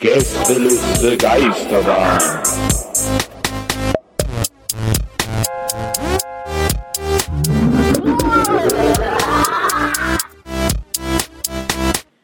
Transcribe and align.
Gästeliste 0.00 1.16
Geisterbahn. 1.16 2.18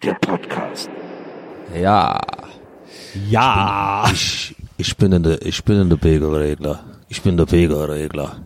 Der 0.02 0.14
Podcast. 0.14 0.88
Ja, 1.74 2.20
Ja. 3.28 4.10
ich, 4.12 4.54
ich 4.76 4.96
bin 4.96 5.12
in 5.12 5.22
der, 5.22 5.40
ich 5.42 5.64
bin 5.64 5.80
in 5.80 5.88
der 5.90 5.96
Pegelregler. 5.96 6.84
Ich 7.08 7.22
bin 7.22 7.36
der 7.36 7.46
Pegelregler. 7.46 8.36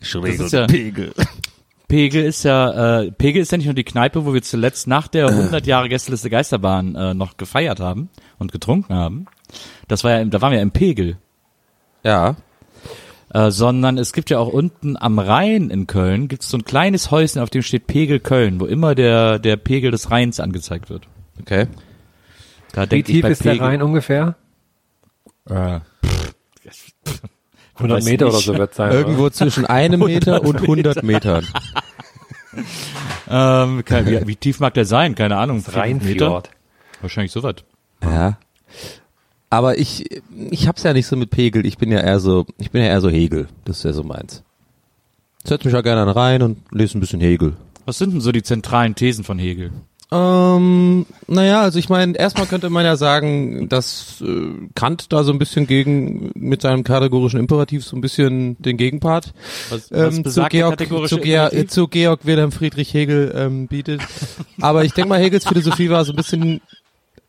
Ich 0.00 0.14
regel 0.14 0.48
ja- 0.48 0.66
Pegel. 0.66 1.12
Pegel 1.88 2.22
ist 2.24 2.42
ja, 2.44 3.00
äh, 3.02 3.10
Pegel 3.12 3.42
ist 3.42 3.50
ja 3.50 3.58
nicht 3.58 3.66
nur 3.66 3.74
die 3.74 3.84
Kneipe, 3.84 4.24
wo 4.26 4.34
wir 4.34 4.42
zuletzt 4.42 4.86
nach 4.86 5.08
der 5.08 5.26
100 5.28 5.66
Jahre 5.66 5.88
Gästeliste 5.88 6.28
Geisterbahn 6.30 6.94
äh, 6.94 7.14
noch 7.14 7.36
gefeiert 7.38 7.80
haben 7.80 8.10
und 8.38 8.52
getrunken 8.52 8.94
haben. 8.94 9.26
Das 9.88 10.04
war 10.04 10.12
ja, 10.12 10.24
da 10.24 10.40
waren 10.42 10.50
wir 10.52 10.58
ja 10.58 10.62
im 10.62 10.70
Pegel. 10.70 11.16
Ja, 12.04 12.36
Äh, 13.34 13.50
sondern 13.50 13.98
es 13.98 14.12
gibt 14.14 14.30
ja 14.30 14.38
auch 14.38 14.48
unten 14.48 14.96
am 14.96 15.18
Rhein 15.18 15.68
in 15.68 15.86
Köln 15.86 16.28
gibt 16.28 16.42
es 16.44 16.48
so 16.48 16.56
ein 16.56 16.64
kleines 16.64 17.10
Häuschen, 17.10 17.42
auf 17.42 17.50
dem 17.50 17.60
steht 17.62 17.86
Pegel 17.86 18.20
Köln, 18.20 18.58
wo 18.60 18.64
immer 18.64 18.94
der 18.94 19.38
der 19.38 19.56
Pegel 19.58 19.90
des 19.90 20.10
Rheins 20.10 20.40
angezeigt 20.40 20.88
wird. 20.88 21.06
okay. 21.40 21.66
Da 22.72 22.90
Wie 22.90 23.02
tief 23.02 23.22
bei 23.22 23.30
ist 23.32 23.44
der 23.44 23.52
Pegel- 23.52 23.66
Rhein 23.66 23.82
ungefähr? 23.82 24.34
Äh, 25.48 25.80
100 27.78 27.98
weiß 27.98 28.04
Meter 28.04 28.24
nicht. 28.26 28.34
oder 28.34 28.42
so 28.42 28.58
wird 28.58 28.74
sein. 28.74 28.92
Irgendwo 28.92 29.30
zwischen 29.30 29.66
einem 29.66 30.00
Meter 30.04 30.42
und 30.42 30.60
100 30.60 31.02
Metern. 31.02 31.46
ähm, 33.30 33.84
kein, 33.84 34.06
wie, 34.06 34.26
wie 34.26 34.36
tief 34.36 34.60
mag 34.60 34.74
der 34.74 34.84
sein? 34.84 35.14
Keine 35.14 35.36
Ahnung. 35.36 35.62
oder? 35.66 35.76
Rheinfjord. 35.76 36.50
Wahrscheinlich 37.00 37.32
so 37.32 37.42
weit. 37.42 37.64
Ja. 38.02 38.38
Aber 39.50 39.78
ich, 39.78 40.04
ich 40.50 40.68
hab's 40.68 40.82
ja 40.82 40.92
nicht 40.92 41.06
so 41.06 41.16
mit 41.16 41.30
Pegel. 41.30 41.64
Ich 41.66 41.78
bin 41.78 41.90
ja 41.90 42.00
eher 42.00 42.20
so, 42.20 42.46
ich 42.58 42.70
bin 42.70 42.82
ja 42.82 42.88
eher 42.88 43.00
so 43.00 43.08
Hegel. 43.08 43.48
Das 43.64 43.78
ist 43.78 43.84
ja 43.84 43.92
so 43.92 44.02
meins. 44.02 44.42
Setz 45.44 45.64
mich 45.64 45.72
ja 45.74 45.80
gerne 45.80 46.02
an 46.02 46.08
rein 46.08 46.42
und 46.42 46.58
lese 46.70 46.98
ein 46.98 47.00
bisschen 47.00 47.20
Hegel. 47.20 47.56
Was 47.86 47.98
sind 47.98 48.12
denn 48.12 48.20
so 48.20 48.32
die 48.32 48.42
zentralen 48.42 48.94
Thesen 48.94 49.24
von 49.24 49.38
Hegel? 49.38 49.70
Ähm, 50.10 51.04
naja, 51.26 51.60
also 51.60 51.78
ich 51.78 51.90
meine, 51.90 52.16
erstmal 52.16 52.46
könnte 52.46 52.70
man 52.70 52.84
ja 52.84 52.96
sagen, 52.96 53.68
dass 53.68 54.22
äh, 54.22 54.52
Kant 54.74 55.12
da 55.12 55.22
so 55.22 55.32
ein 55.32 55.38
bisschen 55.38 55.66
gegen, 55.66 56.30
mit 56.34 56.62
seinem 56.62 56.82
kategorischen 56.82 57.38
Imperativ 57.38 57.84
so 57.84 57.94
ein 57.94 58.00
bisschen 58.00 58.56
den 58.60 58.78
Gegenpart 58.78 59.34
Was, 59.68 59.90
ähm, 59.92 60.24
zu, 60.24 60.46
Georg, 60.48 60.78
zu, 60.80 61.18
Georg, 61.18 61.52
Imperativ? 61.52 61.70
zu 61.70 61.88
Georg 61.88 62.20
Wilhelm 62.24 62.52
Friedrich 62.52 62.94
Hegel 62.94 63.34
ähm, 63.36 63.66
bietet. 63.66 64.00
Aber 64.60 64.84
ich 64.84 64.94
denke 64.94 65.10
mal, 65.10 65.20
Hegels 65.20 65.46
Philosophie 65.46 65.90
war 65.90 66.06
so 66.06 66.12
ein 66.12 66.16
bisschen, 66.16 66.62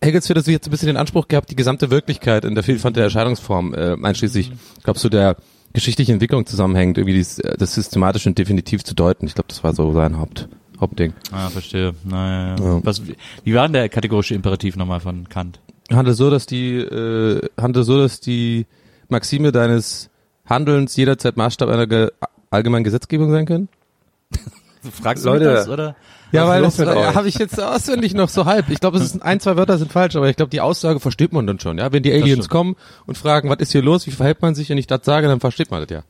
Hegels 0.02 0.28
Philosophie 0.28 0.56
hat 0.56 0.64
so 0.64 0.70
ein 0.70 0.72
bisschen 0.72 0.88
den 0.88 0.98
Anspruch 0.98 1.28
gehabt, 1.28 1.52
die 1.52 1.58
gesamte 1.58 1.92
Wirklichkeit 1.92 2.46
in 2.46 2.56
der 2.56 2.64
Vielfalt 2.64 2.96
der 2.96 3.04
Erscheinungsform, 3.04 3.74
äh, 3.74 3.98
einschließlich, 4.02 4.52
ich 4.78 4.84
glaube, 4.84 5.00
so 5.00 5.10
der 5.10 5.36
geschichtlichen 5.74 6.14
Entwicklung 6.14 6.46
zusammenhängt, 6.46 6.98
irgendwie 6.98 7.16
dies, 7.16 7.40
äh, 7.40 7.58
das 7.58 7.74
systematisch 7.76 8.26
und 8.26 8.38
definitiv 8.38 8.86
zu 8.86 8.96
deuten. 8.96 9.26
Ich 9.28 9.36
glaube, 9.36 9.50
das 9.50 9.64
war 9.66 9.74
so 9.74 9.92
sein 9.92 10.18
Haupt, 10.18 10.48
Hauptding. 10.80 11.14
Ah, 11.32 11.50
verstehe. 11.50 11.94
Naja, 12.04 12.56
ja. 12.58 12.64
Ja. 12.64 12.80
Was, 12.84 13.06
wie- 13.08 13.16
wie 13.44 13.54
war 13.54 13.64
denn 13.64 13.74
der 13.74 13.90
kategorische 13.90 14.34
Imperativ 14.36 14.76
nochmal 14.76 15.00
von 15.00 15.28
Kant? 15.30 15.60
handle 15.92 16.14
so, 16.14 16.30
dass 16.30 16.46
die 16.46 16.76
äh, 16.78 17.42
handle 17.60 17.84
so, 17.84 17.98
dass 18.00 18.20
die 18.20 18.66
Maxime 19.08 19.52
deines 19.52 20.10
Handelns 20.46 20.96
jederzeit 20.96 21.36
Maßstab 21.36 21.68
einer 21.70 21.88
ge 21.88 22.12
allgemeinen 22.52 22.84
Gesetzgebung 22.84 23.32
sein 23.32 23.46
können? 23.46 23.70
Fragst 25.02 25.26
Leute. 25.26 25.44
du 25.46 25.50
mich 25.50 25.60
das, 25.60 25.70
oder? 25.70 25.96
Ja, 26.32 26.48
weil 26.48 26.62
das 26.62 26.78
habe 26.80 27.28
ich 27.28 27.36
jetzt 27.40 27.60
auswendig 27.60 28.14
noch 28.14 28.30
so 28.30 28.46
halb. 28.46 28.70
Ich 28.70 28.80
glaube, 28.80 28.98
es 28.98 29.04
ist 29.04 29.22
ein, 29.24 29.40
zwei 29.40 29.58
Wörter 29.58 29.80
sind 29.80 29.92
falsch, 29.92 30.16
aber 30.16 30.30
ich 30.30 30.36
glaube, 30.36 30.52
die 30.52 30.62
Aussage 30.62 31.00
versteht 31.00 31.34
man 31.34 31.48
dann 31.48 31.60
schon. 31.60 31.80
Ja, 31.80 31.92
wenn 31.92 32.04
die 32.04 32.14
Aliens 32.14 32.50
kommen 32.50 32.76
und 33.08 33.18
fragen, 33.18 33.50
was 33.50 33.58
ist 33.60 33.72
hier 33.72 33.82
los, 33.82 34.06
wie 34.06 34.12
verhält 34.12 34.42
man 34.44 34.54
sich, 34.54 34.72
und 34.72 34.78
ich 34.78 34.86
das 34.88 35.02
sage, 35.04 35.28
dann 35.28 35.40
versteht 35.40 35.72
man 35.72 35.82
das 35.82 35.90
ja. 35.90 36.04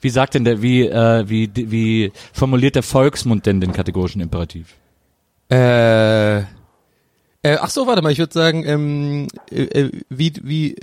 Wie 0.00 0.10
sagt 0.10 0.34
denn 0.34 0.44
der, 0.44 0.62
wie, 0.62 0.82
äh, 0.86 1.28
wie, 1.28 1.50
wie 1.54 2.12
formuliert 2.32 2.74
der 2.74 2.82
Volksmund 2.82 3.46
denn 3.46 3.60
den 3.60 3.72
kategorischen 3.72 4.20
Imperativ? 4.20 4.74
Äh, 5.50 6.38
äh 6.38 6.44
ach 7.42 7.70
so, 7.70 7.86
warte 7.86 8.02
mal, 8.02 8.12
ich 8.12 8.18
würde 8.18 8.32
sagen, 8.32 8.64
ähm, 8.66 9.28
äh, 9.50 9.62
äh, 9.62 9.90
wie 10.08 10.32
wie 10.42 10.76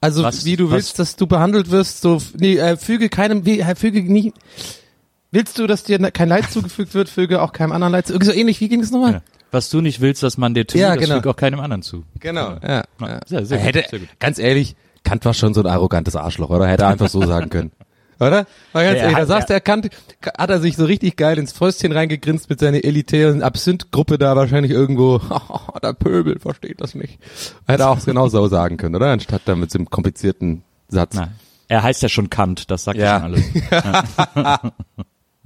also 0.00 0.22
Was- 0.24 0.44
wie 0.44 0.56
du 0.56 0.66
was- 0.66 0.72
willst, 0.72 0.98
dass 0.98 1.16
du 1.16 1.26
behandelt 1.26 1.70
wirst, 1.70 2.00
so 2.02 2.18
nee, 2.36 2.56
äh, 2.56 2.76
füge 2.76 3.08
keinem 3.08 3.46
wie 3.46 3.60
äh, 3.60 3.74
füge 3.74 4.02
nie 4.02 4.32
Willst 5.34 5.58
du, 5.58 5.66
dass 5.66 5.82
dir 5.82 5.98
kein 6.10 6.28
Leid 6.28 6.50
zugefügt 6.50 6.92
wird, 6.92 7.08
füge 7.08 7.40
auch 7.40 7.54
keinem 7.54 7.72
anderen 7.72 7.92
Leid 7.92 8.06
zu. 8.06 8.12
Irgendwie 8.12 8.30
so 8.32 8.38
ähnlich, 8.38 8.60
wie 8.60 8.68
ging 8.68 8.80
es 8.80 8.90
nochmal? 8.90 9.12
Ja. 9.14 9.22
Was 9.50 9.70
du 9.70 9.80
nicht 9.80 10.02
willst, 10.02 10.22
dass 10.22 10.36
man 10.36 10.52
dir 10.52 10.66
tut, 10.66 10.78
Ja, 10.78 10.94
das 10.94 11.02
genau. 11.02 11.14
fügt 11.16 11.26
auch 11.26 11.36
keinem 11.36 11.60
anderen 11.60 11.82
zu. 11.82 12.04
Genau. 12.20 12.58
Ja. 12.62 12.84
Ja, 13.00 13.08
ja. 13.08 13.20
sehr, 13.26 13.46
sehr 13.46 13.58
gut, 13.58 13.66
Hätte, 13.66 13.84
sehr 13.88 13.98
gut. 14.00 14.08
Ganz 14.18 14.38
ehrlich, 14.38 14.76
Kant 15.04 15.24
war 15.24 15.32
schon 15.32 15.54
so 15.54 15.62
ein 15.62 15.66
arrogantes 15.66 16.16
Arschloch, 16.16 16.50
oder? 16.50 16.66
Hätte 16.66 16.84
er 16.84 16.90
einfach 16.90 17.08
so 17.08 17.24
sagen 17.26 17.48
können. 17.48 17.72
Oder? 18.28 18.46
Mal 18.72 18.84
ganz 18.84 18.96
Ja, 18.98 19.02
ehrlich, 19.04 19.14
da 19.16 19.20
hat- 19.22 19.28
saß 19.28 19.46
der 19.46 19.60
Kant, 19.60 19.88
hat 20.38 20.50
er 20.50 20.60
sich 20.60 20.76
so 20.76 20.84
richtig 20.84 21.16
geil 21.16 21.38
ins 21.38 21.52
Fäustchen 21.52 21.92
reingegrinst 21.92 22.48
mit 22.48 22.60
seiner 22.60 22.84
elitären 22.84 23.42
Absinth-Gruppe 23.42 24.18
da 24.18 24.36
wahrscheinlich 24.36 24.72
irgendwo, 24.72 25.20
der 25.82 25.92
Pöbel 25.92 26.38
versteht 26.38 26.80
das 26.80 26.94
nicht. 26.94 27.18
Hätte 27.66 27.82
er 27.84 27.90
auch 27.90 28.04
genau 28.04 28.28
so 28.28 28.46
sagen 28.48 28.76
können, 28.76 28.94
oder? 28.94 29.10
Anstatt 29.10 29.42
da 29.46 29.54
mit 29.54 29.70
so 29.70 29.78
einem 29.78 29.90
komplizierten 29.90 30.62
Satz. 30.88 31.14
Nein. 31.16 31.32
Er 31.68 31.82
heißt 31.82 32.02
ja 32.02 32.08
schon 32.08 32.28
Kant, 32.30 32.70
das 32.70 32.84
sagt 32.84 32.98
ja, 32.98 33.04
Ja. 33.04 33.20
schon 33.20 34.46
alles. 34.46 34.72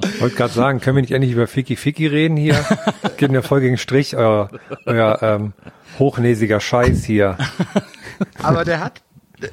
Ich 0.04 0.20
wollte 0.20 0.36
gerade 0.36 0.52
sagen, 0.52 0.80
können 0.80 0.96
wir 0.96 1.00
nicht 1.00 1.12
endlich 1.12 1.32
über 1.32 1.46
Fiki 1.46 1.74
Fiki 1.74 2.06
reden 2.06 2.36
hier? 2.36 2.62
Geht 3.16 3.30
mir 3.30 3.42
voll 3.42 3.60
gegen 3.60 3.72
den 3.76 3.78
Strich, 3.78 4.14
euer, 4.14 4.50
euer 4.84 5.22
ähm, 5.22 5.52
hochnäsiger 5.98 6.60
Scheiß 6.60 7.02
hier. 7.04 7.38
Aber 8.42 8.66
der 8.66 8.80
hat, 8.80 9.00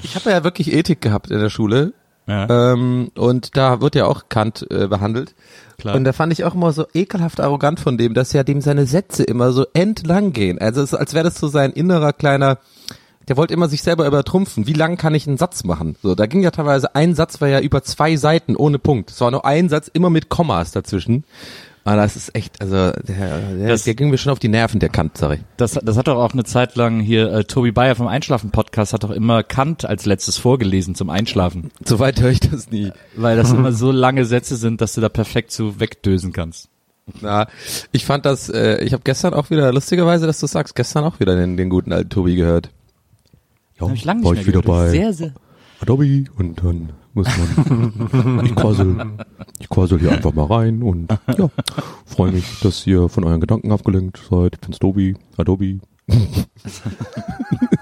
ich 0.01 0.15
habe 0.17 0.31
ja 0.31 0.43
wirklich 0.43 0.73
Ethik 0.73 0.99
gehabt 0.99 1.31
in 1.31 1.39
der 1.39 1.49
Schule. 1.49 1.93
Ja. 2.27 2.73
Ähm, 2.73 3.11
und 3.15 3.57
da 3.57 3.81
wird 3.81 3.95
ja 3.95 4.05
auch 4.05 4.29
Kant 4.29 4.65
äh, 4.71 4.87
behandelt. 4.87 5.35
Klar. 5.77 5.95
Und 5.95 6.03
da 6.05 6.13
fand 6.13 6.31
ich 6.31 6.43
auch 6.45 6.55
immer 6.55 6.71
so 6.71 6.85
ekelhaft 6.93 7.39
arrogant 7.41 7.79
von 7.79 7.97
dem, 7.97 8.13
dass 8.13 8.33
ja 8.33 8.43
dem 8.43 8.61
seine 8.61 8.85
Sätze 8.85 9.23
immer 9.23 9.51
so 9.51 9.65
entlang 9.73 10.31
gehen. 10.31 10.59
Also 10.59 10.81
es 10.81 10.93
als 10.93 11.13
wäre 11.13 11.25
das 11.25 11.35
so 11.35 11.47
sein 11.47 11.71
innerer 11.71 12.13
kleiner, 12.13 12.59
der 13.27 13.37
wollte 13.37 13.53
immer 13.53 13.67
sich 13.67 13.83
selber 13.83 14.05
übertrumpfen. 14.07 14.67
Wie 14.67 14.73
lang 14.73 14.97
kann 14.97 15.15
ich 15.15 15.27
einen 15.27 15.37
Satz 15.37 15.63
machen? 15.63 15.95
So, 16.01 16.15
da 16.15 16.25
ging 16.25 16.41
ja 16.41 16.51
teilweise 16.51 16.95
ein 16.95 17.15
Satz 17.15 17.41
war 17.41 17.47
ja 17.47 17.59
über 17.59 17.83
zwei 17.83 18.15
Seiten 18.15 18.55
ohne 18.55 18.79
Punkt. 18.79 19.11
Es 19.11 19.21
war 19.21 19.31
nur 19.31 19.45
ein 19.45 19.69
Satz 19.69 19.89
immer 19.91 20.09
mit 20.09 20.29
Kommas 20.29 20.71
dazwischen. 20.71 21.23
Aber 21.85 21.97
das 21.97 22.15
ist 22.15 22.33
echt, 22.33 22.61
also 22.61 22.75
der, 22.75 22.93
der, 23.01 23.67
Das- 23.67 23.83
der 23.83 23.93
ging 23.95 24.09
mir 24.09 24.17
schon 24.17 24.31
auf 24.31 24.39
die 24.39 24.47
Nerven, 24.47 24.79
der 24.79 24.87
Kant, 24.89 25.17
sorry. 25.17 25.39
Das, 25.57 25.73
das 25.73 25.97
hat 25.97 26.07
doch 26.07 26.17
auch 26.17 26.31
eine 26.31 26.45
Zeit 26.45 26.75
lang 26.77 27.01
hier, 27.01 27.29
äh, 27.33 27.43
Tobi 27.43 27.71
Bayer 27.73 27.95
vom 27.95 28.07
Einschlafen-Podcast 28.07 28.93
hat 28.93 29.03
doch 29.03 29.11
immer 29.11 29.43
Kant 29.43 29.83
als 29.83 30.05
letztes 30.05 30.37
vorgelesen 30.37 30.95
zum 30.95 31.09
Einschlafen. 31.09 31.71
Soweit 31.83 32.21
höre 32.21 32.29
ich 32.31 32.39
das 32.39 32.71
nie. 32.71 32.91
Weil 33.17 33.35
das 33.35 33.51
immer 33.51 33.73
so 33.73 33.91
lange 33.91 34.23
Sätze 34.25 34.55
sind, 34.55 34.79
dass 34.79 34.93
du 34.93 35.01
da 35.01 35.09
perfekt 35.09 35.51
zu 35.51 35.79
wegdösen 35.81 36.31
kannst. 36.31 36.69
Na, 37.19 37.47
ich 37.91 38.05
fand 38.05 38.25
das, 38.25 38.47
äh, 38.47 38.81
ich 38.81 38.93
habe 38.93 39.03
gestern 39.03 39.33
auch 39.33 39.49
wieder, 39.49 39.73
lustigerweise, 39.73 40.25
dass 40.25 40.39
du 40.39 40.47
sagst, 40.47 40.75
gestern 40.75 41.03
auch 41.03 41.19
wieder 41.19 41.35
den, 41.35 41.57
den 41.57 41.67
guten 41.69 41.91
alten 41.91 42.09
Tobi 42.09 42.35
gehört. 42.37 42.69
Ja, 43.77 43.87
Hab 43.89 43.93
ich 43.93 44.05
lange 44.05 44.19
nicht 44.21 44.25
war 44.25 44.31
mehr 44.33 44.41
ich 44.41 44.47
wieder 44.47 44.61
gehört. 44.61 44.83
bei 44.85 44.89
Sehr, 44.89 45.11
sehr. 45.11 45.33
Adobe 45.81 46.23
und 46.37 46.63
dann 46.63 46.93
muss 47.13 47.27
man, 47.37 48.41
ich 48.45 48.55
quassel, 48.55 49.05
ich 49.59 49.69
quassel 49.69 49.99
hier 49.99 50.11
einfach 50.11 50.33
mal 50.33 50.45
rein 50.45 50.81
und 50.81 51.11
ja, 51.37 51.49
freue 52.05 52.31
mich, 52.31 52.59
dass 52.61 52.85
ihr 52.87 53.09
von 53.09 53.23
euren 53.23 53.39
Gedanken 53.39 53.71
abgelenkt 53.71 54.19
seid. 54.29 54.55
Ich 54.55 54.61
bin's 54.61 54.79
Tobi, 54.79 55.15
Adobe, 55.37 55.79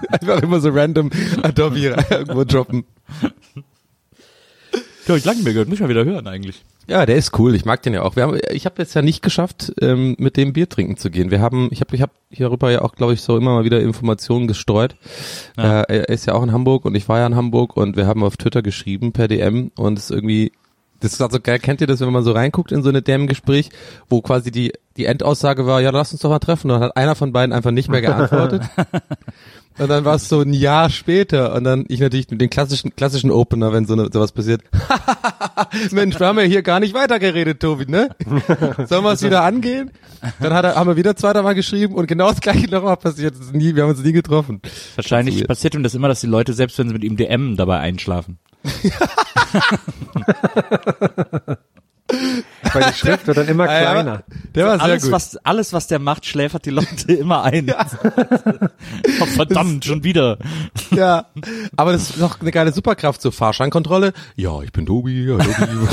Einfach 0.08 0.42
immer 0.42 0.60
so 0.60 0.70
random 0.70 1.10
Adobe 1.42 1.78
irgendwo 2.10 2.44
droppen. 2.44 2.84
Ja, 5.08 5.16
ich 5.16 5.24
lange 5.24 5.42
mir 5.42 5.52
gehört, 5.52 5.68
muss 5.68 5.76
ich 5.76 5.82
mal 5.82 5.88
wieder 5.88 6.04
hören 6.04 6.26
eigentlich. 6.28 6.64
Ja, 6.88 7.06
der 7.06 7.16
ist 7.16 7.38
cool. 7.38 7.54
Ich 7.54 7.64
mag 7.64 7.82
den 7.82 7.94
ja 7.94 8.02
auch. 8.02 8.16
Wir 8.16 8.24
haben, 8.24 8.38
ich 8.50 8.66
habe 8.66 8.82
jetzt 8.82 8.94
ja 8.94 9.02
nicht 9.02 9.22
geschafft, 9.22 9.72
ähm, 9.80 10.16
mit 10.18 10.36
dem 10.36 10.52
Bier 10.52 10.68
trinken 10.68 10.96
zu 10.96 11.10
gehen. 11.10 11.30
Wir 11.30 11.40
haben, 11.40 11.68
ich 11.70 11.80
habe, 11.80 11.94
ich 11.94 12.02
habe 12.02 12.12
hierüber 12.30 12.70
ja 12.70 12.82
auch, 12.82 12.94
glaube 12.94 13.14
ich, 13.14 13.22
so 13.22 13.36
immer 13.36 13.54
mal 13.54 13.64
wieder 13.64 13.80
Informationen 13.80 14.48
gestreut. 14.48 14.96
Ja. 15.56 15.82
Äh, 15.82 15.98
er 15.98 16.08
ist 16.08 16.26
ja 16.26 16.34
auch 16.34 16.42
in 16.42 16.52
Hamburg 16.52 16.84
und 16.84 16.94
ich 16.94 17.08
war 17.08 17.18
ja 17.18 17.26
in 17.26 17.36
Hamburg 17.36 17.76
und 17.76 17.96
wir 17.96 18.06
haben 18.06 18.24
auf 18.24 18.36
Twitter 18.36 18.62
geschrieben 18.62 19.12
per 19.12 19.28
DM 19.28 19.70
und 19.76 19.98
es 19.98 20.04
ist 20.04 20.10
irgendwie, 20.10 20.52
das 21.00 21.12
ist 21.12 21.20
also 21.20 21.38
geil. 21.40 21.58
Kennt 21.58 21.80
ihr 21.80 21.86
das, 21.86 22.00
wenn 22.00 22.12
man 22.12 22.24
so 22.24 22.32
reinguckt 22.32 22.72
in 22.72 22.82
so 22.82 22.88
eine 22.88 23.02
DM-Gespräch, 23.02 23.70
wo 24.08 24.20
quasi 24.20 24.50
die 24.50 24.72
die 24.96 25.06
Endaussage 25.06 25.66
war, 25.66 25.80
ja, 25.80 25.90
lass 25.90 26.12
uns 26.12 26.20
doch 26.20 26.30
mal 26.30 26.38
treffen. 26.38 26.70
Und 26.70 26.80
dann 26.80 26.88
hat 26.88 26.96
einer 26.96 27.14
von 27.14 27.32
beiden 27.32 27.52
einfach 27.52 27.70
nicht 27.70 27.88
mehr 27.88 28.02
geantwortet. 28.02 28.62
Und 29.78 29.88
dann 29.88 30.04
war 30.04 30.16
es 30.16 30.28
so 30.28 30.40
ein 30.40 30.52
Jahr 30.52 30.90
später 30.90 31.54
und 31.54 31.64
dann 31.64 31.84
ich 31.88 32.00
natürlich 32.00 32.30
mit 32.30 32.40
den 32.40 32.50
klassischen 32.50 32.94
klassischen 32.94 33.30
Opener, 33.30 33.72
wenn 33.72 33.86
so 33.86 33.94
eine, 33.94 34.10
sowas 34.12 34.32
passiert. 34.32 34.62
Mensch, 35.90 36.18
wir 36.20 36.26
haben 36.26 36.38
ja 36.38 36.44
hier 36.44 36.62
gar 36.62 36.80
nicht 36.80 36.94
weitergeredet, 36.94 37.60
Tobi, 37.60 37.86
ne? 37.86 38.10
Sollen 38.86 39.04
wir 39.04 39.12
es 39.12 39.22
wieder 39.22 39.42
angehen? 39.42 39.90
Dann 40.40 40.52
hat 40.52 40.64
er, 40.64 40.76
haben 40.76 40.88
wir 40.88 40.96
wieder 40.96 41.16
zweiter 41.16 41.42
Mal 41.42 41.54
geschrieben 41.54 41.94
und 41.94 42.06
genau 42.06 42.28
das 42.28 42.40
gleiche 42.40 42.68
nochmal 42.70 42.96
passiert. 42.96 43.34
Das 43.34 43.46
ist 43.46 43.54
nie, 43.54 43.74
wir 43.74 43.82
haben 43.84 43.90
uns 43.90 44.02
nie 44.02 44.12
getroffen. 44.12 44.60
Wahrscheinlich 44.94 45.36
weird. 45.36 45.48
passiert 45.48 45.74
ihm 45.74 45.82
das 45.82 45.94
immer, 45.94 46.08
dass 46.08 46.20
die 46.20 46.26
Leute, 46.26 46.52
selbst 46.52 46.78
wenn 46.78 46.88
sie 46.88 46.94
mit 46.94 47.04
ihm 47.04 47.16
DM 47.16 47.56
dabei 47.56 47.78
einschlafen. 47.78 48.38
Weil 52.72 52.84
die 52.90 52.98
Schrift 52.98 53.26
wird 53.26 53.36
dann 53.36 53.48
immer 53.48 53.68
Ah, 53.68 53.72
ja, 53.82 53.92
kleiner. 53.92 54.22
Der 54.54 54.66
war 54.66 54.76
sehr 54.76 54.82
alles, 54.84 55.02
gut. 55.04 55.12
was, 55.12 55.36
alles, 55.38 55.72
was 55.72 55.86
der 55.86 55.98
macht, 55.98 56.26
schläfert 56.26 56.64
die 56.66 56.70
Leute 56.70 57.12
immer 57.18 57.42
ein. 57.42 57.70
oh, 59.20 59.26
verdammt, 59.26 59.84
schon 59.84 60.04
wieder. 60.04 60.38
Ja, 60.90 61.26
aber 61.76 61.92
das 61.92 62.10
ist 62.10 62.20
doch 62.20 62.40
eine 62.40 62.50
geile 62.50 62.72
Superkraft, 62.72 63.20
so 63.22 63.30
Fahrscheinkontrolle. 63.30 64.12
Ja, 64.36 64.62
ich 64.62 64.72
bin 64.72 64.86
Tobi, 64.86 65.24
ja, 65.24 65.38
Tobi. 65.38 65.88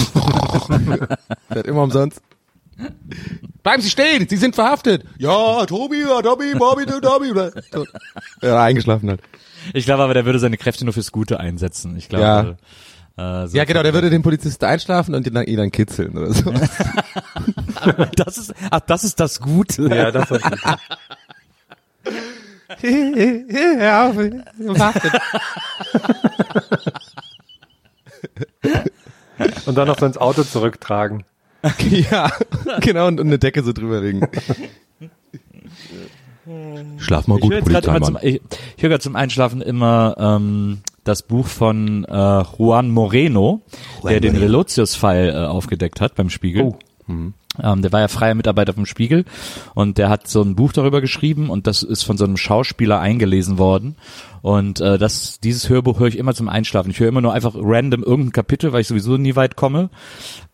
Fährt 1.51 1.67
immer 1.67 1.83
umsonst. 1.83 2.21
Bleiben 3.63 3.81
Sie 3.81 3.89
stehen, 3.89 4.27
Sie 4.29 4.37
sind 4.37 4.55
verhaftet. 4.55 5.03
Ja, 5.17 5.65
Tobi, 5.65 6.01
ja, 6.01 6.21
Tobi, 6.21 6.53
Bobby. 6.57 6.85
So. 7.71 7.85
Ja, 8.41 8.63
eingeschlafen 8.63 9.09
halt. 9.09 9.21
Ich 9.73 9.85
glaube 9.85 10.03
aber, 10.03 10.13
der 10.13 10.25
würde 10.25 10.39
seine 10.39 10.57
Kräfte 10.57 10.85
nur 10.85 10.93
fürs 10.93 11.11
Gute 11.11 11.39
einsetzen. 11.39 11.97
Ich 11.97 12.07
glaube, 12.07 12.57
äh, 13.19 13.47
so 13.47 13.57
Ja, 13.57 13.65
genau, 13.65 13.83
der 13.83 13.93
würde 13.93 14.09
den 14.09 14.21
Polizisten 14.21 14.65
einschlafen 14.65 15.15
und 15.15 15.27
ihn 15.27 15.33
dann, 15.33 15.45
ihn 15.45 15.57
dann 15.57 15.71
kitzeln 15.71 16.17
oder 16.17 16.33
so. 16.33 16.51
das 18.15 18.37
ist, 18.37 18.53
ach, 18.71 18.79
das 18.81 19.03
ist 19.03 19.19
das 19.19 19.39
Gute. 19.39 19.87
Ja, 19.93 20.11
das 20.11 20.31
ist 20.31 20.43
ja, 23.79 24.13
verhaftet. 24.13 25.21
Und 29.65 29.75
dann 29.77 29.87
noch 29.87 29.97
so 29.97 30.05
ins 30.05 30.17
Auto 30.17 30.43
zurücktragen. 30.43 31.23
Ja, 31.89 32.31
genau, 32.79 33.07
und, 33.07 33.19
und 33.19 33.27
eine 33.27 33.37
Decke 33.37 33.63
so 33.63 33.73
drüber 33.73 33.99
legen. 33.99 34.25
Schlaf 36.97 37.27
mal 37.27 37.35
Ich 37.35 37.41
gut, 37.41 37.51
höre 37.51 37.59
jetzt 37.59 37.85
gerade 37.85 38.01
zum, 38.01 38.17
ich, 38.21 38.41
ich 38.77 38.83
höre 38.83 38.89
gerade 38.91 39.03
zum 39.03 39.17
Einschlafen 39.17 39.61
immer 39.61 40.15
ähm, 40.17 40.81
das 41.03 41.23
Buch 41.23 41.47
von 41.47 42.05
äh, 42.05 42.43
Juan 42.57 42.89
Moreno, 42.89 43.61
der 44.03 44.19
den 44.19 44.35
Relotius-Fall 44.35 45.29
äh, 45.29 45.45
aufgedeckt 45.47 46.01
hat 46.01 46.15
beim 46.15 46.29
Spiegel. 46.29 46.63
Oh. 46.63 46.77
Ähm, 47.61 47.81
der 47.81 47.91
war 47.91 47.99
ja 47.99 48.07
freier 48.07 48.35
Mitarbeiter 48.35 48.73
vom 48.73 48.85
Spiegel 48.85 49.25
und 49.73 49.97
der 49.97 50.09
hat 50.09 50.27
so 50.27 50.41
ein 50.41 50.55
Buch 50.55 50.71
darüber 50.71 51.01
geschrieben 51.01 51.49
und 51.49 51.65
das 51.67 51.83
ist 51.83 52.03
von 52.03 52.17
so 52.17 52.25
einem 52.25 52.37
Schauspieler 52.37 52.99
eingelesen 52.99 53.57
worden. 53.57 53.95
Und 54.41 54.79
äh, 54.79 54.97
das, 54.97 55.39
dieses 55.39 55.69
Hörbuch 55.69 55.99
höre 55.99 56.07
ich 56.07 56.17
immer 56.17 56.33
zum 56.33 56.49
Einschlafen. 56.49 56.91
Ich 56.91 56.99
höre 56.99 57.09
immer 57.09 57.21
nur 57.21 57.33
einfach 57.33 57.55
random 57.55 58.03
irgendein 58.03 58.31
Kapitel, 58.31 58.71
weil 58.71 58.81
ich 58.81 58.87
sowieso 58.87 59.17
nie 59.17 59.35
weit 59.35 59.55
komme. 59.55 59.89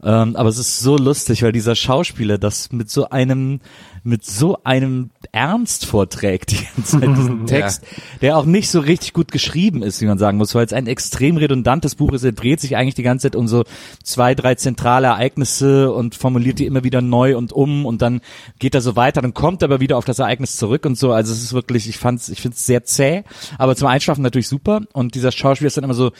Ähm, 0.03 0.36
aber 0.36 0.50
es 0.50 0.57
ist 0.57 0.80
so 0.80 0.97
lustig, 0.97 1.44
weil 1.44 1.51
dieser 1.51 1.75
Schauspieler 1.75 2.38
das 2.38 2.71
mit 2.71 2.89
so 2.89 3.09
einem, 3.09 3.59
mit 4.03 4.25
so 4.25 4.57
einem 4.63 5.12
Ernst 5.31 5.86
vorträgt, 5.86 6.51
die 6.51 6.65
ganze 6.75 7.00
Zeit 7.00 7.18
diesen 7.18 7.45
Text, 7.48 7.83
der 8.21 8.38
auch 8.38 8.45
nicht 8.45 8.69
so 8.69 8.80
richtig 8.80 9.13
gut 9.13 9.31
geschrieben 9.31 9.83
ist, 9.83 10.01
wie 10.01 10.06
man 10.06 10.18
sagen 10.18 10.38
muss, 10.38 10.56
weil 10.56 10.65
es 10.65 10.74
ein 10.74 10.88
extrem 10.88 11.38
redundantes 11.38 11.95
Buch 11.95 12.13
ist. 12.13 12.24
Er 12.24 12.31
dreht 12.31 12.62
sich 12.62 12.77
eigentlich 12.77 12.95
die 12.95 13.03
ganze 13.03 13.27
Zeit 13.27 13.36
um 13.36 13.48
so 13.48 13.65
zwei, 14.03 14.33
drei 14.36 14.56
zentrale 14.56 15.07
Ereignisse 15.07 15.91
und 15.91 16.15
formuliert 16.15 16.59
die 16.59 16.65
immer 16.65 16.83
wieder 16.86 17.02
neu 17.02 17.36
und 17.36 17.52
um 17.52 17.86
und 17.86 18.02
dann 18.02 18.22
geht 18.60 18.74
er 18.74 18.80
so 18.80 18.96
weiter, 18.96 19.22
dann 19.22 19.34
kommt 19.34 19.62
er 19.62 19.66
aber 19.66 19.82
wieder 19.82 19.98
auf 19.98 20.06
das 20.06 20.20
Ereignis 20.20 20.56
zurück 20.56 20.86
und 20.86 20.98
so. 20.98 21.12
Also 21.12 21.34
es 21.34 21.44
ist 21.44 21.52
wirklich, 21.52 21.90
ich 21.90 21.98
fand's, 21.98 22.30
ich 22.30 22.42
find's 22.42 22.66
sehr 22.66 22.86
zäh, 22.86 23.24
aber 23.58 23.76
zum 23.76 23.90
Einschlafen 23.90 24.22
natürlich 24.22 24.48
super. 24.48 24.82
Und 24.94 25.16
dieser 25.16 25.34
Schauspieler 25.34 25.68
ist 25.68 25.76
dann 25.76 25.84
immer 25.84 25.94
so, 25.94 26.14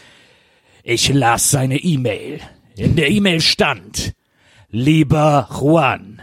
ich 0.84 1.14
las 1.14 1.50
seine 1.50 1.78
E-Mail. 1.78 2.42
In 2.76 2.98
der 2.98 3.10
E-Mail 3.10 3.40
stand, 3.40 4.14
lieber 4.70 5.48
Juan, 5.58 6.22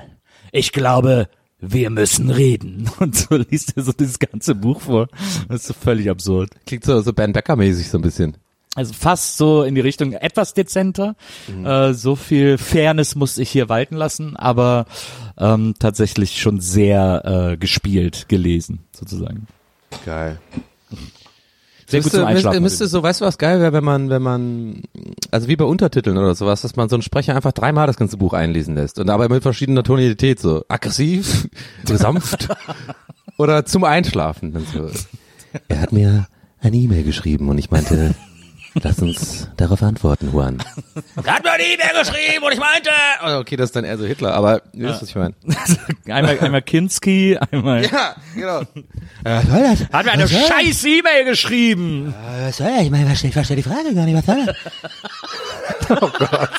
ich 0.53 0.73
glaube, 0.73 1.29
wir 1.63 1.91
müssen 1.91 2.29
reden. 2.29 2.91
Und 2.99 3.17
so 3.17 3.37
liest 3.37 3.77
er 3.77 3.85
so 3.85 3.93
dieses 3.93 4.19
ganze 4.19 4.55
Buch 4.55 4.83
vor. 4.83 5.09
Das 5.49 5.63
ist 5.63 5.67
so 5.69 5.75
völlig 5.75 6.11
absurd. 6.11 6.51
Klingt 6.67 6.85
so, 6.85 7.01
so 7.01 7.13
Ben 7.13 7.33
Becker-mäßig 7.33 7.89
so 7.89 7.99
ein 7.99 8.03
bisschen. 8.03 8.37
Also 8.75 8.95
fast 8.95 9.37
so 9.37 9.65
in 9.65 9.75
die 9.75 9.83
Richtung 9.83 10.13
etwas 10.13 10.55
dezenter. 10.55 11.15
Äh, 11.63 11.93
so 11.93 12.17
viel 12.17 12.57
Fairness 12.57 13.15
musste 13.15 13.43
ich 13.43 13.51
hier 13.51 13.69
walten 13.69 13.97
lassen, 13.97 14.35
aber 14.37 14.87
ähm, 15.39 15.75
tatsächlich 15.79 16.41
schon 16.41 16.61
sehr 16.61 17.51
äh, 17.53 17.57
gespielt 17.59 18.29
gelesen, 18.29 18.81
sozusagen. 18.93 19.47
Geil. 20.07 20.39
Sehr 21.87 22.01
gut 22.01 22.07
müsste, 22.07 22.19
zum 22.21 22.27
Einschlafen. 22.27 22.63
Müsste, 22.63 22.85
müsste 22.85 22.87
so, 22.87 23.03
weißt 23.03 23.21
du, 23.21 23.27
was 23.27 23.37
geil 23.37 23.61
wäre, 23.61 23.75
wenn 23.75 23.85
man, 23.85 24.09
wenn 24.09 24.23
man, 24.23 24.83
also 25.31 25.49
wie 25.49 25.57
bei 25.57 25.67
Untertiteln 25.67 26.17
oder 26.17 26.35
sowas, 26.35 26.63
dass 26.63 26.75
man 26.75 26.89
so 26.89 26.97
einen 26.97 27.03
Sprecher 27.03 27.37
einfach 27.37 27.53
dreimal 27.53 27.87
das 27.87 27.99
ganze 27.99 28.17
Buch 28.17 28.33
einlesen 28.33 28.75
lässt 28.75 28.99
und 28.99 29.11
aber 29.11 29.29
mit 29.29 29.43
verschiedener 29.43 29.83
Tonalität, 29.83 30.41
so 30.41 30.65
aggressiv, 30.69 31.49
so 31.85 31.95
sanft 31.97 32.49
oder 33.37 33.67
zum 33.67 33.85
Einschlafen. 33.85 34.67
So. 34.73 34.91
Er 35.69 35.83
hat 35.83 35.93
mir 35.93 36.29
eine 36.61 36.77
E-Mail 36.79 37.05
geschrieben 37.05 37.51
und 37.51 37.59
ich 37.59 37.71
meinte, 37.71 38.15
lass 38.75 38.99
uns 39.01 39.49
darauf 39.57 39.83
antworten, 39.83 40.31
Juan. 40.33 40.63
Er 41.25 41.35
hat 41.35 41.45
mir 41.45 41.53
eine 41.53 41.63
E-Mail 41.63 41.99
geschrieben 42.01 42.45
und 42.45 42.53
ich 42.53 42.59
meinte, 42.59 42.91
oh, 43.25 43.39
okay, 43.41 43.57
das 43.57 43.67
ist 43.71 43.77
dann 43.77 43.85
eher 43.85 43.99
so 43.99 44.05
Hitler, 44.07 44.35
aber 44.35 44.63
ihr 44.73 44.89
wisst, 44.89 45.03
was 45.03 45.09
ich 45.11 45.15
meine. 45.15 45.35
einmal, 46.09 46.39
einmal 46.41 46.63
Kinski, 46.63 47.37
einmal. 47.51 47.85
Ja, 47.87 48.17
genau. 48.35 48.61
Äh, 49.25 49.43
soll 49.47 49.63
das? 49.63 49.81
Hat 49.93 50.05
mir 50.07 50.13
eine 50.13 50.25
Was 50.25 50.49
scheiß 50.49 50.85
E-Mail 50.85 51.25
geschrieben. 51.25 52.15
Äh, 52.15 52.49
Was 52.49 52.57
soll 52.57 52.69
das? 52.75 52.83
Ich 52.83 52.91
meine, 52.91 53.13
ich 53.13 53.33
verstehe 53.33 53.57
die 53.57 53.63
Frage 53.63 53.95
gar 53.95 54.05
nicht, 54.05 54.17
was 54.17 54.27
soll 54.27 54.47
das? 54.47 54.57
Oh 55.91 56.09
Gott. 56.09 56.51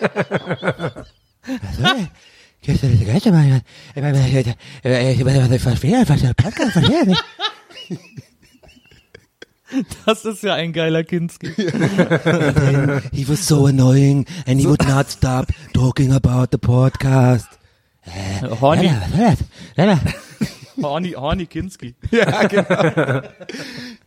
Was 0.00 1.76
soll 1.76 1.84
das? 1.84 2.08
Gehst 2.62 2.82
du 2.82 2.88
das 2.88 3.06
Geilste 3.06 3.32
mal? 3.32 3.62
Ich 3.94 4.02
meine, 4.02 4.20
ich, 4.26 4.34
ich, 4.34 4.46
ich, 4.46 5.20
ich, 5.20 5.52
ich 5.52 5.62
verstehe 5.62 5.98
einfach 5.98 6.16
den 6.18 6.34
Podcast, 6.34 6.72
verstehe 6.72 7.06
nicht. 7.06 7.24
Das 10.06 10.24
ist 10.24 10.42
ja 10.42 10.54
ein 10.54 10.72
geiler 10.72 11.04
Kinski. 11.04 11.48
He 13.12 13.28
was 13.28 13.46
so 13.46 13.66
annoying 13.66 14.26
and 14.46 14.60
he 14.60 14.66
would 14.66 14.86
not 14.88 15.10
stop 15.10 15.46
talking 15.72 16.12
about 16.12 16.48
the 16.52 16.58
podcast. 16.58 17.46
Horny, 18.60 18.90
das? 19.16 19.38
Lala. 19.76 20.00
Horny, 20.82 21.10
Horny 21.12 21.46
Kinski. 21.46 21.94
Ja, 22.10 22.46
genau. 22.46 23.22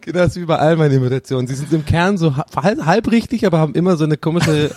genau, 0.01 0.20
das 0.20 0.36
ist 0.36 0.41
wie 0.41 0.46
bei 0.46 0.58
all 0.58 0.75
meinen 0.75 0.93
Imitationen. 0.98 1.48
Sie 1.48 1.55
sind 1.55 1.72
im 1.72 1.86
Kern 1.86 2.17
so 2.17 2.36
ha- 2.36 2.46
halb, 2.55 2.86
halb 2.86 3.12
richtig, 3.12 3.46
aber 3.46 3.60
haben 3.60 3.75
immer 3.75 3.96
so 3.96 4.03
eine 4.03 4.17
komische, 4.17 4.72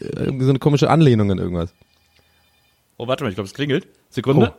äh, 0.00 0.32
so 0.40 0.48
eine 0.50 0.58
komische 0.60 0.88
Anlehnung 0.88 1.30
an 1.30 1.38
irgendwas. 1.38 1.74
Oh, 2.96 3.08
warte 3.08 3.24
mal, 3.24 3.30
ich 3.30 3.34
glaube, 3.34 3.48
es 3.48 3.54
klingelt. 3.54 3.88
Sekunde. 4.10 4.54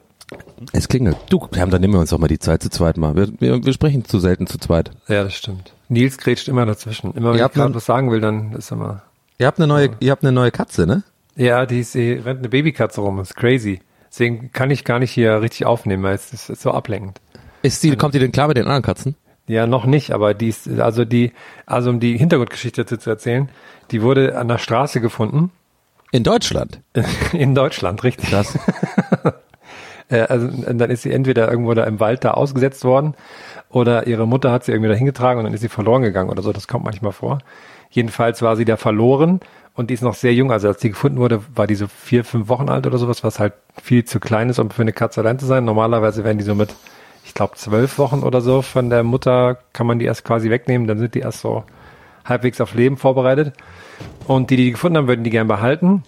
Es 0.72 0.88
klingelt. 0.88 1.18
Du, 1.30 1.40
Cam, 1.40 1.70
dann 1.70 1.82
nehmen 1.82 1.94
wir 1.94 2.00
uns 2.00 2.10
doch 2.10 2.20
mal 2.20 2.28
die 2.28 2.40
Zeit 2.40 2.63
zu 2.63 2.70
zweit 2.70 2.98
mal. 2.98 3.16
Wir, 3.16 3.30
wir, 3.40 3.66
wir 3.66 3.74
sprechen 3.74 4.06
zu 4.06 4.20
selten 4.20 4.48
zu 4.48 4.58
zweit. 4.58 4.92
Ja, 5.08 5.24
das 5.24 5.36
stimmt. 5.36 5.74
Nils 5.90 6.18
grätscht 6.18 6.48
immer 6.48 6.66
dazwischen. 6.66 7.13
Immer 7.13 7.32
wenn 7.32 7.40
Ihr 7.40 7.46
ich 7.46 7.52
gerade 7.52 7.75
was 7.75 7.86
sagen 7.86 8.12
will, 8.12 8.22
dann 8.22 8.54
ist 8.54 8.72
immer. 8.72 9.04
Ihr 9.38 9.48
habt 9.48 9.60
eine 9.60 9.68
neue, 9.68 9.92
ihr 10.00 10.12
habt 10.12 10.24
eine 10.24 10.32
neue 10.32 10.52
Katze, 10.52 10.86
ne? 10.86 11.04
Ja, 11.36 11.66
die 11.66 11.80
ist, 11.80 11.96
die 11.96 12.13
rennt 12.13 12.40
eine 12.40 12.50
Babykatze 12.50 13.02
rum, 13.02 13.20
ist 13.20 13.36
crazy. 13.36 13.82
Deswegen 14.10 14.52
kann 14.52 14.70
ich 14.70 14.84
gar 14.84 15.00
nicht 15.00 15.12
hier 15.12 15.42
richtig 15.42 15.66
aufnehmen, 15.66 16.04
weil 16.04 16.16
es 16.16 16.32
ist, 16.34 16.50
ist 16.50 16.62
so 16.62 16.72
ablenkend. 16.72 17.20
Ist 17.63 17.82
die, 17.82 17.96
kommt 17.96 18.13
die 18.13 18.20
denn 18.20 18.32
klar 18.32 18.48
mit 18.48 18.58
den 18.58 18.66
anderen 18.66 18.84
Katzen? 18.84 19.16
Ja, 19.48 19.68
noch 19.68 19.86
nicht, 19.86 20.12
aber 20.12 20.34
die 20.34 20.50
ist, 20.50 20.70
also 20.80 21.04
die, 21.04 21.34
also 21.66 21.90
um 21.90 22.00
die 22.00 22.18
Hintergrundgeschichte 22.18 22.84
dazu 22.84 22.98
zu 22.98 23.10
erzählen, 23.10 23.50
die 23.92 24.02
wurde 24.02 24.38
an 24.38 24.48
der 24.48 24.58
Straße 24.58 25.02
gefunden, 25.02 25.52
In 26.12 26.24
Deutschland. 26.24 26.80
in 27.34 27.56
Deutschland, 27.56 28.04
richtig. 28.04 28.30
Krass. 28.30 28.58
Äh, 30.13 30.27
also 30.29 30.48
dann 30.48 30.89
ist 30.89 31.01
sie 31.01 31.12
entweder 31.12 31.50
irgendwo 31.50 31.74
da 31.74 31.84
im 31.86 32.00
Wald 32.00 32.24
da 32.24 32.32
ausgesetzt 32.32 32.86
worden 32.86 33.15
oder 33.70 34.08
ihre 34.08 34.27
Mutter 34.27 34.51
hat 34.51 34.63
sie 34.63 34.72
irgendwie 34.72 34.89
da 34.89 34.96
hingetragen 34.96 35.39
und 35.39 35.46
dann 35.46 35.53
ist 35.53 35.62
sie 35.62 35.70
verloren 35.70 36.03
gegangen 36.03 36.29
oder 36.29 36.41
so. 36.41 36.53
Das 36.53 36.67
kommt 36.67 36.86
manchmal 36.86 37.12
vor. 37.12 37.39
Jedenfalls 37.89 38.41
war 38.41 38.55
sie 38.55 38.65
da 38.65 38.77
verloren 38.77 39.39
und 39.75 39.89
die 39.89 39.96
ist 39.96 40.03
noch 40.03 40.15
sehr 40.15 40.34
jung. 40.34 40.51
Also 40.51 40.67
als 40.67 40.77
die 40.77 40.89
gefunden 40.89 41.17
wurde, 41.17 41.41
war 41.55 41.67
die 41.67 41.75
so 41.75 41.88
vier, 41.88 42.24
fünf 42.24 42.48
Wochen 42.48 42.70
alt 42.70 42.88
oder 42.88 42.98
sowas, 42.98 43.24
was 43.24 43.39
halt 43.39 43.53
viel 43.82 44.05
zu 44.05 44.20
klein 44.20 44.50
ist, 44.50 44.60
um 44.60 44.70
für 44.70 44.84
eine 44.84 44.93
Katze 44.93 45.22
allein 45.22 45.39
zu 45.39 45.46
sein. 45.46 45.65
Normalerweise 45.65 46.24
werden 46.24 46.38
die 46.38 46.43
so 46.43 46.55
mit 46.55 46.74
ich 47.25 47.34
glaube, 47.34 47.55
zwölf 47.55 47.98
Wochen 47.98 48.22
oder 48.22 48.41
so 48.41 48.62
von 48.62 48.89
der 48.89 49.03
Mutter 49.03 49.58
kann 49.72 49.88
man 49.88 49.98
die 49.98 50.05
erst 50.05 50.25
quasi 50.25 50.50
wegnehmen, 50.50 50.88
dann 50.88 51.00
sind 51.00 51.15
die 51.15 51.20
erst 51.20 51.39
so 51.39 51.63
halbwegs 52.25 52.60
auf 52.62 52.74
Leben 52.74 52.98
vorbereitet. 52.98 53.53
Und 54.27 54.50
die, 54.50 54.58
die 54.58 54.65
die 54.65 54.72
gefunden 54.72 54.98
haben, 54.98 55.08
würden 55.08 55.24
die 55.24 55.29
gern 55.29 55.48
behalten. 55.48 56.03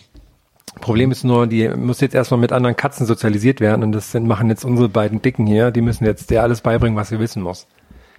Problem 0.81 1.11
ist 1.11 1.23
nur, 1.23 1.47
die 1.47 1.69
muss 1.69 2.01
jetzt 2.01 2.15
erstmal 2.15 2.39
mit 2.39 2.51
anderen 2.51 2.75
Katzen 2.75 3.05
sozialisiert 3.05 3.59
werden 3.61 3.83
und 3.83 3.91
das 3.93 4.11
sind, 4.11 4.27
machen 4.27 4.49
jetzt 4.49 4.65
unsere 4.65 4.89
beiden 4.89 5.21
Dicken 5.21 5.45
hier, 5.45 5.71
die 5.71 5.81
müssen 5.81 6.05
jetzt 6.05 6.29
der 6.31 6.43
alles 6.43 6.61
beibringen, 6.61 6.97
was 6.97 7.09
sie 7.09 7.19
wissen 7.19 7.41
muss. 7.41 7.67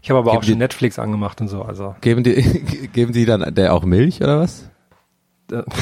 Ich 0.03 0.11
habe 0.11 0.21
aber 0.21 0.31
Geben 0.31 0.39
auch 0.39 0.45
schon 0.45 0.53
die- 0.55 0.59
Netflix 0.59 0.99
angemacht 0.99 1.41
und 1.41 1.49
so, 1.49 1.63
also. 1.63 1.95
Geben 2.01 2.23
die, 2.23 2.35
geben 2.93 3.13
die 3.13 3.27
dann 3.27 3.55
der 3.55 3.75
auch 3.75 3.85
Milch 3.85 4.21
oder 4.23 4.41
was? 4.41 4.69
Äh. 5.53 5.63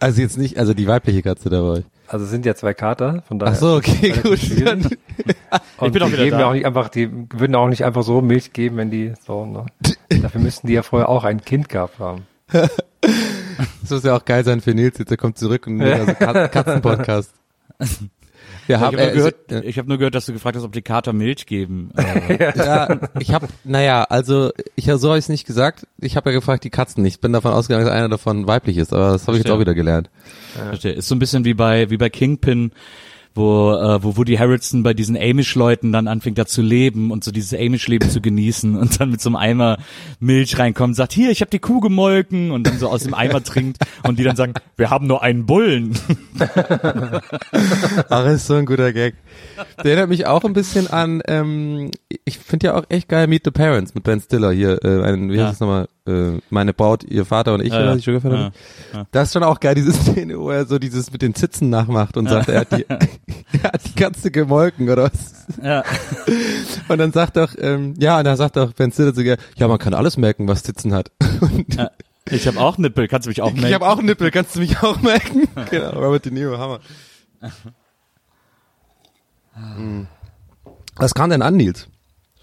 Also 0.00 0.20
jetzt 0.20 0.36
nicht, 0.36 0.58
also 0.58 0.74
die 0.74 0.88
weibliche 0.88 1.22
Katze 1.22 1.48
da 1.48 1.60
bei 1.60 1.68
euch. 1.68 1.84
Also 2.08 2.24
es 2.24 2.30
sind 2.32 2.44
ja 2.44 2.56
zwei 2.56 2.74
Kater, 2.74 3.22
von 3.28 3.38
daher. 3.38 3.54
Ach 3.54 3.58
so, 3.60 3.76
okay, 3.76 4.10
gut. 4.20 4.40
Und 5.78 5.92
bin 5.92 6.02
auch 6.02 6.06
die 6.06 6.12
wieder 6.14 6.24
geben 6.24 6.38
da. 6.38 6.46
auch 6.48 6.52
nicht 6.54 6.66
einfach, 6.66 6.88
die 6.88 7.08
würden 7.32 7.54
auch 7.54 7.68
nicht 7.68 7.84
einfach 7.84 8.02
so 8.02 8.20
Milch 8.20 8.52
geben, 8.52 8.78
wenn 8.78 8.90
die 8.90 9.12
so, 9.24 9.46
ne? 9.46 9.66
Dafür 10.08 10.40
müssten 10.40 10.66
die 10.66 10.72
ja 10.72 10.82
vorher 10.82 11.08
auch 11.08 11.22
ein 11.22 11.40
Kind 11.40 11.68
gehabt 11.68 12.00
haben. 12.00 12.26
Das 13.82 13.90
muss 13.90 14.02
ja 14.04 14.16
auch 14.16 14.24
geil 14.24 14.44
sein 14.44 14.60
für 14.60 14.74
Nils, 14.74 14.98
jetzt 14.98 15.10
er 15.10 15.16
kommt 15.16 15.38
zurück 15.38 15.66
und 15.66 15.80
also 15.80 16.12
Kat 16.14 16.52
Katzenpodcast. 16.52 17.32
Wir 18.66 18.76
Ich 18.76 18.82
haben, 18.82 18.84
habe 18.84 18.96
nur, 18.96 19.06
äh, 19.06 19.12
gehört, 19.12 19.52
äh, 19.52 19.60
ich 19.62 19.78
hab 19.78 19.86
nur 19.86 19.98
gehört, 19.98 20.14
dass 20.14 20.26
du 20.26 20.32
gefragt 20.32 20.56
hast, 20.56 20.64
ob 20.64 20.72
die 20.72 20.82
Kater 20.82 21.12
Milch 21.12 21.46
geben. 21.46 21.90
Ja, 22.56 22.98
ich 23.18 23.32
habe, 23.32 23.48
naja, 23.64 24.04
also 24.04 24.50
ich 24.74 24.86
so 24.86 25.08
habe 25.08 25.18
ich 25.18 25.24
es 25.24 25.28
nicht 25.28 25.46
gesagt. 25.46 25.86
Ich 26.00 26.16
habe 26.16 26.30
ja 26.30 26.36
gefragt, 26.36 26.64
die 26.64 26.70
Katzen. 26.70 27.04
Ich 27.04 27.20
bin 27.20 27.32
davon 27.32 27.52
ausgegangen, 27.52 27.86
dass 27.86 27.94
einer 27.94 28.08
davon 28.08 28.46
weiblich 28.46 28.76
ist, 28.76 28.92
aber 28.92 29.12
das 29.12 29.26
habe 29.26 29.36
ich 29.36 29.44
jetzt 29.44 29.52
auch 29.52 29.60
wieder 29.60 29.74
gelernt. 29.74 30.10
Verstehe. 30.54 30.92
Ist 30.92 31.08
so 31.08 31.14
ein 31.14 31.18
bisschen 31.18 31.44
wie 31.44 31.54
bei 31.54 31.90
wie 31.90 31.96
bei 31.96 32.10
Kingpin, 32.10 32.72
wo 33.36 33.72
äh, 33.72 34.02
wo 34.02 34.16
Woody 34.16 34.36
Harrelson 34.36 34.82
bei 34.82 34.94
diesen 34.94 35.16
Amish-Leuten 35.16 35.92
dann 35.92 36.08
anfängt 36.08 36.38
da 36.38 36.46
zu 36.46 36.62
leben 36.62 37.10
und 37.10 37.22
so 37.22 37.30
dieses 37.30 37.52
Amish-Leben 37.58 38.08
zu 38.10 38.20
genießen 38.20 38.76
und 38.76 38.98
dann 39.00 39.10
mit 39.10 39.20
so 39.20 39.28
einem 39.28 39.36
Eimer 39.36 39.78
Milch 40.20 40.58
reinkommt, 40.58 40.96
sagt 40.96 41.12
hier, 41.12 41.30
ich 41.30 41.40
habe 41.42 41.50
die 41.50 41.58
Kuh 41.58 41.80
gemolken 41.80 42.50
und 42.50 42.66
dann 42.66 42.78
so 42.78 42.88
aus 42.88 43.02
dem 43.04 43.14
Eimer 43.14 43.42
trinkt 43.44 43.78
und 44.02 44.18
die 44.18 44.24
dann 44.24 44.36
sagen, 44.36 44.54
wir 44.76 44.90
haben 44.90 45.06
nur 45.06 45.22
einen 45.22 45.46
Bullen. 45.46 45.98
Ach, 48.08 48.26
ist 48.26 48.46
so 48.46 48.54
ein 48.54 48.66
guter 48.66 48.92
Gag. 48.92 49.14
Der 49.78 49.92
erinnert 49.92 50.08
mich 50.08 50.26
auch 50.26 50.44
ein 50.44 50.52
bisschen 50.52 50.88
an, 50.88 51.22
ähm, 51.26 51.90
ich 52.24 52.38
finde 52.38 52.68
ja 52.68 52.74
auch 52.74 52.84
echt 52.88 53.08
geil 53.08 53.26
Meet 53.26 53.44
the 53.44 53.50
Parents 53.50 53.94
mit 53.94 54.04
Ben 54.04 54.20
Stiller 54.20 54.52
hier, 54.52 54.82
äh, 54.84 55.02
ein, 55.02 55.30
wie 55.30 55.36
Ja. 55.36 55.44
heißt 55.44 55.54
es 55.54 55.60
nochmal, 55.60 55.88
äh, 56.06 56.40
meine 56.50 56.72
Braut, 56.74 57.04
ihr 57.04 57.24
Vater 57.24 57.54
und 57.54 57.62
ich, 57.62 57.72
Ja, 57.72 57.78
oder 57.80 57.86
ja. 57.90 57.94
die 57.96 58.00
Sugarfan 58.00 58.32
Ja, 58.32 58.50
ja. 58.92 59.06
Das 59.12 59.28
ist 59.28 59.32
schon 59.34 59.42
auch 59.42 59.60
geil, 59.60 59.74
diese 59.74 59.92
Szene, 59.94 60.38
wo 60.38 60.50
er 60.50 60.66
so 60.66 60.78
dieses 60.78 61.10
mit 61.12 61.22
den 61.22 61.34
Zitzen 61.34 61.68
nachmacht 61.70 62.16
und 62.16 62.28
sagt, 62.28 62.48
er 62.48 62.60
hat, 62.60 62.72
die, 62.72 62.86
er 62.88 63.72
hat 63.72 63.84
die 63.86 63.94
Katze 63.94 64.30
gemolken 64.30 64.88
oder 64.88 65.04
was. 65.12 65.46
Ja. 65.62 65.82
Und 66.88 66.98
dann 66.98 67.12
sagt 67.12 67.36
doch, 67.36 67.54
ähm, 67.58 67.94
ja, 67.98 68.18
und 68.18 68.24
dann 68.24 68.36
sagt 68.36 68.56
doch 68.56 68.72
Ben 68.72 68.90
Stiller 68.92 69.14
sogar, 69.14 69.36
ja, 69.56 69.68
man 69.68 69.78
kann 69.78 69.94
alles 69.94 70.16
merken, 70.16 70.46
was 70.48 70.62
Zitzen 70.62 70.92
hat. 70.94 71.10
Und 71.40 71.74
Ja. 71.74 71.90
Ich 72.28 72.48
habe 72.48 72.58
auch 72.58 72.76
Nippel, 72.76 73.06
kannst 73.06 73.26
du 73.26 73.30
mich 73.30 73.40
auch 73.40 73.52
ich 73.54 73.60
melden? 73.60 73.74
habe 73.74 73.86
auch 73.88 74.02
Nippel, 74.02 74.32
kannst 74.32 74.56
du 74.56 74.58
mich 74.60 74.82
auch 74.82 75.00
merken? 75.00 75.46
genau, 75.70 75.90
Robert 75.90 76.24
De 76.24 76.32
Niro, 76.32 76.58
Hammer. 76.58 76.80
Hm. 79.54 80.06
Was 80.96 81.14
kam 81.14 81.30
denn 81.30 81.42
an, 81.42 81.56
Nils? 81.56 81.88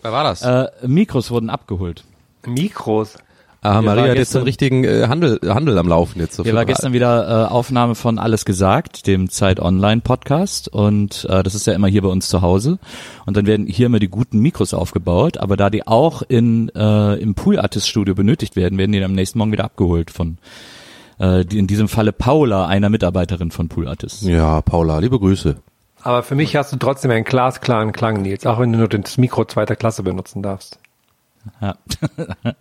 Wer 0.02 0.12
war 0.12 0.24
das? 0.24 0.42
äh, 0.42 0.68
Mikros 0.88 1.32
wurden 1.32 1.50
abgeholt. 1.50 2.04
Mikros. 2.46 3.18
Ah, 3.64 3.82
wir 3.82 3.82
Maria 3.82 4.12
hat 4.12 4.18
jetzt 4.18 4.32
so 4.32 4.40
einen 4.40 4.46
richtigen 4.46 4.84
äh, 4.84 5.08
Handel, 5.08 5.40
Handel 5.46 5.78
am 5.78 5.88
Laufen 5.88 6.20
jetzt. 6.20 6.36
So 6.36 6.44
Hier 6.44 6.54
war 6.54 6.66
gestern 6.66 6.94
wieder 6.94 7.48
äh, 7.48 7.52
Aufnahme 7.52 7.96
von 7.96 8.20
Alles 8.20 8.46
gesagt, 8.46 9.08
dem 9.08 9.30
Zeit 9.30 9.60
Online 9.60 10.02
Podcast 10.02 10.68
und 10.68 11.26
äh, 11.30 11.44
das 11.44 11.56
ist 11.56 11.68
ja 11.68 11.74
immer 11.74 11.88
hier 11.88 12.02
bei 12.02 12.10
uns 12.10 12.30
zu 12.30 12.42
Hause 12.42 12.78
und 13.26 13.38
dann 13.38 13.48
werden 13.48 13.66
hier 13.68 13.88
immer 13.88 14.00
die 14.00 14.10
guten 14.10 14.40
Mikros 14.40 14.74
aufgebaut, 14.74 15.38
aber 15.38 15.58
da 15.58 15.70
die 15.70 15.88
auch 15.88 16.22
in 16.22 16.70
äh, 16.76 17.16
im 17.16 17.36
Pool 17.36 17.60
Artist 17.60 17.88
Studio 17.88 18.14
benötigt 18.16 18.56
werden, 18.56 18.78
werden 18.78 18.92
die 18.92 19.00
dann 19.00 19.12
am 19.12 19.16
nächsten 19.16 19.40
Morgen 19.40 19.52
wieder 19.52 19.66
abgeholt 19.66 20.12
von 20.12 20.38
äh, 21.20 21.46
die, 21.46 21.60
in 21.60 21.68
diesem 21.68 21.88
Falle 21.88 22.12
Paula, 22.12 22.68
einer 22.68 22.90
Mitarbeiterin 22.90 23.52
von 23.52 23.70
Pool 23.70 23.88
Artist. 23.88 24.24
Ja, 24.24 24.62
Paula, 24.62 25.00
liebe 25.00 25.20
Grüße. 25.20 25.56
Aber 26.02 26.22
für 26.22 26.36
mich 26.36 26.56
hast 26.56 26.74
du 26.74 26.78
trotzdem 26.78 27.12
einen 27.12 27.24
glasklaren 27.24 27.94
Klang, 27.94 28.22
Nils, 28.22 28.46
auch 28.46 28.60
wenn 28.60 28.74
du 28.74 28.80
nur 28.80 28.90
das 28.90 29.18
Mikro 29.18 29.46
zweiter 29.46 29.78
Klasse 29.78 30.04
benutzen 30.04 30.44
darfst. 30.44 30.80
Ja. 31.62 31.76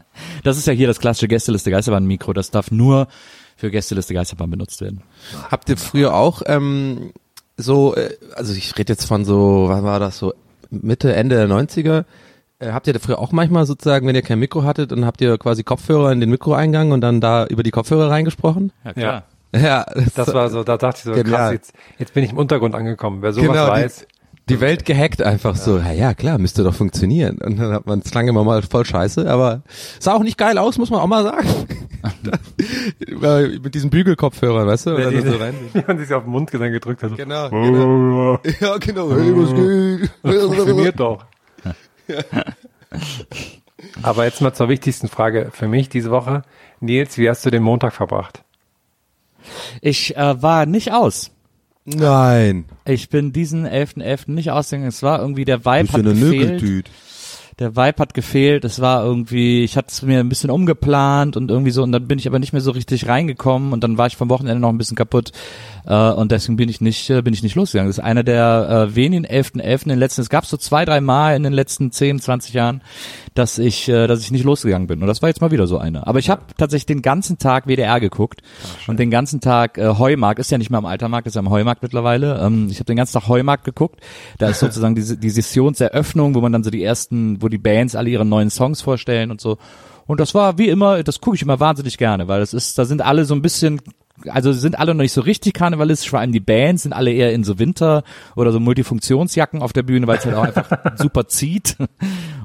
das 0.44 0.58
ist 0.58 0.66
ja 0.66 0.72
hier 0.72 0.86
das 0.86 1.00
klassische 1.00 1.28
Gästeliste 1.28 1.70
Geisterbahn 1.70 2.04
Mikro, 2.06 2.32
das 2.32 2.50
darf 2.50 2.70
nur 2.70 3.08
für 3.56 3.70
Gästeliste 3.70 4.14
Geisterbahn 4.14 4.50
benutzt 4.50 4.80
werden. 4.80 5.02
Habt 5.50 5.68
ihr 5.68 5.76
früher 5.76 6.14
auch 6.14 6.42
ähm, 6.46 7.12
so, 7.56 7.94
äh, 7.94 8.10
also 8.34 8.54
ich 8.54 8.76
rede 8.78 8.92
jetzt 8.92 9.04
von 9.04 9.24
so, 9.24 9.66
wann 9.68 9.84
war 9.84 10.00
das 10.00 10.18
so, 10.18 10.34
Mitte, 10.70 11.14
Ende 11.14 11.36
der 11.36 11.48
90er, 11.48 12.04
äh, 12.58 12.72
habt 12.72 12.86
ihr 12.86 12.92
da 12.92 12.98
früher 12.98 13.18
auch 13.18 13.32
manchmal 13.32 13.66
sozusagen, 13.66 14.06
wenn 14.06 14.14
ihr 14.14 14.22
kein 14.22 14.38
Mikro 14.38 14.64
hattet, 14.64 14.92
dann 14.92 15.04
habt 15.04 15.20
ihr 15.20 15.36
quasi 15.38 15.62
Kopfhörer 15.62 16.12
in 16.12 16.20
den 16.20 16.30
Mikroeingang 16.30 16.92
und 16.92 17.00
dann 17.00 17.20
da 17.20 17.46
über 17.46 17.62
die 17.62 17.70
Kopfhörer 17.70 18.10
reingesprochen? 18.10 18.72
Ja, 18.84 18.92
klar. 18.92 19.24
Ja, 19.54 19.84
Das 20.14 20.32
war 20.32 20.48
so, 20.48 20.64
da 20.64 20.78
dachte 20.78 20.98
ich 20.98 21.04
so, 21.04 21.12
Genial. 21.12 21.36
krass, 21.36 21.52
jetzt, 21.52 21.72
jetzt 21.98 22.14
bin 22.14 22.24
ich 22.24 22.30
im 22.30 22.38
Untergrund 22.38 22.74
angekommen. 22.74 23.20
Wer 23.20 23.32
sowas 23.34 23.48
genau, 23.48 23.68
weiß, 23.68 23.98
die, 23.98 24.21
die 24.48 24.60
Welt 24.60 24.84
gehackt 24.84 25.22
einfach 25.22 25.54
so, 25.56 25.78
ja, 25.78 25.92
ja 25.92 26.14
klar, 26.14 26.38
müsste 26.38 26.64
doch 26.64 26.74
funktionieren. 26.74 27.38
Und 27.38 27.58
dann 27.58 27.72
hat 27.72 27.86
man 27.86 28.00
es 28.00 28.12
lange 28.12 28.30
immer 28.30 28.44
mal 28.44 28.62
voll 28.62 28.84
scheiße, 28.84 29.30
aber 29.30 29.62
sah 30.00 30.14
auch 30.14 30.22
nicht 30.22 30.36
geil 30.36 30.58
aus, 30.58 30.78
muss 30.78 30.90
man 30.90 31.00
auch 31.00 31.06
mal 31.06 31.22
sagen. 31.22 31.48
Mit 33.62 33.74
diesen 33.74 33.90
Bügelkopfhörern, 33.90 34.66
weißt 34.66 34.86
du? 34.86 34.96
Und 34.96 35.04
dann 35.04 35.14
die, 35.14 35.20
so 35.20 35.36
rein. 35.36 35.54
wie 35.72 35.84
man 35.86 35.98
sich 35.98 36.12
auf 36.12 36.24
den 36.24 36.32
Mund 36.32 36.52
dann 36.52 36.72
gedrückt 36.72 37.02
hat. 37.02 37.16
Genau, 37.16 37.48
genau. 37.50 38.40
Ja, 38.60 38.76
genau. 38.78 39.10
Hey, 39.14 39.32
was 39.36 39.54
geht? 39.54 40.10
Das 40.22 40.44
funktioniert 40.44 40.98
doch. 40.98 41.24
Aber 44.02 44.24
jetzt 44.24 44.40
mal 44.40 44.52
zur 44.52 44.68
wichtigsten 44.68 45.08
Frage 45.08 45.50
für 45.52 45.68
mich 45.68 45.88
diese 45.88 46.10
Woche. 46.10 46.42
Nils, 46.80 47.16
wie 47.16 47.28
hast 47.28 47.46
du 47.46 47.50
den 47.50 47.62
Montag 47.62 47.92
verbracht? 47.92 48.42
Ich 49.80 50.16
äh, 50.16 50.42
war 50.42 50.66
nicht 50.66 50.92
aus. 50.92 51.30
Nein. 51.84 52.66
Ich 52.84 53.08
bin 53.08 53.32
diesen 53.32 53.66
11.11. 53.66 54.30
nicht 54.30 54.50
ausgegangen. 54.50 54.88
Es 54.88 55.02
war 55.02 55.20
irgendwie, 55.20 55.44
der 55.44 55.64
Vibe 55.64 55.92
hat 55.92 56.00
eine 56.00 56.14
gefehlt. 56.14 56.90
Der 57.58 57.76
Vibe 57.76 57.98
hat 57.98 58.14
gefehlt. 58.14 58.64
Es 58.64 58.80
war 58.80 59.04
irgendwie, 59.04 59.62
ich 59.64 59.76
hatte 59.76 59.88
es 59.90 60.02
mir 60.02 60.20
ein 60.20 60.28
bisschen 60.28 60.50
umgeplant 60.50 61.36
und 61.36 61.50
irgendwie 61.50 61.70
so, 61.70 61.82
und 61.82 61.92
dann 61.92 62.08
bin 62.08 62.18
ich 62.18 62.26
aber 62.26 62.38
nicht 62.38 62.52
mehr 62.52 62.62
so 62.62 62.70
richtig 62.70 63.08
reingekommen 63.08 63.72
und 63.72 63.82
dann 63.84 63.98
war 63.98 64.06
ich 64.06 64.16
vom 64.16 64.30
Wochenende 64.30 64.60
noch 64.60 64.70
ein 64.70 64.78
bisschen 64.78 64.96
kaputt. 64.96 65.32
Äh, 65.86 66.10
und 66.12 66.32
deswegen 66.32 66.56
bin 66.56 66.68
ich 66.68 66.80
nicht, 66.80 67.10
äh, 67.10 67.22
bin 67.22 67.34
ich 67.34 67.42
nicht 67.42 67.54
losgegangen. 67.54 67.88
Das 67.88 67.98
ist 67.98 68.04
einer 68.04 68.22
der 68.22 68.88
äh, 68.90 68.94
wenigen 68.94 69.26
11.11. 69.26 69.84
in 69.84 69.88
den 69.90 69.98
letzten, 69.98 70.20
es 70.22 70.28
gab 70.28 70.46
so 70.46 70.56
zwei, 70.56 70.84
drei 70.84 71.00
Mal 71.00 71.36
in 71.36 71.42
den 71.42 71.52
letzten 71.52 71.90
10, 71.90 72.20
20 72.20 72.54
Jahren, 72.54 72.82
dass 73.34 73.58
ich, 73.58 73.88
äh, 73.88 74.06
dass 74.06 74.20
ich 74.20 74.30
nicht 74.30 74.44
losgegangen 74.44 74.86
bin. 74.86 75.00
Und 75.00 75.08
das 75.08 75.22
war 75.22 75.28
jetzt 75.28 75.40
mal 75.40 75.50
wieder 75.50 75.66
so 75.66 75.78
einer. 75.78 76.06
Aber 76.06 76.18
ich 76.18 76.30
habe 76.30 76.42
tatsächlich 76.56 76.86
den 76.86 77.02
ganzen 77.02 77.38
Tag 77.38 77.66
WDR 77.66 78.00
geguckt 78.00 78.42
und 78.86 78.98
den 78.98 79.10
ganzen 79.10 79.40
Tag 79.40 79.78
äh, 79.78 79.94
Heumarkt, 79.98 80.38
ist 80.38 80.50
ja 80.50 80.58
nicht 80.58 80.70
mehr 80.70 80.78
am 80.78 80.86
Altermarkt, 80.86 81.26
ist 81.26 81.34
ja 81.34 81.40
am 81.40 81.50
Heumarkt 81.50 81.82
mittlerweile. 81.82 82.40
Ähm, 82.40 82.68
ich 82.70 82.76
habe 82.76 82.86
den 82.86 82.96
ganzen 82.96 83.14
Tag 83.14 83.28
Heumarkt 83.28 83.64
geguckt. 83.64 84.00
Da 84.38 84.48
ist 84.48 84.60
sozusagen 84.60 84.94
diese 84.94 85.16
die 85.16 85.30
Sessionseröffnung, 85.30 86.34
wo 86.34 86.40
man 86.40 86.52
dann 86.52 86.64
so 86.64 86.70
die 86.70 86.82
ersten, 86.82 87.42
wo 87.42 87.48
die 87.48 87.58
Bands 87.58 87.96
alle 87.96 88.10
ihre 88.10 88.24
neuen 88.24 88.50
Songs 88.50 88.82
vorstellen 88.82 89.30
und 89.30 89.40
so. 89.40 89.58
Und 90.06 90.20
das 90.20 90.34
war 90.34 90.58
wie 90.58 90.68
immer, 90.68 91.02
das 91.02 91.20
gucke 91.20 91.36
ich 91.36 91.42
immer 91.42 91.60
wahnsinnig 91.60 91.96
gerne, 91.96 92.28
weil 92.28 92.40
das 92.40 92.54
ist, 92.54 92.76
da 92.78 92.84
sind 92.84 93.02
alle 93.02 93.24
so 93.24 93.34
ein 93.34 93.42
bisschen 93.42 93.80
also 94.28 94.52
sind 94.52 94.78
alle 94.78 94.94
noch 94.94 95.02
nicht 95.02 95.12
so 95.12 95.20
richtig 95.20 95.54
karnevalistisch, 95.54 96.10
vor 96.10 96.20
allem 96.20 96.32
die 96.32 96.40
Bands 96.40 96.82
sind 96.84 96.92
alle 96.92 97.12
eher 97.12 97.32
in 97.32 97.44
so 97.44 97.58
Winter- 97.58 98.02
oder 98.36 98.52
so 98.52 98.60
Multifunktionsjacken 98.60 99.62
auf 99.62 99.72
der 99.72 99.82
Bühne, 99.82 100.06
weil 100.06 100.18
es 100.18 100.26
halt 100.26 100.36
auch 100.36 100.44
einfach 100.44 100.68
super 100.96 101.28
zieht 101.28 101.76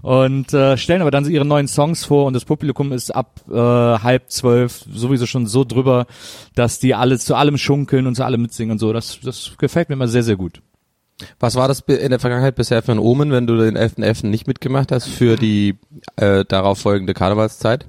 und 0.01 0.53
äh, 0.53 0.77
stellen 0.77 1.01
aber 1.01 1.12
dann 1.12 1.25
so 1.25 1.31
ihre 1.31 1.46
neuen 1.46 1.67
Songs 1.67 2.05
vor 2.05 2.25
und 2.25 2.34
das 2.34 2.46
Publikum 2.46 2.91
ist 2.91 3.13
ab 3.15 3.41
äh, 3.50 3.53
halb 3.53 4.29
zwölf 4.31 4.86
sowieso 4.91 5.25
schon 5.25 5.48
so 5.48 5.63
drüber, 5.63 6.05
dass 6.55 6.79
die 6.79 6.96
alles 6.96 7.25
zu 7.25 7.36
allem 7.36 7.57
schunkeln 7.57 8.07
und 8.07 8.15
zu 8.15 8.24
allem 8.24 8.41
mitsingen 8.41 8.74
und 8.74 8.79
so. 8.79 8.93
Das, 8.93 9.19
das 9.22 9.53
gefällt 9.57 9.89
mir 9.89 9.93
immer 9.93 10.07
sehr, 10.07 10.24
sehr 10.24 10.36
gut. 10.36 10.62
Was 11.39 11.55
war 11.55 11.67
das 11.67 11.81
in 11.81 12.12
der 12.12 12.19
Vergangenheit 12.19 12.55
bisher 12.55 12.84
für 12.84 12.91
ein 12.91 13.00
Omen, 13.00 13.31
wenn 13.31 13.48
du 13.48 13.57
den 13.57 13.77
11.11. 13.77 14.27
nicht 14.27 14.48
mitgemacht 14.48 14.91
hast 14.91 15.07
für 15.07 15.36
die 15.36 15.75
äh, 16.15 16.46
darauf 16.46 16.79
folgende 16.79 17.13
Karnevalszeit? 17.13 17.88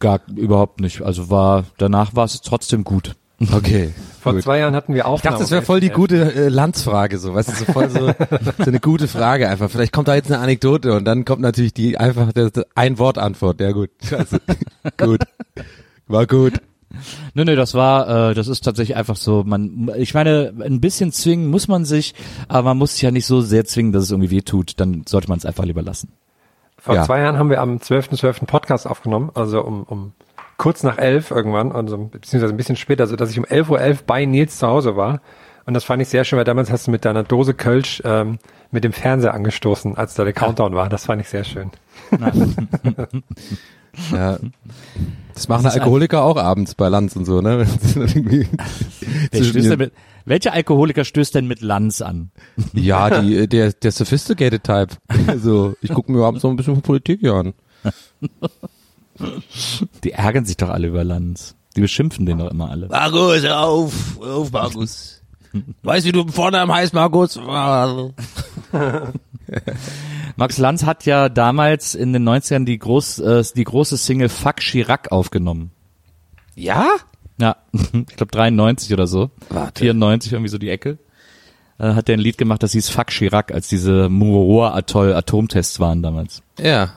Gar 0.00 0.20
überhaupt 0.34 0.80
nicht. 0.80 1.02
Also 1.02 1.30
war 1.30 1.64
danach 1.76 2.14
war 2.16 2.24
es 2.24 2.40
trotzdem 2.40 2.84
gut. 2.84 3.14
Okay. 3.52 3.94
Vor 4.20 4.34
Gut. 4.34 4.42
zwei 4.42 4.58
Jahren 4.58 4.74
hatten 4.74 4.94
wir 4.94 5.02
Ich 5.02 5.04
Aufnahmen. 5.04 5.34
dachte, 5.34 5.44
das 5.44 5.52
wäre 5.52 5.62
voll 5.62 5.78
die 5.78 5.90
gute 5.90 6.34
äh, 6.34 6.48
Landsfrage, 6.48 7.18
so, 7.18 7.34
weißt 7.34 7.50
du, 7.50 7.52
so 7.54 7.64
voll 7.72 7.88
so, 7.88 8.08
so 8.58 8.64
eine 8.64 8.80
gute 8.80 9.06
Frage 9.06 9.48
einfach. 9.48 9.70
Vielleicht 9.70 9.92
kommt 9.92 10.08
da 10.08 10.16
jetzt 10.16 10.30
eine 10.30 10.40
Anekdote 10.40 10.92
und 10.94 11.04
dann 11.04 11.24
kommt 11.24 11.40
natürlich 11.40 11.72
die 11.72 11.98
einfach 11.98 12.32
das, 12.32 12.50
das 12.50 12.66
ein 12.74 12.98
Wort 12.98 13.16
Antwort. 13.16 13.60
Ja 13.60 13.70
gut, 13.70 13.90
also, 14.10 14.38
gut, 14.98 15.20
war 16.08 16.26
gut. 16.26 16.54
Nö, 17.34 17.44
nö, 17.44 17.54
das 17.54 17.74
war, 17.74 18.30
äh, 18.30 18.34
das 18.34 18.48
ist 18.48 18.64
tatsächlich 18.64 18.96
einfach 18.96 19.16
so, 19.16 19.44
man, 19.46 19.88
ich 19.96 20.14
meine, 20.14 20.52
ein 20.60 20.80
bisschen 20.80 21.12
zwingen 21.12 21.48
muss 21.48 21.68
man 21.68 21.84
sich, 21.84 22.14
aber 22.48 22.70
man 22.70 22.78
muss 22.78 22.94
sich 22.94 23.02
ja 23.02 23.12
nicht 23.12 23.26
so 23.26 23.40
sehr 23.40 23.64
zwingen, 23.64 23.92
dass 23.92 24.02
es 24.04 24.10
irgendwie 24.10 24.30
weh 24.30 24.40
tut, 24.42 24.80
dann 24.80 25.04
sollte 25.06 25.28
man 25.28 25.38
es 25.38 25.46
einfach 25.46 25.64
lieber 25.64 25.82
lassen. 25.82 26.08
Vor 26.78 26.94
Ja. 26.94 27.04
zwei 27.04 27.20
Jahren 27.20 27.38
haben 27.38 27.50
wir 27.50 27.60
am 27.60 27.76
12.12. 27.78 28.46
Podcast 28.46 28.86
aufgenommen, 28.86 29.30
also 29.34 29.62
um, 29.62 29.82
um 29.82 30.12
kurz 30.56 30.82
nach 30.82 30.98
elf 30.98 31.30
irgendwann, 31.30 31.72
also 31.72 31.98
beziehungsweise 31.98 32.52
ein 32.52 32.56
bisschen 32.56 32.76
später, 32.76 33.06
so 33.06 33.16
dass 33.16 33.30
ich 33.30 33.38
um 33.38 33.44
11.11 33.44 33.68
Uhr 33.70 33.98
bei 34.06 34.24
Nils 34.24 34.58
zu 34.58 34.66
Hause 34.66 34.96
war. 34.96 35.20
Und 35.66 35.74
das 35.74 35.84
fand 35.84 36.00
ich 36.00 36.08
sehr 36.08 36.24
schön, 36.24 36.38
weil 36.38 36.44
damals 36.44 36.72
hast 36.72 36.86
du 36.86 36.90
mit 36.90 37.04
deiner 37.04 37.24
Dose 37.24 37.52
Kölsch 37.52 38.00
ähm, 38.04 38.38
mit 38.70 38.84
dem 38.84 38.92
Fernseher 38.92 39.34
angestoßen, 39.34 39.96
als 39.98 40.14
da 40.14 40.24
der 40.24 40.32
Countdown 40.32 40.74
war. 40.74 40.88
Das 40.88 41.04
fand 41.06 41.20
ich 41.20 41.28
sehr 41.28 41.44
schön. 41.44 41.70
Ja. 44.12 44.38
Das 45.34 45.48
machen 45.48 45.66
Alkoholiker 45.66 46.22
auch 46.22 46.36
abends 46.36 46.74
bei 46.74 46.88
Lanz 46.88 47.16
und 47.16 47.24
so, 47.24 47.40
ne? 47.40 47.66
Zwischen 47.80 48.46
stößt 49.32 49.70
denn 49.70 49.78
mit, 49.78 49.92
welcher 50.28 50.52
Alkoholiker 50.52 51.04
stößt 51.04 51.34
denn 51.34 51.46
mit 51.46 51.60
Lanz 51.60 52.00
an? 52.02 52.30
ja, 52.72 53.20
die, 53.20 53.48
der, 53.48 53.72
der 53.72 53.92
sophisticated 53.92 54.62
Type. 54.64 54.96
So, 55.38 55.74
ich 55.80 55.92
gucke 55.92 56.10
mir 56.12 56.24
abends 56.24 56.42
so 56.42 56.48
ein 56.48 56.56
bisschen 56.56 56.74
von 56.74 56.82
Politik 56.82 57.20
hier 57.20 57.34
an. 57.34 57.54
Die 60.04 60.12
ärgern 60.12 60.44
sich 60.44 60.56
doch 60.56 60.68
alle 60.68 60.88
über 60.88 61.04
Lanz. 61.04 61.54
Die 61.76 61.80
beschimpfen 61.80 62.26
den 62.26 62.38
doch 62.38 62.50
immer 62.50 62.70
alle. 62.70 62.88
Markus, 62.88 63.44
auf, 63.44 64.20
auf, 64.20 64.50
Markus. 64.52 65.22
Weißt 65.82 66.04
du, 66.04 66.08
wie 66.08 66.12
du 66.12 66.28
vorne 66.28 66.60
am 66.60 66.72
heißt, 66.72 66.94
Markus? 66.94 67.36
Max 70.36 70.58
Lanz 70.58 70.84
hat 70.84 71.06
ja 71.06 71.28
damals 71.28 71.94
in 71.94 72.12
den 72.12 72.28
90ern 72.28 72.64
die, 72.64 72.78
groß, 72.78 73.18
äh, 73.20 73.42
die 73.56 73.64
große 73.64 73.96
Single 73.96 74.28
Fuck 74.28 74.56
Chirac 74.56 75.10
aufgenommen. 75.10 75.70
Ja? 76.54 76.88
Ja, 77.38 77.56
ich 77.72 78.16
glaube 78.16 78.32
93 78.32 78.92
oder 78.92 79.06
so. 79.06 79.30
Warte. 79.48 79.80
94, 79.80 80.32
irgendwie 80.32 80.50
so 80.50 80.58
die 80.58 80.70
Ecke. 80.70 80.98
Äh, 81.78 81.94
hat 81.94 82.08
der 82.08 82.16
ein 82.16 82.20
Lied 82.20 82.38
gemacht, 82.38 82.62
das 82.62 82.72
hieß 82.72 82.90
Fuck 82.90 83.08
Chirac, 83.08 83.52
als 83.52 83.68
diese 83.68 84.08
Mururoa 84.08 84.74
Atoll 84.74 85.14
Atomtests 85.14 85.78
waren 85.78 86.02
damals. 86.02 86.42
Ja. 86.58 86.90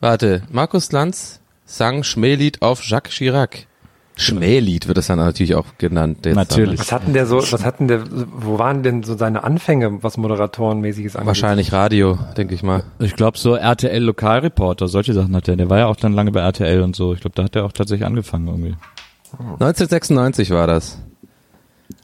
Warte, 0.00 0.42
Markus 0.50 0.92
Lanz 0.92 1.40
sang 1.64 2.04
Schmählied 2.04 2.62
auf 2.62 2.82
Jacques 2.84 3.12
Chirac. 3.12 3.66
Schmählied 4.14 4.88
wird 4.88 4.98
das 4.98 5.06
dann 5.06 5.18
natürlich 5.18 5.54
auch 5.54 5.64
genannt. 5.78 6.26
jetzt 6.26 6.34
Natürlich. 6.34 6.78
Was 6.78 6.92
hatten 6.92 7.14
der 7.14 7.24
so, 7.26 7.38
was 7.38 7.64
hatten 7.64 7.88
der, 7.88 8.04
wo 8.10 8.58
waren 8.58 8.82
denn 8.82 9.02
so 9.02 9.16
seine 9.16 9.42
Anfänge, 9.42 10.02
was 10.02 10.18
Moderatorenmäßiges 10.18 11.14
Dann. 11.14 11.20
angeht? 11.20 11.28
Wahrscheinlich 11.28 11.72
Radio, 11.72 12.18
denke 12.36 12.54
ich 12.54 12.62
mal. 12.62 12.84
Ich 12.98 13.16
glaube 13.16 13.38
so 13.38 13.54
RTL 13.54 14.02
Lokalreporter, 14.02 14.86
solche 14.86 15.14
Sachen 15.14 15.34
hat 15.34 15.46
der. 15.46 15.56
Der 15.56 15.70
war 15.70 15.78
ja 15.78 15.86
auch 15.86 15.96
dann 15.96 16.12
lange 16.12 16.30
bei 16.30 16.40
RTL 16.40 16.82
und 16.82 16.94
so. 16.94 17.14
Ich 17.14 17.20
glaube, 17.20 17.34
da 17.34 17.44
hat 17.44 17.56
er 17.56 17.64
auch 17.64 17.72
tatsächlich 17.72 18.06
angefangen 18.06 18.48
irgendwie. 18.48 18.74
1996 19.38 20.50
war 20.50 20.66
das. 20.66 20.98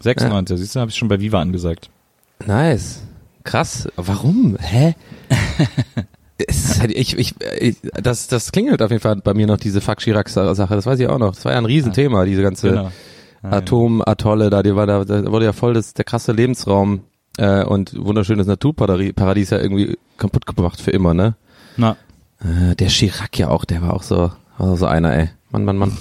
96, 0.00 0.58
siehst 0.58 0.76
du, 0.76 0.80
habe 0.80 0.90
ich 0.90 0.96
schon 0.96 1.08
bei 1.08 1.20
Viva 1.20 1.40
angesagt. 1.40 1.90
Nice. 2.46 3.02
Krass. 3.44 3.88
Warum? 3.96 4.56
Hä? 4.60 4.94
halt, 6.78 6.90
ich, 6.92 7.18
ich, 7.18 7.34
ich, 7.60 7.76
das, 7.94 8.28
das 8.28 8.52
klingelt 8.52 8.82
auf 8.82 8.90
jeden 8.90 9.02
Fall 9.02 9.16
bei 9.16 9.34
mir 9.34 9.46
noch, 9.46 9.56
diese 9.56 9.80
Fuck 9.80 9.98
Chirac-Sache. 9.98 10.74
Das 10.74 10.86
weiß 10.86 10.98
ich 11.00 11.08
auch 11.08 11.18
noch. 11.18 11.34
Das 11.34 11.44
war 11.44 11.52
ja 11.52 11.58
ein 11.58 11.64
Riesenthema, 11.64 12.24
diese 12.24 12.42
ganze 12.42 12.70
Genau. 12.70 12.90
Atomatolle 13.42 14.50
da, 14.50 14.62
die 14.64 14.74
war 14.74 14.86
da, 14.86 15.04
da 15.04 15.30
wurde 15.30 15.44
ja 15.44 15.52
voll 15.52 15.72
das, 15.74 15.94
der 15.94 16.04
krasse 16.04 16.32
Lebensraum 16.32 17.02
äh, 17.36 17.62
und 17.62 17.94
wunderschönes 17.96 18.48
Naturparadies 18.48 19.50
ja 19.50 19.58
irgendwie 19.58 19.96
kaputt 20.16 20.44
gemacht 20.44 20.80
für 20.80 20.90
immer, 20.90 21.14
ne? 21.14 21.36
Na, 21.76 21.96
Äh, 22.40 22.74
der 22.74 22.88
Chirac 22.88 23.38
ja 23.38 23.48
auch, 23.48 23.64
der 23.64 23.80
war 23.82 23.94
auch 23.94 24.02
so, 24.02 24.32
war 24.58 24.76
so 24.76 24.86
einer, 24.86 25.12
ey. 25.16 25.28
Mann, 25.50 25.64
Mann, 25.64 25.76
Mann. 25.76 25.96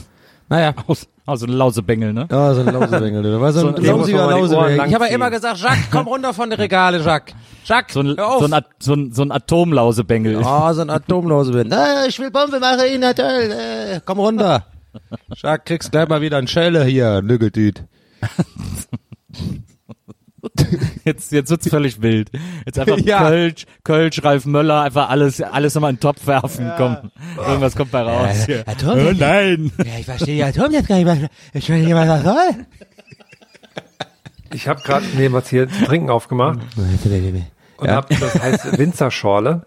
Naja. 0.50 0.74
aus, 0.88 1.08
also 1.26 1.46
ein 1.46 1.52
Lausebengel, 1.54 2.14
ne? 2.14 2.28
Ja, 2.32 2.54
so 2.54 2.62
ein 2.62 2.74
Lausebengel. 2.74 3.22
Der 3.24 3.42
war 3.42 3.52
so 3.54 3.60
So 3.62 3.68
ein 3.68 3.76
ein- 3.76 3.82
muss 3.82 3.88
man 3.88 3.98
lausiger 4.00 4.30
Lausebengel. 4.30 4.88
Ich 4.88 4.94
habe 4.96 5.06
ja 5.08 5.12
immer 5.12 5.30
gesagt, 5.30 5.58
Jacques, 5.60 5.88
komm 5.92 6.08
runter 6.08 6.34
von 6.34 6.50
den 6.50 6.60
Regale, 6.60 7.00
Jacques. 7.02 7.36
Jacques, 7.66 7.94
So 7.94 8.00
ein, 8.02 8.16
hör 8.18 8.28
auf. 8.32 8.40
so 8.48 8.54
ein, 8.54 8.64
so 8.80 8.94
ein, 8.94 9.12
so 9.12 9.22
ein 9.24 9.32
Atomlausebengel. 9.32 10.38
Oh, 10.44 10.74
so 10.74 10.82
ein 10.82 10.90
Atomlausebengel. 10.90 11.68
Na, 11.70 12.06
ich 12.08 12.18
will 12.20 12.32
Bombe 12.32 12.60
machen 12.60 12.86
in 12.94 13.02
der 13.02 13.14
Töll. 13.16 13.52
Äh, 13.52 14.00
komm 14.06 14.20
runter. 14.20 14.66
Jacques, 15.36 15.66
kriegst 15.66 15.92
gleich 15.92 16.08
mal 16.08 16.22
wieder 16.22 16.38
einen 16.38 16.48
Schelle 16.48 16.84
hier, 16.86 17.22
Nüggetüt. 17.22 17.84
Jetzt, 21.06 21.32
jetzt 21.32 21.50
wird's 21.50 21.70
völlig 21.70 22.02
wild. 22.02 22.30
Jetzt 22.66 22.78
einfach 22.80 22.98
Ja. 23.06 23.20
Kölsch, 23.30 23.66
Kölsch, 23.84 24.24
Ralf 24.24 24.46
Möller, 24.46 24.82
einfach 24.82 25.10
alles, 25.10 25.42
alles 25.42 25.74
nochmal 25.76 25.92
in 25.92 25.96
den 25.98 26.02
Topf 26.02 26.28
werfen. 26.28 26.70
Komm, 26.78 26.98
irgendwas 27.38 27.76
kommt 27.76 27.92
bei 27.92 28.02
raus. 28.02 28.46
hier. 28.46 28.68
Atom- 28.68 29.08
oh 29.08 29.14
nein! 29.18 29.72
Ja, 29.78 30.00
ich 30.00 30.06
verstehe 30.06 30.36
die 30.36 30.44
Atom 30.44 30.72
jetzt 30.74 30.88
gar 30.90 30.96
nicht 30.96 31.06
mehr. 31.06 31.30
Ich 31.54 31.70
will 31.70 31.80
nicht 31.80 31.94
mal 31.94 32.08
was 32.10 32.24
soll. 32.24 32.66
Ich 34.54 34.68
habe 34.68 34.82
gerade 34.82 35.06
nee, 35.16 35.32
was 35.32 35.50
hier 35.50 35.70
zu 35.70 35.86
trinken 35.86 36.10
aufgemacht 36.10 36.60
und 36.78 37.88
Ja. 37.88 37.96
hab, 37.96 38.10
das 38.10 38.40
heißt 38.42 38.78
Winzerschorle. 38.78 39.66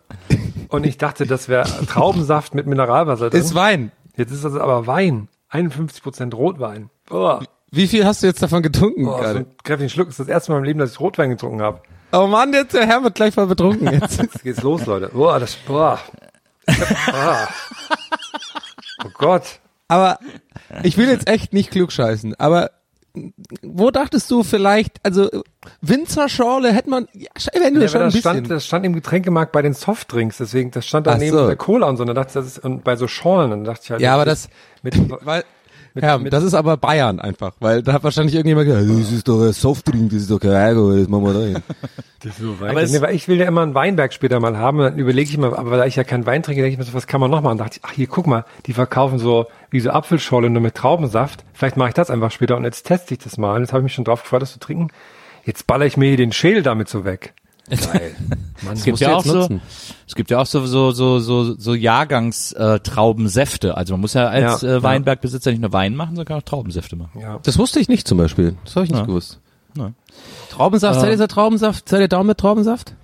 Und 0.68 0.86
ich 0.86 0.98
dachte, 0.98 1.26
das 1.26 1.48
wäre 1.48 1.64
Traubensaft 1.86 2.54
mit 2.54 2.66
Mineralwasser 2.66 3.30
drin. 3.30 3.40
Ist 3.40 3.54
Wein. 3.54 3.92
Jetzt 4.16 4.30
ist 4.32 4.44
das 4.44 4.54
aber 4.56 4.86
Wein. 4.86 5.28
51% 5.52 6.34
Rotwein. 6.34 6.90
Boah, 7.08 7.42
Wie 7.70 7.86
viel 7.86 8.04
hast 8.04 8.22
du 8.22 8.26
jetzt 8.26 8.42
davon 8.42 8.62
getrunken 8.62 9.04
so 9.04 9.10
gerade? 9.16 9.38
ein 9.40 9.46
kräftigen 9.62 9.90
Schluck. 9.90 10.08
Das 10.08 10.14
ist 10.14 10.20
das 10.20 10.28
erste 10.28 10.52
Mal 10.52 10.58
im 10.58 10.64
Leben, 10.64 10.78
dass 10.80 10.92
ich 10.92 11.00
Rotwein 11.00 11.30
getrunken 11.30 11.62
habe. 11.62 11.80
Oh 12.12 12.26
Mann, 12.26 12.52
jetzt 12.52 12.74
der 12.74 12.86
Herr 12.86 13.02
wird 13.04 13.14
gleich 13.14 13.36
mal 13.36 13.46
betrunken. 13.46 13.92
Jetzt. 13.92 14.18
Jetzt 14.22 14.42
geht's 14.42 14.62
los, 14.62 14.84
Leute. 14.86 15.10
Boah, 15.12 15.38
das, 15.38 15.54
boah. 15.54 16.00
Boah. 16.66 17.48
Oh 19.04 19.08
Gott. 19.16 19.60
Aber 19.88 20.18
ich 20.82 20.96
will 20.96 21.08
jetzt 21.08 21.28
echt 21.28 21.52
nicht 21.52 21.70
klugscheißen, 21.70 22.34
aber 22.38 22.70
wo 23.62 23.90
dachtest 23.90 24.30
du 24.30 24.44
vielleicht, 24.44 24.98
also 25.04 25.28
Winzerschorle 25.80 26.72
hätte 26.72 26.90
man, 26.90 27.08
ja, 27.12 27.28
eventuell 27.52 27.82
Ja, 27.82 27.88
schon 27.88 28.02
ein 28.02 28.10
das, 28.10 28.18
stand, 28.20 28.42
bisschen. 28.42 28.54
das 28.56 28.66
stand 28.66 28.86
im 28.86 28.92
Getränkemarkt 28.94 29.50
bei 29.50 29.62
den 29.62 29.74
Softdrinks, 29.74 30.38
deswegen, 30.38 30.70
das 30.70 30.86
stand 30.86 31.08
da 31.08 31.12
Ach 31.14 31.18
neben 31.18 31.36
so. 31.36 31.46
der 31.46 31.56
Cola 31.56 31.88
und 31.88 31.96
so. 31.96 32.02
Und 32.04 32.06
dann 32.08 32.16
dachte 32.16 32.28
ich, 32.30 32.34
das 32.34 32.46
ist, 32.46 32.58
und 32.64 32.84
bei 32.84 32.94
so 32.94 33.08
Schorlen, 33.08 33.50
dann 33.50 33.64
dachte 33.64 33.80
ich 33.84 33.90
halt, 33.90 34.00
Ja, 34.00 34.14
aber 34.14 34.24
das, 34.24 34.48
mit, 34.82 34.94
weil, 35.26 35.44
mit, 35.94 36.04
ja, 36.04 36.18
mit, 36.18 36.32
das 36.32 36.44
ist 36.44 36.54
aber 36.54 36.76
Bayern 36.76 37.20
einfach, 37.20 37.52
weil 37.60 37.82
da 37.82 37.92
hat 37.92 38.04
wahrscheinlich 38.04 38.34
irgendjemand 38.34 38.66
gesagt, 38.66 38.88
das 38.88 39.12
ist 39.12 39.28
doch 39.28 39.42
ein 39.42 39.52
Softdrink, 39.52 40.10
das 40.10 40.22
ist 40.22 40.30
doch 40.30 40.38
kein 40.38 40.52
Alkohol, 40.52 41.00
das 41.00 41.08
machen 41.08 41.24
wir 41.24 41.34
rein. 41.34 41.62
aber 42.60 42.82
nee, 42.84 43.00
weil 43.00 43.14
ich 43.14 43.28
will 43.28 43.38
ja 43.38 43.46
immer 43.46 43.62
einen 43.62 43.74
Weinberg 43.74 44.12
später 44.12 44.40
mal 44.40 44.56
haben, 44.56 44.78
und 44.78 44.84
dann 44.84 44.98
überlege 44.98 45.30
ich 45.30 45.38
mir, 45.38 45.58
aber 45.58 45.76
da 45.76 45.86
ich 45.86 45.96
ja 45.96 46.04
keinen 46.04 46.26
Wein 46.26 46.42
trinke, 46.42 46.62
denke 46.62 46.72
ich 46.72 46.78
mir 46.78 46.84
so, 46.84 46.94
was 46.94 47.06
kann 47.06 47.20
man 47.20 47.30
noch 47.30 47.40
machen? 47.40 47.52
Und 47.52 47.58
dachte 47.58 47.78
ich, 47.78 47.84
ach 47.84 47.92
hier, 47.92 48.06
guck 48.06 48.26
mal, 48.26 48.44
die 48.66 48.72
verkaufen 48.72 49.18
so, 49.18 49.46
wie 49.70 49.80
so 49.80 49.90
Apfelschorle 49.90 50.50
nur 50.50 50.62
mit 50.62 50.74
Traubensaft. 50.74 51.44
Vielleicht 51.52 51.76
mache 51.76 51.88
ich 51.88 51.94
das 51.94 52.10
einfach 52.10 52.30
später 52.30 52.56
und 52.56 52.64
jetzt 52.64 52.86
teste 52.86 53.14
ich 53.14 53.20
das 53.20 53.38
mal. 53.38 53.54
Und 53.54 53.62
jetzt 53.62 53.72
habe 53.72 53.80
ich 53.80 53.84
mich 53.84 53.94
schon 53.94 54.04
drauf 54.04 54.22
gefreut, 54.22 54.42
das 54.42 54.52
zu 54.52 54.58
trinken. 54.58 54.88
Jetzt 55.44 55.66
baller 55.66 55.86
ich 55.86 55.96
mir 55.96 56.08
hier 56.08 56.16
den 56.16 56.32
Schädel 56.32 56.62
damit 56.62 56.88
so 56.88 57.04
weg. 57.04 57.34
Geil. 57.70 58.14
Mann, 58.62 58.74
Es 58.74 58.84
gibt 58.84 59.00
ja 59.00 59.16
auch 59.16 59.24
so, 59.24 59.34
nutzen. 59.38 59.60
es 60.06 60.14
gibt 60.14 60.30
ja 60.30 60.38
auch 60.40 60.46
so, 60.46 60.66
so, 60.66 60.90
so, 60.92 61.18
so, 61.20 61.54
so 61.58 61.74
Jahrgangstraubensäfte. 61.74 63.76
Also 63.76 63.94
man 63.94 64.00
muss 64.02 64.14
ja 64.14 64.28
als 64.28 64.62
Ja, 64.62 64.76
äh, 64.76 64.82
Weinbergbesitzer 64.82 65.50
nicht 65.50 65.60
nur 65.60 65.72
Wein 65.72 65.94
machen, 65.96 66.10
sondern 66.16 66.26
kann 66.26 66.38
auch 66.38 66.42
Traubensäfte 66.42 66.96
machen. 66.96 67.20
ja. 67.20 67.38
Das 67.42 67.58
wusste 67.58 67.80
ich 67.80 67.88
nicht 67.88 68.06
zum 68.06 68.18
Beispiel, 68.18 68.56
das 68.64 68.76
habe 68.76 68.84
ich 68.84 68.90
nicht 68.90 69.00
Ja. 69.00 69.06
gewusst. 69.06 69.40
Ja. 69.76 69.92
Traubensaft, 70.50 70.96
Ähm. 70.96 71.00
seid 71.00 71.10
ihr 71.12 71.18
so 71.18 71.26
Traubensaft, 71.26 71.88
seid 71.88 72.00
ihr 72.00 72.08
Daumen 72.08 72.26
mit 72.28 72.38
Traubensaft? 72.38 72.94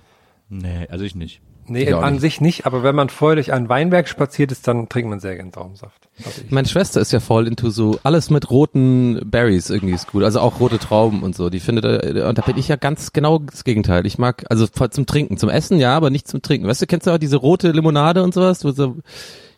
Nee, 0.49 0.87
also 0.89 1.03
ich 1.05 1.15
nicht. 1.15 1.41
Nee, 1.67 1.93
auch 1.93 2.01
an 2.01 2.19
sich 2.19 2.41
nicht, 2.41 2.65
aber 2.65 2.83
wenn 2.83 2.95
man 2.95 3.09
vorher 3.09 3.35
durch 3.35 3.53
einen 3.53 3.69
Weinberg 3.69 4.07
spaziert 4.07 4.51
ist, 4.51 4.67
dann 4.67 4.89
trinkt 4.89 5.09
man 5.09 5.19
sehr 5.19 5.35
gern 5.35 5.51
Traubensaft. 5.51 6.07
Also. 6.23 6.41
Meine 6.49 6.67
Schwester 6.67 7.01
ist 7.01 7.11
ja 7.11 7.19
voll 7.19 7.47
into 7.47 7.69
so 7.69 7.99
alles 8.03 8.29
mit 8.29 8.49
roten 8.49 9.21
Berries 9.25 9.69
irgendwie 9.69 9.93
ist 9.93 10.11
gut, 10.11 10.23
also 10.23 10.39
auch 10.39 10.59
rote 10.59 10.79
Trauben 10.79 11.23
und 11.23 11.35
so. 11.35 11.49
Die 11.49 11.59
findet 11.59 11.85
äh, 11.85 12.23
und 12.23 12.37
da 12.37 12.41
bin 12.41 12.57
ich 12.57 12.67
ja 12.67 12.75
ganz 12.75 13.13
genau 13.13 13.39
das 13.39 13.63
Gegenteil. 13.63 14.05
Ich 14.05 14.17
mag 14.17 14.45
also 14.49 14.67
voll 14.71 14.89
zum 14.89 15.05
Trinken, 15.05 15.37
zum 15.37 15.49
Essen 15.49 15.79
ja, 15.79 15.95
aber 15.95 16.09
nicht 16.09 16.27
zum 16.27 16.41
Trinken. 16.41 16.67
Weißt 16.67 16.81
du, 16.81 16.87
kennst 16.87 17.07
du 17.07 17.11
auch 17.11 17.17
diese 17.17 17.37
rote 17.37 17.71
Limonade 17.71 18.23
und 18.23 18.33
sowas, 18.33 18.63
wo 18.63 18.71
so 18.71 18.97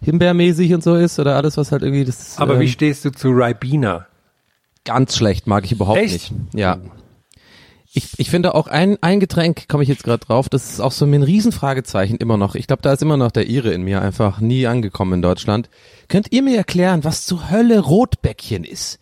Himbeermäßig 0.02 0.74
und 0.74 0.84
so 0.84 0.96
ist 0.96 1.20
oder 1.20 1.36
alles 1.36 1.58
was 1.58 1.72
halt 1.72 1.84
irgendwie 1.84 2.06
das 2.06 2.38
Aber 2.38 2.56
ähm, 2.56 2.62
wie 2.62 2.70
stehst 2.70 3.06
du 3.06 3.12
zu 3.12 3.30
Ribena? 3.30 4.08
ganz 4.86 5.16
schlecht 5.16 5.46
mag 5.46 5.66
ich 5.66 5.72
überhaupt 5.72 6.00
Echt? 6.00 6.32
nicht. 6.32 6.34
Ja. 6.54 6.80
Ich, 7.92 8.20
ich 8.20 8.30
finde 8.30 8.54
auch 8.54 8.68
ein, 8.68 8.98
ein 9.02 9.20
Getränk, 9.20 9.68
komme 9.68 9.82
ich 9.82 9.90
jetzt 9.90 10.04
gerade 10.04 10.24
drauf, 10.24 10.48
das 10.48 10.70
ist 10.70 10.80
auch 10.80 10.92
so 10.92 11.06
ein 11.06 11.24
Riesenfragezeichen 11.24 12.18
immer 12.18 12.38
noch. 12.38 12.54
Ich 12.54 12.68
glaube, 12.68 12.84
da 12.84 12.94
ist 12.94 13.02
immer 13.02 13.18
noch 13.18 13.32
der 13.32 13.50
Ire 13.50 13.74
in 13.74 13.82
mir 13.82 14.02
einfach 14.02 14.40
nie 14.40 14.68
angekommen 14.68 15.14
in 15.14 15.22
Deutschland. 15.24 15.70
Könnt 16.08 16.32
ihr 16.32 16.44
mir 16.44 16.56
erklären, 16.56 17.04
was 17.04 17.26
zur 17.26 17.50
Hölle 17.50 17.80
Rotbäckchen 17.80 18.64
ist? 18.64 19.00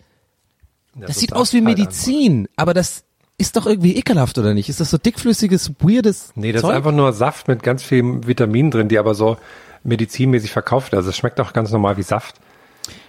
Das 0.96 1.20
sieht 1.20 1.34
aus 1.34 1.54
wie 1.54 1.62
Medizin, 1.62 2.48
aber 2.56 2.74
das 2.74 3.04
ist 3.38 3.56
doch 3.56 3.68
irgendwie 3.68 3.96
ekelhaft, 3.98 4.38
oder 4.38 4.54
nicht? 4.54 4.70
Ist 4.70 4.80
das 4.80 4.90
so 4.90 4.98
dickflüssiges, 4.98 5.74
weirdes 5.80 6.32
Nee, 6.36 6.54
das 6.54 6.62
Zeug? 6.62 6.72
ist 6.72 6.78
einfach 6.78 6.92
nur 6.92 7.14
Saft 7.14 7.48
mit 7.48 7.62
ganz 7.62 7.84
vielen 7.84 8.26
Vitaminen 8.26 8.72
drin, 8.72 8.88
die 8.88 8.98
aber 8.98 9.14
so 9.14 9.38
medizinmäßig 9.84 10.52
verkauft 10.52 10.92
werden. 10.92 11.00
Also 11.00 11.12
es 11.12 11.18
schmeckt 11.18 11.40
auch 11.40 11.54
ganz 11.54 11.72
normal 11.72 11.98
wie 11.98 12.04
Saft. 12.04 12.36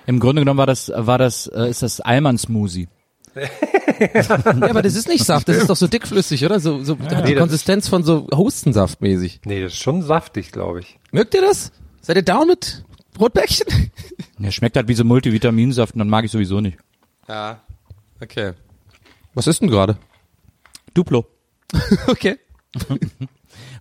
Im 0.07 0.21
Grunde 0.21 0.43
genommen 0.43 0.59
war 0.59 0.67
das, 0.67 0.93
war 0.95 1.19
das, 1.19 1.47
äh, 1.47 1.71
ist 1.71 1.83
das 1.83 2.01
Alman-Smoothie. 2.01 2.89
ja, 4.15 4.71
aber 4.71 4.83
das 4.83 4.95
ist 4.95 5.09
nicht 5.09 5.25
Saft, 5.25 5.49
das 5.49 5.57
ist 5.57 5.71
doch 5.71 5.77
so 5.77 5.87
dickflüssig, 5.87 6.45
oder? 6.45 6.61
So, 6.61 6.83
so 6.83 6.99
hat 6.99 7.11
die 7.11 7.15
Nee, 7.17 7.35
das 7.35 7.41
Konsistenz 7.41 7.89
von 7.89 8.03
so 8.05 8.27
Hustensaft 8.35 9.01
mäßig. 9.01 9.41
Nee, 9.45 9.63
das 9.63 9.73
ist 9.73 9.79
schon 9.79 10.03
saftig, 10.03 10.53
glaube 10.53 10.81
ich. 10.81 10.99
Mögt 11.13 11.35
ihr 11.35 11.41
das? 11.43 11.73
Seid 12.01 12.17
ihr 12.17 12.23
down 12.23 12.49
mit 12.49 12.85
Rotbäckchen? 13.19 13.91
Der 14.39 14.51
schmeckt 14.51 14.77
halt 14.77 14.89
wie 14.89 14.95
so 14.95 15.05
Multivitaminsaft 15.05 15.95
und 15.95 15.99
dann 15.99 16.09
mag 16.09 16.25
ich 16.25 16.31
sowieso 16.31 16.61
nicht. 16.61 16.79
Ja, 17.29 17.61
okay. 18.21 18.53
Was 19.35 19.47
ist 19.47 19.61
denn 19.61 19.69
gerade? 19.69 19.99
Duplo. 20.95 21.27
Okay. 22.07 22.39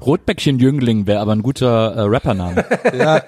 Rotbäckchen-Jüngling 0.05 1.07
wäre 1.07 1.19
aber 1.19 1.33
ein 1.33 1.41
guter 1.43 1.93
äh, 1.95 2.01
Rappername. 2.01 2.65
Ja, 2.97 3.21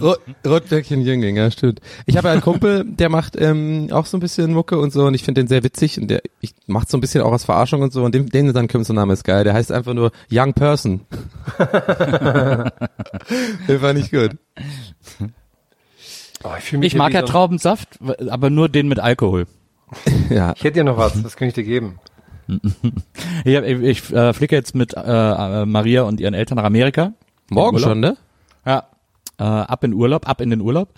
Ro- 0.00 0.16
Rotbäckchen 0.46 1.00
Jüngling, 1.00 1.36
ja, 1.36 1.50
stimmt. 1.50 1.80
Ich 2.06 2.16
habe 2.16 2.28
ja 2.28 2.32
einen 2.32 2.42
Kumpel, 2.42 2.84
der 2.86 3.08
macht 3.08 3.36
ähm, 3.36 3.88
auch 3.92 4.06
so 4.06 4.16
ein 4.16 4.20
bisschen 4.20 4.52
Mucke 4.52 4.78
und 4.78 4.92
so 4.92 5.04
und 5.06 5.14
ich 5.14 5.24
finde 5.24 5.40
den 5.42 5.48
sehr 5.48 5.62
witzig 5.64 5.98
und 6.00 6.08
der 6.08 6.22
ich 6.40 6.54
macht 6.66 6.88
so 6.90 6.96
ein 6.96 7.00
bisschen 7.00 7.22
auch 7.22 7.32
aus 7.32 7.44
Verarschung 7.44 7.82
und 7.82 7.92
so 7.92 8.04
und 8.04 8.14
dem, 8.14 8.28
den 8.28 8.52
sein 8.52 8.68
Künstlername 8.68 9.12
ist 9.12 9.24
geil. 9.24 9.44
Der 9.44 9.54
heißt 9.54 9.72
einfach 9.72 9.94
nur 9.94 10.12
Young 10.30 10.52
Person. 10.54 11.00
den 13.68 13.78
fand 13.80 13.98
ich 13.98 14.10
gut. 14.10 14.36
Oh, 16.44 16.50
ich 16.58 16.72
Ich 16.72 16.94
mag 16.96 17.12
ja 17.12 17.22
Traubensaft, 17.22 17.98
aber 18.28 18.50
nur 18.50 18.68
den 18.68 18.88
mit 18.88 18.98
Alkohol. 18.98 19.46
Ja, 20.30 20.54
Ich 20.56 20.64
hätte 20.64 20.74
dir 20.80 20.84
noch 20.84 20.96
was, 20.96 21.22
das 21.22 21.36
könnte 21.36 21.48
ich 21.50 21.54
dir 21.54 21.64
geben. 21.70 21.98
Ich, 23.44 23.54
ich, 23.54 23.82
ich 23.82 24.12
äh, 24.12 24.32
fliege 24.32 24.54
jetzt 24.54 24.74
mit 24.74 24.94
äh, 24.94 25.00
äh, 25.00 25.66
Maria 25.66 26.02
und 26.02 26.20
ihren 26.20 26.34
Eltern 26.34 26.56
nach 26.56 26.64
Amerika. 26.64 27.12
morgen 27.50 27.78
schon, 27.78 28.00
ne? 28.00 28.16
Ja. 28.64 28.84
Äh, 29.38 29.44
ab 29.44 29.82
in 29.82 29.94
Urlaub, 29.94 30.28
ab 30.28 30.40
in 30.40 30.50
den 30.50 30.60
Urlaub. 30.60 30.90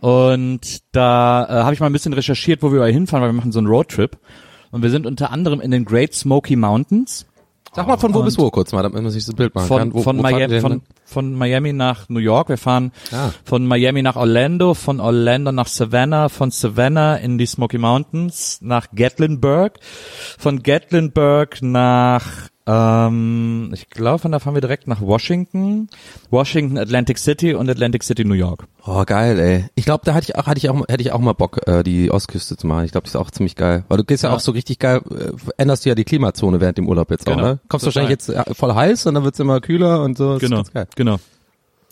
Und 0.00 0.82
da 0.92 1.44
äh, 1.44 1.62
habe 1.64 1.74
ich 1.74 1.80
mal 1.80 1.86
ein 1.86 1.92
bisschen 1.92 2.12
recherchiert, 2.12 2.62
wo 2.62 2.72
wir 2.72 2.84
hinfahren, 2.86 3.22
weil 3.22 3.30
wir 3.30 3.36
machen 3.36 3.52
so 3.52 3.58
einen 3.58 3.66
Roadtrip. 3.66 4.18
Und 4.70 4.82
wir 4.82 4.90
sind 4.90 5.06
unter 5.06 5.32
anderem 5.32 5.60
in 5.60 5.70
den 5.70 5.84
Great 5.84 6.14
Smoky 6.14 6.54
Mountains. 6.54 7.26
Sag 7.78 7.86
mal 7.86 7.96
von 7.96 8.14
wo 8.14 8.22
bis 8.22 8.38
wo 8.38 8.50
kurz 8.50 8.72
mal, 8.72 8.82
damit 8.82 9.02
man 9.02 9.10
sich 9.10 9.24
das 9.24 9.34
Bild 9.34 9.54
machen 9.54 9.66
Von, 9.68 9.78
kann. 9.78 9.94
Wo, 9.94 10.02
von, 10.02 10.18
wo 10.18 10.22
Miami, 10.22 10.60
von, 10.60 10.82
von 11.04 11.32
Miami 11.34 11.72
nach 11.72 12.08
New 12.08 12.18
York. 12.18 12.48
Wir 12.48 12.58
fahren 12.58 12.92
Ah. 13.12 13.30
von 13.44 13.66
Miami 13.66 14.02
nach 14.02 14.16
Orlando, 14.16 14.74
von 14.74 15.00
Orlando 15.00 15.52
nach 15.52 15.68
Savannah, 15.68 16.28
von 16.28 16.50
Savannah 16.50 17.16
in 17.16 17.38
die 17.38 17.46
Smoky 17.46 17.78
Mountains 17.78 18.58
nach 18.62 18.88
Gatlinburg, 18.94 19.78
von 20.38 20.62
Gatlinburg 20.62 21.62
nach, 21.62 22.26
ähm, 22.68 23.70
ich 23.72 23.88
glaube, 23.88 24.18
von 24.18 24.30
da 24.30 24.38
fahren 24.38 24.54
wir 24.54 24.60
direkt 24.60 24.86
nach 24.86 25.00
Washington, 25.00 25.88
Washington, 26.30 26.76
Atlantic 26.76 27.16
City 27.18 27.54
und 27.54 27.68
Atlantic 27.70 28.02
City, 28.04 28.24
New 28.24 28.34
York. 28.34 28.64
Oh, 28.86 29.02
geil, 29.06 29.38
ey. 29.38 29.64
Ich 29.74 29.84
glaube, 29.86 30.02
da 30.04 30.12
hatte 30.14 30.24
ich 30.28 30.36
auch, 30.36 30.46
hatte 30.46 30.58
ich 30.58 30.68
auch, 30.68 30.86
hätte 30.88 31.02
ich 31.02 31.12
auch 31.12 31.18
mal 31.20 31.32
Bock, 31.32 31.66
äh, 31.66 31.82
die 31.82 32.10
Ostküste 32.10 32.56
zu 32.58 32.66
machen. 32.66 32.84
Ich 32.84 32.92
glaube, 32.92 33.04
das 33.04 33.14
ist 33.14 33.20
auch 33.20 33.30
ziemlich 33.30 33.56
geil. 33.56 33.84
Weil 33.88 33.96
du 33.98 34.04
gehst 34.04 34.22
ja, 34.22 34.30
Ja. 34.30 34.36
auch 34.36 34.40
so 34.40 34.52
richtig 34.52 34.78
geil, 34.78 35.00
äh, 35.10 35.32
änderst 35.56 35.84
du 35.84 35.88
ja 35.88 35.94
die 35.94 36.04
Klimazone 36.04 36.60
während 36.60 36.76
dem 36.78 36.88
Urlaub 36.88 37.10
jetzt 37.10 37.26
auch, 37.28 37.34
Genau. 37.36 37.46
ne? 37.48 37.58
Kommst 37.68 37.86
du 37.86 37.90
Total. 37.90 38.02
wahrscheinlich 38.10 38.26
jetzt 38.26 38.28
äh, 38.50 38.54
voll 38.54 38.74
heiß 38.74 39.06
und 39.06 39.14
dann 39.14 39.24
wird's 39.24 39.40
immer 39.40 39.60
kühler 39.60 40.02
und 40.02 40.18
so. 40.18 40.34
Das 40.38 40.40
Genau, 40.42 40.62
genau. 40.94 41.16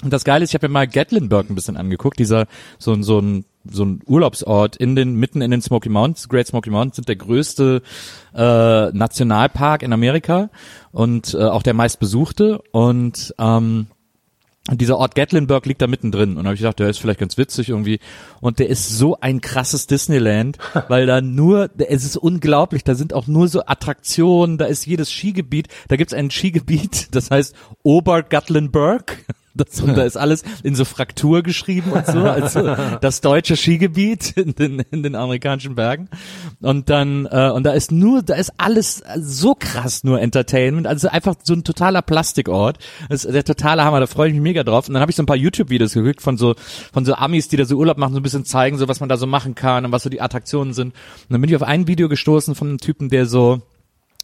Und 0.04 0.12
das 0.12 0.24
Geile 0.24 0.44
ist, 0.44 0.50
ich 0.50 0.54
habe 0.54 0.68
mir 0.68 0.72
mal 0.74 0.86
Gatlinburg 0.86 1.48
ein 1.48 1.54
bisschen 1.54 1.78
angeguckt, 1.78 2.18
dieser 2.18 2.46
so 2.78 2.92
ein 2.92 3.02
so 3.02 3.18
ein 3.18 3.46
so 3.70 3.84
ein 3.84 4.00
Urlaubsort 4.06 4.76
in 4.76 4.96
den 4.96 5.14
mitten 5.14 5.42
in 5.42 5.50
den 5.50 5.62
Smoky 5.62 5.88
Mountains. 5.88 6.28
Great 6.28 6.46
Smoky 6.46 6.70
Mountains 6.70 6.96
sind 6.96 7.08
der 7.08 7.16
größte 7.16 7.82
äh, 8.34 8.90
Nationalpark 8.92 9.82
in 9.82 9.92
Amerika 9.92 10.50
und 10.92 11.34
äh, 11.34 11.42
auch 11.42 11.62
der 11.62 11.74
meistbesuchte 11.74 12.62
und 12.72 13.34
ähm, 13.38 13.86
dieser 14.72 14.98
Ort 14.98 15.14
Gatlinburg 15.14 15.64
liegt 15.66 15.80
da 15.80 15.86
mittendrin. 15.86 16.30
Und 16.30 16.38
da 16.38 16.44
habe 16.46 16.54
ich 16.54 16.60
gedacht, 16.60 16.80
der 16.80 16.88
ist 16.88 16.98
vielleicht 16.98 17.20
ganz 17.20 17.38
witzig 17.38 17.68
irgendwie. 17.68 18.00
Und 18.40 18.58
der 18.58 18.68
ist 18.68 18.88
so 18.88 19.16
ein 19.20 19.40
krasses 19.40 19.86
Disneyland, 19.86 20.58
weil 20.88 21.06
da 21.06 21.20
nur, 21.20 21.70
es 21.78 22.04
ist 22.04 22.16
unglaublich, 22.16 22.82
da 22.82 22.94
sind 22.94 23.12
auch 23.12 23.28
nur 23.28 23.48
so 23.48 23.64
Attraktionen, 23.64 24.58
da 24.58 24.64
ist 24.64 24.86
jedes 24.86 25.12
Skigebiet. 25.12 25.68
Da 25.88 25.96
gibt's 25.96 26.14
ein 26.14 26.30
Skigebiet, 26.30 27.08
das 27.14 27.30
heißt 27.30 27.54
Obergatlinburg. 27.82 29.24
Das, 29.56 29.80
und 29.80 29.96
da 29.96 30.02
ist 30.02 30.16
alles 30.16 30.42
in 30.62 30.74
so 30.74 30.84
Fraktur 30.84 31.42
geschrieben 31.42 31.92
und 31.92 32.06
so, 32.06 32.20
also 32.20 32.76
das 33.00 33.20
deutsche 33.20 33.56
Skigebiet 33.56 34.36
in 34.36 34.54
den, 34.54 34.80
in 34.90 35.02
den 35.02 35.14
amerikanischen 35.14 35.74
Bergen. 35.74 36.08
Und 36.60 36.90
dann, 36.90 37.26
äh, 37.26 37.50
und 37.50 37.64
da 37.64 37.72
ist 37.72 37.92
nur, 37.92 38.22
da 38.22 38.34
ist 38.34 38.52
alles 38.58 39.02
so 39.18 39.54
krass 39.54 40.04
nur 40.04 40.20
Entertainment, 40.20 40.86
also 40.86 41.08
einfach 41.08 41.34
so 41.42 41.54
ein 41.54 41.64
totaler 41.64 42.02
Plastikort. 42.02 42.78
Das 43.08 43.24
ist 43.24 43.34
der 43.34 43.44
totale 43.44 43.84
Hammer, 43.84 44.00
da 44.00 44.06
freue 44.06 44.28
ich 44.28 44.34
mich 44.34 44.42
mega 44.42 44.62
drauf. 44.62 44.88
Und 44.88 44.94
dann 44.94 45.00
habe 45.00 45.10
ich 45.10 45.16
so 45.16 45.22
ein 45.22 45.26
paar 45.26 45.36
YouTube-Videos 45.36 45.94
geguckt 45.94 46.22
von 46.22 46.36
so, 46.36 46.54
von 46.92 47.04
so 47.04 47.14
Amis, 47.14 47.48
die 47.48 47.56
da 47.56 47.64
so 47.64 47.76
Urlaub 47.76 47.98
machen, 47.98 48.12
so 48.12 48.20
ein 48.20 48.22
bisschen 48.22 48.44
zeigen, 48.44 48.78
so 48.78 48.88
was 48.88 49.00
man 49.00 49.08
da 49.08 49.16
so 49.16 49.26
machen 49.26 49.54
kann 49.54 49.84
und 49.84 49.92
was 49.92 50.02
so 50.02 50.10
die 50.10 50.20
Attraktionen 50.20 50.74
sind. 50.74 50.88
Und 50.88 51.30
dann 51.30 51.40
bin 51.40 51.50
ich 51.50 51.56
auf 51.56 51.62
ein 51.62 51.86
Video 51.86 52.08
gestoßen 52.08 52.54
von 52.54 52.68
einem 52.68 52.78
Typen, 52.78 53.08
der 53.08 53.26
so, 53.26 53.62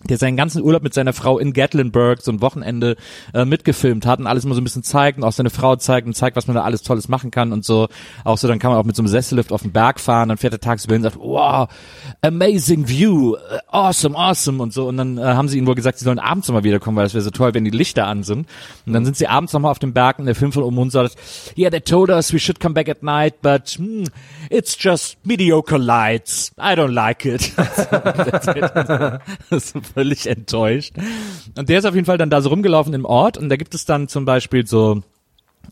der 0.08 0.18
seinen 0.18 0.36
ganzen 0.36 0.62
Urlaub 0.62 0.82
mit 0.82 0.94
seiner 0.94 1.12
Frau 1.12 1.38
in 1.38 1.52
Gatlinburg 1.52 2.20
so 2.22 2.32
ein 2.32 2.40
Wochenende 2.40 2.96
äh, 3.34 3.44
mitgefilmt 3.44 4.06
hat 4.06 4.18
und 4.18 4.26
alles 4.26 4.44
immer 4.44 4.54
so 4.54 4.60
ein 4.60 4.64
bisschen 4.64 4.82
zeigt 4.82 5.18
und 5.18 5.24
auch 5.24 5.32
seine 5.32 5.50
Frau 5.50 5.76
zeigt 5.76 6.06
und 6.06 6.14
zeigt, 6.14 6.36
was 6.36 6.46
man 6.46 6.56
da 6.56 6.62
alles 6.62 6.82
Tolles 6.82 7.08
machen 7.08 7.30
kann 7.30 7.52
und 7.52 7.64
so. 7.64 7.88
Auch 8.24 8.38
so, 8.38 8.48
dann 8.48 8.58
kann 8.58 8.70
man 8.70 8.80
auch 8.80 8.84
mit 8.84 8.96
so 8.96 9.02
einem 9.02 9.08
Sessellift 9.08 9.52
auf 9.52 9.62
den 9.62 9.72
Berg 9.72 10.00
fahren, 10.00 10.28
dann 10.28 10.38
fährt 10.38 10.52
er 10.52 10.60
tagsüber 10.60 10.94
und 10.96 11.02
sagt, 11.02 11.18
wow, 11.18 11.68
amazing 12.20 12.88
view, 12.88 13.36
äh, 13.36 13.58
awesome, 13.68 14.16
awesome 14.16 14.62
und 14.62 14.72
so. 14.72 14.88
Und 14.88 14.96
dann 14.96 15.18
äh, 15.18 15.22
haben 15.22 15.48
sie 15.48 15.58
ihm 15.58 15.66
wohl 15.66 15.74
gesagt, 15.74 15.98
sie 15.98 16.04
sollen 16.04 16.18
abends 16.18 16.48
nochmal 16.48 16.64
wiederkommen, 16.64 16.96
weil 16.96 17.06
es 17.06 17.14
wäre 17.14 17.22
so 17.22 17.30
toll, 17.30 17.54
wenn 17.54 17.64
die 17.64 17.70
Lichter 17.70 18.06
an 18.06 18.22
sind. 18.22 18.46
Und 18.86 18.92
dann 18.92 19.04
sind 19.04 19.16
sie 19.16 19.28
abends 19.28 19.52
nochmal 19.52 19.70
auf 19.70 19.78
dem 19.78 19.92
Berg 19.92 20.18
und 20.18 20.26
der 20.26 20.34
Film 20.34 20.52
von 20.52 20.62
Omun 20.62 20.90
sagt, 20.90 21.16
yeah, 21.56 21.70
they 21.70 21.80
told 21.80 22.10
us 22.10 22.32
we 22.32 22.38
should 22.38 22.60
come 22.60 22.74
back 22.74 22.88
at 22.88 23.02
night, 23.02 23.34
but 23.42 23.76
hmm, 23.78 24.04
it's 24.50 24.76
just 24.78 25.16
mediocre 25.24 25.78
lights. 25.78 26.52
I 26.58 26.74
don't 26.74 26.92
like 26.92 27.24
it. 27.24 27.52
völlig 29.94 30.26
enttäuscht. 30.26 30.94
Und 31.56 31.68
der 31.68 31.78
ist 31.78 31.84
auf 31.84 31.94
jeden 31.94 32.06
Fall 32.06 32.18
dann 32.18 32.30
da 32.30 32.40
so 32.40 32.48
rumgelaufen 32.48 32.94
im 32.94 33.04
Ort 33.04 33.38
und 33.38 33.48
da 33.48 33.56
gibt 33.56 33.74
es 33.74 33.84
dann 33.84 34.08
zum 34.08 34.24
Beispiel 34.24 34.66
so 34.66 35.02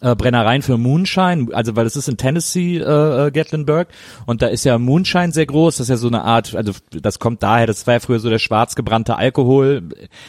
äh, 0.00 0.14
Brennereien 0.14 0.62
für 0.62 0.78
Moonshine, 0.78 1.48
also 1.52 1.76
weil 1.76 1.86
es 1.86 1.96
ist 1.96 2.08
in 2.08 2.16
Tennessee, 2.16 2.78
äh, 2.78 3.26
äh, 3.26 3.30
Gatlinburg, 3.30 3.88
und 4.26 4.40
da 4.40 4.46
ist 4.46 4.64
ja 4.64 4.78
Moonshine 4.78 5.32
sehr 5.32 5.46
groß, 5.46 5.76
das 5.76 5.86
ist 5.86 5.90
ja 5.90 5.96
so 5.96 6.08
eine 6.08 6.22
Art, 6.24 6.54
also 6.54 6.72
das 6.90 7.18
kommt 7.18 7.42
daher, 7.42 7.66
das 7.66 7.86
war 7.86 7.94
ja 7.94 8.00
früher 8.00 8.18
so 8.18 8.30
der 8.30 8.38
schwarz 8.38 8.76
gebrannte 8.76 9.16
Alkohol. 9.16 9.82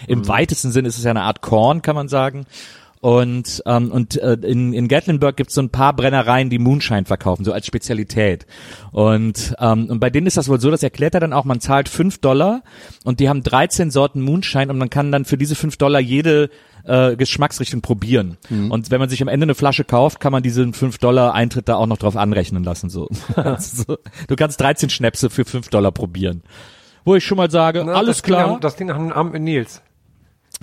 Im 0.07 0.27
weitesten 0.27 0.71
Sinn 0.71 0.85
ist 0.85 0.97
es 0.97 1.03
ja 1.03 1.11
eine 1.11 1.23
Art 1.23 1.41
Korn, 1.41 1.81
kann 1.81 1.95
man 1.95 2.07
sagen. 2.07 2.45
Und, 3.01 3.63
ähm, 3.65 3.91
und 3.91 4.15
äh, 4.21 4.33
in, 4.43 4.73
in 4.73 4.87
Gatlinburg 4.87 5.35
gibt 5.35 5.49
es 5.49 5.55
so 5.55 5.61
ein 5.61 5.71
paar 5.71 5.95
Brennereien, 5.95 6.51
die 6.51 6.59
Moonshine 6.59 7.05
verkaufen, 7.05 7.43
so 7.43 7.51
als 7.51 7.65
Spezialität. 7.65 8.45
Und, 8.91 9.55
ähm, 9.59 9.87
und 9.89 9.99
bei 9.99 10.11
denen 10.11 10.27
ist 10.27 10.37
das 10.37 10.47
wohl 10.47 10.59
so, 10.61 10.69
das 10.69 10.83
erklärt 10.83 11.15
er 11.15 11.19
dann 11.19 11.33
auch, 11.33 11.43
man 11.43 11.59
zahlt 11.59 11.89
fünf 11.89 12.19
Dollar 12.19 12.61
und 13.03 13.19
die 13.19 13.27
haben 13.27 13.41
13 13.41 13.89
Sorten 13.89 14.21
Moonshine 14.21 14.67
und 14.71 14.77
man 14.77 14.91
kann 14.91 15.11
dann 15.11 15.25
für 15.25 15.37
diese 15.37 15.55
fünf 15.55 15.77
Dollar 15.77 15.99
jede 15.99 16.51
äh, 16.83 17.15
Geschmacksrichtung 17.15 17.81
probieren. 17.81 18.37
Und 18.49 18.91
wenn 18.91 18.99
man 18.99 19.09
sich 19.09 19.21
am 19.21 19.27
Ende 19.27 19.45
eine 19.45 19.55
Flasche 19.55 19.83
kauft, 19.83 20.19
kann 20.19 20.31
man 20.31 20.41
diesen 20.43 20.73
5 20.73 20.97
Dollar 20.97 21.33
Eintritt 21.35 21.69
da 21.69 21.75
auch 21.75 21.85
noch 21.87 21.97
drauf 21.97 22.15
anrechnen 22.17 22.63
lassen. 22.63 22.89
So. 22.89 23.07
Also 23.35 23.83
so. 23.87 23.97
Du 24.27 24.35
kannst 24.35 24.59
13 24.61 24.89
Schnäpse 24.89 25.29
für 25.29 25.45
5 25.45 25.69
Dollar 25.69 25.91
probieren. 25.91 26.41
Wo 27.05 27.15
ich 27.15 27.23
schon 27.25 27.37
mal 27.37 27.49
sage, 27.51 27.83
Na, 27.85 27.93
alles 27.93 28.17
das 28.17 28.23
klingt 28.23 28.39
klar. 28.39 28.51
nach- 28.53 28.59
Das 28.59 28.75
klingt 28.75 28.89
nach 28.89 28.97
einem 28.97 29.11
Abend 29.11 29.33
mit 29.33 29.41
Nils. 29.43 29.81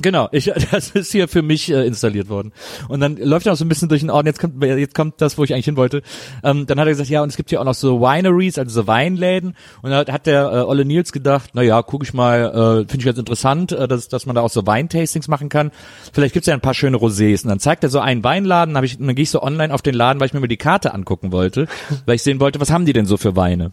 Genau, 0.00 0.28
ich, 0.30 0.44
das 0.70 0.90
ist 0.90 1.12
hier 1.12 1.28
für 1.28 1.42
mich 1.42 1.70
äh, 1.70 1.86
installiert 1.86 2.28
worden. 2.28 2.52
Und 2.88 3.00
dann 3.00 3.16
läuft 3.16 3.46
er 3.46 3.52
auch 3.52 3.56
so 3.56 3.64
ein 3.64 3.68
bisschen 3.68 3.88
durch 3.88 4.00
den 4.00 4.10
Ort. 4.10 4.26
Jetzt 4.26 4.40
kommt, 4.40 4.62
jetzt 4.62 4.94
kommt 4.94 5.20
das, 5.20 5.38
wo 5.38 5.44
ich 5.44 5.52
eigentlich 5.52 5.64
hin 5.64 5.76
wollte. 5.76 6.02
Ähm, 6.44 6.66
dann 6.66 6.78
hat 6.78 6.86
er 6.86 6.92
gesagt, 6.92 7.10
ja, 7.10 7.22
und 7.22 7.28
es 7.28 7.36
gibt 7.36 7.50
hier 7.50 7.60
auch 7.60 7.64
noch 7.64 7.74
so 7.74 8.00
Wineries, 8.00 8.58
also 8.58 8.82
so 8.82 8.86
Weinläden. 8.86 9.56
Und 9.82 9.90
da 9.90 10.06
hat 10.06 10.26
der 10.26 10.52
äh, 10.52 10.60
Olle 10.60 10.84
Nils 10.84 11.12
gedacht, 11.12 11.50
na 11.54 11.62
ja, 11.62 11.82
guck 11.82 12.04
ich 12.04 12.14
mal, 12.14 12.44
äh, 12.44 12.88
finde 12.88 12.98
ich 12.98 13.04
ganz 13.04 13.18
interessant, 13.18 13.72
äh, 13.72 13.88
dass, 13.88 14.08
dass 14.08 14.26
man 14.26 14.36
da 14.36 14.42
auch 14.42 14.50
so 14.50 14.66
Weintastings 14.66 15.28
machen 15.28 15.48
kann. 15.48 15.72
Vielleicht 16.12 16.34
gibt's 16.34 16.46
ja 16.46 16.54
ein 16.54 16.60
paar 16.60 16.74
schöne 16.74 16.96
Rosés. 16.96 17.42
Und 17.42 17.48
dann 17.48 17.60
zeigt 17.60 17.82
er 17.82 17.90
so 17.90 17.98
einen 17.98 18.22
Weinladen, 18.22 18.76
hab 18.76 18.84
ich, 18.84 18.98
und 18.98 19.06
dann 19.06 19.16
gehe 19.16 19.24
ich 19.24 19.30
so 19.30 19.42
online 19.42 19.74
auf 19.74 19.82
den 19.82 19.94
Laden, 19.94 20.20
weil 20.20 20.26
ich 20.26 20.34
mir 20.34 20.40
mal 20.40 20.46
die 20.46 20.56
Karte 20.56 20.94
angucken 20.94 21.32
wollte, 21.32 21.66
weil 22.06 22.14
ich 22.14 22.22
sehen 22.22 22.40
wollte, 22.40 22.60
was 22.60 22.70
haben 22.70 22.86
die 22.86 22.92
denn 22.92 23.06
so 23.06 23.16
für 23.16 23.36
Weine? 23.36 23.70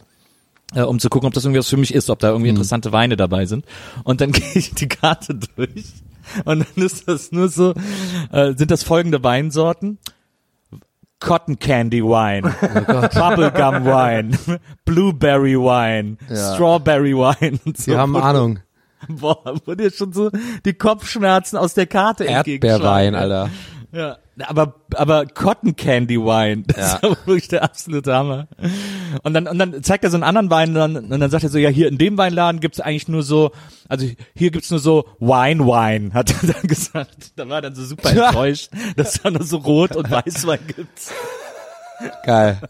äh, 0.74 0.82
um 0.82 0.98
zu 0.98 1.08
gucken, 1.08 1.28
ob 1.28 1.34
das 1.34 1.44
irgendwie 1.44 1.60
was 1.60 1.68
für 1.68 1.76
mich 1.76 1.94
ist, 1.94 2.10
ob 2.10 2.18
da 2.18 2.30
irgendwie 2.30 2.50
interessante 2.50 2.92
Weine 2.92 3.16
dabei 3.16 3.46
sind. 3.46 3.64
Und 4.04 4.20
dann 4.20 4.32
gehe 4.32 4.44
ich 4.54 4.74
die 4.74 4.88
Karte 4.88 5.34
durch 5.34 5.84
und 6.44 6.60
dann 6.60 6.84
ist 6.84 7.08
das 7.08 7.32
nur 7.32 7.48
so, 7.48 7.74
äh, 8.32 8.54
sind 8.54 8.70
das 8.70 8.82
folgende 8.82 9.22
Weinsorten. 9.22 9.98
Cotton 11.18 11.58
Candy 11.58 12.02
Wine, 12.02 12.54
Bubblegum 13.14 13.86
Wine, 13.86 14.38
Blueberry 14.84 15.56
Wine, 15.56 16.18
Strawberry 16.28 17.14
Wine 17.14 17.58
und 17.64 17.76
so. 17.78 17.84
Sie 17.84 17.96
haben 17.96 18.16
Ahnung. 18.16 18.58
Boah, 19.08 19.54
wo 19.64 19.74
dir 19.74 19.90
schon 19.90 20.12
so 20.12 20.30
die 20.64 20.74
Kopfschmerzen 20.74 21.56
aus 21.56 21.74
der 21.74 21.86
Karte 21.86 22.24
Erdbeerwein. 22.24 23.14
Alter. 23.14 23.50
Ja, 23.92 24.18
aber 24.44 24.74
aber 24.94 25.26
Cotton 25.26 25.76
Candy 25.76 26.18
Wine, 26.18 26.62
das 26.66 27.00
Ja. 27.02 27.08
ist 27.08 27.26
wirklich 27.26 27.48
der 27.48 27.62
absolute 27.64 28.14
Hammer. 28.14 28.48
Und 29.22 29.34
dann 29.34 29.46
und 29.48 29.58
dann 29.58 29.82
zeigt 29.82 30.04
er 30.04 30.10
so 30.10 30.16
einen 30.16 30.24
anderen 30.24 30.50
Wein 30.50 30.74
dann, 30.74 30.96
und 30.96 31.20
dann 31.20 31.30
sagt 31.30 31.44
er 31.44 31.48
so, 31.50 31.58
ja 31.58 31.68
hier 31.70 31.88
in 31.88 31.98
dem 31.98 32.18
Weinladen 32.18 32.60
gibt's 32.60 32.80
eigentlich 32.80 33.08
nur 33.08 33.22
so, 33.22 33.52
also 33.88 34.06
hier 34.34 34.50
gibt's 34.50 34.70
nur 34.70 34.80
so 34.80 35.06
Wine 35.20 35.64
Wine, 35.64 36.12
hat 36.12 36.30
er 36.42 36.52
dann 36.54 36.62
gesagt. 36.68 37.32
Da 37.36 37.48
war 37.48 37.56
er 37.56 37.62
dann 37.62 37.74
so 37.74 37.84
super 37.84 38.10
enttäuscht, 38.26 38.70
dass 38.96 39.14
es 39.16 39.22
da 39.22 39.30
nur 39.30 39.44
so 39.44 39.56
Rot 39.58 39.96
und 39.96 40.10
Weißwein 40.10 40.60
gibt. 40.66 41.00
Geil. 42.24 42.60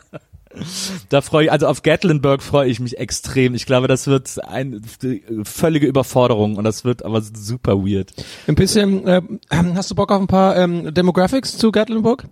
Da 1.09 1.21
freue 1.21 1.47
ich, 1.47 1.53
also 1.53 1.67
auf 1.67 1.83
Gatlinburg 1.83 2.43
freue 2.43 2.69
ich 2.69 2.81
mich 2.81 2.99
extrem. 2.99 3.55
Ich 3.55 3.67
glaube, 3.67 3.89
das 3.89 4.07
wird 4.07 4.43
eine 4.47 4.81
völlige 5.45 5.87
Überforderung 5.87 6.57
und 6.57 6.65
das 6.65 6.85
wird 6.85 7.05
aber 7.05 7.23
super 7.23 7.79
weird. 7.85 8.13
Ein 8.47 8.55
bisschen, 8.55 9.07
äh, 9.07 9.23
hast 9.51 9.91
du 9.91 9.95
Bock 9.95 10.11
auf 10.11 10.21
ein 10.21 10.27
paar 10.27 10.57
ähm, 10.57 10.93
Demographics 10.93 11.59
zu 11.59 11.73
Gatlinburg? 11.73 12.25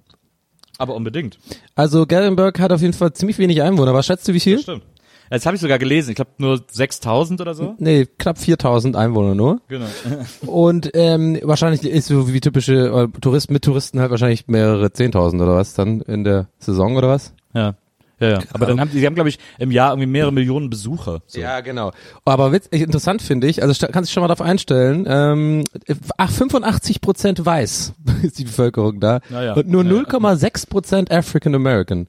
Aber 0.79 0.95
unbedingt. 0.95 1.39
Also 1.75 2.07
Gatlinburg 2.07 2.59
hat 2.59 2.73
auf 2.73 2.81
jeden 2.81 2.95
Fall 2.95 3.13
ziemlich 3.13 3.39
wenig 3.39 3.63
Einwohner. 3.63 3.95
Was 3.95 4.07
schätzt 4.07 4.27
du, 4.27 4.35
wie 4.35 4.41
viel? 4.41 4.59
Stimmt. 4.59 4.83
Das 5.31 5.47
habe 5.47 5.57
ich 5.57 5.63
sogar 5.63 5.79
gelesen. 5.79 6.11
Ich 6.11 6.17
glaube 6.17 6.33
nur 6.39 6.61
6000 6.71 7.41
oder 7.41 7.55
so. 7.55 7.75
Nee, 7.79 8.07
knapp 8.19 8.39
4000 8.39 8.95
Einwohner 8.95 9.35
nur. 9.35 9.61
Genau. 9.69 9.87
Und 10.47 10.91
ähm, 10.95 11.39
wahrscheinlich 11.43 11.85
ist 11.85 12.09
so 12.09 12.33
wie 12.33 12.41
typische 12.41 13.09
äh, 13.15 13.21
Touristen 13.21 13.53
mit 13.53 13.65
Touristen 13.65 14.01
halt 14.01 14.11
wahrscheinlich 14.11 14.47
mehrere 14.49 14.87
10.000 14.87 15.43
oder 15.43 15.57
was 15.57 15.75
dann 15.75 16.01
in 16.03 16.25
der 16.25 16.49
Saison 16.59 16.97
oder 16.97 17.09
was? 17.09 17.35
Ja. 17.55 17.75
Ja, 18.21 18.29
ja. 18.31 18.39
Aber 18.53 18.67
dann 18.67 18.81
haben 18.81 18.91
die, 18.91 19.01
die 19.01 19.07
haben, 19.07 19.15
glaube 19.15 19.29
ich, 19.29 19.39
im 19.59 19.71
Jahr 19.71 19.91
irgendwie 19.93 20.07
mehrere 20.09 20.33
Millionen 20.33 20.71
Besucher. 20.71 21.23
So. 21.27 21.41
Ja, 21.41 21.61
genau. 21.61 21.91
Aber 22.25 22.53
witz, 22.53 22.67
interessant 22.69 23.23
finde 23.23 23.47
ich, 23.49 23.63
also 23.63 23.87
kannst 23.91 24.09
dich 24.09 24.15
schon 24.15 24.21
mal 24.23 24.29
darauf 24.29 24.41
einstellen, 24.47 25.05
ähm, 25.09 25.65
ach, 26.17 26.31
85 26.31 27.01
Prozent 27.01 27.45
weiß 27.45 27.93
ist 28.23 28.39
die 28.39 28.45
Bevölkerung 28.45 29.01
da 29.01 29.21
Ja, 29.31 29.55
und 29.55 29.69
nur 29.69 29.85
Ja, 29.85 29.91
ja. 29.93 29.99
0,6 30.03 30.69
Prozent 30.69 31.11
African 31.11 31.55
American. 31.55 32.07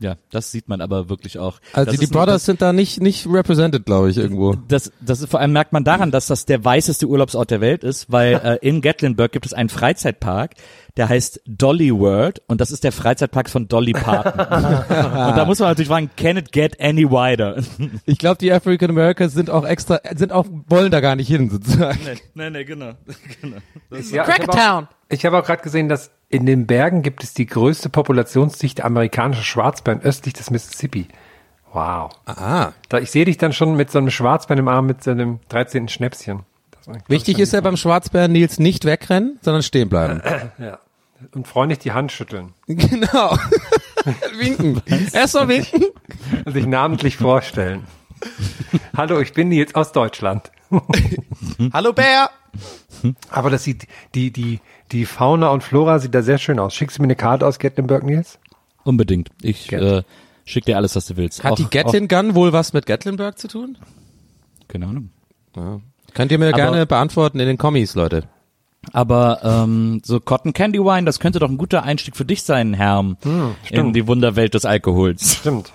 Ja, 0.00 0.14
das 0.30 0.52
sieht 0.52 0.68
man 0.68 0.80
aber 0.80 1.08
wirklich 1.08 1.40
auch. 1.40 1.58
Also 1.72 1.86
das 1.90 1.98
die 1.98 2.04
ist 2.04 2.10
ein- 2.10 2.14
Brothers 2.14 2.44
sind 2.44 2.62
da 2.62 2.72
nicht 2.72 3.00
nicht 3.00 3.26
represented, 3.26 3.84
glaube 3.84 4.10
ich, 4.10 4.16
irgendwo. 4.16 4.54
Das, 4.68 4.92
das 5.00 5.22
ist, 5.22 5.28
vor 5.28 5.40
allem 5.40 5.50
merkt 5.52 5.72
man 5.72 5.82
daran, 5.82 6.12
dass 6.12 6.28
das 6.28 6.46
der 6.46 6.64
weißeste 6.64 7.06
Urlaubsort 7.08 7.50
der 7.50 7.60
Welt 7.60 7.82
ist, 7.82 8.06
weil 8.12 8.34
äh, 8.34 8.58
in 8.64 8.80
Gatlinburg 8.80 9.32
gibt 9.32 9.44
es 9.44 9.52
einen 9.54 9.68
Freizeitpark, 9.70 10.52
der 10.96 11.08
heißt 11.08 11.42
Dolly 11.46 11.92
World 11.94 12.42
und 12.46 12.60
das 12.60 12.70
ist 12.70 12.84
der 12.84 12.92
Freizeitpark 12.92 13.48
von 13.50 13.68
Dolly 13.68 13.92
Parton. 13.92 14.32
und 14.40 15.36
da 15.36 15.44
muss 15.46 15.58
man 15.58 15.68
natürlich 15.68 15.88
fragen, 15.88 16.10
can 16.16 16.36
it 16.36 16.52
get 16.52 16.80
any 16.80 17.08
wider? 17.08 17.62
Ich 18.06 18.18
glaube, 18.18 18.38
die 18.38 18.52
African 18.52 18.90
Americans 18.90 19.32
sind 19.32 19.50
auch 19.50 19.64
extra, 19.64 20.00
sind 20.14 20.32
auch 20.32 20.46
wollen 20.66 20.90
da 20.90 21.00
gar 21.00 21.16
nicht 21.16 21.28
hin 21.28 21.50
sozusagen. 21.50 21.98
nee, 22.04 22.18
nee, 22.34 22.50
nee, 22.50 22.64
genau. 22.64 22.92
genau. 23.40 23.58
Das 23.90 24.10
Ja, 24.10 24.26
ich 24.28 24.48
habe 24.48 24.52
auch, 24.52 24.82
ich 25.08 25.24
hab 25.24 25.32
auch 25.34 25.44
gerade 25.44 25.62
gesehen, 25.62 25.88
dass 25.88 26.10
in 26.28 26.46
den 26.46 26.66
Bergen 26.66 27.02
gibt 27.02 27.22
es 27.22 27.34
die 27.34 27.46
größte 27.46 27.88
Populationsdichte 27.88 28.84
amerikanischer 28.84 29.42
Schwarzbären 29.42 30.02
östlich 30.02 30.34
des 30.34 30.50
Mississippi. 30.50 31.08
Wow. 31.72 32.10
Ah. 32.26 32.72
Da, 32.88 32.98
ich 32.98 33.10
sehe 33.10 33.24
dich 33.24 33.38
dann 33.38 33.52
schon 33.52 33.76
mit 33.76 33.90
so 33.90 33.98
einem 33.98 34.10
Schwarzbären 34.10 34.58
im 34.58 34.68
Arm 34.68 34.86
mit 34.86 35.02
so 35.02 35.10
einem 35.10 35.40
13. 35.48 35.88
Schnäpschen. 35.88 36.40
Wichtig 37.08 37.38
ist 37.38 37.52
ja 37.52 37.60
beim 37.60 37.76
Schwarzbären 37.76 38.32
Nils 38.32 38.58
nicht 38.58 38.84
wegrennen, 38.84 39.38
sondern 39.42 39.62
stehen 39.62 39.88
bleiben. 39.88 40.22
Ja. 40.58 40.78
Und 41.34 41.48
freundlich 41.48 41.80
die 41.80 41.90
Hand 41.90 42.12
schütteln 42.12 42.54
genau. 42.68 43.36
winken. 44.38 44.80
Erst 45.12 45.34
mal 45.34 45.48
winken. 45.48 45.82
und 46.44 46.52
sich 46.52 46.64
namentlich 46.64 47.16
vorstellen. 47.16 47.88
Hallo, 48.96 49.18
ich 49.20 49.32
bin 49.32 49.48
Nils 49.48 49.74
aus 49.74 49.90
Deutschland. 49.90 50.52
Hallo 51.72 51.92
Bär. 51.92 52.30
Aber 53.30 53.50
das 53.50 53.64
sieht, 53.64 53.88
die, 54.14 54.30
die, 54.32 54.60
die 54.92 55.06
Fauna 55.06 55.48
und 55.48 55.64
Flora 55.64 55.98
sieht 55.98 56.14
da 56.14 56.22
sehr 56.22 56.38
schön 56.38 56.60
aus. 56.60 56.72
Schickst 56.74 56.98
du 56.98 57.02
mir 57.02 57.06
eine 57.06 57.16
Karte 57.16 57.46
aus 57.46 57.58
Gatlinburg, 57.58 58.04
Nils? 58.04 58.38
Unbedingt. 58.84 59.30
Ich 59.42 59.72
äh, 59.72 60.02
schick 60.44 60.66
dir 60.66 60.76
alles, 60.76 60.94
was 60.94 61.06
du 61.06 61.16
willst. 61.16 61.42
Hat 61.42 61.52
Auch- 61.52 61.56
die 61.56 61.68
Gatlin 61.68 62.06
Gun 62.06 62.36
wohl 62.36 62.52
was 62.52 62.72
mit 62.72 62.86
Gatlinburg 62.86 63.38
zu 63.38 63.48
tun? 63.48 63.76
Keine 64.68 64.86
Ahnung. 64.86 65.10
Könnt 66.14 66.32
ihr 66.32 66.38
mir 66.38 66.48
Aber- 66.48 66.56
gerne 66.56 66.86
beantworten 66.86 67.38
in 67.40 67.46
den 67.46 67.58
Kommis, 67.58 67.94
Leute. 67.94 68.24
Aber 68.92 69.40
ähm, 69.42 70.00
so 70.04 70.20
Cotton 70.20 70.52
Candy 70.52 70.78
Wine, 70.78 71.04
das 71.04 71.18
könnte 71.20 71.38
doch 71.40 71.48
ein 71.50 71.58
guter 71.58 71.82
Einstieg 71.82 72.16
für 72.16 72.24
dich 72.24 72.42
sein, 72.44 72.74
Herm, 72.74 73.16
in 73.24 73.54
stimmt. 73.64 73.96
die 73.96 74.06
Wunderwelt 74.06 74.54
des 74.54 74.64
Alkohols. 74.64 75.34
Stimmt. 75.36 75.72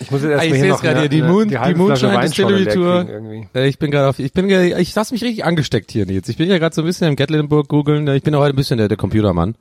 Ich 0.00 0.10
muss 0.10 0.22
jetzt 0.22 0.30
erst 0.32 0.42
Ah, 0.42 0.44
ich 0.44 0.50
mal 0.50 0.56
sehe 0.56 0.64
hier 0.64 0.74
es 0.74 0.80
gerade 0.80 1.00
hier, 1.00 1.08
die, 1.08 1.22
eine- 1.22 1.32
Moon, 1.32 1.48
die 1.48 1.56
die, 1.56 1.74
Moonshine 1.74 2.20
Distillery 2.20 2.66
Tour. 2.66 3.06
Äh, 3.54 3.68
Ich 3.68 3.78
bin 3.78 3.90
gerade 3.90 4.08
auf, 4.08 4.18
ich 4.18 4.32
bin, 4.32 4.50
ich 4.50 4.94
lasse 4.94 5.14
mich 5.14 5.22
richtig 5.22 5.44
angesteckt 5.44 5.92
hier 5.92 6.04
jetzt. 6.06 6.28
Ich 6.28 6.36
bin 6.36 6.48
ja 6.50 6.58
gerade 6.58 6.74
so 6.74 6.82
ein 6.82 6.86
bisschen 6.86 7.08
im 7.08 7.16
Gatlinburg 7.16 7.68
googeln. 7.68 8.06
Ich 8.08 8.22
bin 8.22 8.34
auch 8.34 8.40
heute 8.40 8.54
ein 8.54 8.56
bisschen 8.56 8.76
der, 8.78 8.88
der 8.88 8.96
Computermann. 8.98 9.54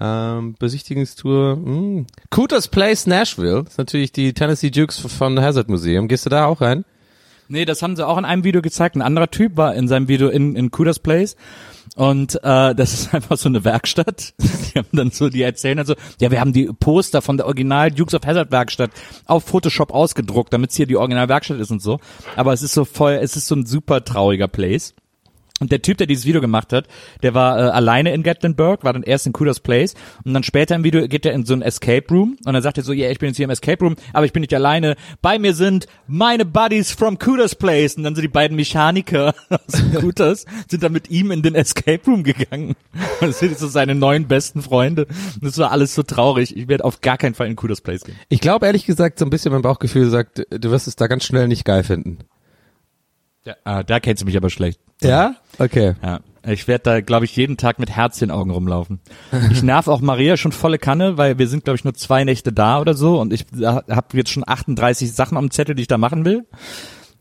Ähm, 0.00 0.54
Besichtigungstour. 0.58 1.56
Hm. 1.56 2.06
Cooters 2.30 2.68
Place 2.68 3.06
Nashville. 3.06 3.64
Das 3.64 3.72
ist 3.72 3.78
natürlich 3.78 4.12
die 4.12 4.32
Tennessee 4.32 4.70
Dukes 4.70 4.98
von 4.98 5.38
Hazard 5.40 5.68
Museum. 5.68 6.08
Gehst 6.08 6.24
du 6.24 6.30
da 6.30 6.46
auch 6.46 6.60
rein? 6.62 6.84
Nee, 7.50 7.64
das 7.64 7.82
haben 7.82 7.96
sie 7.96 8.06
auch 8.06 8.16
in 8.16 8.24
einem 8.24 8.44
Video 8.44 8.62
gezeigt. 8.62 8.94
Ein 8.94 9.02
anderer 9.02 9.28
Typ 9.28 9.56
war 9.56 9.74
in 9.74 9.88
seinem 9.88 10.06
Video 10.06 10.28
in, 10.28 10.54
in 10.54 10.70
Kudas 10.70 11.00
Place. 11.00 11.34
Und 11.96 12.36
äh, 12.44 12.76
das 12.76 12.94
ist 12.94 13.12
einfach 13.14 13.36
so 13.36 13.48
eine 13.48 13.64
Werkstatt. 13.64 14.34
Die 14.38 14.78
haben 14.78 14.88
dann 14.92 15.10
so, 15.10 15.28
die 15.28 15.42
erzählen 15.42 15.76
dann 15.76 15.86
so, 15.86 15.96
ja, 16.20 16.30
wir 16.30 16.40
haben 16.40 16.52
die 16.52 16.66
Poster 16.66 17.22
von 17.22 17.36
der 17.36 17.46
Original 17.46 17.90
Dukes 17.90 18.14
of 18.14 18.24
Hazard 18.24 18.52
Werkstatt 18.52 18.92
auf 19.26 19.42
Photoshop 19.46 19.92
ausgedruckt, 19.92 20.52
damit 20.52 20.70
es 20.70 20.76
hier 20.76 20.86
die 20.86 20.96
Original 20.96 21.28
Werkstatt 21.28 21.58
ist 21.58 21.72
und 21.72 21.82
so. 21.82 21.98
Aber 22.36 22.52
es 22.52 22.62
ist 22.62 22.72
so 22.72 22.84
voll, 22.84 23.14
es 23.14 23.34
ist 23.34 23.48
so 23.48 23.56
ein 23.56 23.66
super 23.66 24.04
trauriger 24.04 24.46
Place. 24.46 24.94
Und 25.60 25.72
der 25.72 25.82
Typ, 25.82 25.98
der 25.98 26.06
dieses 26.06 26.24
Video 26.24 26.40
gemacht 26.40 26.72
hat, 26.72 26.86
der 27.22 27.34
war 27.34 27.58
äh, 27.58 27.70
alleine 27.70 28.14
in 28.14 28.22
Gatlinburg, 28.22 28.82
war 28.82 28.94
dann 28.94 29.02
erst 29.02 29.26
in 29.26 29.34
Kudos 29.34 29.60
Place 29.60 29.94
und 30.24 30.32
dann 30.32 30.42
später 30.42 30.74
im 30.74 30.84
Video 30.84 31.06
geht 31.06 31.26
er 31.26 31.32
in 31.32 31.44
so 31.44 31.52
ein 31.52 31.60
Escape 31.60 32.06
Room 32.10 32.38
und 32.46 32.52
dann 32.54 32.62
sagt 32.62 32.78
er 32.78 32.84
so, 32.84 32.94
ja, 32.94 33.10
ich 33.10 33.18
bin 33.18 33.28
jetzt 33.28 33.36
hier 33.36 33.44
im 33.44 33.50
Escape 33.50 33.84
Room, 33.84 33.96
aber 34.14 34.24
ich 34.24 34.32
bin 34.32 34.40
nicht 34.40 34.54
alleine. 34.54 34.96
Bei 35.20 35.38
mir 35.38 35.54
sind 35.54 35.86
meine 36.06 36.46
Buddies 36.46 36.92
from 36.92 37.18
Kudos 37.18 37.54
Place 37.54 37.96
und 37.96 38.04
dann 38.04 38.14
sind 38.14 38.22
die 38.22 38.28
beiden 38.28 38.56
Mechaniker 38.56 39.34
aus 39.50 39.82
Kudos 40.00 40.46
sind 40.68 40.82
dann 40.82 40.92
mit 40.92 41.10
ihm 41.10 41.30
in 41.30 41.42
den 41.42 41.54
Escape 41.54 42.00
Room 42.06 42.24
gegangen. 42.24 42.74
Und 43.20 43.20
das 43.28 43.40
sind 43.40 43.58
so 43.58 43.68
seine 43.68 43.94
neuen 43.94 44.28
besten 44.28 44.62
Freunde. 44.62 45.06
Und 45.34 45.44
das 45.44 45.58
war 45.58 45.72
alles 45.72 45.94
so 45.94 46.02
traurig. 46.02 46.56
Ich 46.56 46.68
werde 46.68 46.84
auf 46.84 47.02
gar 47.02 47.18
keinen 47.18 47.34
Fall 47.34 47.48
in 47.48 47.56
Kudos 47.56 47.82
Place 47.82 48.04
gehen. 48.04 48.16
Ich 48.30 48.40
glaube 48.40 48.64
ehrlich 48.64 48.86
gesagt, 48.86 49.18
so 49.18 49.26
ein 49.26 49.30
bisschen 49.30 49.52
mein 49.52 49.62
Bauchgefühl 49.62 50.08
sagt, 50.08 50.46
du 50.50 50.70
wirst 50.70 50.88
es 50.88 50.96
da 50.96 51.06
ganz 51.06 51.24
schnell 51.24 51.48
nicht 51.48 51.66
geil 51.66 51.84
finden. 51.84 52.18
Ja, 53.44 53.54
ah, 53.64 53.82
da 53.82 54.00
kennst 54.00 54.22
du 54.22 54.26
mich 54.26 54.36
aber 54.36 54.50
schlecht. 54.50 54.80
Ja? 55.02 55.36
Okay. 55.58 55.94
Ja, 56.02 56.20
ich 56.46 56.68
werde 56.68 56.84
da, 56.84 57.00
glaube 57.00 57.24
ich, 57.24 57.36
jeden 57.36 57.56
Tag 57.56 57.78
mit 57.78 57.90
Herz 57.90 58.20
in 58.20 58.28
den 58.28 58.36
Augen 58.36 58.50
rumlaufen. 58.50 59.00
Ich 59.50 59.62
nerv 59.62 59.88
auch 59.88 60.00
Maria 60.00 60.36
schon 60.36 60.52
volle 60.52 60.78
Kanne, 60.78 61.16
weil 61.16 61.38
wir 61.38 61.48
sind, 61.48 61.64
glaube 61.64 61.76
ich, 61.76 61.84
nur 61.84 61.94
zwei 61.94 62.24
Nächte 62.24 62.52
da 62.52 62.80
oder 62.80 62.94
so 62.94 63.20
und 63.20 63.32
ich 63.32 63.46
habe 63.54 64.16
jetzt 64.16 64.30
schon 64.30 64.44
38 64.46 65.12
Sachen 65.12 65.36
am 65.36 65.50
Zettel, 65.50 65.74
die 65.74 65.82
ich 65.82 65.88
da 65.88 65.98
machen 65.98 66.24
will. 66.24 66.46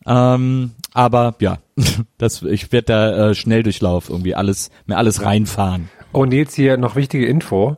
Ähm, 0.05 0.71
aber 0.93 1.35
ja, 1.39 1.59
das, 2.17 2.41
ich 2.43 2.71
werde 2.71 2.85
da 2.85 3.29
äh, 3.29 3.35
Schnelldurchlauf 3.35 4.09
irgendwie 4.09 4.35
alles, 4.35 4.71
mir 4.85 4.97
alles 4.97 5.23
reinfahren. 5.23 5.89
Und 6.11 6.33
jetzt 6.33 6.55
hier 6.55 6.77
noch 6.77 6.95
wichtige 6.95 7.27
Info. 7.27 7.75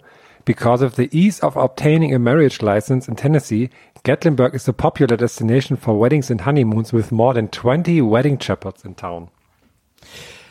Because 0.52 0.82
of 0.82 0.98
the 0.98 1.08
ease 1.18 1.40
of 1.40 1.56
obtaining 1.56 2.14
a 2.14 2.20
marriage 2.20 2.62
license 2.62 3.08
in 3.08 3.16
Tennessee, 3.16 3.70
Gatlinburg 4.04 4.54
is 4.54 4.68
a 4.68 4.74
popular 4.74 5.16
destination 5.16 5.78
for 5.78 5.98
weddings 5.98 6.30
and 6.30 6.42
honeymoons 6.42 6.92
with 6.92 7.10
more 7.10 7.34
than 7.34 7.48
20 7.48 8.02
wedding 8.02 8.38
chapels 8.38 8.84
in 8.84 8.96
town. 8.96 9.30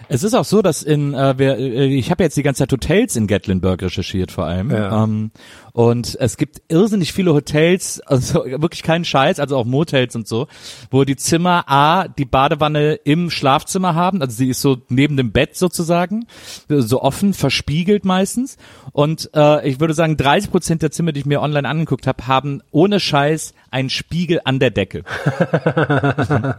Es 0.08 0.22
ist 0.24 0.34
auch 0.34 0.44
so, 0.44 0.62
dass 0.62 0.82
in 0.82 1.14
äh, 1.14 1.38
wir, 1.38 1.56
äh, 1.58 1.86
ich 1.86 2.10
habe 2.10 2.22
jetzt 2.22 2.36
die 2.36 2.42
ganze 2.42 2.60
Zeit 2.60 2.72
Hotels 2.72 3.16
in 3.16 3.26
Gatlinburg 3.26 3.82
recherchiert 3.82 4.32
vor 4.32 4.46
allem 4.46 4.70
Ja. 4.70 5.04
ähm, 5.04 5.30
und 5.72 6.16
es 6.20 6.36
gibt 6.36 6.62
irrsinnig 6.68 7.12
viele 7.12 7.32
Hotels, 7.32 8.00
also 8.00 8.44
wirklich 8.44 8.82
keinen 8.82 9.04
Scheiß, 9.04 9.38
also 9.38 9.56
auch 9.56 9.64
Motels 9.64 10.16
und 10.16 10.26
so, 10.26 10.48
wo 10.90 11.04
die 11.04 11.16
Zimmer 11.16 11.64
a 11.68 12.08
die 12.08 12.24
Badewanne 12.24 12.94
im 13.04 13.30
Schlafzimmer 13.30 13.94
haben, 13.94 14.20
also 14.20 14.34
sie 14.36 14.48
ist 14.50 14.60
so 14.60 14.78
neben 14.88 15.16
dem 15.16 15.30
Bett 15.30 15.56
sozusagen, 15.56 16.26
so 16.68 17.02
offen, 17.02 17.32
verspiegelt 17.34 18.04
meistens 18.04 18.56
und 18.92 19.30
äh, 19.34 19.68
ich 19.68 19.78
würde 19.78 19.94
sagen 19.94 20.16
30 20.16 20.50
Prozent 20.50 20.82
der 20.82 20.90
Zimmer, 20.90 21.12
die 21.12 21.20
ich 21.20 21.26
mir 21.26 21.40
online 21.40 21.68
angeguckt 21.68 22.06
habe, 22.08 22.26
haben 22.26 22.62
ohne 22.72 22.98
Scheiß 22.98 23.54
einen 23.70 23.90
Spiegel 23.90 24.40
an 24.44 24.58
der 24.58 24.70
Decke. 24.70 25.04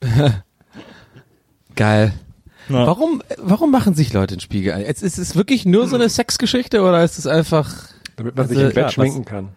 Geil. 1.74 2.12
Ja. 2.68 2.86
Warum, 2.86 3.22
warum 3.38 3.70
machen 3.70 3.94
sich 3.94 4.12
Leute 4.12 4.34
einen 4.34 4.40
Spiegel 4.40 4.72
ein? 4.74 4.82
Jetzt 4.82 5.02
ist 5.02 5.18
es 5.18 5.36
wirklich 5.36 5.64
nur 5.66 5.88
so 5.88 5.96
eine 5.96 6.08
Sexgeschichte 6.08 6.82
oder 6.82 7.02
ist 7.02 7.18
es 7.18 7.26
einfach, 7.26 7.74
Damit 8.16 8.36
man 8.36 8.48
sich 8.48 8.58
Also, 8.58 8.68
im 8.68 8.74
Bett 8.74 8.84
ja, 8.84 8.90
schminken 8.90 9.24
kann. 9.24 9.48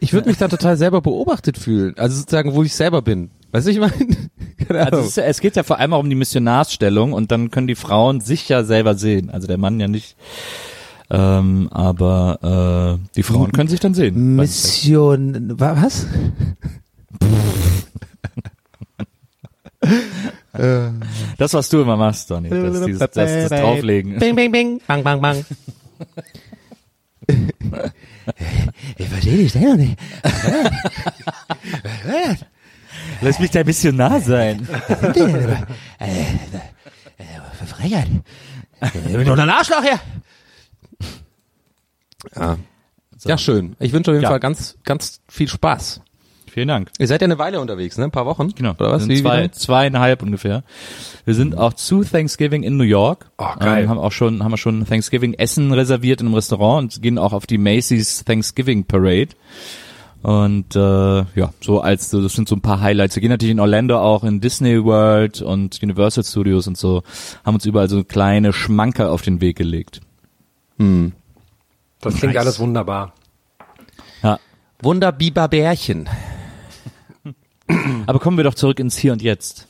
ich 0.00 0.12
würde 0.12 0.28
mich 0.28 0.38
da 0.38 0.48
total 0.48 0.76
selber 0.76 1.00
beobachtet 1.00 1.58
fühlen. 1.58 1.94
Also 1.98 2.16
sozusagen, 2.18 2.54
wo 2.54 2.62
ich 2.62 2.74
selber 2.74 3.02
bin. 3.02 3.30
Weißt 3.52 3.66
du, 3.66 3.70
ich 3.70 3.78
meine? 3.80 3.92
Also 4.68 5.00
es, 5.00 5.06
ist, 5.08 5.18
es 5.18 5.40
geht 5.40 5.56
ja 5.56 5.64
vor 5.64 5.80
allem 5.80 5.92
auch 5.92 5.98
um 6.00 6.08
die 6.08 6.14
Missionarsstellung 6.16 7.12
und 7.12 7.30
dann 7.32 7.50
können 7.50 7.66
die 7.66 7.74
Frauen 7.74 8.20
sich 8.20 8.48
ja 8.48 8.62
selber 8.64 8.94
sehen. 8.94 9.28
Also 9.28 9.46
der 9.48 9.58
Mann 9.58 9.78
ja 9.80 9.88
nicht. 9.88 10.16
Ähm, 11.10 11.68
aber 11.72 12.98
äh, 13.02 13.08
die 13.16 13.22
Frauen 13.24 13.50
können 13.52 13.68
sich 13.68 13.80
dann 13.80 13.92
sehen. 13.92 14.36
Mission, 14.36 15.58
wa- 15.60 15.76
was? 15.82 16.06
Das, 20.52 21.54
was 21.54 21.68
du 21.70 21.80
immer 21.80 21.96
machst, 21.96 22.30
Donny. 22.30 22.50
Das, 22.50 22.84
dieses, 22.84 22.98
das, 22.98 23.10
das 23.12 23.48
Drauflegen. 23.48 24.18
Bing, 24.18 24.36
bing, 24.36 24.52
bing, 24.52 24.80
bang, 24.86 25.02
bang, 25.02 25.20
bang. 25.20 25.44
ich 28.98 29.08
verstehe 29.08 29.36
die 29.38 29.48
Stellung 29.48 29.76
nicht. 29.76 29.98
Lass 33.22 33.38
mich 33.38 33.50
dein 33.50 33.64
Missionar 33.66 34.20
sein. 34.20 34.66
Verfrechert. 37.56 38.08
Ich 38.82 39.12
bin 39.12 39.24
doch 39.24 39.38
ein 39.38 39.48
Arschloch 39.50 39.82
hier. 39.82 40.00
Ja. 42.36 42.58
ja, 43.24 43.38
schön. 43.38 43.76
Ich 43.78 43.92
wünsche 43.92 44.10
auf 44.10 44.14
jeden 44.14 44.24
Ja. 44.24 44.28
Fall 44.30 44.40
ganz, 44.40 44.76
ganz 44.84 45.20
viel 45.28 45.48
Spaß. 45.48 46.00
Vielen 46.52 46.68
Dank. 46.68 46.90
Ihr 46.98 47.06
seid 47.08 47.22
ja 47.22 47.24
eine 47.24 47.38
Weile 47.38 47.62
unterwegs, 47.62 47.96
ne? 47.96 48.04
Ein 48.04 48.10
paar 48.10 48.26
Wochen? 48.26 48.50
Genau. 48.54 48.72
Oder 48.72 48.92
was? 48.92 49.08
Wir 49.08 49.16
sind 49.16 49.16
Wie, 49.16 49.22
zwei, 49.22 49.48
zweieinhalb 49.48 50.22
ungefähr. 50.22 50.64
Wir 51.24 51.32
sind 51.32 51.56
auch 51.56 51.72
zu 51.72 52.04
Thanksgiving 52.04 52.62
in 52.62 52.76
New 52.76 52.84
York. 52.84 53.30
Oh, 53.38 53.46
geil. 53.58 53.84
Ähm, 53.84 53.88
haben 53.88 53.98
auch 53.98 54.12
schon, 54.12 54.44
haben 54.44 54.50
wir 54.50 54.58
schon 54.58 54.84
Thanksgiving 54.84 55.32
Essen 55.32 55.72
reserviert 55.72 56.20
in 56.20 56.26
einem 56.26 56.34
Restaurant 56.34 56.96
und 56.96 57.02
gehen 57.02 57.16
auch 57.16 57.32
auf 57.32 57.46
die 57.46 57.56
Macy's 57.56 58.22
Thanksgiving 58.26 58.84
Parade. 58.84 59.28
Und 60.20 60.76
äh, 60.76 60.78
ja, 60.80 61.54
so 61.62 61.80
als 61.80 62.10
so, 62.10 62.20
das 62.20 62.34
sind 62.34 62.48
so 62.50 62.54
ein 62.54 62.60
paar 62.60 62.82
Highlights. 62.82 63.16
Wir 63.16 63.22
gehen 63.22 63.30
natürlich 63.30 63.52
in 63.52 63.58
Orlando 63.60 63.98
auch 63.98 64.22
in 64.22 64.42
Disney 64.42 64.84
World 64.84 65.40
und 65.40 65.82
Universal 65.82 66.22
Studios 66.22 66.66
und 66.66 66.76
so, 66.76 67.02
haben 67.46 67.54
uns 67.54 67.64
überall 67.64 67.88
so 67.88 68.04
kleine 68.04 68.52
Schmankerl 68.52 69.08
auf 69.08 69.22
den 69.22 69.40
Weg 69.40 69.56
gelegt. 69.56 70.02
Das 70.76 72.14
klingt 72.16 72.34
Nice. 72.34 72.44
alles 72.44 72.60
wunderbar. 72.60 73.14
Ja. 74.22 74.38
Wunderbiberbärchen. 74.82 76.10
Aber 78.06 78.18
kommen 78.18 78.36
wir 78.36 78.44
doch 78.44 78.54
zurück 78.54 78.78
ins 78.80 78.96
Hier 78.96 79.12
und 79.12 79.22
Jetzt. 79.22 79.66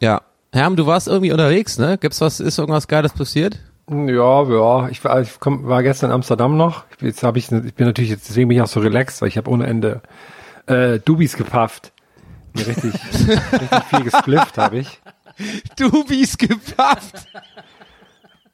Ja. 0.00 0.22
Herm, 0.52 0.76
du 0.76 0.86
warst 0.86 1.08
irgendwie 1.08 1.32
unterwegs, 1.32 1.78
ne? 1.78 1.96
Gibt's 1.98 2.20
was, 2.20 2.38
ist 2.40 2.58
irgendwas 2.58 2.88
Geiles 2.88 3.12
passiert? 3.12 3.58
Ja, 3.90 4.42
ja. 4.44 4.88
Ich 4.88 5.02
war, 5.04 5.20
ich 5.20 5.40
komm, 5.40 5.66
war 5.66 5.82
gestern 5.82 6.10
in 6.10 6.14
Amsterdam 6.14 6.56
noch. 6.56 6.84
Jetzt 7.00 7.22
habe 7.22 7.38
ich, 7.38 7.50
ich 7.50 7.74
bin 7.74 7.86
natürlich 7.86 8.10
jetzt 8.10 8.28
deswegen 8.28 8.48
bin 8.48 8.56
ich 8.58 8.62
auch 8.62 8.66
so 8.68 8.80
relaxed, 8.80 9.22
weil 9.22 9.28
ich 9.28 9.36
habe 9.38 9.48
ohne 9.50 9.66
Ende 9.66 10.02
äh, 10.66 10.98
Dubis 10.98 11.36
gepafft. 11.36 11.92
Mir 12.54 12.66
richtig, 12.66 12.92
richtig 13.22 13.84
viel 13.88 14.02
gesplifft 14.04 14.58
habe 14.58 14.78
ich. 14.78 15.00
Du 15.76 16.04
bist 16.04 16.38
gepafft. 16.38 17.26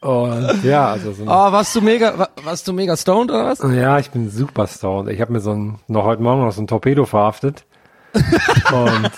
Und 0.01 0.63
ja, 0.63 0.93
also 0.93 1.13
so 1.13 1.25
Oh, 1.25 1.27
warst 1.27 1.75
du 1.75 1.81
mega, 1.81 2.17
wa- 2.17 2.29
warst 2.45 2.69
du 2.69 2.73
mega 2.73 2.97
stoned 2.97 3.33
oder 3.33 3.47
was? 3.47 3.59
ja, 3.75 3.99
ich 3.99 4.11
bin 4.13 4.31
super 4.31 4.69
stoned. 4.69 5.09
Ich 5.11 5.21
habe 5.21 5.33
mir 5.33 5.41
so 5.41 5.51
ein, 5.53 5.81
noch 5.89 6.05
heute 6.05 6.23
Morgen 6.23 6.43
noch 6.45 6.53
so 6.53 6.63
ein 6.63 6.69
Torpedo 6.69 7.05
verhaftet. 7.05 7.65
Und 8.73 9.11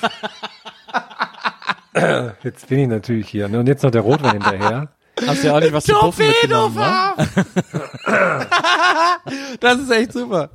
jetzt 2.44 2.68
bin 2.68 2.78
ich 2.80 2.88
natürlich 2.88 3.28
hier. 3.28 3.48
Ne? 3.48 3.60
Und 3.60 3.66
jetzt 3.66 3.82
noch 3.82 3.90
der 3.90 4.02
Rotwein 4.02 4.32
hinterher. 4.32 4.88
Hast 5.26 5.42
du 5.42 5.48
ja 5.48 5.56
auch 5.56 5.60
nicht 5.60 5.72
was 5.72 5.84
zu 5.84 5.92
puffen 5.94 6.26
mitgenommen, 6.28 6.76
ne? 6.76 7.12
Das 9.60 9.78
ist 9.78 9.90
echt 9.90 10.12
super. 10.12 10.50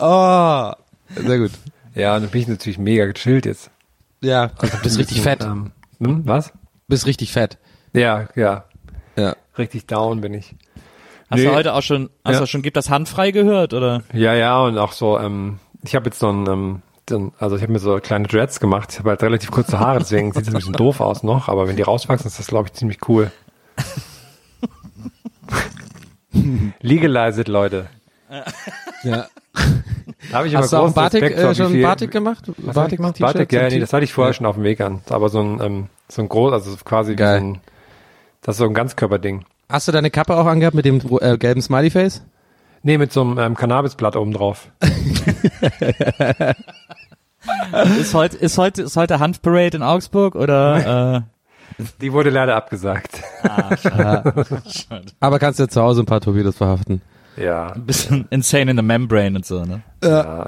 Oh, 0.00 0.72
sehr 1.14 1.38
gut. 1.38 1.52
Ja, 1.94 2.16
und 2.16 2.22
dann 2.22 2.30
bin 2.30 2.40
ich 2.42 2.48
natürlich 2.48 2.78
mega 2.78 3.06
gechillt 3.06 3.46
jetzt. 3.46 3.70
Ja, 4.22 4.48
du 4.48 4.66
bist 4.82 4.98
richtig 4.98 5.22
fett. 5.22 5.42
Ähm, 5.44 5.70
hm, 6.00 6.22
was? 6.26 6.52
Bist 6.88 7.06
richtig 7.06 7.32
fett. 7.32 7.58
Ja, 7.92 8.28
ja. 8.34 8.64
Ja. 9.16 9.36
Richtig 9.56 9.86
down 9.86 10.20
bin 10.20 10.34
ich. 10.34 10.54
Hast 11.30 11.38
Nee. 11.40 11.46
du 11.46 11.54
heute 11.54 11.72
auch 11.74 11.82
schon, 11.82 12.10
hast 12.24 12.34
Ja. 12.34 12.40
du 12.40 12.46
schon, 12.46 12.62
gibt 12.62 12.76
das 12.76 12.90
handfrei 12.90 13.30
gehört, 13.30 13.72
oder? 13.72 14.02
Ja, 14.12 14.34
ja, 14.34 14.58
und 14.60 14.78
auch 14.78 14.92
so, 14.92 15.18
ähm, 15.18 15.58
ich 15.82 15.94
habe 15.94 16.06
jetzt 16.06 16.18
so 16.18 16.28
ein, 16.30 16.46
ähm, 16.48 16.82
ein- 17.10 17.32
also 17.38 17.56
ich 17.56 17.62
habe 17.62 17.72
mir 17.72 17.78
so 17.78 17.98
kleine 18.00 18.26
Dreads 18.26 18.60
gemacht. 18.60 18.90
Ich 18.92 18.98
habe 18.98 19.10
halt 19.10 19.22
relativ 19.22 19.50
kurze 19.50 19.78
Haare, 19.78 19.98
deswegen 20.00 20.32
sieht 20.32 20.42
es 20.42 20.48
ein 20.48 20.54
bisschen 20.54 20.72
doof 20.74 21.00
aus 21.00 21.22
noch, 21.22 21.48
aber 21.48 21.68
wenn 21.68 21.76
die 21.76 21.82
rauswachsen, 21.82 22.26
ist 22.26 22.38
das, 22.38 22.46
glaube 22.48 22.68
ich, 22.68 22.74
ziemlich 22.74 22.98
cool. 23.08 23.30
Legalize 26.80 27.40
it, 27.40 27.48
Leute. 27.48 27.86
ja. 29.02 29.26
Da 30.30 30.38
habe 30.38 30.48
ich 30.48 30.56
Hast 30.56 30.72
du 30.72 30.76
auch 30.78 30.92
Batik, 30.92 31.22
Respekt 31.22 31.40
äh, 31.40 31.50
wie 31.50 31.54
schon 31.54 31.82
Batik 31.82 32.10
gemacht? 32.10 32.50
Was 32.58 32.90
ich 32.90 32.96
gemacht? 32.96 33.18
Batik, 33.18 33.52
ja, 33.52 33.68
nee, 33.68 33.78
das 33.78 33.92
hatte 33.92 34.04
ich 34.04 34.12
vorher 34.12 34.32
schon 34.34 34.46
auf 34.46 34.56
dem 34.56 34.64
Weg 34.64 34.80
an. 34.80 35.00
Aber 35.08 35.28
so 35.28 35.40
ein, 35.40 35.60
ähm, 35.62 35.86
so 36.08 36.22
ein 36.22 36.28
groß, 36.28 36.52
also 36.52 36.76
quasi 36.84 37.12
wie 37.12 37.16
Geil. 37.16 37.40
so 37.40 37.46
ein, 37.46 37.60
das 38.42 38.54
ist 38.56 38.58
so 38.58 38.64
ein 38.64 38.74
Ganzkörperding. 38.74 39.44
Hast 39.68 39.88
du 39.88 39.92
deine 39.92 40.10
Kappe 40.10 40.36
auch 40.36 40.46
angehabt 40.46 40.74
mit 40.74 40.84
dem 40.84 41.00
äh, 41.20 41.38
gelben 41.38 41.62
Smiley-Face? 41.62 42.22
Nee, 42.86 42.98
mit 42.98 43.12
so 43.12 43.20
einem 43.22 43.36
ähm, 43.38 43.54
Cannabisblatt 43.56 44.14
oben 44.14 44.32
drauf. 44.32 44.68
Ist 48.00 48.14
heute, 48.14 48.36
ist 48.36 48.58
heute, 48.58 48.82
ist 48.82 48.96
heute 48.96 49.18
Handparade 49.18 49.76
in 49.76 49.82
Augsburg 49.82 50.36
oder? 50.36 51.16
Äh, 51.78 51.82
Die 52.00 52.12
wurde 52.12 52.30
leider 52.30 52.54
abgesagt. 52.54 53.20
Aber 55.20 55.38
kannst 55.40 55.58
du 55.58 55.66
zu 55.68 55.82
Hause 55.82 56.02
ein 56.02 56.06
paar 56.06 56.20
Torpedos 56.20 56.56
verhaften. 56.56 57.02
Ja, 57.36 57.72
ein 57.72 57.84
bisschen 57.84 58.26
insane 58.30 58.70
in 58.70 58.76
the 58.76 58.82
membrane 58.84 59.34
und 59.36 59.44
so, 59.46 59.64
ne? 59.64 59.82
ja. 60.04 60.46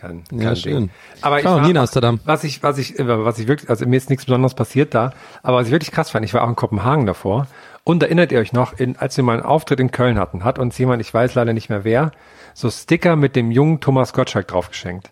Kein, 0.00 0.22
kein 0.24 0.38
Ja, 0.40 0.50
Ding. 0.54 0.56
schön. 0.62 0.90
Aber 1.22 1.38
Ich 1.40 1.44
war- 1.46 1.60
nie 1.62 1.70
in 1.70 1.76
Amsterdam. 1.78 2.20
Was 2.24 2.44
ich, 2.44 2.62
was 2.62 2.78
ich, 2.78 2.96
äh, 2.98 3.06
was 3.24 3.38
ich 3.40 3.48
wirklich, 3.48 3.68
also 3.70 3.86
mir 3.86 3.96
ist 3.96 4.08
nichts 4.10 4.24
Besonderes 4.24 4.54
passiert 4.54 4.94
da, 4.94 5.12
aber 5.42 5.56
was 5.58 5.66
ich 5.66 5.72
wirklich 5.72 5.90
krass 5.90 6.10
fand, 6.10 6.24
ich 6.24 6.32
war 6.34 6.44
auch 6.44 6.48
in 6.48 6.54
Kopenhagen 6.56 7.06
davor 7.06 7.46
und 7.86 8.02
erinnert 8.02 8.32
ihr 8.32 8.40
euch 8.40 8.52
noch, 8.52 8.72
in, 8.78 8.96
als 8.96 9.16
wir 9.16 9.22
mal 9.22 9.34
einen 9.34 9.42
Auftritt 9.44 9.78
in 9.78 9.92
Köln 9.92 10.18
hatten, 10.18 10.42
hat 10.42 10.58
uns 10.58 10.76
jemand, 10.76 11.00
ich 11.00 11.14
weiß 11.14 11.36
leider 11.36 11.52
nicht 11.52 11.68
mehr 11.70 11.84
wer, 11.84 12.10
so 12.52 12.68
Sticker 12.68 13.14
mit 13.14 13.36
dem 13.36 13.52
jungen 13.52 13.78
Thomas 13.80 14.12
Gottschalk 14.12 14.48
drauf 14.48 14.70
geschenkt. 14.70 15.10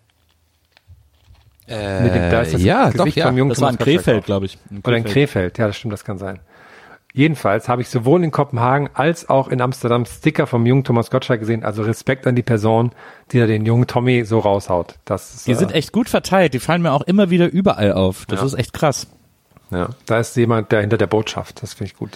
mit 1.68 1.76
dem, 2.14 2.30
da 2.30 2.42
ist 2.42 2.52
das 2.54 2.60
Äh, 2.60 2.64
ja, 2.64 2.90
Gesicht 2.90 2.98
doch, 2.98 3.06
ja. 3.16 3.26
vom 3.28 3.38
jungen 3.38 3.50
Das 3.50 3.60
war 3.60 3.70
in 3.70 3.78
Thomas 3.78 3.94
Krefeld, 3.94 4.24
glaube 4.24 4.46
ich. 4.46 4.58
Oder 4.84 4.96
in 4.96 5.04
Krefeld, 5.04 5.56
ja, 5.56 5.68
das 5.68 5.76
stimmt, 5.76 5.92
das 5.92 6.04
kann 6.04 6.18
sein. 6.18 6.40
Jedenfalls 7.12 7.68
habe 7.68 7.80
ich 7.80 7.88
sowohl 7.88 8.24
in 8.24 8.32
Kopenhagen 8.32 8.90
als 8.92 9.28
auch 9.28 9.46
in 9.46 9.60
Amsterdam 9.60 10.04
Sticker 10.04 10.48
vom 10.48 10.66
jungen 10.66 10.82
Thomas 10.82 11.12
Gottschalk 11.12 11.38
gesehen. 11.38 11.62
Also 11.64 11.82
Respekt 11.84 12.26
an 12.26 12.34
die 12.34 12.42
Person, 12.42 12.90
die 13.30 13.38
da 13.38 13.46
den 13.46 13.64
jungen 13.64 13.86
Tommy 13.86 14.24
so 14.24 14.40
raushaut. 14.40 14.96
Das 15.04 15.32
ist, 15.32 15.46
Die 15.46 15.52
äh, 15.52 15.54
sind 15.54 15.70
echt 15.72 15.92
gut 15.92 16.08
verteilt, 16.08 16.54
die 16.54 16.58
fallen 16.58 16.82
mir 16.82 16.90
auch 16.92 17.02
immer 17.02 17.30
wieder 17.30 17.46
überall 17.46 17.92
auf. 17.92 18.26
Das 18.26 18.40
Ja. 18.40 18.46
ist 18.46 18.54
echt 18.54 18.72
krass. 18.72 19.06
ja, 19.70 19.90
da 20.06 20.18
ist 20.18 20.34
jemand, 20.36 20.72
der 20.72 20.80
hinter 20.80 20.98
der 20.98 21.06
Botschaft. 21.06 21.62
Das 21.62 21.74
finde 21.74 21.92
ich 21.92 21.96
gut. 21.96 22.10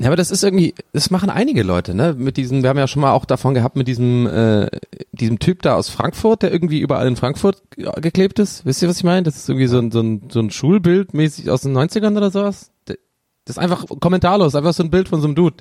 Ja, 0.00 0.06
aber 0.06 0.16
das 0.16 0.30
ist 0.30 0.42
irgendwie, 0.42 0.74
das 0.94 1.10
machen 1.10 1.28
einige 1.28 1.62
Leute, 1.62 1.94
ne? 1.94 2.14
Mit 2.16 2.38
diesem, 2.38 2.62
wir 2.62 2.70
haben 2.70 2.78
ja 2.78 2.88
schon 2.88 3.02
mal 3.02 3.12
auch 3.12 3.26
davon 3.26 3.52
gehabt, 3.52 3.76
mit 3.76 3.86
diesem, 3.86 4.26
äh, 4.26 4.66
diesem 5.12 5.38
Typ 5.38 5.60
da 5.60 5.74
aus 5.74 5.90
Frankfurt, 5.90 6.42
der 6.42 6.50
irgendwie 6.50 6.80
überall 6.80 7.06
in 7.06 7.16
Frankfurt 7.16 7.62
geklebt 7.76 8.38
ist. 8.38 8.64
Wisst 8.64 8.80
ihr, 8.80 8.88
was 8.88 8.96
ich 8.96 9.04
meine? 9.04 9.24
Das 9.24 9.36
ist 9.36 9.50
irgendwie 9.50 9.66
so 9.66 9.78
ein, 9.78 9.90
so 9.90 10.00
ein, 10.00 10.22
so 10.30 10.40
ein 10.40 10.50
Schulbild 10.50 11.12
mäßig 11.12 11.50
aus 11.50 11.60
den 11.60 11.76
90ern 11.76 12.16
oder 12.16 12.30
sowas. 12.30 12.70
Das 12.86 12.96
ist 13.56 13.58
einfach 13.58 13.84
kommentarlos, 14.00 14.54
einfach 14.54 14.72
so 14.72 14.82
ein 14.82 14.90
Bild 14.90 15.10
von 15.10 15.20
so 15.20 15.26
einem 15.26 15.34
Dude. 15.34 15.56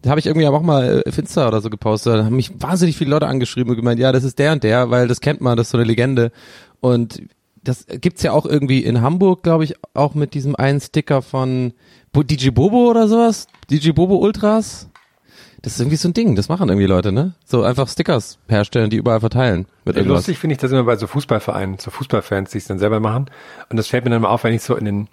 Da 0.00 0.10
habe 0.10 0.20
ich 0.20 0.26
irgendwie 0.26 0.46
auch 0.46 0.62
mal 0.62 1.02
äh, 1.04 1.10
Finster 1.10 1.48
oder 1.48 1.60
so 1.60 1.68
gepostet. 1.68 2.14
Da 2.14 2.24
haben 2.26 2.36
mich 2.36 2.62
wahnsinnig 2.62 2.96
viele 2.96 3.10
Leute 3.10 3.26
angeschrieben 3.26 3.70
und 3.70 3.76
gemeint, 3.76 3.98
ja, 3.98 4.12
das 4.12 4.22
ist 4.22 4.38
der 4.38 4.52
und 4.52 4.62
der, 4.62 4.90
weil 4.90 5.08
das 5.08 5.20
kennt 5.20 5.40
man, 5.40 5.56
das 5.56 5.66
ist 5.66 5.70
so 5.72 5.78
eine 5.78 5.86
Legende. 5.88 6.30
Und 6.78 7.20
das 7.64 7.86
gibt's 7.88 8.22
ja 8.22 8.30
auch 8.30 8.46
irgendwie 8.46 8.84
in 8.84 9.00
Hamburg, 9.00 9.42
glaube 9.42 9.64
ich, 9.64 9.74
auch 9.94 10.14
mit 10.14 10.34
diesem 10.34 10.54
einen 10.54 10.80
Sticker 10.80 11.20
von 11.20 11.72
DJ 12.14 12.50
Bobo 12.50 12.90
oder 12.90 13.08
sowas. 13.08 13.46
DJ 13.70 13.90
Bobo 13.92 14.16
Ultras. 14.16 14.88
Das 15.62 15.74
ist 15.74 15.80
irgendwie 15.80 15.96
so 15.96 16.08
ein 16.08 16.12
Ding, 16.14 16.34
das 16.34 16.48
machen 16.48 16.68
irgendwie 16.68 16.86
Leute, 16.88 17.12
ne? 17.12 17.34
So 17.44 17.62
einfach 17.62 17.88
Stickers 17.88 18.38
herstellen, 18.48 18.90
die 18.90 18.96
überall 18.96 19.20
verteilen. 19.20 19.66
Mit 19.84 19.96
irgendwas. 19.96 20.18
Lustig 20.18 20.38
finde 20.38 20.54
ich 20.54 20.58
das 20.60 20.72
immer 20.72 20.82
bei 20.82 20.96
so 20.96 21.06
Fußballvereinen, 21.06 21.78
so 21.78 21.90
Fußballfans, 21.92 22.50
die 22.50 22.58
es 22.58 22.66
dann 22.66 22.80
selber 22.80 22.98
machen. 22.98 23.26
Und 23.70 23.76
das 23.76 23.86
fällt 23.86 24.04
mir 24.04 24.10
dann 24.10 24.22
mal 24.22 24.28
auf, 24.28 24.42
wenn 24.44 24.52
ich 24.54 24.62
so 24.62 24.74
in 24.76 24.84
den 24.84 25.08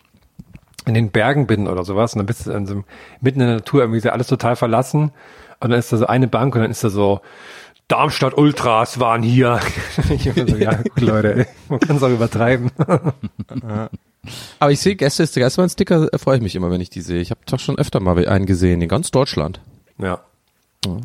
in 0.85 0.93
den 0.95 1.11
Bergen 1.11 1.45
bin 1.45 1.67
oder 1.67 1.83
sowas 1.85 2.13
und 2.13 2.19
dann 2.19 2.25
bist 2.25 2.47
du 2.47 2.51
in 2.51 2.65
so, 2.65 2.73
einem- 2.73 2.83
mitten 3.21 3.41
in 3.41 3.47
der 3.47 3.57
Natur 3.57 3.81
irgendwie 3.81 3.99
so 3.99 4.09
alles 4.09 4.25
total 4.27 4.55
verlassen 4.55 5.11
und 5.59 5.69
dann 5.69 5.77
ist 5.77 5.91
da 5.93 5.97
so 5.97 6.07
eine 6.07 6.27
Bank 6.27 6.55
und 6.55 6.61
dann 6.61 6.71
ist 6.71 6.83
da 6.83 6.89
so 6.89 7.19
Darmstadt 7.89 8.35
Ultras 8.37 8.99
waren 8.99 9.21
hier. 9.21 9.59
ich 10.09 10.25
immer 10.25 10.49
so, 10.49 10.55
ja, 10.55 10.73
gut, 10.95 11.01
Leute, 11.01 11.35
ey, 11.41 11.45
man 11.67 11.79
kann 11.79 11.97
es 11.97 12.03
auch 12.03 12.09
übertreiben. 12.09 12.71
Aber 14.59 14.71
ich 14.71 14.79
sehe 14.81 14.95
Gäste 14.95 15.23
ist 15.23 15.35
der 15.35 15.43
Geistmann-Sticker, 15.43 16.09
äh, 16.13 16.17
freue 16.17 16.37
ich 16.37 16.43
mich 16.43 16.55
immer, 16.55 16.69
wenn 16.71 16.81
ich 16.81 16.89
die 16.89 17.01
sehe. 17.01 17.21
Ich 17.21 17.31
habe 17.31 17.39
doch 17.45 17.59
schon 17.59 17.77
öfter 17.77 17.99
mal 17.99 18.27
einen 18.27 18.45
gesehen, 18.45 18.81
in 18.81 18.89
ganz 18.89 19.11
Deutschland. 19.11 19.61
ja. 19.97 20.19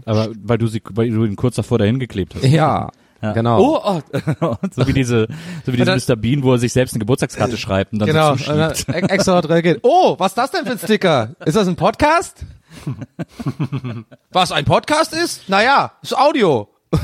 Aber 0.05 0.29
weil 0.41 0.57
du 0.59 0.69
sie, 0.69 0.81
weil 0.91 1.11
du 1.11 1.25
ihn 1.25 1.35
kurz 1.35 1.57
davor 1.57 1.79
dahin 1.79 1.99
geklebt 1.99 2.37
hast. 2.37 2.45
Ja, 2.45 2.91
Ja. 3.21 3.33
genau. 3.33 3.61
Oh, 3.61 4.01
oh. 4.41 4.57
so 4.71 4.87
wie 4.87 4.93
diese, 4.93 5.27
so 5.67 5.73
wie 5.73 5.77
diese 5.79 5.91
Ja, 5.91 5.97
Mr. 5.97 6.15
Bean, 6.15 6.45
wo 6.45 6.53
er 6.53 6.59
sich 6.59 6.73
selbst 6.73 6.93
eine 6.95 7.01
Geburtstagskarte 7.01 7.57
schreibt 7.57 7.93
und 7.93 7.99
dann 7.99 8.07
genau. 8.07 8.37
so 8.37 8.45
dann 8.55 8.73
zuschiebt. 8.75 8.95
ex- 8.95 9.11
extra 9.11 9.41
reagiert. 9.41 9.81
Oh, 9.83 10.15
was 10.17 10.31
ist 10.31 10.39
das 10.39 10.51
denn 10.53 10.65
für 10.65 10.73
ein 10.73 10.79
Sticker? 10.79 11.35
Ist 11.45 11.57
das 11.57 11.67
ein 11.67 11.75
Podcast? 11.75 12.45
was 14.31 14.53
ein 14.53 14.65
Podcast 14.65 15.13
ist? 15.13 15.49
Naja, 15.49 15.93
ist 16.03 16.17
Audio. 16.17 16.69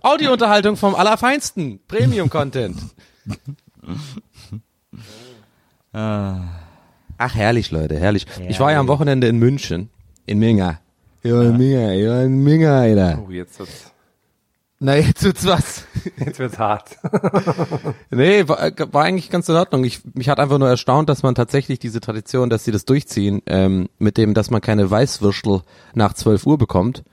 Audiounterhaltung 0.00 0.76
vom 0.76 0.94
Allerfeinsten. 0.94 1.80
Premium-Content. 1.88 2.76
Ach, 5.92 7.34
herrlich, 7.34 7.70
Leute, 7.70 7.98
herrlich. 7.98 8.26
Ich 8.48 8.60
war 8.60 8.72
ja 8.72 8.80
am 8.80 8.88
Wochenende 8.88 9.28
in 9.28 9.38
München. 9.38 9.90
In 10.26 10.38
Minga. 10.38 10.80
Ja, 11.22 11.42
in 11.42 11.56
Minga, 11.56 11.92
ja, 11.92 12.22
in 12.22 12.42
Minga, 12.42 12.80
Alter. 12.80 13.22
Oh, 13.24 13.30
jetzt 13.30 13.58
wird's, 13.58 13.91
Na, 14.84 14.96
jetzt 14.96 15.22
wird's 15.22 15.46
was. 15.46 15.84
jetzt 16.18 16.40
wird's 16.40 16.58
hart. 16.58 16.96
Nee, 18.10 18.48
war, 18.48 18.58
war 18.90 19.04
eigentlich 19.04 19.30
ganz 19.30 19.48
in 19.48 19.54
Ordnung. 19.54 19.84
Ich, 19.84 20.00
mich 20.14 20.28
hat 20.28 20.40
einfach 20.40 20.58
nur 20.58 20.68
erstaunt, 20.68 21.08
dass 21.08 21.22
man 21.22 21.36
tatsächlich 21.36 21.78
diese 21.78 22.00
Tradition, 22.00 22.50
dass 22.50 22.64
sie 22.64 22.72
das 22.72 22.84
durchziehen, 22.84 23.42
ähm, 23.46 23.88
mit 23.98 24.18
dem, 24.18 24.34
dass 24.34 24.50
man 24.50 24.60
keine 24.60 24.90
Weißwürstel 24.90 25.62
nach 25.94 26.14
12 26.14 26.46
Uhr 26.46 26.58
bekommt. 26.58 27.04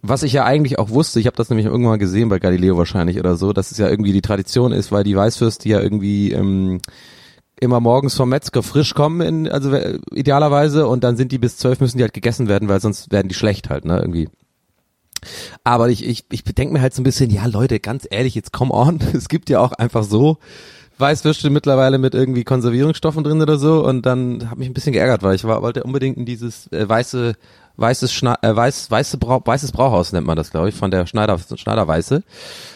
Was 0.00 0.22
ich 0.22 0.32
ja 0.32 0.44
eigentlich 0.44 0.78
auch 0.78 0.88
wusste, 0.88 1.20
ich 1.20 1.26
habe 1.26 1.36
das 1.36 1.50
nämlich 1.50 1.66
irgendwann 1.66 1.98
gesehen 1.98 2.30
bei 2.30 2.38
Galileo 2.38 2.78
wahrscheinlich 2.78 3.18
oder 3.18 3.36
so, 3.36 3.52
dass 3.52 3.70
es 3.70 3.76
ja 3.76 3.88
irgendwie 3.88 4.12
die 4.12 4.22
Tradition 4.22 4.72
ist, 4.72 4.90
weil 4.90 5.04
die 5.04 5.16
Weißwürste 5.16 5.68
ja 5.68 5.78
irgendwie 5.80 6.32
ähm, 6.32 6.80
immer 7.60 7.80
morgens 7.80 8.14
vom 8.16 8.30
Metzger 8.30 8.62
frisch 8.62 8.94
kommen, 8.94 9.20
in, 9.20 9.48
also 9.48 9.70
äh, 9.72 9.98
idealerweise, 10.12 10.88
und 10.88 11.04
dann 11.04 11.16
sind 11.16 11.32
die 11.32 11.38
bis 11.38 11.58
12 11.58 11.80
müssen 11.80 11.98
die 11.98 12.02
halt 12.02 12.14
gegessen 12.14 12.48
werden, 12.48 12.68
weil 12.68 12.80
sonst 12.80 13.12
werden 13.12 13.28
die 13.28 13.34
schlecht 13.34 13.68
halt, 13.68 13.84
ne, 13.84 13.98
irgendwie. 13.98 14.30
Aber 15.64 15.88
ich, 15.88 16.06
ich, 16.06 16.24
ich 16.30 16.44
bedenke 16.44 16.72
mir 16.72 16.80
halt 16.80 16.94
so 16.94 17.00
ein 17.00 17.04
bisschen, 17.04 17.30
ja 17.30 17.46
Leute, 17.46 17.80
ganz 17.80 18.06
ehrlich, 18.10 18.34
jetzt 18.34 18.52
come 18.52 18.72
on, 18.72 19.00
es 19.14 19.28
gibt 19.28 19.50
ja 19.50 19.60
auch 19.60 19.72
einfach 19.72 20.04
so 20.04 20.38
Weißwürste 20.98 21.50
mittlerweile 21.50 21.98
mit 21.98 22.14
irgendwie 22.14 22.44
Konservierungsstoffen 22.44 23.24
drin 23.24 23.40
oder 23.40 23.58
so 23.58 23.84
und 23.84 24.04
dann 24.04 24.50
habe 24.50 24.60
mich 24.60 24.68
ein 24.68 24.74
bisschen 24.74 24.92
geärgert, 24.92 25.22
weil 25.22 25.34
ich 25.34 25.44
war, 25.44 25.62
wollte 25.62 25.82
unbedingt 25.82 26.18
in 26.18 26.26
dieses 26.26 26.70
äh, 26.72 26.88
weiße 26.88 27.34
weißes 27.76 28.12
Schna 28.12 28.36
äh, 28.42 28.54
weiß, 28.54 28.90
weiße 28.90 29.16
Brau 29.16 29.40
weißes 29.42 29.72
Brauhaus 29.72 30.12
nennt 30.12 30.26
man 30.26 30.36
das, 30.36 30.50
glaube 30.50 30.68
ich, 30.68 30.74
von 30.74 30.90
der 30.90 31.06
Schneider 31.06 31.38
Schneiderweiße. 31.38 32.22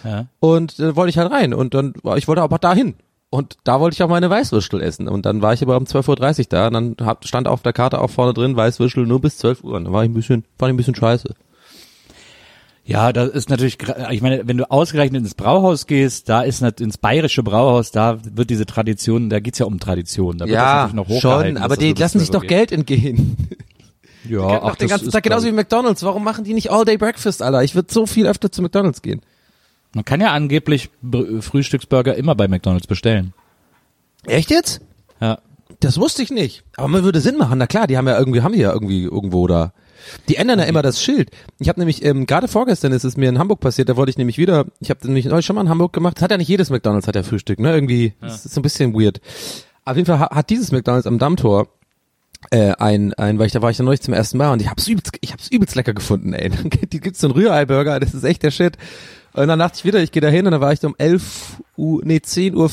Ja. 0.03 0.27
Und 0.41 0.79
äh, 0.81 0.97
wollte 0.97 1.11
ich 1.11 1.19
halt 1.19 1.31
rein 1.31 1.53
und 1.53 1.75
dann 1.75 1.93
war 2.03 2.17
ich 2.17 2.27
wollte 2.27 2.43
aber 2.43 2.59
dahin. 2.59 2.95
Und 3.35 3.57
da 3.65 3.81
wollte 3.81 3.95
ich 3.95 4.03
auch 4.05 4.09
meine 4.09 4.31
Weißwürstel 4.31 4.81
essen. 4.81 5.09
Und 5.09 5.27
dann 5.27 5.43
war 5.43 5.53
ich 5.53 5.61
aber 5.61 5.77
um 5.77 5.85
12.30 5.85 6.39
Uhr 6.39 6.45
da 6.51 6.69
und 6.69 6.73
dann 6.73 6.97
hab, 7.01 7.27
stand 7.27 7.49
auf 7.49 7.63
der 7.63 7.73
Karte 7.73 8.01
auch 8.01 8.11
vorne 8.11 8.33
drin, 8.33 8.57
Weißwürstel 8.57 9.07
nur 9.07 9.21
bis 9.21 9.39
12 9.39 9.65
Uhr. 9.65 9.73
Und 9.75 9.85
dann 9.87 9.93
war 9.93 10.05
ich 10.05 10.11
ein 10.11 10.15
bisschen, 10.15 10.45
fand 10.57 10.71
ich 10.71 10.75
ein 10.75 10.77
bisschen 10.77 10.95
scheiße. 10.95 11.35
Ja, 12.87 13.13
das 13.15 13.31
ist 13.31 13.49
natürlich, 13.49 13.79
ich 14.11 14.21
meine, 14.21 14.47
wenn 14.47 14.59
du 14.59 14.71
ausgerechnet 14.71 15.23
ins 15.23 15.35
Brauhaus 15.35 15.87
gehst, 15.87 16.29
da 16.29 16.43
ist 16.43 16.61
nat- 16.61 16.83
ins 16.83 16.99
bayerische 16.99 17.43
Brauhaus, 17.43 17.91
da 17.93 18.19
wird 18.23 18.51
diese 18.51 18.67
Tradition, 18.67 19.31
da 19.31 19.41
geht's 19.41 19.59
ja 19.59 19.65
um 19.65 19.81
Tradition. 19.81 20.37
Da 20.37 20.45
wird 20.47 20.55
das 20.55 20.63
Ja, 20.63 20.75
natürlich 20.89 20.95
noch 20.95 21.21
schon, 21.21 21.57
aber 21.57 21.77
das 21.77 21.79
die 21.79 21.93
lassen 21.95 22.19
sich 22.19 22.29
12 22.29 22.37
Uhr 22.37 22.41
doch 22.43 22.49
Geld 22.49 22.73
entgehen. 22.73 23.37
Ja, 24.27 24.63
ach, 24.63 24.77
den 24.77 24.89
das 24.89 25.01
ganzen 25.01 25.13
Tag 25.13 25.23
genauso 25.23 25.47
wie 25.47 25.53
McDonalds. 25.53 26.03
Warum 26.03 26.25
machen 26.25 26.45
die 26.45 26.55
nicht 26.55 26.71
All-Day 26.71 26.97
Breakfast, 26.97 27.43
Alter? 27.43 27.63
Ich 27.63 27.75
würde 27.75 27.93
so 27.93 28.07
viel 28.07 28.27
öfter 28.27 28.51
zu 28.51 28.63
McDonalds 28.63 29.03
gehen. 29.03 29.21
Man 29.93 30.07
kann 30.07 30.19
ja 30.23 30.33
angeblich 30.33 30.89
Br- 31.03 31.43
Frühstücksburger 31.43 32.15
immer 32.15 32.35
bei 32.35 32.49
McDonalds 32.49 32.87
bestellen. 32.87 33.35
Echt 34.27 34.51
jetzt? 34.51 34.81
Ja. 35.21 35.41
Das 35.81 35.99
wusste 36.01 36.23
ich 36.23 36.31
nicht. 36.31 36.65
Aber 36.79 36.89
man 36.89 37.05
würde 37.05 37.21
Sinn 37.21 37.37
machen. 37.37 37.59
Na 37.59 37.67
klar, 37.67 37.87
die 37.87 37.99
haben 37.99 38.09
ja 38.09 38.19
irgendwie, 38.19 38.41
haben 38.41 38.55
die 38.55 38.61
ja 38.61 38.73
irgendwie 38.73 39.03
irgendwo 39.03 39.47
da. 39.47 39.75
Die 40.29 40.37
ändern 40.37 40.59
ja 40.59 40.65
immer 40.67 40.83
das 40.83 41.03
Schild. 41.03 41.31
Ich 41.59 41.69
habe 41.69 41.81
nämlich, 41.81 42.05
ähm, 42.05 42.27
gerade 42.27 42.49
vorgestern 42.49 42.93
ist 42.93 43.05
es 43.05 43.17
mir 43.17 43.29
in 43.29 43.39
Hamburg 43.39 43.61
passiert, 43.61 43.89
da 43.89 43.97
wollte 43.97 44.11
ich 44.11 44.19
nämlich 44.19 44.39
wieder, 44.39 44.67
ich 44.81 44.91
habe 44.91 45.07
nämlich 45.07 45.25
neulich 45.27 45.47
schon 45.47 45.57
mal 45.57 45.63
in 45.63 45.69
Hamburg 45.69 45.93
gemacht, 45.93 46.17
das 46.17 46.23
hat 46.23 46.31
ja 46.31 46.37
nicht 46.37 46.49
jedes 46.49 46.71
McDonalds, 46.71 47.07
hat 47.09 47.15
ja 47.17 47.23
Frühstück, 47.23 47.59
ne? 47.61 47.73
Irgendwie, 47.73 48.15
das 48.21 48.45
ist 48.47 48.55
so 48.55 48.61
ein 48.61 48.63
bisschen 48.63 48.95
weird. 48.95 49.21
Auf 49.85 49.97
jeden 49.97 50.07
Fall 50.07 50.19
ha- 50.21 50.35
hat 50.35 50.51
dieses 50.51 50.73
McDonalds 50.73 51.07
am 51.07 51.19
Dammtor 51.19 51.69
äh, 52.51 52.73
ein, 52.79 53.15
ein, 53.15 53.39
weil 53.39 53.47
ich 53.47 53.53
da 53.53 53.63
war 53.63 53.71
ich 53.71 53.79
ja 53.79 53.85
neulich 53.85 54.03
zum 54.03 54.13
ersten 54.15 54.37
Mal 54.39 54.53
und 54.53 54.61
ich 54.61 54.69
hab's 54.69 54.87
übelst, 54.87 55.17
ich 55.21 55.33
hab's 55.33 55.49
übelst 55.49 55.75
lecker 55.77 55.95
gefunden, 55.95 56.33
ey. 56.35 56.51
Die 56.93 57.01
gibt's 57.01 57.21
so 57.21 57.27
einen 57.29 57.35
Rührei-Burger, 57.35 58.01
das 58.01 58.13
ist 58.15 58.25
echt 58.25 58.43
der 58.43 58.51
Shit. 58.51 58.77
Und 59.33 59.49
dann 59.49 59.59
dachte 59.59 59.79
ich 59.79 59.85
wieder, 59.85 60.01
ich 60.03 60.13
gehe 60.13 60.23
da 60.23 60.29
hin 60.29 60.47
und 60.47 60.53
dann 60.53 60.61
war 60.61 60.73
ich 60.73 60.81
da 60.81 60.89
um 60.89 60.95
11 60.97 61.63
Uhr, 61.77 62.03
nee, 62.05 62.21
10 62.21 62.55
Uhr 62.55 62.71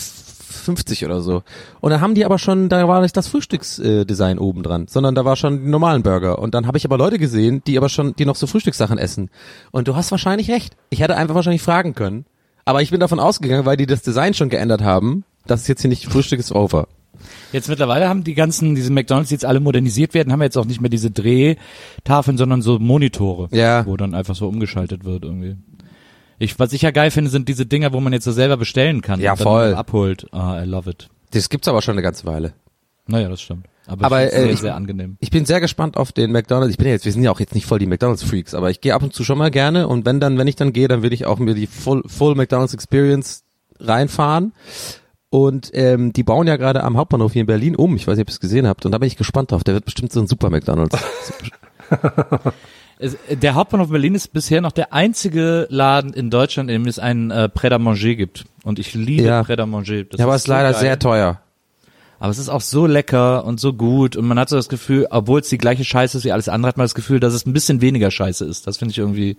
50 0.52 1.06
oder 1.06 1.22
so. 1.22 1.44
Und 1.80 1.92
dann 1.92 2.02
haben 2.02 2.16
die 2.16 2.26
aber 2.26 2.38
schon, 2.40 2.70
da 2.70 2.88
war 2.88 3.02
nicht 3.02 3.16
das 3.18 3.28
Frühstücksdesign 3.28 4.38
oben 4.40 4.64
dran, 4.64 4.88
sondern 4.88 5.16
da 5.16 5.26
war 5.26 5.36
schon 5.36 5.64
die 5.64 5.70
normalen 5.70 6.04
Burger. 6.04 6.40
Und 6.40 6.54
dann 6.54 6.68
habe 6.68 6.78
ich 6.78 6.86
aber 6.86 6.98
Leute 6.98 7.18
gesehen, 7.20 7.62
die 7.66 7.78
aber 7.78 7.90
schon, 7.90 8.16
die 8.16 8.26
noch 8.26 8.36
so 8.36 8.48
Frühstückssachen 8.48 8.98
essen. 8.98 9.30
Und 9.72 9.88
du 9.88 9.96
hast 9.96 10.12
wahrscheinlich 10.12 10.50
recht. 10.52 10.76
Ich 10.90 11.02
hätte 11.02 11.18
einfach 11.18 11.36
wahrscheinlich 11.36 11.62
fragen 11.62 11.96
können. 11.96 12.26
Aber 12.66 12.82
ich 12.82 12.92
bin 12.92 13.00
davon 13.00 13.20
ausgegangen, 13.20 13.66
weil 13.66 13.78
die 13.78 13.88
das 13.88 14.02
Design 14.04 14.34
schon 14.34 14.50
geändert 14.50 14.82
haben, 14.84 15.24
dass 15.48 15.62
es 15.62 15.68
jetzt 15.68 15.82
hier 15.82 15.90
nicht 15.90 16.06
Frühstück 16.06 16.40
ist 16.40 16.52
over. 16.52 16.88
Jetzt 17.52 17.70
mittlerweile 17.70 18.08
haben 18.08 18.24
die 18.24 18.34
ganzen, 18.34 18.74
diese 18.74 18.92
McDonalds, 18.92 19.30
die 19.30 19.36
jetzt 19.36 19.46
alle 19.46 19.60
modernisiert 19.60 20.14
werden, 20.14 20.32
haben 20.32 20.42
jetzt 20.42 20.58
auch 20.58 20.66
nicht 20.66 20.82
mehr 20.82 20.90
diese 20.90 21.12
Drehtafeln, 21.12 22.38
sondern 22.38 22.62
so 22.62 22.80
Monitore, 22.80 23.48
Ja. 23.52 23.86
wo 23.86 23.98
dann 23.98 24.16
einfach 24.16 24.36
so 24.36 24.48
umgeschaltet 24.48 25.04
wird 25.06 25.24
irgendwie. 25.26 25.58
Ich, 26.42 26.58
was 26.60 26.74
ich 26.74 26.82
ja 26.82 26.92
geil 26.92 27.12
finde, 27.12 27.30
sind 27.30 27.48
diese 27.50 27.66
Dinger, 27.66 27.94
wo 27.94 28.00
man 28.00 28.14
jetzt 28.14 28.26
so 28.26 28.32
selber 28.32 28.58
bestellen 28.58 29.02
kann 29.02 29.20
Ja, 29.20 29.34
und 29.34 29.40
dann 29.40 29.44
voll. 29.44 29.74
abholt. 29.76 30.26
Ah, 30.32 30.62
I 30.62 30.66
love 30.66 30.90
it. 30.90 31.10
Das 31.32 31.50
gibt's 31.50 31.68
aber 31.68 31.82
schon 31.82 31.94
eine 31.94 32.02
ganze 32.02 32.26
Weile. 32.26 32.54
Naja, 33.08 33.30
das 33.30 33.42
stimmt. 33.42 33.68
Aber, 33.88 34.06
Aber, 34.06 34.26
ich 34.26 34.34
äh, 34.34 34.42
sehr, 34.42 34.50
ich- 34.52 34.60
sehr 34.60 34.76
angenehm. 34.76 35.18
Ich 35.20 35.32
bin 35.32 35.46
sehr 35.46 35.60
gespannt 35.60 35.98
auf 35.98 36.12
den 36.12 36.32
McDonald's. 36.32 36.72
Ich 36.72 36.78
bin 36.78 36.88
ja 36.88 36.94
jetzt, 36.94 37.06
wir 37.06 37.12
sind 37.12 37.24
ja 37.24 37.32
auch 37.32 37.40
jetzt 37.40 37.56
nicht 37.56 37.66
voll 37.66 37.80
die 37.80 37.88
McDonald's-Freaks, 37.88 38.54
aber 38.54 38.70
ich 38.70 38.80
gehe 38.82 38.94
ab 38.94 39.04
und 39.04 39.14
zu 39.14 39.24
schon 39.24 39.38
mal 39.38 39.52
gerne 39.52 39.88
und 39.88 40.06
wenn 40.06 40.20
dann, 40.20 40.38
wenn 40.38 40.48
ich 40.48 40.56
dann 40.56 40.72
gehe, 40.74 40.88
dann 40.88 41.02
will 41.04 41.14
ich 41.14 41.26
auch 41.26 41.40
mir 41.40 41.54
die 41.56 41.68
Full, 41.68 42.04
Full 42.08 42.36
McDonald's 42.36 42.74
Experience 42.74 43.44
reinfahren. 43.80 44.54
Und 45.30 45.72
ähm, 45.74 46.12
die 46.12 46.24
bauen 46.24 46.48
ja 46.48 46.58
gerade 46.58 46.84
am 46.84 46.98
Hauptbahnhof 46.98 47.32
hier 47.34 47.42
in 47.42 47.48
Berlin 47.48 47.76
um. 47.76 47.96
Ich 47.96 48.06
weiß 48.08 48.18
nicht, 48.18 48.24
ob 48.26 48.30
ihr 48.30 48.34
es 48.34 48.40
gesehen 48.42 48.68
habt. 48.68 48.86
Und 48.86 48.92
da 48.92 48.98
bin 48.98 49.08
ich 49.08 49.16
gespannt 49.16 49.52
drauf. 49.52 49.64
Der 49.64 49.74
wird 49.76 49.86
bestimmt 49.86 50.12
so 50.12 50.20
ein 50.20 50.28
Super 50.28 50.50
McDonald's. 50.50 50.98
Äh, 53.02 53.36
der 53.36 53.56
Hauptbahnhof 53.56 53.90
Berlin 53.90 54.16
ist 54.16 54.32
bisher 54.34 54.62
noch 54.62 54.72
der 54.72 54.94
einzige 54.94 55.68
Laden 55.70 56.14
in 56.14 56.30
Deutschland, 56.30 56.70
in 56.70 56.84
dem 56.84 56.88
es 56.90 57.00
einen 57.00 57.32
äh, 57.32 57.50
Pret 57.50 57.74
à 57.74 57.80
Manger 57.80 58.16
gibt. 58.16 58.46
Und 58.64 58.80
ich 58.80 58.94
liebe 58.94 59.24
Ja. 59.24 59.44
Pret 59.44 59.60
à 59.60 59.66
Manger. 59.66 60.04
Das 60.04 60.20
ja, 60.20 60.26
aber 60.26 60.36
es 60.36 60.44
ist 60.44 60.48
leider 60.48 60.72
geil. 60.72 60.80
sehr 60.80 61.00
teuer. 61.00 61.42
Aber 62.22 62.30
es 62.30 62.38
ist 62.38 62.50
auch 62.50 62.62
so 62.62 62.86
lecker 62.86 63.46
und 63.46 63.60
so 63.60 63.74
gut 63.74 64.16
und 64.16 64.28
man 64.28 64.38
hat 64.38 64.48
so 64.48 64.56
das 64.56 64.70
Gefühl, 64.70 65.08
obwohl 65.10 65.40
es 65.40 65.50
die 65.50 65.58
gleiche 65.58 65.84
Scheiße 65.84 66.20
ist 66.20 66.24
wie 66.24 66.32
alles 66.32 66.50
andere, 66.50 66.70
hat 66.70 66.78
man 66.78 66.84
das 66.84 66.94
Gefühl, 66.94 67.20
dass 67.20 67.34
es 67.34 67.48
ein 67.48 67.52
bisschen 67.54 67.82
weniger 67.82 68.12
Scheiße 68.12 68.46
ist. 68.46 68.68
Das 68.68 68.78
finde 68.78 68.92
ich 68.92 69.00
irgendwie 69.00 69.38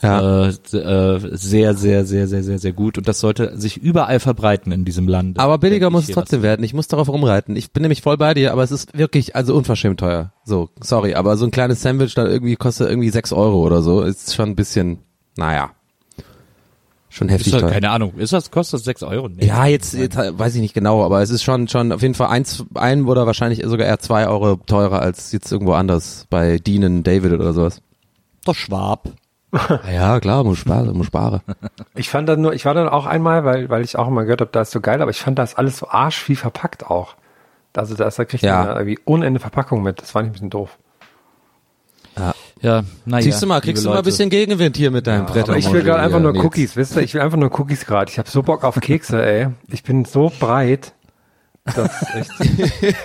Ja. 0.00 0.46
äh, 0.46 0.50
äh, 0.76 1.18
sehr, 1.36 1.74
sehr, 1.74 2.04
sehr, 2.06 2.28
sehr, 2.28 2.44
sehr, 2.44 2.58
sehr 2.60 2.72
gut 2.72 2.98
und 2.98 3.08
das 3.08 3.18
sollte 3.18 3.58
sich 3.58 3.78
überall 3.78 4.20
verbreiten 4.20 4.70
in 4.70 4.84
diesem 4.84 5.08
Land. 5.08 5.40
Aber 5.40 5.58
billiger 5.58 5.90
muss 5.90 6.08
es 6.08 6.14
trotzdem 6.14 6.42
werden. 6.42 6.62
Ich 6.62 6.72
muss 6.72 6.86
darauf 6.86 7.08
rumreiten. 7.08 7.56
Ich 7.56 7.72
bin 7.72 7.82
nämlich 7.82 8.00
voll 8.00 8.16
bei 8.16 8.32
dir, 8.32 8.52
aber 8.52 8.62
es 8.62 8.70
ist 8.70 8.96
wirklich, 8.96 9.34
also 9.34 9.56
unverschämt 9.56 9.98
teuer. 9.98 10.32
So, 10.44 10.70
sorry, 10.80 11.14
aber 11.14 11.36
so 11.36 11.46
ein 11.46 11.50
kleines 11.50 11.82
Sandwich 11.82 12.14
dann 12.14 12.28
irgendwie 12.28 12.54
kostet 12.54 12.88
irgendwie 12.88 13.10
sechs 13.10 13.32
Euro 13.32 13.66
oder 13.66 13.82
so. 13.82 14.02
Ist 14.02 14.36
schon 14.36 14.50
ein 14.50 14.56
bisschen, 14.56 14.98
naja. 15.36 15.72
Schon 17.12 17.28
heftig 17.28 17.48
Ist 17.48 17.54
das, 17.54 17.62
teuer. 17.62 17.70
keine 17.72 17.90
Ahnung, 17.90 18.14
ist 18.18 18.32
das, 18.32 18.50
kostet 18.52 18.78
das 18.78 18.84
sechs 18.84 19.02
Euro? 19.02 19.28
Nee. 19.28 19.44
Ja, 19.44 19.66
jetzt, 19.66 19.94
jetzt 19.94 20.16
weiß 20.16 20.54
ich 20.54 20.60
nicht 20.60 20.74
genau, 20.74 21.04
aber 21.04 21.20
es 21.22 21.30
ist 21.30 21.42
schon 21.42 21.66
schon 21.66 21.90
auf 21.90 22.02
jeden 22.02 22.14
Fall 22.14 22.28
eins, 22.28 22.64
ein 22.74 23.04
oder 23.04 23.26
wahrscheinlich 23.26 23.62
sogar 23.64 23.86
eher 23.86 23.98
zwei 23.98 24.28
Euro 24.28 24.56
teurer 24.64 25.00
als 25.02 25.32
jetzt 25.32 25.50
irgendwo 25.50 25.72
anders 25.72 26.26
bei 26.30 26.58
Dean 26.58 27.02
David 27.02 27.32
oder 27.32 27.52
sowas. 27.52 27.82
Doch 28.44 28.54
Schwab. 28.54 29.10
Ja, 29.92 30.20
klar, 30.20 30.44
muss 30.44 30.58
sparen, 30.58 30.96
muss 30.96 31.06
sparen. 31.08 31.40
Ich 31.96 32.08
fand 32.08 32.28
dann 32.28 32.40
nur, 32.40 32.52
ich 32.54 32.64
war 32.64 32.74
dann 32.74 32.88
auch 32.88 33.06
einmal, 33.06 33.44
weil, 33.44 33.68
weil 33.68 33.82
ich 33.82 33.96
auch 33.98 34.06
immer 34.06 34.22
gehört 34.22 34.40
habe, 34.42 34.50
da 34.52 34.60
ist 34.60 34.70
so 34.70 34.80
geil, 34.80 35.02
aber 35.02 35.10
ich 35.10 35.18
fand 35.20 35.36
das 35.40 35.56
alles 35.56 35.78
so 35.78 35.88
arschviel 35.88 36.36
verpackt 36.36 36.86
auch. 36.88 37.16
Also 37.74 37.96
da, 37.96 38.06
ist, 38.06 38.20
da 38.20 38.24
kriegt 38.24 38.44
Ja. 38.44 38.58
man 38.58 38.66
ja 38.68 38.72
irgendwie 38.76 38.98
unende 39.04 39.40
Verpackung 39.40 39.82
mit. 39.82 40.00
Das 40.00 40.12
fand 40.12 40.26
ich 40.26 40.30
ein 40.30 40.32
bisschen 40.34 40.50
doof. 40.50 40.78
Ja, 42.16 42.32
naja. 42.62 43.22
Siehst 43.22 43.42
du 43.42 43.46
mal, 43.46 43.60
kriegst 43.60 43.84
du 43.84 43.88
mal 43.88 43.98
ein 43.98 44.04
bisschen 44.04 44.28
Gegenwind 44.30 44.76
hier 44.76 44.90
mit 44.90 45.06
deinem 45.06 45.26
Brett. 45.26 45.48
Aber 45.48 45.58
ich 45.58 45.72
will 45.72 45.82
gerade 45.82 46.02
einfach 46.02 46.20
nur 46.20 46.34
Cookies, 46.36 46.76
wisst 46.76 46.96
ihr? 46.96 47.02
Ich 47.02 47.14
will 47.14 47.22
einfach 47.22 47.38
nur 47.38 47.58
Cookies 47.58 47.86
gerade. 47.86 48.10
Ich 48.10 48.18
habe 48.18 48.28
so 48.28 48.42
Bock 48.42 48.64
auf 48.64 48.78
Kekse, 48.80 49.24
ey. 49.24 49.48
Ich 49.68 49.82
bin 49.82 50.04
so 50.04 50.30
breit. 50.38 50.92
Das 51.64 52.02
ist 52.02 52.14
echt. 52.14 52.96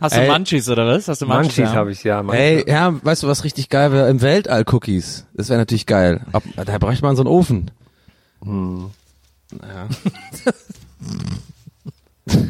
Hast 0.00 0.16
du. 0.16 0.26
Munchies 0.26 0.68
oder 0.68 0.86
was? 0.86 1.08
Hast 1.08 1.22
du 1.22 1.26
Munchies? 1.26 1.58
Munchies 1.58 1.72
ja? 1.72 1.74
habe 1.74 1.92
ich 1.92 2.04
ja. 2.04 2.22
Munchies. 2.22 2.40
Ey, 2.40 2.64
ja, 2.68 2.94
weißt 3.04 3.22
du, 3.22 3.28
was 3.28 3.44
richtig 3.44 3.68
geil 3.68 3.92
wäre? 3.92 4.08
Im 4.08 4.20
Weltall 4.20 4.64
Cookies. 4.70 5.26
Das 5.34 5.48
wäre 5.48 5.58
natürlich 5.58 5.86
geil. 5.86 6.22
Ob, 6.32 6.42
da 6.56 6.78
bräuchte 6.78 7.04
man 7.04 7.16
so 7.16 7.22
einen 7.22 7.28
Ofen. 7.28 7.70
Ja. 8.44 9.88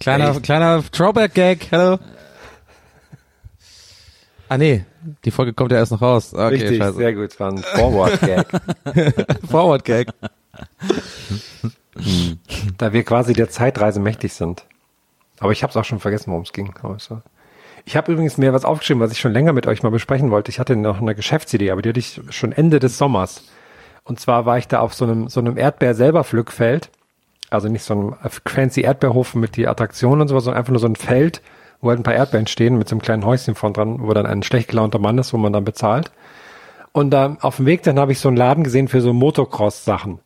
kleiner, 0.00 0.40
kleiner 0.40 0.82
Throwback-Gag, 0.90 1.68
hallo. 1.72 1.98
Ah 4.52 4.58
nee, 4.58 4.84
die 5.24 5.30
Folge 5.30 5.54
kommt 5.54 5.72
ja 5.72 5.78
erst 5.78 5.92
noch 5.92 6.02
raus. 6.02 6.34
Okay, 6.34 6.48
Richtig, 6.48 6.76
scheiße. 6.76 6.98
sehr 6.98 7.14
gut. 7.14 7.32
Es 7.32 7.40
war 7.40 7.52
ein 7.52 7.56
Forward-Gag. 7.56 8.46
Forward-Gag. 9.50 10.08
da 12.76 12.92
wir 12.92 13.02
quasi 13.02 13.32
der 13.32 13.48
Zeitreise 13.48 13.98
mächtig 13.98 14.34
sind. 14.34 14.66
Aber 15.40 15.52
ich 15.52 15.62
habe 15.62 15.70
es 15.70 15.76
auch 15.78 15.86
schon 15.86 16.00
vergessen, 16.00 16.32
worum 16.32 16.42
es 16.42 16.52
ging. 16.52 16.74
Ich 17.86 17.96
habe 17.96 18.12
übrigens 18.12 18.36
mir 18.36 18.52
was 18.52 18.66
aufgeschrieben, 18.66 19.00
was 19.00 19.12
ich 19.12 19.20
schon 19.20 19.32
länger 19.32 19.54
mit 19.54 19.66
euch 19.66 19.82
mal 19.82 19.88
besprechen 19.88 20.30
wollte. 20.30 20.50
Ich 20.50 20.58
hatte 20.60 20.76
noch 20.76 21.00
eine 21.00 21.14
Geschäftsidee, 21.14 21.70
aber 21.70 21.80
die 21.80 21.88
hatte 21.88 22.00
ich 22.00 22.20
schon 22.28 22.52
Ende 22.52 22.78
des 22.78 22.98
Sommers. 22.98 23.44
Und 24.04 24.20
zwar 24.20 24.44
war 24.44 24.58
ich 24.58 24.68
da 24.68 24.80
auf 24.80 24.92
so 24.92 25.06
einem, 25.06 25.28
so 25.28 25.40
einem 25.40 25.56
Erdbeer-selber-Pflückfeld. 25.56 26.90
Also 27.48 27.70
nicht 27.70 27.84
so 27.84 27.94
einem 27.94 28.16
fancy 28.44 28.82
Erdbeerhof 28.82 29.34
mit 29.34 29.56
die 29.56 29.66
Attraktionen 29.66 30.20
und 30.20 30.28
sowas, 30.28 30.44
sondern 30.44 30.58
einfach 30.58 30.72
nur 30.72 30.80
so 30.80 30.88
ein 30.88 30.96
Feld, 30.96 31.40
wo 31.82 31.90
halt 31.90 32.00
ein 32.00 32.04
paar 32.04 32.14
Erdbeeren 32.14 32.46
stehen 32.46 32.78
mit 32.78 32.88
so 32.88 32.94
einem 32.94 33.02
kleinen 33.02 33.26
Häuschen 33.26 33.54
vorn 33.54 33.74
dran, 33.74 33.98
wo 34.00 34.14
dann 34.14 34.24
ein 34.24 34.42
schlecht 34.42 34.68
gelaunter 34.68 35.00
Mann 35.00 35.18
ist, 35.18 35.34
wo 35.34 35.36
man 35.36 35.52
dann 35.52 35.64
bezahlt. 35.64 36.10
Und 36.92 37.10
da 37.10 37.36
auf 37.40 37.56
dem 37.56 37.66
Weg 37.66 37.82
dann 37.82 37.98
habe 37.98 38.12
ich 38.12 38.20
so 38.20 38.28
einen 38.28 38.36
Laden 38.36 38.64
gesehen 38.64 38.88
für 38.88 39.00
so 39.00 39.12
Motocross-Sachen. 39.12 40.20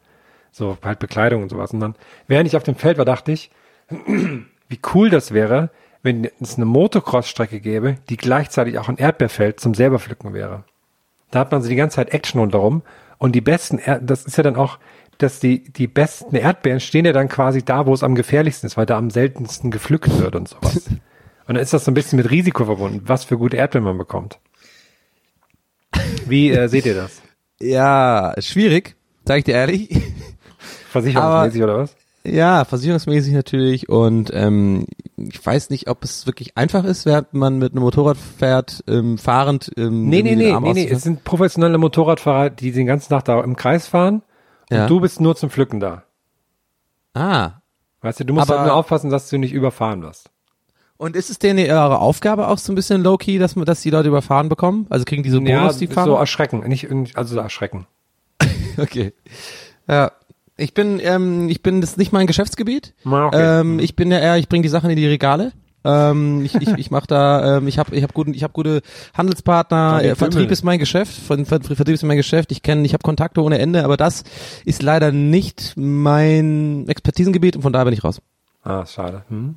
So 0.52 0.76
halt 0.84 0.98
Bekleidung 0.98 1.42
und 1.42 1.48
sowas. 1.48 1.72
Und 1.72 1.80
dann, 1.80 1.94
während 2.28 2.46
ich 2.46 2.56
auf 2.56 2.62
dem 2.62 2.76
Feld 2.76 2.98
war, 2.98 3.04
dachte 3.04 3.32
ich, 3.32 3.50
wie 3.88 4.80
cool 4.94 5.10
das 5.10 5.32
wäre, 5.32 5.70
wenn 6.02 6.28
es 6.40 6.56
eine 6.56 6.66
Motocross-Strecke 6.66 7.60
gäbe, 7.60 7.96
die 8.10 8.16
gleichzeitig 8.16 8.78
auch 8.78 8.88
ein 8.88 8.98
Erdbeerfeld 8.98 9.58
zum 9.58 9.74
selber 9.74 9.98
pflücken 9.98 10.34
wäre. 10.34 10.64
Da 11.30 11.40
hat 11.40 11.52
man 11.52 11.62
so 11.62 11.68
die 11.68 11.76
ganze 11.76 11.96
Zeit 11.96 12.12
Action 12.12 12.40
rundherum. 12.40 12.82
Und 13.18 13.34
die 13.34 13.40
besten, 13.40 13.78
Er 13.78 13.98
das 13.98 14.24
ist 14.24 14.36
ja 14.36 14.42
dann 14.42 14.56
auch, 14.56 14.78
dass 15.18 15.40
die, 15.40 15.64
die 15.64 15.86
besten 15.86 16.36
Erdbeeren 16.36 16.80
stehen 16.80 17.06
ja 17.06 17.12
dann 17.12 17.28
quasi 17.28 17.64
da, 17.64 17.86
wo 17.86 17.94
es 17.94 18.02
am 18.02 18.14
gefährlichsten 18.14 18.66
ist, 18.66 18.76
weil 18.76 18.84
da 18.84 18.98
am 18.98 19.08
seltensten 19.08 19.70
gepflückt 19.70 20.18
wird 20.18 20.36
und 20.36 20.48
sowas. 20.48 20.90
Und 21.48 21.54
dann 21.54 21.62
ist 21.62 21.72
das 21.72 21.84
so 21.84 21.90
ein 21.90 21.94
bisschen 21.94 22.16
mit 22.16 22.30
Risiko 22.30 22.64
verbunden, 22.64 23.02
was 23.06 23.24
für 23.24 23.38
gute 23.38 23.56
Erdbeeren 23.56 23.84
man 23.84 23.98
bekommt. 23.98 24.38
Wie 26.26 26.50
äh, 26.50 26.68
seht 26.68 26.86
ihr 26.86 26.94
das? 26.94 27.22
Ja, 27.58 28.34
schwierig, 28.38 28.96
sag 29.24 29.38
ich 29.38 29.44
dir 29.44 29.54
ehrlich. 29.54 29.88
Versicherungsmäßig 30.90 31.62
oder 31.62 31.78
was? 31.78 31.96
Ja, 32.22 32.66
versicherungsmäßig 32.66 33.32
natürlich 33.32 33.88
und 33.88 34.30
ähm, 34.34 34.84
ich 35.16 35.44
weiß 35.44 35.70
nicht, 35.70 35.88
ob 35.88 36.04
es 36.04 36.26
wirklich 36.26 36.58
einfach 36.58 36.84
ist, 36.84 37.06
während 37.06 37.32
man 37.32 37.56
mit 37.58 37.72
einem 37.72 37.80
Motorrad 37.82 38.18
fährt, 38.18 38.84
ähm, 38.86 39.16
fahrend. 39.16 39.72
Ähm, 39.78 40.10
Nee, 40.10 40.20
nee, 40.20 40.36
nee, 40.36 40.52
nee, 40.60 40.72
nee. 40.74 40.86
Es 40.86 41.00
sind 41.00 41.24
professionelle 41.24 41.78
Motorradfahrer, 41.78 42.50
die 42.50 42.72
den 42.72 42.84
ganzen 42.86 43.08
Tag 43.08 43.24
da 43.24 43.40
im 43.42 43.56
Kreis 43.56 43.86
fahren 43.86 44.20
und 44.70 44.76
Ja. 44.76 44.86
du 44.86 45.00
bist 45.00 45.18
nur 45.22 45.34
zum 45.34 45.48
Pflücken 45.48 45.80
da. 45.80 46.02
Ah, 47.14 47.52
Weißt 48.02 48.20
du, 48.20 48.24
du 48.24 48.34
musst 48.34 48.50
Aber- 48.50 48.58
halt 48.58 48.66
nur 48.68 48.76
aufpassen, 48.76 49.08
dass 49.08 49.30
du 49.30 49.38
nicht 49.38 49.54
überfahren 49.54 50.02
wirst. 50.02 50.28
Und 50.98 51.14
ist 51.16 51.28
es 51.30 51.38
denn 51.38 51.58
eure 51.58 51.98
Aufgabe 51.98 52.48
auch 52.48 52.58
so 52.58 52.72
ein 52.72 52.74
bisschen 52.74 53.02
low-key, 53.02 53.38
dass, 53.38 53.54
man- 53.56 53.66
dass 53.66 53.82
die 53.82 53.90
Leute 53.90 54.08
überfahren 54.08 54.48
bekommen? 54.48 54.86
Also 54.88 55.04
kriegen 55.04 55.22
die 55.22 55.30
so 55.30 55.40
Ja, 55.40 55.60
Bonus, 55.60 55.78
die 55.78 55.86
so 55.86 55.92
Fahrer? 55.92 56.18
erschrecken, 56.18 56.60
nicht 56.66 56.88
also 57.16 57.34
so 57.34 57.40
erschrecken. 57.40 57.86
Okay. 58.78 59.12
Ja. 59.88 60.12
Ich 60.58 60.72
bin, 60.74 61.00
ähm, 61.02 61.48
ich 61.50 61.62
bin, 61.62 61.80
das 61.82 61.90
ist 61.90 61.96
nicht 61.98 62.12
mein 62.12 62.26
Geschäftsgebiet. 62.26 62.94
Ah, 63.04 63.26
okay. 63.26 63.60
Ähm, 63.60 63.78
ich 63.78 63.94
bin 63.94 64.10
ja 64.10 64.18
eher, 64.18 64.36
ich 64.38 64.48
bringe 64.48 64.62
die 64.62 64.68
Sachen 64.70 64.88
in 64.90 64.96
die 64.96 65.06
Regale. 65.06 65.52
Ähm, 65.84 66.42
ich 66.44 66.54
ich, 66.56 66.68
ich 66.78 66.90
mache 66.90 67.06
da, 67.06 67.58
ähm, 67.58 67.68
ich 67.68 67.78
habe 67.78 67.94
ich 67.94 68.02
hab 68.02 68.12
guten, 68.14 68.32
ich 68.34 68.42
habe 68.42 68.52
gute 68.54 68.80
Handelspartner. 69.16 70.00
Äh, 70.02 70.14
Vertrieb 70.14 70.50
ist 70.50 70.62
mein 70.64 70.78
Geschäft. 70.78 71.12
Ver, 71.12 71.44
Ver, 71.44 71.60
Vertrieb 71.60 71.94
ist 71.94 72.02
mein 72.04 72.16
Geschäft. 72.16 72.52
Ich 72.52 72.62
kenne, 72.62 72.84
ich 72.86 72.92
habe 72.94 73.02
Kontakte 73.02 73.42
ohne 73.42 73.58
Ende, 73.58 73.84
aber 73.84 73.96
das 73.96 74.24
ist 74.64 74.82
leider 74.82 75.12
nicht 75.12 75.74
mein 75.76 76.86
Expertisengebiet 76.88 77.56
und 77.56 77.62
von 77.62 77.72
daher 77.72 77.84
bin 77.84 77.94
ich 77.94 78.02
raus. 78.04 78.20
Ah, 78.62 78.84
schade. 78.86 79.22
Hm. 79.28 79.56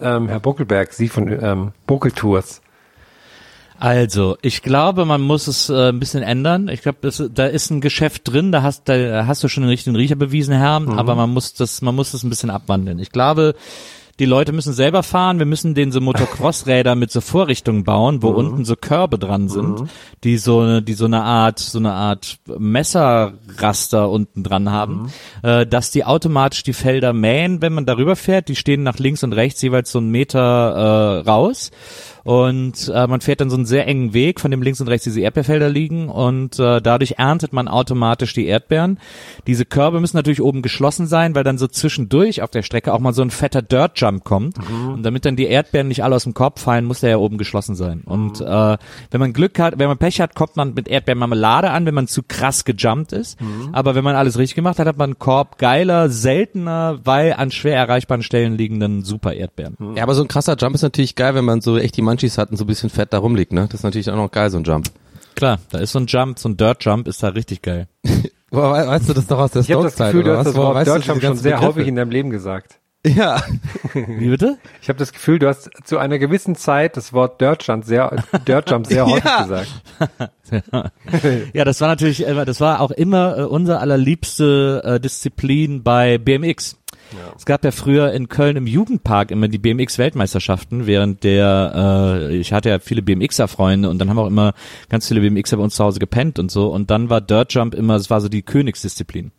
Ähm, 0.00 0.28
Herr 0.28 0.40
Buckelberg, 0.40 0.92
Sie 0.92 1.08
von 1.08 1.28
ähm, 1.42 1.72
Buckeltours. 1.86 2.60
Also, 3.80 4.36
ich 4.42 4.62
glaube, 4.62 5.04
man 5.04 5.20
muss 5.20 5.46
es 5.46 5.68
äh, 5.70 5.90
ein 5.90 6.00
bisschen 6.00 6.24
ändern. 6.24 6.66
Ich 6.68 6.82
glaube, 6.82 6.98
das- 7.02 7.22
da 7.32 7.46
ist 7.46 7.70
ein 7.70 7.80
Geschäft 7.80 8.22
drin, 8.26 8.50
da 8.50 8.62
hast, 8.62 8.88
da 8.88 9.26
hast 9.26 9.44
du 9.44 9.48
schon 9.48 9.62
den 9.62 9.70
richtigen 9.70 9.94
Riecher 9.94 10.16
bewiesen, 10.16 10.52
Herr, 10.54 10.82
aber 10.98 11.14
man 11.14 11.30
muss 11.30 11.54
das, 11.54 11.80
man 11.80 11.94
muss 11.94 12.10
das 12.10 12.24
ein 12.24 12.30
bisschen 12.30 12.50
abwandeln. 12.50 12.98
Ich 12.98 13.12
glaube, 13.12 13.54
die 14.18 14.24
Leute 14.24 14.52
müssen 14.52 14.72
selber 14.72 15.02
fahren, 15.02 15.38
wir 15.38 15.46
müssen 15.46 15.74
denen 15.74 15.92
so 15.92 16.00
Motocross-Räder 16.00 16.94
mit 16.94 17.12
so 17.12 17.20
Vorrichtungen 17.20 17.84
bauen, 17.84 18.22
wo 18.22 18.28
unten 18.28 18.64
so 18.64 18.74
Körbe 18.74 19.18
dran 19.18 19.48
sind, 19.48 19.88
die 20.24 20.38
so 20.38 20.60
eine, 20.60 20.82
die 20.82 20.94
so 20.94 21.04
eine 21.04 21.22
Art, 21.22 21.58
so 21.60 21.78
eine 21.78 21.92
Art 21.92 22.38
Messerraster 22.46 24.10
unten 24.10 24.42
dran 24.42 24.70
haben, 24.70 25.12
äh, 25.42 25.66
dass 25.66 25.90
die 25.90 26.04
automatisch 26.04 26.64
die 26.64 26.72
Felder 26.72 27.12
mähen, 27.12 27.62
wenn 27.62 27.72
man 27.72 27.86
darüber 27.86 28.16
fährt. 28.16 28.48
Die 28.48 28.56
stehen 28.56 28.82
nach 28.82 28.98
links 28.98 29.22
und 29.22 29.32
rechts 29.32 29.62
jeweils 29.62 29.92
so 29.92 29.98
einen 29.98 30.10
Meter 30.10 31.22
äh, 31.24 31.28
raus. 31.28 31.70
Und 32.28 32.92
äh, 32.94 33.06
man 33.06 33.22
fährt 33.22 33.40
dann 33.40 33.48
so 33.48 33.56
einen 33.56 33.64
sehr 33.64 33.88
engen 33.88 34.12
Weg, 34.12 34.38
von 34.38 34.50
dem 34.50 34.60
links 34.60 34.82
und 34.82 34.88
rechts 34.88 35.04
diese 35.04 35.22
Erdbeerfelder 35.22 35.70
liegen 35.70 36.10
und 36.10 36.58
äh, 36.58 36.82
dadurch 36.82 37.14
erntet 37.16 37.54
man 37.54 37.68
automatisch 37.68 38.34
die 38.34 38.44
Erdbeeren. 38.44 38.98
Diese 39.46 39.64
Körbe 39.64 39.98
müssen 39.98 40.18
natürlich 40.18 40.42
oben 40.42 40.60
geschlossen 40.60 41.06
sein, 41.06 41.34
weil 41.34 41.42
dann 41.42 41.56
so 41.56 41.66
zwischendurch 41.66 42.42
auf 42.42 42.50
der 42.50 42.60
Strecke 42.60 42.92
auch 42.92 42.98
mal 42.98 43.14
so 43.14 43.22
ein 43.22 43.30
fetter 43.30 43.62
Dirt 43.62 43.92
Jump 43.94 44.24
kommt. 44.24 44.58
Und 44.92 45.04
damit 45.04 45.24
dann 45.24 45.36
die 45.36 45.46
Erdbeeren 45.46 45.88
nicht 45.88 46.04
alle 46.04 46.16
aus 46.16 46.24
dem 46.24 46.34
Korb 46.34 46.58
fallen, 46.58 46.84
muss 46.84 47.00
der 47.00 47.08
ja 47.08 47.16
oben 47.16 47.38
geschlossen 47.38 47.74
sein. 47.74 48.02
Und 48.04 48.42
äh, 48.42 48.76
wenn 49.10 49.20
man 49.20 49.32
Glück 49.32 49.58
hat, 49.58 49.78
wenn 49.78 49.88
man 49.88 49.96
Pech 49.96 50.20
hat, 50.20 50.34
kommt 50.34 50.54
man 50.54 50.74
mit 50.74 50.86
Erdbeermarmelade 50.86 51.70
an, 51.70 51.86
wenn 51.86 51.94
man 51.94 52.08
zu 52.08 52.22
krass 52.22 52.66
gejumpt 52.66 53.14
ist. 53.14 53.38
Aber 53.72 53.94
wenn 53.94 54.04
man 54.04 54.16
alles 54.16 54.36
richtig 54.36 54.56
gemacht 54.56 54.78
hat, 54.78 54.86
hat 54.86 54.98
man 54.98 55.12
einen 55.12 55.18
Korb 55.18 55.56
geiler, 55.56 56.10
seltener, 56.10 56.98
weil 57.04 57.32
an 57.32 57.50
schwer 57.50 57.76
erreichbaren 57.76 58.22
Stellen 58.22 58.58
liegenden 58.58 59.02
super 59.02 59.32
Erdbeeren. 59.32 59.78
Ja, 59.96 60.02
aber 60.02 60.14
so 60.14 60.20
ein 60.20 60.28
krasser 60.28 60.56
Jump 60.58 60.74
ist 60.74 60.82
natürlich 60.82 61.14
geil, 61.14 61.34
wenn 61.34 61.46
man 61.46 61.62
so 61.62 61.78
echt 61.78 61.96
die 61.96 62.02
Munchies 62.02 62.17
hat 62.38 62.50
und 62.50 62.56
so 62.56 62.64
ein 62.64 62.66
bisschen 62.66 62.90
Fett 62.90 63.12
da 63.12 63.18
rumliegt, 63.18 63.52
ne? 63.52 63.66
Das 63.70 63.80
ist 63.80 63.84
natürlich 63.84 64.10
auch 64.10 64.16
noch 64.16 64.30
geil, 64.30 64.50
so 64.50 64.58
ein 64.58 64.64
Jump. 64.64 64.86
Klar, 65.34 65.58
da 65.70 65.78
ist 65.78 65.92
so 65.92 66.00
ein 66.00 66.06
Jump, 66.06 66.38
so 66.38 66.48
ein 66.48 66.56
Dirt 66.56 66.84
Jump, 66.84 67.06
ist 67.08 67.22
da 67.22 67.28
richtig 67.28 67.62
geil. 67.62 67.86
Weißt 68.50 69.08
du 69.08 69.12
das 69.12 69.26
doch 69.26 69.38
aus 69.38 69.50
der 69.52 69.60
Ich 69.62 69.70
habe 69.70 69.82
das 69.84 69.92
Stokes-Zeit, 69.94 70.12
Gefühl, 70.12 70.24
du 70.24 70.30
oder 70.30 70.38
hast 70.38 70.46
was? 70.46 70.54
das 70.54 70.62
Wort 70.62 70.74
weißt 70.74 70.88
Deutschland 70.90 71.20
diese 71.20 71.26
schon 71.28 71.36
sehr 71.36 71.52
Begriffe? 71.56 71.74
häufig 71.74 71.88
in 71.88 71.96
deinem 71.96 72.10
Leben 72.10 72.30
gesagt. 72.30 72.78
Ja. 73.06 73.40
Wie 73.94 74.28
bitte? 74.28 74.58
Ich 74.82 74.88
habe 74.88 74.98
das 74.98 75.12
Gefühl, 75.12 75.38
du 75.38 75.46
hast 75.46 75.70
zu 75.84 75.98
einer 75.98 76.18
gewissen 76.18 76.56
Zeit 76.56 76.96
das 76.96 77.12
Wort 77.12 77.40
Dirtjump 77.40 77.84
sehr, 77.84 78.24
Dirtjump 78.46 78.86
sehr 78.88 79.06
häufig 79.06 79.24
Ja. 79.24 79.42
gesagt. 79.44 79.68
Ja, 81.52 81.64
das 81.64 81.80
war 81.80 81.88
natürlich, 81.88 82.24
das 82.26 82.60
war 82.60 82.80
auch 82.80 82.90
immer 82.90 83.38
äh, 83.38 83.42
unser 83.42 83.80
allerliebste 83.80 84.82
äh, 84.84 85.00
Disziplin 85.00 85.84
bei 85.84 86.18
BMX. 86.18 86.76
Es 87.36 87.46
gab 87.46 87.64
ja 87.64 87.70
früher 87.70 88.12
in 88.12 88.28
Köln 88.28 88.56
im 88.56 88.66
Jugendpark 88.66 89.30
immer 89.30 89.48
die 89.48 89.58
BMX-Weltmeisterschaften, 89.58 90.86
während 90.86 91.24
der, 91.24 91.72
äh, 92.30 92.36
ich 92.36 92.52
hatte 92.52 92.68
ja 92.68 92.78
viele 92.78 93.02
BMXer-Freunde 93.02 93.88
und 93.88 93.98
dann 93.98 94.10
haben 94.10 94.18
auch 94.18 94.26
immer 94.26 94.54
ganz 94.88 95.08
viele 95.08 95.20
BMXer 95.20 95.56
bei 95.56 95.62
uns 95.62 95.74
zu 95.76 95.84
Hause 95.84 95.98
gepennt 96.00 96.38
und 96.38 96.50
so 96.50 96.68
und 96.68 96.90
dann 96.90 97.10
war 97.10 97.20
Dirt 97.20 97.52
Jump 97.52 97.74
immer, 97.74 97.96
es 97.96 98.10
war 98.10 98.20
so 98.20 98.28
die 98.28 98.42
Königsdisziplin. 98.42 99.32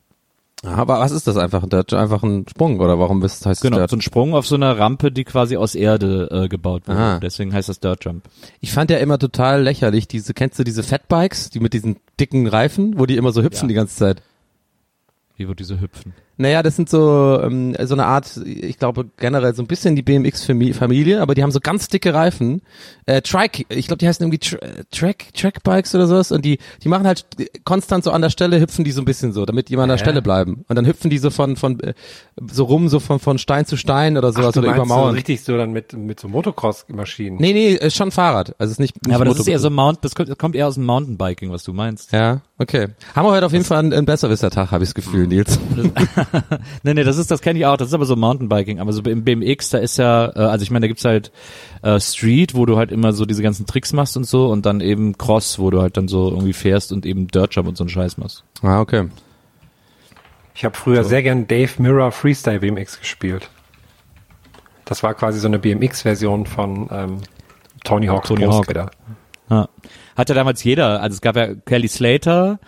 Aber 0.62 1.00
was 1.00 1.12
ist 1.12 1.26
das 1.26 1.38
einfach? 1.38 1.64
Ein 1.64 1.70
Dirt, 1.70 1.94
einfach 1.94 2.22
ein 2.22 2.46
Sprung 2.50 2.82
oder 2.82 3.00
warum 3.00 3.22
bist, 3.22 3.46
heißt 3.46 3.62
Genau, 3.62 3.78
Dirt? 3.78 3.90
so 3.92 3.96
ein 3.96 4.02
Sprung 4.02 4.34
auf 4.34 4.46
so 4.46 4.56
einer 4.56 4.78
Rampe, 4.78 5.10
die 5.10 5.24
quasi 5.24 5.56
aus 5.56 5.74
Erde 5.74 6.28
äh, 6.32 6.48
gebaut 6.50 6.86
wurde. 6.88 7.00
Aha. 7.00 7.20
Deswegen 7.22 7.54
heißt 7.54 7.70
das 7.70 7.80
Dirt 7.80 8.04
Jump. 8.04 8.26
Ich 8.60 8.74
fand 8.74 8.92
ja 8.92 8.98
immer 8.98 9.18
total 9.18 9.62
lächerlich, 9.64 10.10
diese, 10.10 10.34
kennst 10.34 10.60
du 10.60 10.66
diese 10.66 10.84
Fatbikes, 10.84 11.50
die 11.50 11.62
mit 11.62 11.74
diesen 11.74 11.96
dicken 12.20 12.46
Reifen, 12.46 13.00
wo 13.00 13.06
die 13.06 13.16
immer 13.16 13.32
so 13.32 13.42
hüpfen 13.42 13.66
Ja. 13.66 13.68
die 13.70 13.74
ganze 13.76 13.96
Zeit? 13.96 14.22
Wie 15.38 15.48
wird 15.48 15.62
diese 15.62 15.80
hüpfen? 15.80 16.12
Naja, 16.42 16.64
das 16.64 16.78
sind 16.78 16.90
so, 16.90 17.40
ähm, 17.44 17.76
so 17.84 17.94
eine 17.96 18.06
Art, 18.06 18.38
ich 18.46 18.80
glaube 18.80 19.08
generell 19.18 19.54
so 19.54 19.62
ein 19.62 19.68
bisschen 19.68 19.96
die 19.98 20.02
BMX-Familie, 20.02 21.22
aber 21.22 21.36
die 21.36 21.44
haben 21.44 21.52
so 21.52 21.60
ganz 21.60 21.90
dicke 21.90 22.14
Reifen. 22.14 22.62
Äh, 23.06 23.22
Trike, 23.22 23.66
ich 23.68 23.88
glaube, 23.88 23.98
die 23.98 24.08
heißen 24.08 24.24
irgendwie 24.26 24.40
Tra 24.40 24.58
Track, 24.90 25.34
Trackbikes 25.34 25.94
oder 25.96 26.08
sowas 26.08 26.32
und 26.32 26.46
die, 26.46 26.58
die 26.82 26.88
machen 26.88 27.06
halt 27.06 27.26
konstant 27.66 28.06
so 28.06 28.12
an 28.12 28.22
der 28.22 28.30
Stelle, 28.30 28.60
hüpfen 28.62 28.86
die 28.86 28.92
so 28.92 29.02
ein 29.02 29.06
bisschen 29.06 29.34
so, 29.34 29.46
damit 29.46 29.68
die 29.68 29.74
immer 29.74 29.84
an 29.84 29.90
der 29.90 29.98
Hä? 29.98 30.04
Stelle 30.04 30.22
bleiben. 30.22 30.64
Und 30.70 30.76
dann 30.78 30.86
hüpfen 30.86 31.10
die 31.10 31.18
so 31.18 31.30
von, 31.30 31.58
von, 31.58 31.80
äh, 31.82 31.94
so 32.50 32.64
rum, 32.64 32.88
so 32.88 33.00
von, 33.02 33.20
von 33.20 33.38
Stein 33.38 33.66
zu 33.66 33.76
Stein 33.76 34.18
oder 34.18 34.32
sowas 34.32 34.54
du 34.54 34.60
oder 34.62 34.70
über 34.70 34.78
meinst 34.78 34.90
so 34.92 34.96
Mauern. 34.96 35.16
richtig 35.16 35.42
so 35.44 35.58
dann 35.58 35.72
mit, 35.74 35.92
mit 35.92 36.22
so 36.22 36.30
Motocross-Maschinen. 36.30 37.38
Nee, 37.40 37.52
nee, 37.52 37.74
ist 37.74 37.98
schon 37.98 38.12
Fahrrad. 38.12 38.56
Also 38.60 38.72
es 38.72 38.72
ist 38.72 38.80
nicht, 38.80 38.96
nicht 38.96 39.10
Ja, 39.10 39.16
aber 39.16 39.26
das 39.26 39.34
Motor- 39.34 39.42
ist 39.42 39.48
eher 39.50 39.60
so 39.60 39.70
Mount, 39.70 40.00
das 40.06 40.16
kommt, 40.16 40.30
das 40.30 40.38
kommt 40.38 40.56
eher 40.56 40.68
aus 40.68 40.76
dem 40.76 40.86
Mountainbiking, 40.86 41.52
was 41.52 41.64
du 41.64 41.74
meinst. 41.74 42.14
Ja, 42.14 42.42
okay. 42.60 42.88
Haben 43.14 43.26
wir 43.28 43.32
heute 43.32 43.46
auf 43.46 43.52
jeden 43.52 43.66
Fall 43.66 43.80
einen, 43.80 43.92
einen 43.92 44.06
Besserwisser-Tag, 44.06 44.72
habe 44.72 44.86
ich 44.86 44.90
das 44.92 44.96
Gefühl, 44.96 45.28
Nils. 45.28 45.60
nee, 46.84 46.94
nee, 46.94 47.04
das 47.04 47.18
ist, 47.18 47.32
das 47.32 47.42
kenne 47.42 47.60
ich 47.60 47.66
auch, 47.66 47.78
das 47.78 47.90
ist 47.90 47.94
aber 47.94 48.06
so 48.06 48.16
Mountainbiking, 48.16 48.80
aber 48.80 48.94
so 48.94 49.02
im 49.02 49.24
BMX, 49.24 49.70
da 49.70 49.78
ist 49.78 49.98
ja, 49.98 50.28
äh, 50.36 50.40
also 50.40 50.64
ich 50.64 50.72
meine, 50.72 50.84
da 50.84 50.88
gibt's 50.88 51.06
halt 51.06 51.32
äh, 51.82 52.00
Street, 52.00 52.56
wo 52.56 52.66
du 52.66 52.78
halt 52.78 52.92
immer 52.92 53.14
so 53.14 53.26
diese 53.26 53.44
ganzen 53.44 53.66
Tricks 53.66 53.94
machst 53.94 54.18
und 54.18 54.26
so 54.26 54.48
und 54.50 54.66
dann 54.66 54.82
eben 54.82 55.18
Cross, 55.18 55.60
wo 55.60 55.70
du 55.70 55.82
halt 55.82 55.98
dann 55.98 56.08
so 56.08 56.30
irgendwie 56.30 56.54
fährst 56.54 56.92
und 56.92 57.06
eben 57.06 57.28
Dirt 57.28 57.56
Jump 57.56 57.68
und 57.68 57.78
so 57.78 57.84
einen 57.84 57.90
Scheiß 57.90 58.18
machst. 58.18 58.44
Ah, 58.62 58.80
okay. 58.80 59.10
Ich 60.56 60.66
habe 60.66 60.76
früher 60.76 61.04
sehr 61.04 61.24
gern 61.24 61.48
Dave 61.48 61.72
Mirror 61.82 62.12
Freestyle 62.12 62.60
BMX 62.60 63.00
gespielt. 63.00 63.50
Das 64.86 65.04
war 65.04 65.14
quasi 65.14 65.40
so 65.40 65.48
eine 65.48 65.60
BMX-Version 65.60 66.46
von 66.46 66.90
ähm, 66.92 67.18
Tony 67.84 68.08
Hawk's 68.08 68.28
Tony 68.28 68.44
Hawk. 68.44 68.74
Ja. 69.50 69.70
Hat 70.16 70.30
ja 70.30 70.36
damals 70.36 70.64
jeder, 70.64 71.02
also 71.02 71.16
es 71.16 71.22
gab 71.22 71.36
ja 71.36 71.54
Kelly 71.54 71.88
Slater, 71.88 72.60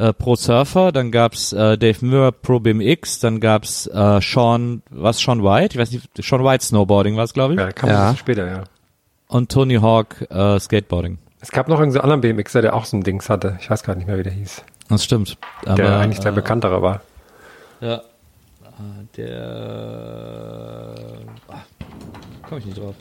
äh, 0.00 0.12
Pro 0.12 0.34
Surfer, 0.36 0.92
dann 0.92 1.10
gab's 1.10 1.52
äh, 1.52 1.76
Dave 1.78 2.04
Mirror 2.04 2.32
Pro 2.32 2.58
BMX, 2.60 3.20
dann 3.20 3.40
gab's 3.40 3.86
äh, 3.86 4.20
Sean, 4.20 4.82
was 4.90 5.18
Sean 5.20 5.42
White, 5.44 5.74
ich 5.74 5.80
weiß 5.80 5.90
nicht, 5.92 6.08
Sean 6.22 6.44
White 6.44 6.64
Snowboarding 6.64 7.16
war 7.16 7.24
es, 7.24 7.32
glaube 7.32 7.54
ich, 7.54 7.60
Ja, 7.60 7.70
kam 7.72 7.88
Ja. 7.90 7.96
ein 7.96 8.02
bisschen 8.14 8.16
später, 8.18 8.46
ja. 8.50 8.64
und 9.28 9.50
Tony 9.52 9.76
Hawk 9.76 10.26
äh, 10.30 10.58
Skateboarding. 10.58 11.18
Es 11.42 11.50
gab 11.50 11.68
noch 11.68 11.78
irgendeinen 11.78 12.02
so 12.02 12.12
anderen 12.12 12.20
BMXer, 12.20 12.60
der 12.62 12.74
auch 12.74 12.84
so 12.84 12.96
ein 12.96 13.02
Dings 13.02 13.28
hatte. 13.30 13.56
Ich 13.60 13.70
weiß 13.70 13.82
gar 13.82 13.94
nicht 13.94 14.06
mehr, 14.06 14.18
wie 14.18 14.22
der 14.22 14.32
hieß. 14.32 14.62
Das 14.90 15.04
stimmt. 15.04 15.38
Aber, 15.64 15.76
Der 15.76 15.98
eigentlich 15.98 16.20
der 16.20 16.32
äh, 16.32 16.34
bekanntere 16.34 16.82
war. 16.82 17.00
Ja. 17.80 17.94
Äh, 17.96 18.00
Der 19.16 20.76
ah, 21.48 21.62
komme 22.48 22.60
ich 22.60 22.66
nicht 22.66 22.78
drauf. 22.78 22.94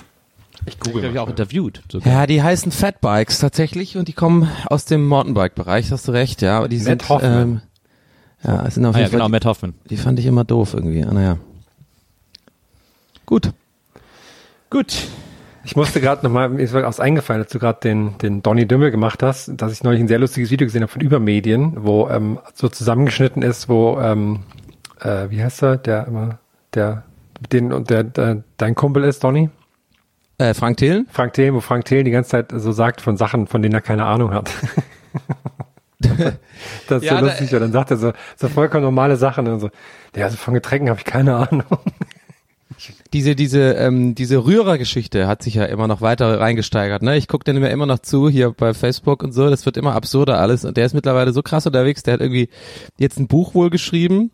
Ich 0.66 0.74
Ich 0.74 0.80
google 0.80 1.03
habe 1.03 1.14
ich 1.14 1.20
auch 1.20 1.30
interviewt. 1.30 1.82
sogar. 1.91 2.12
Ja, 2.14 2.28
die 2.28 2.41
heißen 2.43 2.72
Fatbikes 2.72 3.39
tatsächlich 3.39 3.97
und 3.97 4.07
die 4.07 4.14
kommen 4.14 4.49
aus 4.66 4.86
dem 4.86 5.07
Mountainbike-Bereich, 5.07 5.91
hast 5.91 6.07
du 6.07 6.12
recht, 6.12 6.41
ja. 6.41 6.57
Aber 6.57 6.68
die 6.70 6.78
Matt 6.78 6.86
sind, 6.86 7.10
Hoffman. 7.10 7.41
ähm, 7.41 7.62
ja, 8.43 8.66
es 8.66 8.76
sind 8.76 8.86
auf 8.86 8.95
Ah, 8.95 8.99
ja, 8.99 9.03
jeden 9.05 9.12
Fall, 9.12 9.20
genau, 9.20 9.30
Matt 9.30 9.45
Hoffman. 9.45 9.74
die, 9.86 9.89
die 9.89 9.97
fand 9.97 10.20
ich 10.20 10.26
immer 10.26 10.43
doof 10.43 10.74
irgendwie. 10.74 11.03
Ah, 11.03 11.14
naja. 11.14 11.38
Gut. 13.26 13.51
Gut. 14.70 15.07
Ich 15.66 15.76
musste 15.76 15.99
gerade 16.01 16.26
nochmal, 16.26 16.49
mir 16.49 16.64
ist 16.64 16.74
was 16.74 16.99
eingefallen, 16.99 17.43
als 17.43 17.51
du 17.51 17.60
gerade 17.60 17.80
den, 17.82 18.18
den 18.20 18.41
Donny 18.41 18.66
Dümmel 18.68 18.91
gemacht 18.91 19.22
hast, 19.22 19.51
dass 19.55 19.72
ich 19.74 19.84
neulich 19.84 19.99
ein 20.01 20.07
sehr 20.07 20.18
lustiges 20.20 20.49
Video 20.51 20.66
gesehen 20.66 20.82
habe 20.82 20.91
von 20.91 21.01
Übermedien, 21.01 21.74
wo 21.84 22.07
ähm, 22.10 22.39
so 22.53 22.70
zusammengeschnitten 22.70 23.43
ist, 23.43 23.70
wo, 23.70 23.99
ähm, 23.99 24.39
äh, 25.01 25.30
wie 25.30 25.43
heißt 25.43 25.62
er, 25.64 25.78
der 25.78 26.07
immer, 26.07 26.39
der, 26.74 27.03
den 27.51 27.72
und 27.74 27.89
der, 27.89 28.03
der 28.03 28.43
dein 28.57 28.74
Kumpel 28.74 29.03
ist, 29.03 29.24
Donny? 29.24 29.49
Äh, 30.40 30.54
Frank 30.56 30.78
Thelen? 30.78 31.06
Frank 31.12 31.34
Thelen, 31.34 31.54
wo 31.54 31.60
Frank 31.60 31.86
Thelen 31.86 32.06
die 32.06 32.12
ganze 32.12 32.32
Zeit 32.32 32.52
so 32.56 32.72
sagt 32.72 33.02
von 33.02 33.16
Sachen, 33.18 33.46
von 33.48 33.62
denen 33.62 33.76
er 33.76 33.82
keine 33.82 34.06
Ahnung 34.06 34.34
hat. 34.34 34.52
das 36.00 37.04
ist 37.04 37.10
Ja, 37.10 37.16
so 37.16 37.26
da- 37.26 37.32
lustig. 37.32 37.54
Und 37.54 37.60
dann 37.62 37.72
sagt 37.72 37.92
er 37.92 37.98
so, 37.98 38.14
so 38.38 38.48
vollkommen 38.48 38.84
normale 38.84 39.18
Sachen 39.18 39.48
und 39.48 39.60
so, 39.60 39.70
ja, 40.16 40.26
also 40.26 40.38
von 40.38 40.54
Getränken 40.54 40.90
habe 40.90 41.00
ich 41.00 41.06
keine 41.06 41.36
Ahnung. 41.36 41.64
Diese, 43.12 43.36
diese, 43.36 43.74
ähm, 43.74 44.16
diese 44.16 44.46
Rührergeschichte 44.46 45.28
hat 45.28 45.44
sich 45.44 45.56
ja 45.56 45.66
immer 45.66 45.88
noch 45.88 46.00
weiter 46.00 46.40
reingesteigert. 46.40 47.02
Ne? 47.02 47.18
Ich 47.18 47.28
gucke 47.28 47.44
den 47.44 47.60
mir 47.60 47.72
immer 47.72 47.88
noch 47.88 48.00
zu 48.00 48.30
hier 48.30 48.52
bei 48.52 48.74
Facebook 48.74 49.22
und 49.22 49.34
so. 49.34 49.50
Das 49.50 49.66
wird 49.66 49.76
immer 49.76 49.96
absurder 49.96 50.40
alles. 50.40 50.64
Und 50.64 50.78
der 50.78 50.86
ist 50.86 50.94
mittlerweile 50.94 51.34
so 51.34 51.42
krass 51.42 51.66
unterwegs. 51.66 52.04
Der 52.04 52.14
hat 52.14 52.22
irgendwie 52.22 52.48
jetzt 52.98 53.20
ein 53.20 53.28
Buch 53.28 53.54
wohl 53.54 53.70
geschrieben. 53.70 54.32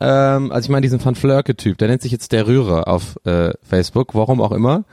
Ähm, 0.00 0.52
also 0.52 0.66
ich 0.66 0.70
meine 0.70 0.82
diesen 0.82 1.04
Van 1.04 1.16
Flörke-Typ. 1.16 1.78
Der 1.78 1.88
nennt 1.88 2.02
sich 2.02 2.12
jetzt 2.12 2.30
der 2.30 2.46
Rührer 2.46 2.86
auf 2.86 3.16
äh, 3.24 3.50
Facebook. 3.62 4.14
Warum 4.14 4.40
auch 4.42 4.52
immer. 4.52 4.84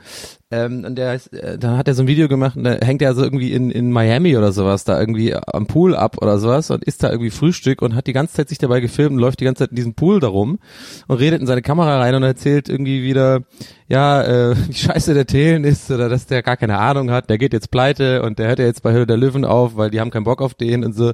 Ähm, 0.52 0.84
und 0.84 0.94
der 0.94 1.14
ist, 1.14 1.32
äh, 1.32 1.58
dann 1.58 1.76
hat 1.76 1.88
er 1.88 1.94
so 1.94 2.02
ein 2.02 2.06
Video 2.06 2.28
gemacht 2.28 2.56
und 2.56 2.62
da 2.62 2.74
hängt 2.74 3.02
er 3.02 3.14
so 3.14 3.24
irgendwie 3.24 3.52
in, 3.52 3.72
in 3.72 3.90
Miami 3.90 4.36
oder 4.36 4.52
sowas 4.52 4.84
da 4.84 4.98
irgendwie 5.00 5.34
am 5.34 5.66
Pool 5.66 5.96
ab 5.96 6.18
oder 6.22 6.38
sowas 6.38 6.70
und 6.70 6.84
isst 6.84 7.02
da 7.02 7.10
irgendwie 7.10 7.30
Frühstück 7.30 7.82
und 7.82 7.96
hat 7.96 8.06
die 8.06 8.12
ganze 8.12 8.34
Zeit 8.34 8.48
sich 8.48 8.58
dabei 8.58 8.78
gefilmt 8.78 9.14
und 9.14 9.18
läuft 9.18 9.40
die 9.40 9.44
ganze 9.44 9.64
Zeit 9.64 9.70
in 9.70 9.76
diesem 9.76 9.94
Pool 9.94 10.20
darum 10.20 10.60
und 11.08 11.18
redet 11.18 11.40
in 11.40 11.48
seine 11.48 11.62
Kamera 11.62 11.98
rein 11.98 12.14
und 12.14 12.22
erzählt 12.22 12.68
irgendwie 12.68 13.02
wieder, 13.02 13.40
ja, 13.88 14.22
äh, 14.22 14.56
wie 14.68 14.72
scheiße 14.72 15.14
der 15.14 15.26
Thelen 15.26 15.64
ist 15.64 15.90
oder 15.90 16.08
dass 16.08 16.26
der 16.26 16.44
gar 16.44 16.56
keine 16.56 16.78
Ahnung 16.78 17.10
hat, 17.10 17.28
der 17.28 17.38
geht 17.38 17.52
jetzt 17.52 17.72
pleite 17.72 18.22
und 18.22 18.38
der 18.38 18.46
hört 18.46 18.60
ja 18.60 18.66
jetzt 18.66 18.84
bei 18.84 18.92
Höhle 18.92 19.08
der 19.08 19.16
Löwen 19.16 19.44
auf, 19.44 19.76
weil 19.76 19.90
die 19.90 19.98
haben 19.98 20.12
keinen 20.12 20.24
Bock 20.24 20.40
auf 20.40 20.54
den 20.54 20.84
und 20.84 20.94
so. 20.94 21.10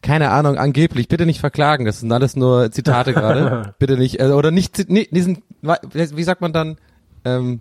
Keine 0.00 0.30
Ahnung, 0.30 0.58
angeblich, 0.58 1.08
bitte 1.08 1.26
nicht 1.26 1.40
verklagen, 1.40 1.86
das 1.86 1.98
sind 1.98 2.12
alles 2.12 2.36
nur 2.36 2.70
Zitate 2.70 3.12
gerade. 3.14 3.74
bitte 3.80 3.96
nicht, 3.96 4.20
äh, 4.20 4.26
oder 4.28 4.52
nicht, 4.52 4.88
nee, 4.88 5.08
diesen, 5.10 5.42
wie 5.60 6.22
sagt 6.22 6.40
man 6.40 6.52
dann, 6.52 6.76
ähm, 7.24 7.58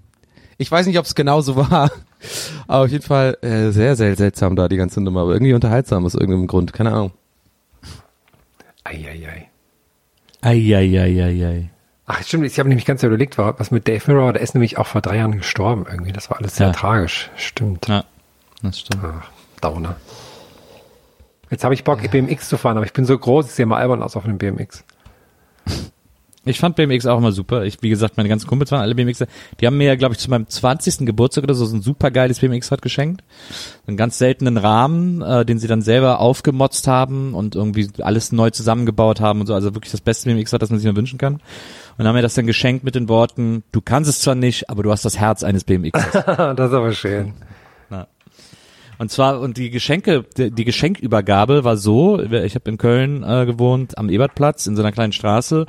ich 0.58 0.72
weiß 0.72 0.86
nicht, 0.88 0.98
ob 1.00 1.06
es 1.06 1.16
genau 1.16 1.42
so 1.42 1.56
war, 1.72 1.92
aber 2.68 2.86
auf 2.86 2.90
jeden 2.92 3.04
Fall 3.06 3.38
äh, 3.42 3.72
sehr, 3.72 3.96
sehr 3.96 4.16
seltsam 4.16 4.56
da 4.56 4.68
die 4.68 4.78
ganze 4.78 5.02
Nummer, 5.02 5.22
aber 5.22 5.34
irgendwie 5.34 5.54
unterhaltsam 5.54 6.06
aus 6.06 6.14
irgendeinem 6.16 6.48
Grund, 6.48 6.74
keine 6.74 6.92
Ahnung. 6.94 7.12
Eieiei. 8.84 9.50
Eieieiei. 10.42 11.70
Ach, 12.08 12.22
stimmt, 12.24 12.46
ich 12.46 12.60
habe 12.60 12.70
nämlich 12.70 12.86
ganz 12.86 13.02
überlegt, 13.02 13.38
was 13.40 13.72
mit 13.72 13.88
Dave 13.88 14.04
Mirror, 14.12 14.34
der 14.34 14.42
ist 14.44 14.54
nämlich 14.54 14.78
auch 14.78 14.86
vor 14.86 15.02
drei 15.02 15.18
Jahren 15.18 15.32
gestorben 15.38 15.86
irgendwie. 15.90 16.12
Das 16.12 16.30
war 16.30 16.38
alles 16.38 16.56
sehr 16.56 16.68
Ja. 16.68 16.74
tragisch. 16.74 17.32
Stimmt. 17.36 17.88
Ja, 17.88 18.04
das 18.62 18.80
stimmt. 18.80 19.04
Ach, 19.04 19.28
Downer. 19.62 19.96
Jetzt 21.50 21.64
habe 21.64 21.74
ich 21.74 21.84
Bock, 21.84 22.00
BMX 22.12 22.48
zu 22.48 22.58
fahren, 22.58 22.78
aber 22.78 22.86
ich 22.86 22.94
bin 22.94 23.06
so 23.06 23.18
groß, 23.18 23.48
ich 23.48 23.52
sehe 23.54 23.66
mal 23.66 23.78
albern 23.80 24.04
aus 24.04 24.16
auf 24.16 24.26
einem 24.26 24.38
BMX. 24.38 24.84
Ich 26.46 26.60
fand 26.60 26.76
BMX 26.76 27.06
auch 27.08 27.18
immer 27.18 27.32
super. 27.32 27.64
Ich, 27.64 27.82
wie 27.82 27.90
gesagt, 27.90 28.18
meine 28.18 28.30
ganzen 28.30 28.48
Kumpels 28.48 28.72
waren 28.72 28.82
alle 28.82 28.96
BMX. 28.96 29.24
Die 29.60 29.66
haben 29.66 29.78
mir 29.78 29.88
ja, 29.88 29.96
glaube 29.96 30.14
ich, 30.14 30.20
zu 30.20 30.30
meinem 30.30 30.48
20. 30.48 31.06
Geburtstag 31.06 31.44
oder 31.44 31.56
so 31.56 31.66
so 31.66 31.76
ein 31.76 31.82
super 31.82 32.12
geiles 32.12 32.40
BMX-Rad 32.40 32.82
geschenkt. 32.82 33.24
Einen 33.88 33.98
ganz 33.98 34.18
seltenen 34.18 34.58
Rahmen, 34.58 35.22
äh, 35.22 35.46
den 35.46 35.58
sie 35.58 35.68
dann 35.68 35.82
selber 35.82 36.20
aufgemotzt 36.20 36.88
haben 36.88 37.34
und 37.34 37.56
irgendwie 37.56 37.90
alles 38.02 38.32
neu 38.32 38.52
zusammengebaut 38.52 39.20
haben 39.22 39.42
und 39.42 39.48
so. 39.48 39.54
Also 39.54 39.74
wirklich 39.74 39.92
das 39.92 40.02
beste 40.02 40.30
BMX-Rad, 40.30 40.62
das 40.62 40.70
man 40.70 40.80
sich 40.80 40.86
nur 40.86 40.96
wünschen 40.96 41.18
kann. 41.18 41.42
Und 41.98 42.08
haben 42.08 42.16
mir 42.16 42.22
das 42.22 42.36
dann 42.36 42.46
geschenkt 42.46 42.84
mit 42.84 42.96
den 42.96 43.10
Worten, 43.10 43.64
du 43.72 43.82
kannst 43.82 44.10
es 44.10 44.20
zwar 44.20 44.36
nicht, 44.36 44.70
aber 44.70 44.84
du 44.84 44.92
hast 44.92 45.06
das 45.06 45.18
Herz 45.18 45.44
eines 45.44 45.64
BMXs. 45.64 46.12
das 46.14 46.24
ist 46.24 46.74
aber 46.74 46.92
schön. 46.92 47.34
Und 48.98 49.12
zwar, 49.12 49.40
und 49.40 49.58
die 49.58 49.70
Geschenke, 49.70 50.26
die, 50.38 50.52
die 50.52 50.66
Geschenkübergabe 50.66 51.64
war 51.64 51.78
so, 51.78 52.22
ich 52.22 52.56
habe 52.56 52.70
in 52.70 52.78
Köln 52.78 53.24
äh, 53.24 53.46
gewohnt, 53.46 53.98
am 53.98 54.10
Ebertplatz, 54.10 54.68
in 54.68 54.76
so 54.76 54.82
einer 54.82 54.92
kleinen 54.92 55.14
Straße. 55.14 55.66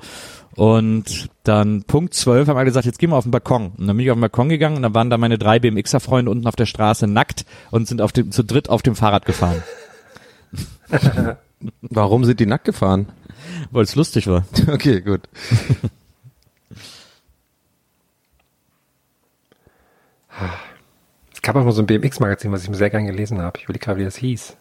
Und 0.54 1.28
dann 1.42 1.82
Punkt 1.82 2.14
12 2.14 2.48
haben 2.48 2.56
alle 2.56 2.66
gesagt, 2.66 2.86
jetzt 2.86 2.98
gehen 2.98 3.10
wir 3.10 3.16
auf 3.16 3.24
den 3.24 3.30
Balkon. 3.30 3.72
Und 3.76 3.86
dann 3.86 3.96
bin 3.96 4.06
ich 4.06 4.10
auf 4.10 4.16
den 4.16 4.22
Balkon 4.22 4.48
gegangen 4.48 4.76
und 4.76 4.82
dann 4.82 4.94
waren 4.94 5.10
da 5.10 5.18
meine 5.18 5.38
drei 5.38 5.58
BMXer-Freunde 5.58 6.30
unten 6.30 6.46
auf 6.46 6.56
der 6.56 6.66
Straße 6.66 7.06
nackt 7.06 7.44
und 7.70 7.86
sind 7.88 8.00
auf 8.00 8.12
dem, 8.12 8.32
zu 8.32 8.42
dritt 8.42 8.70
auf 8.70 8.82
dem 8.82 8.94
Fahrrad 8.94 9.26
gefahren, 9.26 9.62
Warum 11.80 12.24
sind 12.24 12.38
die 12.40 12.46
nackt 12.46 12.64
gefahren? 12.64 13.06
weil 13.70 13.84
es 13.84 13.94
lustig 13.94 14.26
war. 14.26 14.44
Okay, 14.68 15.00
gut. 15.00 15.22
Es 21.46 21.52
gab 21.52 21.62
auch 21.62 21.64
mal 21.64 21.70
so 21.70 21.80
ein 21.80 21.86
BMX-Magazin, 21.86 22.50
was 22.50 22.64
ich 22.64 22.70
mir 22.70 22.74
sehr 22.74 22.90
gern 22.90 23.06
gelesen 23.06 23.40
habe. 23.40 23.58
Ich 23.58 23.64
überlege 23.66 23.84
gerade, 23.84 24.00
wie 24.00 24.04
das 24.04 24.16
hieß. 24.16 24.56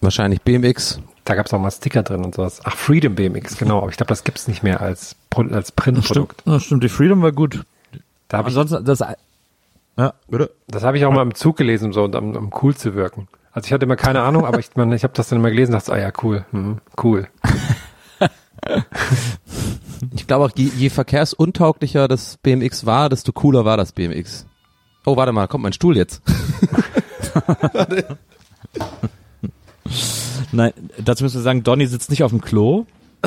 Wahrscheinlich 0.00 0.40
BMX. 0.40 0.98
Da 1.26 1.34
gab 1.34 1.44
es 1.44 1.52
auch 1.52 1.60
mal 1.60 1.70
Sticker 1.70 2.02
drin 2.02 2.24
und 2.24 2.34
sowas. 2.34 2.62
Ach, 2.64 2.74
Freedom 2.74 3.14
BMX, 3.14 3.58
genau. 3.58 3.82
Aber 3.82 3.90
ich 3.90 3.98
glaube, 3.98 4.08
das 4.08 4.24
gibt's 4.24 4.48
nicht 4.48 4.62
mehr 4.62 4.80
als, 4.80 5.14
als 5.50 5.72
Printprodukt. 5.72 6.42
Ja, 6.46 6.58
stimmt, 6.58 6.84
die 6.84 6.88
Freedom 6.88 7.20
war 7.20 7.32
gut. 7.32 7.66
Da 8.28 8.40
ich, 8.40 8.46
Ansonsten, 8.46 8.82
das, 8.82 9.00
ja, 9.98 10.14
bitte. 10.26 10.52
das 10.68 10.84
habe 10.84 10.96
ich 10.96 11.04
auch 11.04 11.12
mal 11.12 11.20
im 11.20 11.34
Zug 11.34 11.58
gelesen, 11.58 11.92
so, 11.92 12.04
um, 12.04 12.34
um 12.34 12.50
cool 12.62 12.74
zu 12.74 12.94
wirken. 12.94 13.28
Also 13.52 13.66
ich 13.66 13.72
hatte 13.74 13.84
immer 13.84 13.96
keine 13.96 14.22
Ahnung, 14.22 14.46
aber 14.46 14.60
ich, 14.60 14.70
ich 14.74 15.04
habe 15.04 15.12
das 15.12 15.28
dann 15.28 15.38
immer 15.38 15.50
gelesen 15.50 15.74
und 15.74 15.82
dachte, 15.82 15.92
ah 15.92 16.00
ja, 16.00 16.12
cool, 16.22 16.46
hm, 16.50 16.78
cool. 17.02 17.28
Ich 20.14 20.26
glaube 20.26 20.46
auch, 20.46 20.50
je, 20.54 20.70
je 20.76 20.88
verkehrsuntauglicher 20.88 22.08
das 22.08 22.38
BMX 22.38 22.86
war, 22.86 23.10
desto 23.10 23.32
cooler 23.32 23.66
war 23.66 23.76
das 23.76 23.92
BMX. 23.92 24.46
Oh, 25.06 25.16
warte 25.16 25.32
mal, 25.32 25.48
kommt 25.48 25.62
mein 25.62 25.72
Stuhl 25.72 25.96
jetzt. 25.96 26.22
Nein, 30.52 30.72
dazu 30.98 31.24
müssen 31.24 31.36
wir 31.36 31.42
sagen, 31.42 31.62
Donny 31.62 31.86
sitzt 31.86 32.10
nicht 32.10 32.22
auf 32.24 32.30
dem 32.30 32.40
Klo. 32.40 32.86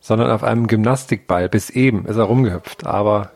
Sondern 0.00 0.30
auf 0.30 0.42
einem 0.42 0.66
Gymnastikball. 0.66 1.48
Bis 1.48 1.70
eben 1.70 2.04
ist 2.06 2.16
er 2.16 2.24
rumgehüpft, 2.24 2.84
aber 2.86 3.30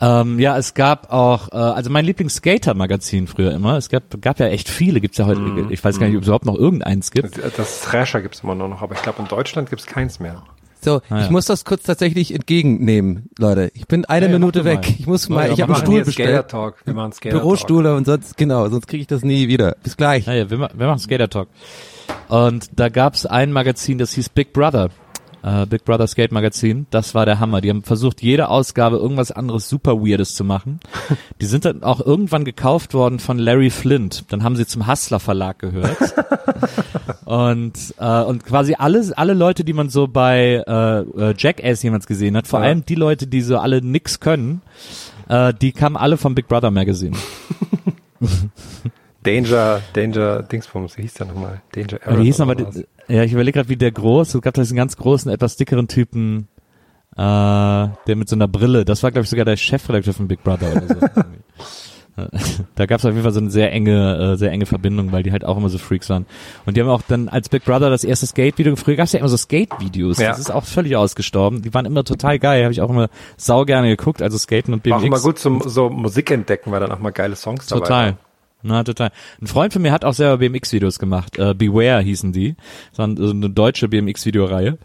Ähm, 0.00 0.38
ja, 0.38 0.56
es 0.56 0.74
gab 0.74 1.12
auch, 1.12 1.48
äh, 1.52 1.56
also 1.56 1.90
mein 1.90 2.04
Lieblings-Skater-Magazin 2.04 3.26
früher 3.26 3.52
immer. 3.52 3.76
Es 3.76 3.88
gab, 3.88 4.02
gab 4.20 4.38
ja 4.38 4.46
echt 4.46 4.68
viele, 4.68 5.00
gibt's 5.00 5.18
ja 5.18 5.26
heute. 5.26 5.40
Ich 5.70 5.82
weiß 5.82 5.98
gar 5.98 6.06
nicht, 6.06 6.16
ob 6.16 6.22
es 6.22 6.28
überhaupt 6.28 6.44
noch 6.46 6.54
irgendeins 6.56 7.10
gibt. 7.10 7.38
das 7.56 7.80
Thrasher 7.80 8.20
gibt's 8.22 8.40
immer 8.44 8.54
noch, 8.54 8.80
aber 8.82 8.94
ich 8.94 9.02
glaube, 9.02 9.20
in 9.22 9.28
Deutschland 9.28 9.70
gibt's 9.70 9.86
keins 9.86 10.20
mehr. 10.20 10.42
So, 10.80 11.00
Ah, 11.10 11.16
ja. 11.18 11.24
ich 11.24 11.30
muss 11.30 11.46
das 11.46 11.64
kurz 11.64 11.82
tatsächlich 11.82 12.32
entgegennehmen, 12.32 13.30
Leute. 13.36 13.72
Ich 13.74 13.88
bin 13.88 14.04
eine 14.04 14.26
Ja, 14.26 14.32
ja, 14.32 14.38
Minute 14.38 14.64
weg. 14.64 14.82
mal. 14.82 14.94
Ich 15.00 15.06
muss 15.08 15.26
Ja, 15.28 15.34
mal, 15.34 15.46
ja, 15.48 15.52
ich 15.54 15.60
habe 15.62 15.74
einen. 15.74 15.82
Stuhl 15.82 16.04
bestellt. 16.04 16.48
Talk. 16.48 16.76
Wir 16.84 16.94
machen 16.94 17.10
Skater 17.12 17.30
Talk. 17.34 17.42
Bürostuhle 17.42 17.96
und 17.96 18.04
sonst, 18.06 18.36
genau, 18.36 18.68
sonst 18.68 18.86
kriege 18.86 19.00
ich 19.00 19.08
das 19.08 19.22
nie 19.22 19.48
wieder. 19.48 19.74
Bis 19.82 19.96
gleich. 19.96 20.26
Naja, 20.28 20.48
wir, 20.48 20.58
ma- 20.58 20.70
wir 20.72 20.86
machen 20.86 21.00
Skater 21.00 21.28
Talk. 21.28 21.48
Und 22.28 22.68
da 22.76 22.88
gab's 22.90 23.26
ein 23.26 23.50
Magazin, 23.50 23.98
das 23.98 24.12
hieß 24.12 24.28
Big 24.28 24.52
Brother. 24.52 24.90
Äh, 25.42 25.66
Big 25.66 25.84
Brother 25.84 26.06
Skate 26.06 26.32
Magazin. 26.32 26.86
Das 26.90 27.14
war 27.14 27.24
der 27.26 27.38
Hammer. 27.38 27.60
Die 27.60 27.70
haben 27.70 27.82
versucht, 27.84 28.22
jede 28.22 28.48
Ausgabe 28.48 28.96
irgendwas 28.96 29.30
anderes 29.30 29.68
super 29.68 30.00
Weirdes 30.00 30.34
zu 30.34 30.44
machen. 30.44 30.80
Die 31.40 31.46
sind 31.46 31.64
dann 31.64 31.82
auch 31.84 32.00
irgendwann 32.04 32.44
gekauft 32.44 32.92
worden 32.94 33.18
von 33.20 33.38
Larry 33.38 33.70
Flint. 33.70 34.24
Dann 34.32 34.42
haben 34.42 34.56
sie 34.56 34.66
zum 34.66 34.86
Hustler 34.88 35.20
Verlag 35.20 35.58
gehört. 35.60 35.96
und, 37.24 37.94
äh, 37.98 38.22
und 38.22 38.44
quasi 38.44 38.74
alle, 38.78 39.04
alle 39.16 39.34
Leute, 39.34 39.64
die 39.64 39.72
man 39.72 39.88
so 39.90 40.08
bei 40.08 40.62
äh, 40.66 41.00
äh, 41.30 41.34
Jackass 41.38 41.82
jemals 41.82 42.06
gesehen 42.06 42.36
hat, 42.36 42.46
vor 42.48 42.60
Ja. 42.60 42.66
allem 42.66 42.84
die 42.84 42.94
Leute, 42.96 43.26
die 43.26 43.40
so 43.42 43.58
alle 43.58 43.80
nix 43.80 44.18
können, 44.20 44.62
äh, 45.28 45.54
die 45.54 45.72
kamen 45.72 45.96
alle 45.96 46.16
vom 46.16 46.34
Big 46.34 46.48
Brother 46.48 46.70
Magazine. 46.70 47.16
Danger, 49.24 49.80
Danger, 49.92 50.42
Dingsbums, 50.42 50.96
wie 50.96 51.02
hieß 51.02 51.14
der 51.14 51.26
nochmal? 51.26 51.60
Danger 51.72 51.98
hießen 52.20 52.44
oder 52.48 52.52
aber, 52.60 52.72
sowas. 52.72 52.74
die, 52.86 52.97
ja, 53.08 53.22
ich 53.24 53.32
überlege 53.32 53.56
gerade, 53.58 53.68
wie 53.68 53.76
der 53.76 53.92
groß, 53.92 54.34
es 54.34 54.42
gab 54.42 54.54
da 54.54 54.62
diesen 54.62 54.76
ganz 54.76 54.96
großen, 54.96 55.30
etwas 55.30 55.56
dickeren 55.56 55.88
Typen, 55.88 56.48
äh, 57.16 57.20
der 57.20 58.16
mit 58.16 58.28
so 58.28 58.36
einer 58.36 58.48
Brille, 58.48 58.84
das 58.84 59.02
war, 59.02 59.10
glaube 59.10 59.24
ich, 59.24 59.30
sogar 59.30 59.44
der 59.44 59.56
Chefredakteur 59.56 60.14
von 60.14 60.28
Big 60.28 60.42
Brother 60.42 60.72
oder 60.72 60.86
so. 60.86 60.94
Da 62.74 62.86
gab 62.86 62.98
es 62.98 63.04
auf 63.04 63.12
jeden 63.12 63.22
Fall 63.22 63.32
so 63.32 63.40
eine 63.40 63.50
sehr 63.50 63.72
enge, 63.72 64.32
äh, 64.32 64.36
sehr 64.36 64.50
enge 64.50 64.66
Verbindung, 64.66 65.12
weil 65.12 65.22
die 65.22 65.32
halt 65.32 65.44
auch 65.44 65.56
immer 65.56 65.68
so 65.68 65.78
Freaks 65.78 66.08
waren. 66.10 66.26
Und 66.66 66.76
die 66.76 66.80
haben 66.80 66.88
auch 66.88 67.02
dann 67.06 67.28
als 67.28 67.48
Big 67.48 67.64
Brother 67.64 67.90
das 67.90 68.04
erste 68.04 68.26
Skate-Video, 68.26 68.76
früher 68.76 68.96
gab 68.96 69.06
es 69.06 69.12
ja 69.12 69.20
immer 69.20 69.28
so 69.28 69.36
Skate-Videos, 69.36 70.18
Ja. 70.18 70.30
das 70.30 70.38
ist 70.38 70.50
auch 70.50 70.64
völlig 70.64 70.96
ausgestorben. 70.96 71.62
Die 71.62 71.72
waren 71.74 71.86
immer 71.86 72.04
total 72.04 72.38
geil, 72.38 72.64
habe 72.64 72.72
ich 72.72 72.80
auch 72.80 72.90
immer 72.90 73.08
sau 73.36 73.64
gerne 73.64 73.88
geguckt, 73.88 74.22
also 74.22 74.38
Skaten 74.38 74.74
und 74.74 74.82
BMX. 74.82 74.92
War 74.92 75.00
auch 75.00 75.06
immer 75.06 75.20
gut 75.20 75.38
zum 75.38 75.62
so 75.64 75.90
Musik 75.90 76.30
entdecken, 76.30 76.70
weil 76.72 76.80
dann 76.80 76.92
auch 76.92 76.98
mal 76.98 77.10
geile 77.10 77.36
Songs 77.36 77.66
dabei 77.66 77.80
Total. 77.80 78.06
waren. 78.06 78.18
Na, 78.62 78.82
total. 78.82 79.10
Ein 79.40 79.46
Freund 79.46 79.72
von 79.72 79.82
mir 79.82 79.92
hat 79.92 80.04
auch 80.04 80.14
selber 80.14 80.38
BMX-Videos 80.38 80.98
gemacht. 80.98 81.38
Äh, 81.38 81.54
Beware 81.54 82.00
hießen 82.02 82.32
die. 82.32 82.56
So 82.92 83.02
ein- 83.04 83.16
so 83.16 83.30
eine 83.30 83.50
deutsche 83.50 83.88
BMX-Videoreihe. 83.88 84.78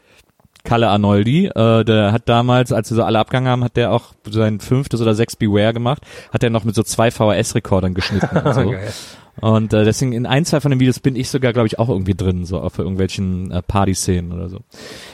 Kalle 0.63 0.87
Arnoldi, 0.87 1.47
äh, 1.47 1.83
der 1.83 2.13
hat 2.13 2.29
damals, 2.29 2.71
als 2.71 2.89
wir 2.89 2.95
so 2.95 3.03
alle 3.03 3.19
abgegangen 3.19 3.49
haben, 3.49 3.63
hat 3.65 3.75
der 3.75 3.91
auch 3.91 4.13
sein 4.29 4.61
fünftes 4.61 5.01
oder 5.01 5.13
sechs 5.13 5.35
Beware 5.35 5.73
gemacht, 5.73 6.03
hat 6.31 6.41
er 6.41 6.49
noch 6.51 6.63
mit 6.63 6.73
so 6.73 6.83
zwei 6.83 7.11
VHS-Rekordern 7.11 7.93
geschnitten 7.93 8.37
und 8.37 8.53
so. 8.53 8.69
Geil. 8.71 8.93
Und 9.41 9.73
äh, 9.73 9.83
deswegen 9.83 10.13
in 10.13 10.25
ein, 10.27 10.45
zwei 10.45 10.61
von 10.61 10.69
den 10.69 10.79
Videos 10.79 10.99
bin 10.99 11.15
ich 11.15 11.27
sogar, 11.27 11.51
glaube 11.53 11.65
ich, 11.67 11.79
auch 11.79 11.89
irgendwie 11.89 12.13
drin, 12.13 12.45
so 12.45 12.59
auf 12.61 12.77
irgendwelchen 12.77 13.49
äh, 13.51 13.61
Party-Szenen 13.63 14.31
oder 14.31 14.47
so. 14.47 14.59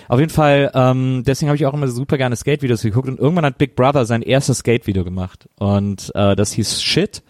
Auf 0.10 0.20
jeden 0.20 0.30
Fall, 0.30 0.70
ähm, 0.76 1.24
deswegen 1.26 1.48
habe 1.50 1.56
ich 1.56 1.66
auch 1.66 1.74
immer 1.74 1.88
super 1.88 2.18
gerne 2.18 2.36
Skate-Videos 2.36 2.82
geguckt 2.84 3.08
und 3.08 3.18
irgendwann 3.18 3.46
hat 3.46 3.58
Big 3.58 3.76
Brother 3.78 4.06
sein 4.06 4.22
erstes 4.22 4.60
Skate-Video 4.60 5.06
gemacht 5.06 5.48
und 5.58 6.12
äh, 6.16 6.36
das 6.36 6.52
hieß 6.52 6.82
Shit 6.82 7.24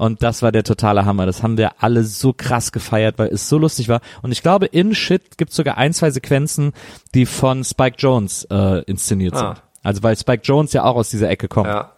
und 0.00 0.22
das 0.22 0.42
war 0.42 0.50
der 0.50 0.64
totale 0.64 1.04
Hammer. 1.04 1.26
Das 1.26 1.42
haben 1.42 1.58
wir 1.58 1.72
alle 1.82 2.04
so 2.04 2.32
krass 2.32 2.72
gefeiert, 2.72 3.18
weil 3.18 3.28
es 3.28 3.48
so 3.48 3.58
lustig 3.58 3.88
war. 3.88 4.00
Und 4.22 4.32
ich 4.32 4.42
glaube, 4.42 4.66
in 4.66 4.94
Shit 4.94 5.36
gibt 5.38 5.50
es 5.50 5.56
sogar 5.56 5.76
ein, 5.76 5.92
zwei 5.92 6.10
Sequenzen, 6.10 6.72
die 7.14 7.26
von 7.26 7.64
Spike 7.64 7.96
Jones 7.98 8.44
äh, 8.50 8.82
inszeniert 8.84 9.34
Ah. 9.34 9.38
sind. 9.38 9.62
Also 9.82 10.02
weil 10.02 10.16
Spike 10.16 10.42
Jones 10.44 10.72
ja 10.72 10.84
auch 10.84 10.96
aus 10.96 11.10
dieser 11.10 11.28
Ecke 11.28 11.48
kommt. 11.48 11.68
Ja. 11.68 11.92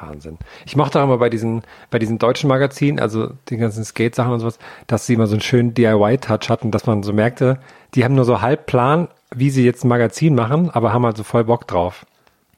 Wahnsinn. 0.00 0.38
Ich 0.64 0.76
mochte 0.76 0.98
auch 1.00 1.04
immer 1.04 1.18
bei 1.18 1.28
diesen, 1.28 1.62
bei 1.90 1.98
diesen 1.98 2.18
deutschen 2.18 2.48
Magazinen, 2.48 2.98
also 3.00 3.32
die 3.48 3.56
ganzen 3.58 3.84
Skate-Sachen 3.84 4.32
und 4.32 4.40
sowas, 4.40 4.58
dass 4.86 5.06
sie 5.06 5.14
immer 5.14 5.26
so 5.26 5.34
einen 5.34 5.42
schönen 5.42 5.74
DIY-Touch 5.74 6.48
hatten, 6.48 6.70
dass 6.70 6.86
man 6.86 7.02
so 7.02 7.12
merkte, 7.12 7.58
die 7.94 8.04
haben 8.04 8.14
nur 8.14 8.24
so 8.24 8.40
halb 8.40 8.66
Plan, 8.66 9.08
wie 9.34 9.50
sie 9.50 9.64
jetzt 9.64 9.84
ein 9.84 9.88
Magazin 9.88 10.34
machen, 10.34 10.70
aber 10.70 10.92
haben 10.92 11.04
halt 11.04 11.16
so 11.18 11.22
voll 11.22 11.44
Bock 11.44 11.66
drauf. 11.66 12.06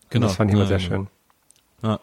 Und 0.05 0.11
Genau. 0.11 0.27
Das 0.27 0.37
fand 0.37 0.51
ich 0.51 0.55
immer 0.55 0.65
Ja, 0.65 0.69
sehr 0.69 0.79
schön. 0.79 1.09
Ja. 1.83 1.99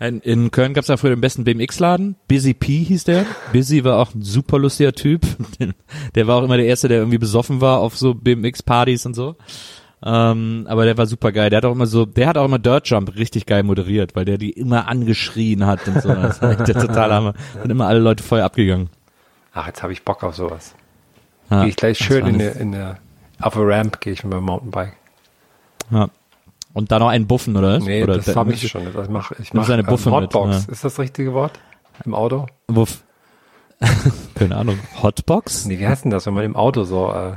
In, 0.00 0.20
in 0.20 0.50
Köln 0.50 0.74
gab's 0.74 0.88
ja 0.88 0.96
früher 0.96 1.10
den 1.10 1.20
besten 1.20 1.44
BMX-Laden. 1.44 2.16
Busy 2.28 2.54
P 2.54 2.84
hieß 2.84 3.04
der. 3.04 3.26
Busy 3.52 3.82
war 3.82 3.98
auch 3.98 4.14
ein 4.14 4.22
super 4.22 4.58
lustiger 4.58 4.92
Typ. 4.92 5.22
Der 6.14 6.26
war 6.26 6.36
auch 6.36 6.44
immer 6.44 6.56
der 6.56 6.66
Erste, 6.66 6.88
der 6.88 6.98
irgendwie 6.98 7.18
besoffen 7.18 7.60
war 7.60 7.80
auf 7.80 7.96
so 7.96 8.14
BMX-Partys 8.14 9.06
und 9.06 9.14
so. 9.14 9.36
Ähm, 10.02 10.66
aber 10.68 10.84
der 10.84 10.96
war 10.96 11.06
super 11.06 11.32
geil. 11.32 11.50
Der 11.50 11.58
hat 11.58 11.64
auch 11.64 11.72
immer 11.72 11.86
so, 11.86 12.06
der 12.06 12.28
hat 12.28 12.38
auch 12.38 12.44
immer 12.44 12.60
Dirt 12.60 12.88
Jump 12.88 13.16
richtig 13.16 13.46
geil 13.46 13.64
moderiert, 13.64 14.14
weil 14.14 14.24
der 14.24 14.38
die 14.38 14.50
immer 14.50 14.86
angeschrien 14.86 15.66
hat 15.66 15.88
und 15.88 16.00
so. 16.00 16.08
Das 16.14 16.40
war 16.40 16.52
echt 16.52 16.68
der 16.68 16.74
total 16.80 17.12
Hammer. 17.12 17.34
Sind 17.52 17.70
immer 17.70 17.88
alle 17.88 17.98
Leute 17.98 18.22
voll 18.22 18.40
abgegangen. 18.40 18.90
Ach, 19.52 19.66
jetzt 19.66 19.82
habe 19.82 19.92
ich 19.92 20.04
Bock 20.04 20.22
auf 20.22 20.36
sowas. 20.36 20.74
Ja, 21.50 21.60
gehe 21.60 21.70
ich 21.70 21.76
gleich 21.76 21.98
schön 21.98 22.26
in 22.26 22.38
der, 22.38 22.56
in 22.56 22.72
der, 22.72 22.98
auf 23.40 23.54
der 23.54 23.66
Ramp 23.66 24.00
gehe 24.00 24.12
ich 24.12 24.22
mit 24.22 24.32
meinem 24.32 24.44
Mountainbike. 24.44 24.96
Ja. 25.90 26.08
Und 26.74 26.92
dann 26.92 27.00
noch 27.00 27.08
einen 27.08 27.26
Buffen, 27.26 27.56
oder? 27.56 27.78
Nee, 27.78 28.02
oder 28.02 28.16
das 28.18 28.36
habe 28.36 28.52
ich 28.52 28.68
schon. 28.68 28.92
Das 28.92 29.08
mach, 29.08 29.32
ich 29.40 29.52
mache 29.54 29.72
eine 29.74 29.82
Buffe 29.84 30.10
mit, 30.10 30.18
Hotbox. 30.34 30.50
ja. 30.50 30.56
Ist 30.58 30.68
das 30.68 30.80
das 30.82 30.98
richtige 30.98 31.32
Wort? 31.34 31.58
Im 32.04 32.14
Auto? 32.14 32.46
Wuff. 32.68 33.02
Keine 34.34 34.56
Ahnung. 34.56 34.78
Hotbox? 35.02 35.64
Nee, 35.66 35.78
wie 35.78 35.86
heißt 35.88 36.04
denn 36.04 36.10
das, 36.10 36.26
wenn 36.26 36.34
man 36.34 36.44
im 36.44 36.56
Auto 36.56 36.84
so, 36.84 37.12
äh, 37.12 37.36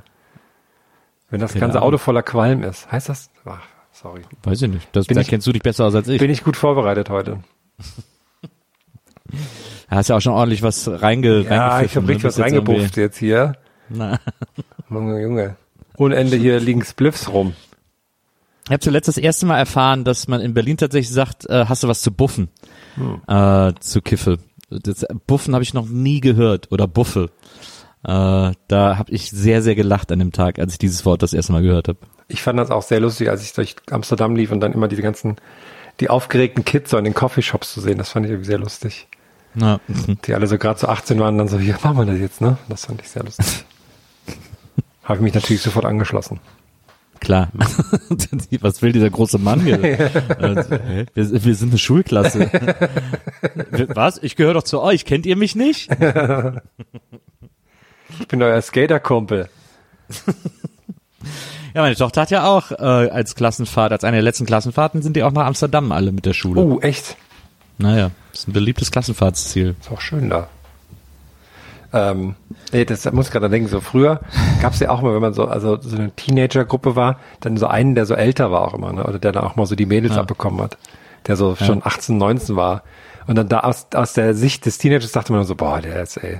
wenn 1.29 1.39
das 1.39 1.53
Keine 1.53 1.61
ganze 1.61 1.77
Ahnung. 1.79 1.87
Auto 1.89 1.97
voller 1.97 2.23
Qualm 2.23 2.63
ist? 2.63 2.91
Heißt 2.91 3.09
das? 3.09 3.29
Ach, 3.45 3.61
sorry. 3.91 4.21
Weiß 4.43 4.61
ich 4.61 4.69
nicht. 4.69 4.87
Das, 4.91 5.07
Bin 5.07 5.15
da 5.15 5.21
ich- 5.21 5.27
kennst 5.27 5.47
du 5.47 5.51
dich 5.51 5.63
besser 5.63 5.85
aus 5.85 5.95
als 5.95 6.07
ich. 6.07 6.19
Bin 6.19 6.29
ich 6.29 6.43
gut 6.43 6.57
vorbereitet 6.57 7.09
heute? 7.09 7.39
Da 9.89 9.95
hast 9.95 10.09
ja 10.09 10.17
auch 10.17 10.21
schon 10.21 10.33
ordentlich 10.33 10.61
was 10.61 10.87
reinge 10.87 11.41
Ja, 11.43 11.81
ich 11.81 11.95
habe 11.95 12.05
ne? 12.05 12.11
richtig 12.13 12.25
was 12.25 12.39
reingebufft 12.39 12.97
jetzt 12.97 13.17
hier. 13.17 13.53
Na. 13.89 14.19
Junge, 14.89 15.21
Junge. 15.21 15.55
Ohne 15.97 16.15
Ende 16.15 16.37
hier 16.37 16.59
liegen 16.61 16.83
Spliffs 16.83 17.29
rum. 17.31 17.53
Ich 18.71 18.73
habe 18.73 18.83
zuletzt 18.83 19.09
das 19.09 19.17
erste 19.17 19.45
Mal 19.45 19.57
erfahren, 19.57 20.05
dass 20.05 20.29
man 20.29 20.39
in 20.39 20.53
Berlin 20.53 20.77
tatsächlich 20.77 21.13
sagt, 21.13 21.45
äh, 21.49 21.65
hast 21.67 21.83
du 21.83 21.89
was 21.89 22.01
zu 22.01 22.09
buffen? 22.09 22.47
Hm. 22.95 23.21
Äh, 23.27 23.73
zu 23.81 24.01
Kiffe. 24.01 24.37
Das, 24.69 25.05
buffen 25.27 25.53
habe 25.53 25.61
ich 25.61 25.73
noch 25.73 25.89
nie 25.89 26.21
gehört. 26.21 26.71
Oder 26.71 26.87
Buffe. 26.87 27.31
Äh, 28.05 28.53
da 28.69 28.97
habe 28.97 29.11
ich 29.11 29.29
sehr, 29.29 29.61
sehr 29.61 29.75
gelacht 29.75 30.09
an 30.13 30.19
dem 30.19 30.31
Tag, 30.31 30.57
als 30.57 30.71
ich 30.71 30.79
dieses 30.79 31.05
Wort 31.05 31.21
das 31.21 31.33
erste 31.33 31.51
Mal 31.51 31.63
gehört 31.63 31.89
habe. 31.89 31.99
Ich 32.29 32.41
fand 32.41 32.57
das 32.59 32.71
auch 32.71 32.81
sehr 32.81 33.01
lustig, 33.01 33.29
als 33.29 33.43
ich 33.43 33.51
durch 33.51 33.75
Amsterdam 33.91 34.37
lief 34.37 34.53
und 34.53 34.61
dann 34.61 34.71
immer 34.71 34.87
diese 34.87 35.01
ganzen, 35.01 35.35
die 35.99 36.09
aufgeregten 36.09 36.63
Kids 36.63 36.91
so 36.91 36.97
in 36.97 37.03
den 37.03 37.13
Coffeeshops 37.13 37.73
zu 37.73 37.81
sehen. 37.81 37.97
Das 37.97 38.07
fand 38.07 38.25
ich 38.25 38.31
irgendwie 38.31 38.47
sehr 38.47 38.59
lustig. 38.59 39.09
Ja. 39.55 39.81
Die 40.25 40.33
alle 40.33 40.47
so 40.47 40.57
gerade 40.57 40.79
so 40.79 40.87
18 40.87 41.19
waren 41.19 41.37
dann 41.37 41.49
so, 41.49 41.59
hier 41.59 41.77
machen 41.83 41.97
wir 41.97 42.05
das 42.05 42.19
jetzt, 42.19 42.39
ne? 42.39 42.57
Das 42.69 42.85
fand 42.85 43.01
ich 43.01 43.09
sehr 43.09 43.25
lustig. 43.25 43.65
Habe 45.03 45.15
ich 45.15 45.21
mich 45.23 45.33
natürlich 45.33 45.61
sofort 45.61 45.83
angeschlossen. 45.83 46.39
Klar. 47.21 47.49
Was 48.61 48.81
will 48.81 48.91
dieser 48.91 49.09
große 49.09 49.37
Mann 49.37 49.61
hier? 49.61 49.81
Wir, 51.13 51.45
wir 51.45 51.55
sind 51.55 51.69
eine 51.69 51.77
Schulklasse. 51.77 52.49
Was? 53.93 54.17
Ich 54.23 54.35
gehöre 54.35 54.55
doch 54.55 54.63
zu 54.63 54.81
euch. 54.81 55.05
Kennt 55.05 55.25
ihr 55.25 55.37
mich 55.37 55.55
nicht? 55.55 55.89
Ich 58.19 58.27
bin 58.27 58.41
euer 58.41 58.61
Skaterkumpel. 58.61 59.47
Ja, 61.73 61.81
meine 61.83 61.95
Tochter 61.95 62.21
hat 62.21 62.31
ja 62.31 62.45
auch 62.45 62.71
äh, 62.71 62.75
als 62.75 63.35
Klassenfahrt, 63.35 63.91
als 63.93 64.03
eine 64.03 64.17
der 64.17 64.23
letzten 64.23 64.45
Klassenfahrten, 64.45 65.01
sind 65.01 65.15
die 65.15 65.23
auch 65.23 65.31
nach 65.31 65.45
Amsterdam 65.45 65.91
alle 65.91 66.11
mit 66.11 66.25
der 66.25 66.33
Schule. 66.33 66.59
Oh, 66.59 66.79
echt? 66.81 67.15
Naja, 67.77 68.11
ist 68.33 68.47
ein 68.47 68.53
beliebtes 68.53 68.91
Klassenfahrtsziel. 68.91 69.75
Ist 69.79 69.91
auch 69.91 70.01
schön 70.01 70.29
da. 70.29 70.49
Ähm, 71.93 72.35
nee, 72.71 72.85
das 72.85 73.11
muss 73.11 73.27
ich 73.27 73.31
gerade 73.33 73.49
denken, 73.49 73.67
so 73.67 73.81
früher 73.81 74.21
gab 74.61 74.73
es 74.73 74.79
ja 74.79 74.89
auch 74.89 75.01
mal, 75.01 75.13
wenn 75.13 75.21
man 75.21 75.33
so, 75.33 75.45
also 75.45 75.79
so 75.81 75.97
eine 75.97 76.11
Teenager-Gruppe 76.11 76.95
war, 76.95 77.19
dann 77.41 77.57
so 77.57 77.67
einen, 77.67 77.95
der 77.95 78.05
so 78.05 78.13
älter 78.13 78.49
war 78.51 78.61
auch 78.61 78.73
immer, 78.73 78.93
ne? 78.93 79.03
Oder 79.03 79.19
der 79.19 79.31
dann 79.33 79.43
auch 79.43 79.55
mal 79.57 79.65
so 79.65 79.75
die 79.75 79.85
Mädels 79.85 80.15
Ja. 80.15 80.21
abbekommen 80.21 80.61
hat, 80.61 80.77
der 81.27 81.35
so 81.35 81.55
schon 81.55 81.81
18, 81.85 82.17
19 82.17 82.55
war. 82.55 82.83
Und 83.27 83.35
dann 83.35 83.49
da 83.49 83.59
aus, 83.61 83.87
aus 83.93 84.13
der 84.13 84.33
Sicht 84.33 84.65
des 84.65 84.77
Teenagers 84.77 85.11
dachte 85.11 85.33
man 85.33 85.43
so, 85.43 85.55
boah, 85.55 85.81
der 85.81 86.01
ist 86.01 86.17
ey, 86.17 86.39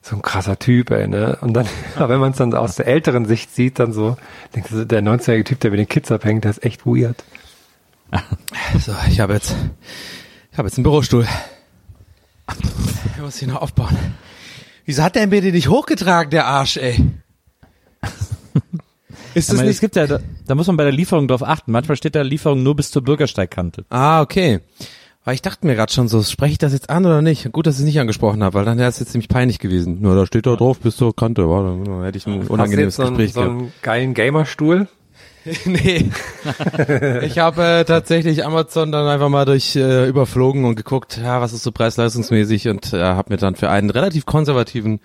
so 0.00 0.14
ein 0.16 0.22
krasser 0.22 0.58
Typ, 0.58 0.90
ey, 0.90 1.08
ne? 1.08 1.38
Und 1.40 1.54
dann, 1.54 1.66
aber 1.96 2.10
wenn 2.10 2.20
man 2.20 2.30
es 2.30 2.38
dann 2.38 2.54
aus 2.54 2.76
der 2.76 2.86
älteren 2.86 3.26
Sicht 3.26 3.54
sieht, 3.54 3.78
dann 3.80 3.92
so, 3.92 4.16
denkst 4.54 4.70
du, 4.70 4.86
der 4.86 5.02
19-jährige 5.02 5.44
Typ, 5.44 5.60
der 5.60 5.70
mit 5.72 5.80
den 5.80 5.88
Kids 5.88 6.12
abhängt, 6.12 6.44
der 6.44 6.50
ist 6.52 6.64
echt 6.64 6.86
weird. 6.86 7.24
So, 8.78 8.92
ich 9.08 9.18
habe 9.20 9.32
jetzt, 9.34 9.56
ich 10.52 10.58
habe 10.58 10.68
jetzt 10.68 10.78
einen 10.78 10.84
Bürostuhl. 10.84 11.26
Ich 13.16 13.20
muss 13.20 13.40
ihn 13.42 13.48
noch 13.48 13.62
aufbauen. 13.62 13.96
Wieso 14.84 15.02
hat 15.02 15.14
der 15.14 15.26
den 15.26 15.54
nicht 15.54 15.68
hochgetragen, 15.68 16.30
der 16.30 16.46
Arsch, 16.46 16.76
ey? 16.76 16.96
Ist 19.34 19.48
das 19.48 19.56
meine, 19.56 19.68
es 19.68 19.76
nicht? 19.76 19.80
gibt 19.80 19.96
ja, 19.96 20.06
da, 20.06 20.20
da 20.46 20.54
muss 20.54 20.66
man 20.68 20.76
bei 20.76 20.84
der 20.84 20.92
Lieferung 20.92 21.26
drauf 21.26 21.42
achten. 21.42 21.72
Manchmal 21.72 21.96
steht 21.96 22.14
da 22.14 22.22
Lieferung 22.22 22.62
nur 22.62 22.76
bis 22.76 22.90
zur 22.90 23.02
Bürgersteigkante. 23.02 23.84
Ah, 23.90 24.20
okay. 24.20 24.60
Weil 25.24 25.34
ich 25.34 25.42
dachte 25.42 25.66
mir 25.66 25.74
gerade 25.74 25.92
schon 25.92 26.06
so, 26.06 26.22
spreche 26.22 26.52
ich 26.52 26.58
das 26.58 26.72
jetzt 26.72 26.90
an 26.90 27.04
oder 27.06 27.22
nicht? 27.22 27.50
Gut, 27.50 27.66
dass 27.66 27.76
ich 27.76 27.80
es 27.80 27.86
nicht 27.86 27.98
angesprochen 27.98 28.44
habe, 28.44 28.54
weil 28.54 28.64
dann 28.66 28.78
wäre 28.78 28.90
es 28.90 29.00
jetzt 29.00 29.10
ziemlich 29.12 29.28
peinlich 29.28 29.58
gewesen. 29.58 30.02
Nur 30.02 30.14
da 30.14 30.26
steht 30.26 30.46
da 30.46 30.54
drauf, 30.54 30.78
bis 30.80 30.96
zur 30.96 31.16
Kante, 31.16 31.48
war, 31.48 31.64
dann 31.64 32.04
hätte 32.04 32.18
ich 32.18 32.26
ein 32.26 32.40
Hast 32.40 32.48
du 32.48 32.52
unangenehmes 32.52 32.96
jetzt 32.96 32.96
so 32.96 33.02
einen, 33.04 33.16
Gespräch 33.16 33.32
so 33.32 33.40
gehabt. 33.40 33.58
einen 33.58 33.72
geilen 33.82 34.14
Gamerstuhl? 34.14 34.86
nee. 35.64 36.10
ich 37.22 37.38
habe 37.38 37.62
äh, 37.62 37.84
tatsächlich 37.84 38.44
Amazon 38.44 38.92
dann 38.92 39.06
einfach 39.06 39.28
mal 39.28 39.44
durch 39.44 39.76
äh, 39.76 40.08
überflogen 40.08 40.64
und 40.64 40.76
geguckt, 40.76 41.18
ja, 41.22 41.40
was 41.40 41.52
ist 41.52 41.62
so 41.62 41.72
preis-leistungsmäßig 41.72 42.68
und 42.68 42.92
äh, 42.92 43.02
habe 43.02 43.32
mir 43.32 43.36
dann 43.36 43.54
für 43.54 43.70
einen 43.70 43.90
relativ 43.90 44.26
konservativen 44.26 45.00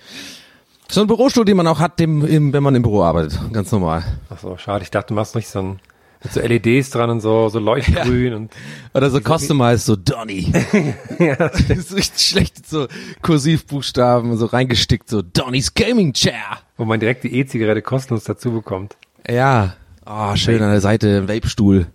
so 0.91 1.01
einen 1.01 1.07
Bürostuhl, 1.07 1.45
den 1.45 1.57
man 1.57 1.67
auch 1.67 1.79
hat, 1.79 1.99
dem, 1.99 2.25
im, 2.25 2.51
wenn 2.51 2.63
man 2.63 2.73
im 2.73 2.81
Büro 2.81 3.03
arbeitet, 3.03 3.39
ganz 3.53 3.71
normal. 3.71 4.03
Ach 4.29 4.39
so, 4.39 4.57
schade. 4.57 4.83
Ich 4.83 4.89
dachte, 4.89 5.09
du 5.09 5.13
machst 5.13 5.35
nicht 5.35 5.47
so 5.47 5.59
ein, 5.59 5.79
mit 6.23 6.33
so 6.33 6.41
LEDs 6.41 6.89
dran 6.89 7.11
und 7.11 7.19
so, 7.21 7.49
so 7.49 7.59
leuchtgrün 7.59 8.33
und 8.33 8.51
Oder 8.95 9.11
so 9.11 9.19
customized, 9.19 9.85
so 9.85 9.95
Donny. 9.95 10.51
ja, 11.19 11.35
Das 11.35 11.59
ist 11.69 11.95
richtig 11.95 12.21
schlecht, 12.27 12.67
so 12.67 12.87
Kursivbuchstaben 13.21 14.35
so 14.35 14.47
reingestickt, 14.47 15.09
so 15.09 15.21
Donny's 15.21 15.75
Gaming 15.75 16.13
Chair. 16.13 16.57
wo 16.77 16.85
man 16.85 16.99
direkt 16.99 17.23
die 17.23 17.35
E-Zigarette 17.37 17.83
kostenlos 17.83 18.23
dazu 18.23 18.51
bekommt. 18.51 18.97
Ja, 19.29 19.75
oh, 20.09 20.35
schön 20.35 20.61
an 20.61 20.71
der 20.71 20.81
Seite, 20.81 21.27
Vapestuhl. 21.29 21.87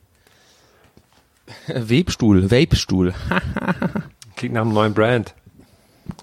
Webstuhl, 1.66 2.50
Vapestuhl. 2.50 3.12
Klingt 4.36 4.54
nach 4.54 4.62
einem 4.62 4.72
neuen 4.72 4.94
Brand. 4.94 5.34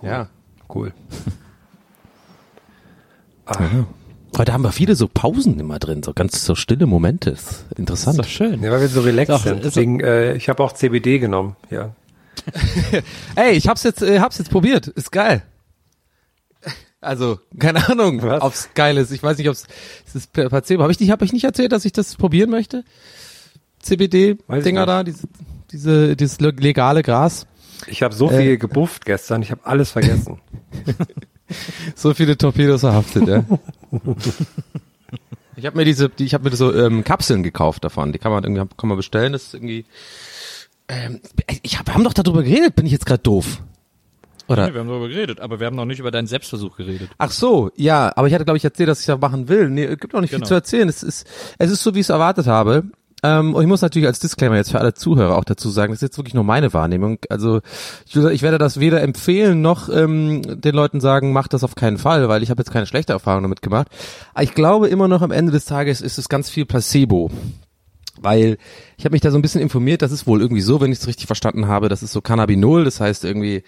Ja. 0.02 0.28
Cool. 0.74 0.94
Heute 4.38 4.54
haben 4.54 4.62
wir 4.64 4.72
viele 4.72 4.96
so 4.96 5.10
Pausen 5.10 5.60
immer 5.60 5.78
drin, 5.78 6.04
so 6.04 6.14
ganz 6.14 6.46
so 6.46 6.56
stille 6.56 6.86
Momente. 6.86 7.32
Ist 7.32 7.66
Ist 7.72 7.80
interessant. 7.80 8.18
doch 8.20 8.26
schön. 8.26 8.64
Ja, 8.64 8.72
weil 8.72 8.80
wir 8.82 8.88
so 8.88 9.02
relaxed 9.02 9.36
Ist 9.36 9.40
doch- 9.40 9.44
sind. 9.50 9.58
ist 9.58 9.66
Deswegen, 9.76 10.00
äh, 10.00 10.36
ich 10.36 10.48
habe 10.48 10.64
auch 10.64 10.72
CBD 10.72 11.20
genommen. 11.20 11.56
Ja. 11.70 11.94
Ey, 13.36 13.52
ich 13.52 13.68
hab's 13.68 13.84
jetzt, 13.84 14.02
äh, 14.02 14.20
hab's 14.20 14.38
jetzt 14.38 14.50
probiert. 14.50 14.88
Ist 14.88 15.12
geil. 15.12 15.44
Also, 17.02 17.40
keine 17.58 17.90
Ahnung, 17.90 18.22
Was? 18.22 18.42
ob's 18.44 18.70
geil 18.76 18.96
ist. 18.98 19.12
Ich 19.12 19.24
weiß 19.24 19.38
nicht, 19.40 19.50
ob's, 19.50 19.66
es 20.08 20.16
ist 20.16 20.34
per- 20.34 20.50
placebo. 20.50 20.84
Habe 20.84 20.92
ich 20.92 21.00
nicht, 21.00 21.10
hab 21.12 21.22
ich 21.24 21.34
nicht 21.34 21.44
erzählt, 21.44 21.72
dass 21.72 21.84
ich 21.86 21.92
das 21.94 22.16
probieren 22.16 22.50
möchte? 22.52 22.84
CBD-Dinger 23.80 24.86
da, 24.86 25.04
diese, 25.04 25.28
diese, 25.72 26.16
dieses 26.16 26.40
legale 26.40 27.02
Gras. 27.02 27.48
Ich 27.88 28.04
habe 28.04 28.14
so 28.14 28.30
Äh. 28.30 28.38
viel 28.38 28.58
gebufft 28.60 29.06
gestern, 29.06 29.42
ich 29.42 29.50
habe 29.52 29.66
alles 29.66 29.92
vergessen. 29.92 30.40
So 31.96 32.14
viele 32.14 32.38
Torpedos 32.38 32.80
verhaftet, 32.80 33.28
ja. 33.28 33.44
ich 35.58 35.66
habe 35.66 35.76
mir 35.78 35.84
diese, 35.84 36.08
die, 36.08 36.24
ich 36.24 36.34
habe 36.34 36.50
mir 36.50 36.56
so 36.56 36.74
ähm, 36.74 37.04
Kapseln 37.04 37.44
gekauft 37.44 37.84
davon. 37.84 38.14
Die 38.14 38.20
kann 38.20 38.32
man 38.32 38.46
irgendwie, 38.46 38.64
kann 38.78 38.88
man 38.88 38.96
bestellen. 38.96 39.34
Das 39.34 39.44
ist 39.48 39.54
irgendwie. 39.56 39.86
Ähm, 40.88 41.20
ich 41.62 41.78
hab, 41.78 41.88
wir 41.88 41.94
haben 41.94 42.06
doch 42.06 42.14
darüber 42.14 42.44
geredet. 42.44 42.76
Bin 42.76 42.86
ich 42.86 42.94
jetzt 42.94 43.06
gerade 43.06 43.22
doof? 43.22 43.62
Oder? 44.52 44.74
wir 44.74 44.80
haben 44.80 44.88
darüber 44.88 45.08
geredet, 45.10 45.40
aber 45.40 45.60
wir 45.60 45.68
haben 45.68 45.76
noch 45.76 45.86
nicht 45.86 46.00
über 46.00 46.12
deinen 46.12 46.28
Selbstversuch 46.28 46.78
geredet. 46.78 47.10
Ach 47.18 47.32
so, 47.32 47.72
ja, 47.76 48.12
aber 48.16 48.28
ich 48.28 48.34
hatte, 48.34 48.46
glaube 48.46 48.58
ich, 48.58 48.64
erzählt, 48.64 48.90
dass 48.90 49.00
ich 49.02 49.06
das 49.06 49.20
machen 49.20 49.48
will. 49.48 49.70
Nee, 49.70 49.86
es 49.86 49.98
gibt 49.98 50.14
auch 50.16 50.22
nicht 50.22 50.30
viel 50.32 50.40
Genau. 50.40 50.48
zu 50.48 50.54
erzählen. 50.54 50.88
Es 50.90 51.04
ist, 51.04 51.28
es 51.58 51.72
ist 51.72 51.84
so, 51.84 51.96
wie 51.96 52.00
ich 52.00 52.06
es 52.06 52.10
erwartet 52.10 52.48
habe. 52.48 52.84
Ähm, 53.24 53.54
und 53.54 53.62
ich 53.62 53.68
muss 53.68 53.82
natürlich 53.82 54.08
als 54.08 54.20
Disclaimer 54.20 54.56
jetzt 54.56 54.72
für 54.72 54.80
alle 54.80 54.96
Zuhörer 54.96 55.38
auch 55.38 55.44
dazu 55.44 55.70
sagen, 55.70 55.94
das 55.94 55.98
ist 55.98 56.08
jetzt 56.08 56.18
wirklich 56.18 56.34
nur 56.34 56.44
meine 56.44 56.74
Wahrnehmung. 56.74 57.20
Also 57.30 57.62
ich, 58.08 58.16
ich 58.16 58.42
werde 58.42 58.58
das 58.58 58.80
weder 58.80 59.02
empfehlen 59.04 59.62
noch 59.62 59.90
ähm, 59.90 60.42
den 60.60 60.74
Leuten 60.74 61.00
sagen, 61.00 61.32
macht 61.32 61.54
das 61.54 61.64
auf 61.64 61.76
keinen 61.76 62.00
Fall, 62.00 62.30
weil 62.30 62.42
ich 62.42 62.50
habe 62.50 62.62
jetzt 62.62 62.72
keine 62.72 62.88
schlechte 62.88 63.14
Erfahrung 63.14 63.44
damit 63.44 63.62
gemacht. 63.62 63.90
Aber 64.34 64.44
ich 64.44 64.56
glaube 64.56 64.88
immer 64.88 65.08
noch 65.08 65.22
am 65.22 65.30
Ende 65.32 65.52
des 65.52 65.66
Tages 65.66 66.02
ist 66.02 66.18
es 66.18 66.30
ganz 66.30 66.50
viel 66.50 66.66
Placebo. 66.66 67.30
Weil 68.20 68.58
ich 68.98 69.06
habe 69.06 69.14
mich 69.14 69.22
da 69.22 69.30
so 69.32 69.38
ein 69.38 69.42
bisschen 69.44 69.62
informiert, 69.62 70.02
das 70.02 70.12
ist 70.12 70.26
wohl 70.28 70.42
irgendwie 70.42 70.62
so, 70.62 70.82
wenn 70.82 70.92
ich 70.92 71.00
es 71.00 71.08
richtig 71.08 71.28
verstanden 71.28 71.68
habe, 71.68 71.90
das 71.90 72.04
ist 72.04 72.14
so 72.14 72.22
Cannabinol, 72.22 72.84
das 72.86 73.00
heißt 73.00 73.24
irgendwie, 73.24 73.64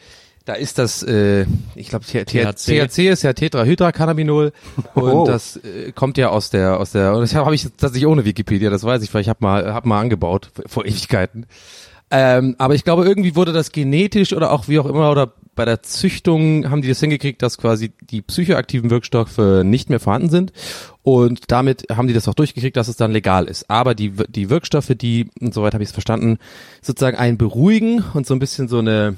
da 0.46 0.54
ist 0.54 0.78
das, 0.78 1.04
äh, 1.04 1.46
ich 1.76 1.90
glaube, 1.90 2.06
THC. 2.06 3.08
Ist 3.10 3.24
ja 3.24 3.34
Tetrahydrocannabinol 3.34 4.52
und 4.94 5.04
Oh. 5.04 5.26
das 5.26 5.58
äh, 5.58 5.92
kommt 5.94 6.18
ja 6.18 6.30
aus 6.30 6.50
der, 6.50 6.80
aus 6.80 6.92
der, 6.92 7.14
und 7.14 7.22
das 7.22 7.34
habe 7.36 7.56
ich 7.56 7.64
tatsächlich 7.78 8.08
ohne 8.08 8.26
Wikipedia, 8.26 8.70
das 8.70 8.84
weiß 8.84 9.04
ich, 9.04 9.14
weil 9.14 9.22
ich 9.22 9.30
habe 9.30 9.40
mal, 9.42 9.74
hab 9.74 9.86
mal 9.86 10.00
angebaut 10.00 10.52
vor 10.66 10.86
Ewigkeiten. 10.86 11.46
Ähm, 12.12 12.56
aber 12.60 12.76
ich 12.76 12.84
glaube, 12.84 13.06
irgendwie 13.06 13.36
wurde 13.36 13.54
das 13.54 13.72
genetisch 13.72 14.34
oder 14.34 14.52
auch 14.52 14.68
wie 14.68 14.78
auch 14.80 14.86
immer 14.86 15.10
oder 15.10 15.34
bei 15.56 15.66
der 15.66 15.82
Züchtung 15.84 16.70
haben 16.70 16.82
die 16.82 16.88
das 16.88 17.00
hingekriegt, 17.00 17.42
dass 17.42 17.58
quasi 17.58 17.92
die 18.02 18.22
psychoaktiven 18.22 18.90
Wirkstoffe 18.90 19.38
nicht 19.64 19.90
mehr 19.90 20.00
vorhanden 20.00 20.30
sind 20.30 20.52
und 21.04 21.52
damit 21.52 21.86
haben 21.92 22.08
die 22.08 22.14
das 22.14 22.28
auch 22.28 22.34
durchgekriegt, 22.34 22.76
dass 22.76 22.88
es 22.88 22.98
dann 22.98 23.12
legal 23.12 23.46
ist. 23.46 23.70
Aber 23.70 23.96
die, 23.96 24.12
die 24.30 24.50
Wirkstoffe, 24.50 24.92
die, 24.96 25.30
und 25.40 25.54
soweit 25.54 25.74
habe 25.74 25.84
ich 25.84 25.90
es 25.90 25.94
verstanden, 25.94 26.38
sozusagen 26.82 27.18
einen 27.18 27.38
beruhigen 27.38 28.04
und 28.14 28.26
so 28.28 28.34
ein 28.36 28.40
bisschen 28.40 28.68
so 28.68 28.80
eine, 28.80 29.16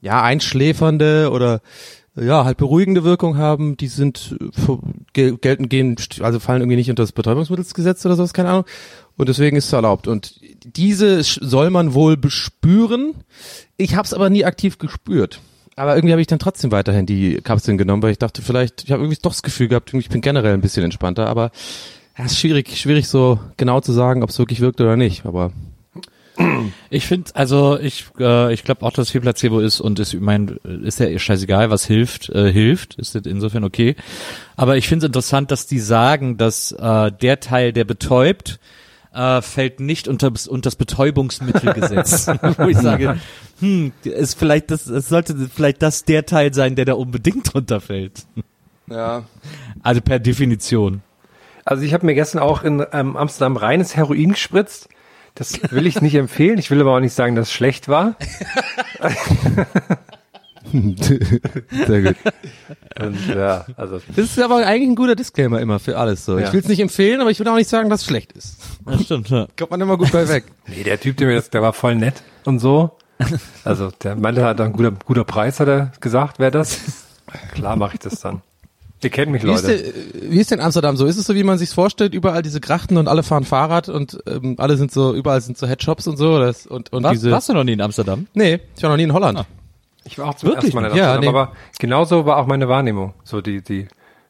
ja, 0.00 0.22
einschläfernde 0.22 1.30
oder 1.30 1.60
ja, 2.16 2.44
halt 2.44 2.58
beruhigende 2.58 3.04
Wirkung 3.04 3.36
haben, 3.38 3.76
die 3.76 3.86
sind 3.86 4.36
gel- 5.12 5.36
gelten 5.38 5.68
gehen, 5.68 5.96
also 6.20 6.40
fallen 6.40 6.60
irgendwie 6.60 6.76
nicht 6.76 6.90
unter 6.90 7.02
das 7.04 7.12
Betäubungsmittelsgesetz 7.12 8.04
oder 8.04 8.16
sowas, 8.16 8.34
keine 8.34 8.50
Ahnung. 8.50 8.64
Und 9.16 9.28
deswegen 9.28 9.56
ist 9.56 9.66
es 9.66 9.72
erlaubt. 9.72 10.08
Und 10.08 10.40
diese 10.64 11.22
soll 11.22 11.70
man 11.70 11.94
wohl 11.94 12.16
bespüren. 12.16 13.14
Ich 13.76 13.94
habe 13.94 14.06
es 14.06 14.14
aber 14.14 14.28
nie 14.28 14.44
aktiv 14.44 14.78
gespürt. 14.78 15.40
Aber 15.76 15.94
irgendwie 15.94 16.12
habe 16.12 16.20
ich 16.20 16.26
dann 16.26 16.38
trotzdem 16.38 16.72
weiterhin 16.72 17.06
die 17.06 17.36
Kapseln 17.36 17.78
genommen, 17.78 18.02
weil 18.02 18.12
ich 18.12 18.18
dachte, 18.18 18.42
vielleicht, 18.42 18.84
ich 18.84 18.92
habe 18.92 19.02
irgendwie 19.02 19.18
doch 19.22 19.30
das 19.30 19.42
Gefühl 19.42 19.68
gehabt, 19.68 19.94
ich 19.94 20.08
bin 20.08 20.20
generell 20.20 20.52
ein 20.52 20.60
bisschen 20.60 20.84
entspannter, 20.84 21.26
aber 21.26 21.52
ja, 22.18 22.24
ist 22.24 22.38
schwierig, 22.38 22.76
schwierig 22.76 23.08
so 23.08 23.38
genau 23.56 23.80
zu 23.80 23.92
sagen, 23.92 24.22
ob 24.22 24.30
es 24.30 24.38
wirklich 24.38 24.60
wirkt 24.60 24.80
oder 24.80 24.96
nicht. 24.96 25.24
Aber 25.26 25.52
Ich 26.90 27.06
finde, 27.06 27.30
also 27.34 27.78
ich, 27.78 28.06
äh, 28.18 28.52
ich 28.52 28.64
glaube 28.64 28.84
auch, 28.84 28.92
dass 28.92 29.06
es 29.06 29.12
viel 29.12 29.20
Placebo 29.20 29.60
ist 29.60 29.80
und 29.80 29.98
ist, 29.98 30.14
ich 30.14 30.20
mein, 30.20 30.58
ist 30.64 30.98
ja 31.00 31.18
scheißegal, 31.18 31.70
was 31.70 31.84
hilft, 31.84 32.28
äh, 32.30 32.50
hilft, 32.50 32.94
ist 32.94 33.14
das 33.14 33.22
insofern 33.26 33.64
okay. 33.64 33.96
Aber 34.56 34.76
ich 34.76 34.88
finde 34.88 35.04
es 35.04 35.08
interessant, 35.08 35.50
dass 35.50 35.66
die 35.66 35.80
sagen, 35.80 36.36
dass 36.36 36.72
äh, 36.72 37.12
der 37.12 37.40
Teil, 37.40 37.72
der 37.72 37.84
betäubt, 37.84 38.58
äh, 39.12 39.42
fällt 39.42 39.80
nicht 39.80 40.08
unter, 40.08 40.32
unter 40.48 40.66
das 40.68 40.76
Betäubungsmittelgesetz. 40.76 42.28
Wo 42.58 42.68
ich 42.68 42.78
sage, 42.78 43.18
hm, 43.60 43.92
ist 44.04 44.38
vielleicht 44.38 44.70
das, 44.70 44.86
es 44.86 45.08
sollte 45.08 45.34
vielleicht 45.54 45.82
das 45.82 46.04
der 46.04 46.26
Teil 46.26 46.54
sein, 46.54 46.76
der 46.76 46.84
da 46.84 46.94
unbedingt 46.94 47.52
drunter 47.52 47.80
fällt. 47.80 48.24
ja. 48.88 49.24
Also 49.82 50.00
per 50.00 50.18
Definition. 50.18 51.02
Also 51.64 51.82
ich 51.82 51.92
habe 51.92 52.06
mir 52.06 52.14
gestern 52.14 52.40
auch 52.40 52.62
in 52.62 52.84
ähm, 52.92 53.16
Amsterdam 53.16 53.56
reines 53.56 53.96
Heroin 53.96 54.32
gespritzt. 54.32 54.88
Das 55.34 55.72
will 55.72 55.86
ich 55.86 56.00
nicht 56.00 56.14
empfehlen. 56.14 56.58
Ich 56.58 56.70
will 56.70 56.80
aber 56.80 56.94
auch 56.96 57.00
nicht 57.00 57.14
sagen, 57.14 57.34
dass 57.34 57.48
es 57.48 57.52
schlecht 57.52 57.88
war. 57.88 58.16
Sehr 61.86 62.02
gut. 62.02 62.16
Und, 63.00 63.26
ja, 63.28 63.64
also 63.76 64.00
Das 64.14 64.18
ist 64.26 64.38
aber 64.38 64.66
eigentlich 64.66 64.90
ein 64.90 64.94
guter 64.94 65.16
Disclaimer 65.16 65.60
immer 65.60 65.78
für 65.78 65.98
alles 65.98 66.24
so. 66.24 66.38
Ja. 66.38 66.46
Ich 66.46 66.52
will 66.52 66.60
es 66.60 66.68
nicht 66.68 66.80
empfehlen, 66.80 67.20
aber 67.20 67.30
ich 67.30 67.40
will 67.40 67.48
auch 67.48 67.56
nicht 67.56 67.68
sagen, 67.68 67.90
dass 67.90 68.02
es 68.02 68.06
schlecht 68.06 68.32
ist. 68.32 68.56
Das 68.84 69.02
stimmt, 69.02 69.30
ja. 69.30 69.46
Kommt 69.58 69.70
man 69.70 69.80
immer 69.80 69.96
gut 69.96 70.12
bei 70.12 70.28
weg. 70.28 70.44
nee, 70.66 70.82
der 70.82 71.00
Typ, 71.00 71.16
der 71.16 71.26
mir 71.26 71.34
das, 71.34 71.50
der 71.50 71.62
war 71.62 71.72
voll 71.72 71.96
nett 71.96 72.22
und 72.44 72.58
so. 72.58 72.96
Also 73.64 73.90
der 74.02 74.16
meinte, 74.16 74.44
hat 74.44 74.60
ein 74.60 74.72
guter, 74.72 74.92
guter 74.92 75.24
Preis, 75.24 75.60
hat 75.60 75.68
er 75.68 75.92
gesagt, 76.00 76.38
wäre 76.38 76.50
das. 76.50 76.78
Klar 77.52 77.76
mache 77.76 77.94
ich 77.94 78.00
das 78.00 78.20
dann. 78.20 78.42
Ihr 79.02 79.10
kennt 79.10 79.32
mich, 79.32 79.42
Wie 79.42 79.50
ist, 79.50 79.66
Leute. 79.66 79.82
denn, 79.82 80.30
wie 80.32 80.40
ist 80.40 80.50
denn 80.50 80.60
Amsterdam 80.60 80.96
so? 80.96 81.06
Ist 81.06 81.16
es 81.16 81.26
so, 81.26 81.34
wie 81.34 81.42
man 81.42 81.56
sich's 81.56 81.72
vorstellt? 81.72 82.12
Überall 82.14 82.42
diese 82.42 82.60
Grachten 82.60 82.98
und 82.98 83.08
alle 83.08 83.22
fahren 83.22 83.44
Fahrrad 83.44 83.88
und 83.88 84.18
ähm, 84.26 84.56
alle 84.58 84.76
sind 84.76 84.92
so, 84.92 85.14
überall 85.14 85.40
sind 85.40 85.56
so 85.56 85.66
Headshops 85.66 86.06
und 86.06 86.16
so. 86.18 86.38
Das, 86.38 86.66
und 86.66 86.92
und 86.92 87.04
Was, 87.04 87.12
diese. 87.12 87.30
warst 87.30 87.48
du 87.48 87.54
noch 87.54 87.64
nie 87.64 87.72
in 87.72 87.80
Amsterdam? 87.80 88.26
Nee, 88.34 88.60
ich 88.76 88.82
war 88.82 88.90
noch 88.90 88.96
nie 88.98 89.04
in 89.04 89.12
Holland. 89.12 89.38
Ah. 89.38 89.46
Ich 90.04 90.18
war 90.18 90.28
auch 90.28 90.34
zum 90.34 90.48
Wirklich 90.50 90.74
ersten 90.74 90.76
Mal 90.76 90.86
in 90.88 90.92
nicht? 90.92 90.98
Ja, 90.98 91.14
Amsterdam, 91.14 91.34
nee. 91.34 91.40
aber 91.40 91.52
genauso 91.78 92.26
war 92.26 92.36
auch 92.36 92.46
meine 92.46 92.68
Wahrnehmung. 92.68 93.14
So 93.24 93.40
die, 93.40 93.62
die 93.62 93.88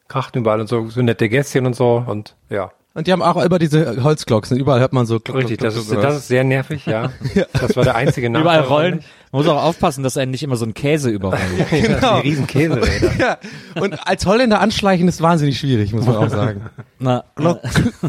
Krachten 0.08 0.38
überall 0.38 0.60
und 0.60 0.68
so, 0.68 0.88
so 0.88 1.02
nette 1.02 1.28
Gästchen 1.28 1.66
und 1.66 1.74
so 1.74 2.04
und 2.06 2.34
ja. 2.48 2.70
Und 2.92 3.06
die 3.06 3.12
haben 3.12 3.22
auch 3.22 3.36
immer 3.36 3.58
diese 3.60 4.02
Holzglocken. 4.02 4.56
Überall 4.56 4.80
hört 4.80 4.92
man 4.92 5.06
so. 5.06 5.20
Glock, 5.20 5.38
Richtig, 5.38 5.58
Glock, 5.58 5.72
das 5.72 5.80
ist, 5.80 5.90
Glock, 5.90 6.02
das 6.02 6.16
ist 6.16 6.28
sehr 6.28 6.42
nervig, 6.42 6.86
ja. 6.86 7.12
Das 7.52 7.76
war 7.76 7.84
der 7.84 7.94
einzige 7.94 8.28
Nachteil. 8.30 8.42
Überall 8.42 8.60
rollen. 8.68 9.04
Man 9.32 9.42
muss 9.42 9.48
auch 9.52 9.62
aufpassen, 9.62 10.02
dass 10.02 10.16
einen 10.16 10.32
nicht 10.32 10.42
immer 10.42 10.56
so 10.56 10.64
ein 10.66 10.74
Käse 10.74 11.08
überrollt. 11.10 11.40
Ja, 11.70 12.20
die 12.20 12.28
riesen 12.28 12.46
Käseräder. 12.46 13.12
Ja. 13.18 13.38
Und 13.80 14.06
als 14.06 14.26
Holländer 14.26 14.60
anschleichen 14.60 15.06
ist 15.06 15.22
wahnsinnig 15.22 15.58
schwierig, 15.58 15.92
muss 15.92 16.04
man 16.04 16.16
auch 16.16 16.28
sagen. 16.28 16.62
Na, 16.98 17.24
Glock, 17.36 17.60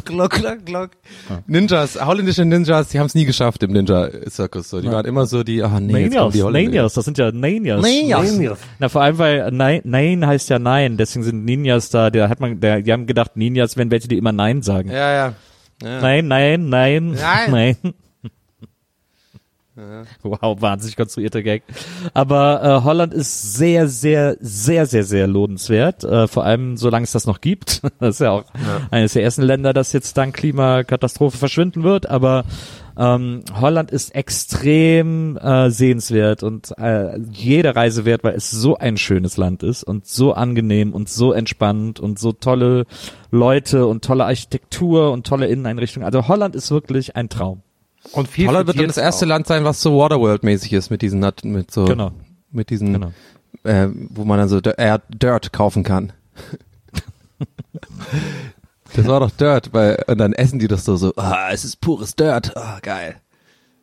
Glock, 0.03 0.31
Glock, 0.31 0.65
Glock. 0.65 0.89
Ninjas, 1.45 2.03
holländische 2.03 2.43
Ninjas, 2.43 2.89
die 2.89 2.99
haben 2.99 3.05
es 3.05 3.15
nie 3.15 3.25
geschafft 3.25 3.61
im 3.63 3.71
Ninja-Zirkus. 3.71 4.69
So. 4.69 4.81
Die 4.81 4.89
waren 4.89 5.05
immer 5.05 5.27
so 5.27 5.43
die, 5.43 5.63
ah 5.63 5.79
nee, 5.79 6.05
jetzt 6.05 6.17
kommen 6.17 6.31
die 6.31 6.43
Holländer. 6.43 6.71
Ninjas, 6.71 6.93
das 6.93 7.05
sind 7.05 7.17
ja 7.17 7.31
Ninjas. 7.31 7.81
Ninjas. 7.83 8.57
Na, 8.79 8.89
vor 8.89 9.01
allem, 9.03 9.17
weil 9.19 9.51
Nein, 9.51 9.81
Nein 9.83 10.25
heißt 10.25 10.49
ja 10.49 10.57
Nein, 10.57 10.97
deswegen 10.97 11.23
sind 11.23 11.45
Ninjas 11.45 11.89
da, 11.89 12.09
der 12.09 12.29
hat 12.29 12.39
man, 12.39 12.59
der, 12.59 12.81
die 12.81 12.91
haben 12.91 13.05
gedacht, 13.05 13.37
Ninjas 13.37 13.77
wären 13.77 13.91
welche, 13.91 14.07
die 14.07 14.17
immer 14.17 14.31
Nein 14.31 14.63
sagen. 14.63 14.89
Ja, 14.89 15.11
ja. 15.11 15.33
ja. 15.83 16.01
Nein, 16.01 16.27
nein, 16.27 16.69
nein, 16.69 17.11
Nein. 17.11 17.51
nein. 17.51 17.93
Wow, 20.21 20.61
wahnsinnig 20.61 20.97
konstruierter 20.97 21.41
Gag. 21.41 21.63
Aber 22.13 22.61
äh, 22.61 22.83
Holland 22.83 23.13
ist 23.13 23.53
sehr, 23.53 23.87
sehr, 23.87 24.35
sehr, 24.41 24.85
sehr, 24.85 25.03
sehr 25.05 25.27
lohnenswert. 25.27 26.03
Äh, 26.03 26.27
vor 26.27 26.43
allem, 26.43 26.75
solange 26.75 27.05
es 27.05 27.11
das 27.11 27.25
noch 27.25 27.41
gibt. 27.41 27.81
Das 27.99 28.15
ist 28.15 28.19
ja 28.21 28.31
auch 28.31 28.45
eines 28.89 29.13
der 29.13 29.23
ersten 29.23 29.43
Länder, 29.43 29.73
das 29.73 29.93
jetzt 29.93 30.17
dank 30.17 30.35
Klimakatastrophe 30.35 31.37
verschwinden 31.37 31.83
wird. 31.83 32.09
Aber 32.09 32.45
ähm, 32.97 33.43
Holland 33.59 33.91
ist 33.91 34.15
extrem 34.15 35.37
äh, 35.37 35.69
sehenswert 35.69 36.43
und 36.43 36.73
äh, 36.77 37.17
jede 37.31 37.75
Reise 37.75 38.03
wert, 38.05 38.23
weil 38.23 38.33
es 38.33 38.49
so 38.49 38.77
ein 38.77 38.97
schönes 38.97 39.37
Land 39.37 39.63
ist 39.63 39.83
und 39.83 40.07
so 40.07 40.33
angenehm 40.33 40.93
und 40.93 41.09
so 41.09 41.31
entspannt 41.31 41.99
und 41.99 42.19
so 42.19 42.31
tolle 42.31 42.85
Leute 43.29 43.85
und 43.85 44.03
tolle 44.03 44.25
Architektur 44.25 45.11
und 45.11 45.27
tolle 45.27 45.47
Inneneinrichtungen. 45.47 46.05
Also 46.05 46.27
Holland 46.27 46.55
ist 46.55 46.71
wirklich 46.71 47.15
ein 47.15 47.29
Traum. 47.29 47.61
Und 48.13 48.27
viel 48.27 48.47
Holland 48.47 48.67
wird 48.67 48.79
dann 48.79 48.87
das 48.87 48.97
erste 48.97 49.25
Land 49.25 49.47
sein, 49.47 49.63
was 49.63 49.81
so 49.81 49.97
Waterworld-mäßig 49.97 50.73
ist 50.73 50.89
mit 50.89 51.01
diesen, 51.01 51.19
Nat- 51.19 51.45
mit 51.45 51.71
so, 51.71 51.85
Genau. 51.85 52.11
mit 52.51 52.69
diesen, 52.69 52.93
Genau. 52.93 53.11
äh, 53.63 53.87
wo 54.09 54.25
man 54.25 54.39
dann 54.39 54.49
so 54.49 54.57
äh, 54.59 54.99
Dirt 55.09 55.53
kaufen 55.53 55.83
kann. 55.83 56.11
das 58.95 59.07
war 59.07 59.19
doch 59.19 59.31
Dirt, 59.31 59.73
weil, 59.73 60.03
und 60.07 60.17
dann 60.17 60.33
essen 60.33 60.59
die 60.59 60.67
das 60.67 60.85
so, 60.85 60.95
so, 60.97 61.13
ah, 61.15 61.49
es 61.51 61.63
ist 61.63 61.79
pures 61.81 62.15
Dirt, 62.15 62.55
ah, 62.57 62.79
geil. 62.81 63.15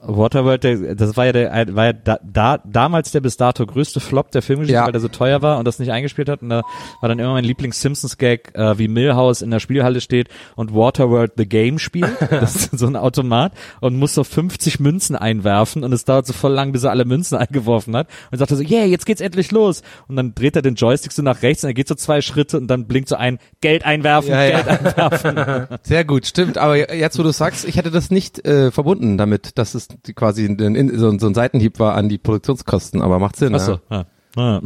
Waterworld, 0.00 0.62
der, 0.64 0.94
das 0.94 1.16
war 1.16 1.26
ja 1.26 1.32
der, 1.32 1.74
war 1.74 1.86
ja 1.86 1.92
da, 1.92 2.18
da, 2.22 2.58
damals 2.64 3.10
der 3.10 3.20
bis 3.20 3.36
dato 3.36 3.66
größte 3.66 3.98
Flop 3.98 4.30
der 4.30 4.42
Filmgeschichte, 4.42 4.74
Ja. 4.78 4.84
weil 4.86 4.92
der 4.92 5.00
so 5.00 5.08
teuer 5.08 5.42
war 5.42 5.58
und 5.58 5.64
das 5.66 5.78
nicht 5.80 5.90
eingespielt 5.90 6.28
hat. 6.28 6.40
Und 6.42 6.50
da 6.50 6.62
war 7.00 7.08
dann 7.08 7.18
immer 7.18 7.32
mein 7.32 7.44
Lieblings-Simpsons-Gag, 7.44 8.54
äh, 8.54 8.78
wie 8.78 8.86
Millhouse 8.88 9.42
in 9.42 9.50
der 9.50 9.58
Spielhalle 9.60 10.00
steht 10.00 10.28
und 10.56 10.74
Waterworld 10.74 11.32
the 11.36 11.46
Game 11.48 11.78
spielt. 11.78 12.10
Das 12.30 12.54
ist 12.54 12.78
so 12.78 12.86
ein 12.86 12.94
Automat 12.96 13.52
und 13.80 13.96
muss 13.96 14.14
so 14.14 14.22
50 14.22 14.78
Münzen 14.80 15.16
einwerfen 15.16 15.82
und 15.82 15.92
es 15.92 16.04
dauert 16.04 16.26
so 16.26 16.32
voll 16.32 16.52
lang, 16.52 16.72
bis 16.72 16.84
er 16.84 16.90
alle 16.90 17.04
Münzen 17.04 17.36
eingeworfen 17.38 17.96
hat. 17.96 18.08
Und 18.30 18.38
sagt 18.38 18.50
er 18.52 18.56
so, 18.56 18.62
yeah, 18.62 18.84
jetzt 18.84 19.06
geht's 19.06 19.20
endlich 19.20 19.50
los. 19.50 19.82
Und 20.06 20.16
dann 20.16 20.34
dreht 20.34 20.54
er 20.56 20.62
den 20.62 20.74
Joystick 20.76 21.10
so 21.12 21.22
nach 21.22 21.42
rechts 21.42 21.64
und 21.64 21.70
er 21.70 21.74
geht 21.74 21.88
so 21.88 21.94
zwei 21.96 22.20
Schritte 22.20 22.56
und 22.58 22.68
dann 22.68 22.86
blinkt 22.86 23.08
so 23.08 23.16
ein, 23.16 23.38
Geld 23.60 23.84
einwerfen, 23.84 24.30
Ja, 24.30 24.44
ja. 24.44 24.60
Geld 24.62 24.68
einwerfen. 24.86 25.78
Sehr 25.82 26.04
gut, 26.04 26.26
stimmt. 26.26 26.56
Aber 26.58 26.94
jetzt, 26.94 27.18
wo 27.18 27.22
du 27.24 27.32
sagst, 27.32 27.66
ich 27.66 27.76
hätte 27.76 27.90
das 27.90 28.10
nicht 28.10 28.46
äh, 28.46 28.70
verbunden 28.70 29.18
damit, 29.18 29.58
dass 29.58 29.74
es 29.74 29.87
die 30.06 30.12
quasi 30.14 30.44
ein, 30.46 30.58
so, 30.98 31.08
ein- 31.08 31.18
so 31.18 31.26
ein 31.26 31.34
Seitenhieb 31.34 31.78
war 31.78 31.94
an 31.94 32.08
die 32.08 32.18
Produktionskosten, 32.18 33.00
aber 33.02 33.18
macht 33.18 33.36
Sinn. 33.36 33.54
Achso, 33.54 33.78
ja. 33.90 34.06
Ja. 34.36 34.60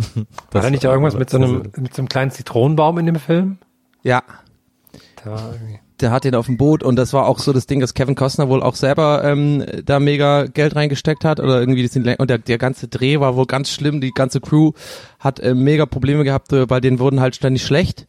War 0.50 0.62
da 0.62 0.70
nicht 0.70 0.84
irgendwas 0.84 1.16
mit 1.16 1.30
so 1.30 1.38
einem, 1.38 1.62
mit 1.78 1.94
so 1.94 2.02
einem 2.02 2.08
kleinen 2.08 2.30
Zitronenbaum 2.30 2.98
in 2.98 3.06
dem 3.06 3.16
Film? 3.16 3.58
Ja. 4.02 4.22
Da 5.24 5.30
war 5.30 5.52
irgendwie. 5.52 5.78
der 6.00 6.10
hat 6.10 6.24
den 6.24 6.34
auf 6.34 6.46
dem 6.46 6.56
Boot 6.58 6.82
und 6.82 6.96
das 6.96 7.12
war 7.12 7.26
auch 7.26 7.38
so 7.38 7.52
das 7.52 7.66
Ding, 7.66 7.78
dass 7.80 7.94
Kevin 7.94 8.16
Costner 8.16 8.48
wohl 8.48 8.60
auch 8.62 8.74
selber 8.74 9.22
ähm, 9.24 9.64
da 9.84 10.00
mega 10.00 10.46
Geld 10.46 10.74
reingesteckt 10.74 11.24
hat 11.24 11.38
oder 11.38 11.60
irgendwie 11.60 11.84
das 11.86 11.96
und 11.96 12.28
der, 12.28 12.38
der 12.38 12.58
ganze 12.58 12.88
Dreh 12.88 13.20
war 13.20 13.36
wohl 13.36 13.46
ganz 13.46 13.70
schlimm, 13.70 14.00
die 14.00 14.10
ganze 14.10 14.40
Crew 14.40 14.72
hat 15.20 15.38
äh, 15.40 15.54
mega 15.54 15.86
Probleme 15.86 16.24
gehabt, 16.24 16.52
äh, 16.52 16.68
weil 16.68 16.80
denen 16.80 16.98
wurden 16.98 17.20
halt 17.20 17.36
ständig 17.36 17.64
schlecht, 17.64 18.06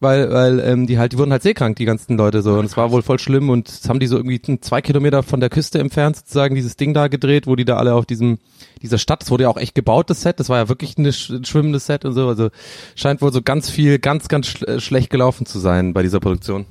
weil 0.00 0.30
weil 0.30 0.60
ähm, 0.60 0.86
die 0.86 0.98
halt 0.98 1.12
die 1.12 1.18
wurden 1.18 1.32
halt 1.32 1.42
seekrank 1.42 1.76
die 1.76 1.84
ganzen 1.84 2.16
Leute 2.16 2.42
so 2.42 2.58
und 2.58 2.64
es 2.66 2.76
war 2.76 2.92
wohl 2.92 3.02
voll 3.02 3.18
schlimm 3.18 3.50
und 3.50 3.68
das 3.68 3.88
haben 3.88 3.98
die 3.98 4.06
so 4.06 4.16
irgendwie 4.16 4.40
zwei 4.60 4.80
Kilometer 4.80 5.22
von 5.22 5.40
der 5.40 5.50
Küste 5.50 5.78
entfernt 5.80 6.16
sozusagen 6.16 6.54
dieses 6.54 6.76
Ding 6.76 6.94
da 6.94 7.08
gedreht, 7.08 7.46
wo 7.46 7.56
die 7.56 7.64
da 7.64 7.76
alle 7.76 7.94
auf 7.94 8.06
diesem 8.06 8.38
dieser 8.82 8.98
Stadt, 8.98 9.22
das 9.22 9.30
wurde 9.30 9.44
ja 9.44 9.48
auch 9.48 9.56
echt 9.56 9.74
gebaut 9.74 10.08
das 10.10 10.22
Set, 10.22 10.38
das 10.38 10.48
war 10.48 10.58
ja 10.58 10.68
wirklich 10.68 10.96
ein 10.98 11.12
schwimmendes 11.12 11.86
Set 11.86 12.04
und 12.04 12.12
so, 12.12 12.28
also 12.28 12.50
scheint 12.94 13.22
wohl 13.22 13.32
so 13.32 13.42
ganz 13.42 13.70
viel 13.70 13.98
ganz 13.98 14.28
ganz 14.28 14.46
schl 14.46 14.64
äh, 14.68 14.80
schlecht 14.80 15.10
gelaufen 15.10 15.46
zu 15.46 15.58
sein 15.58 15.92
bei 15.94 16.02
dieser 16.02 16.20
Produktion. 16.20 16.66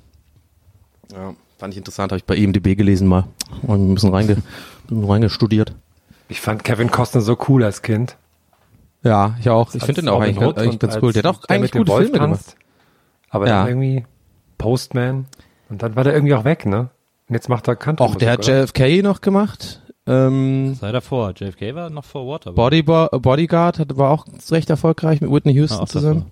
Ja, 1.11 1.33
fand 1.57 1.73
ich 1.73 1.77
interessant, 1.77 2.11
habe 2.11 2.17
ich 2.17 2.25
bei 2.25 2.35
IMDb 2.35 2.77
gelesen 2.77 3.07
mal. 3.07 3.25
Und 3.63 3.91
ein 3.91 3.93
bisschen, 3.93 4.13
reinge, 4.13 4.37
reingestudiert. 4.89 5.73
Ich 6.29 6.41
fand 6.41 6.63
Kevin 6.63 6.91
Costner 6.91 7.21
so 7.21 7.37
cool 7.47 7.63
als 7.63 7.81
Kind. 7.81 8.17
Ja, 9.03 9.35
ich 9.39 9.49
auch. 9.49 9.73
Ich 9.73 9.83
finde 9.83 10.01
den 10.01 10.09
auch 10.09 10.19
eigentlich, 10.19 10.57
eigentlich 10.57 10.79
ganz 10.79 10.97
cool. 11.01 11.13
Der 11.13 11.23
hat 11.23 11.35
auch 11.35 11.43
eigentlich 11.47 11.73
mit 11.73 11.85
dem 11.85 11.85
gute 11.85 12.03
Filme 12.03 12.19
gemacht. 12.19 12.55
Aber 13.29 13.47
Ja. 13.47 13.59
dann 13.65 13.67
irgendwie 13.69 14.05
Postman. 14.57 15.25
Und 15.69 15.81
dann 15.83 15.95
war 15.95 16.03
der 16.03 16.13
irgendwie 16.13 16.33
auch 16.33 16.45
weg, 16.45 16.65
ne? 16.65 16.89
Und 17.27 17.35
jetzt 17.35 17.49
macht 17.49 17.67
er 17.67 17.75
Country. 17.75 18.03
Auch 18.05 18.15
der 18.15 18.31
hat 18.31 18.47
JFK 18.47 19.01
noch 19.03 19.21
gemacht. 19.21 19.81
Ähm, 20.05 20.75
Sei 20.75 20.91
davor. 20.93 21.33
JFK 21.35 21.75
war 21.75 21.89
noch 21.89 22.05
vor 22.05 22.25
Waterworld. 22.27 22.55
Bodybo 22.55 23.09
Bodyguard 23.19 23.79
hat, 23.79 23.97
war 23.97 24.11
auch 24.11 24.25
recht 24.49 24.69
erfolgreich 24.69 25.19
mit 25.19 25.29
Whitney 25.29 25.51
Houston 25.53 25.81
Ah, 25.83 25.85
zusammen. 25.85 26.25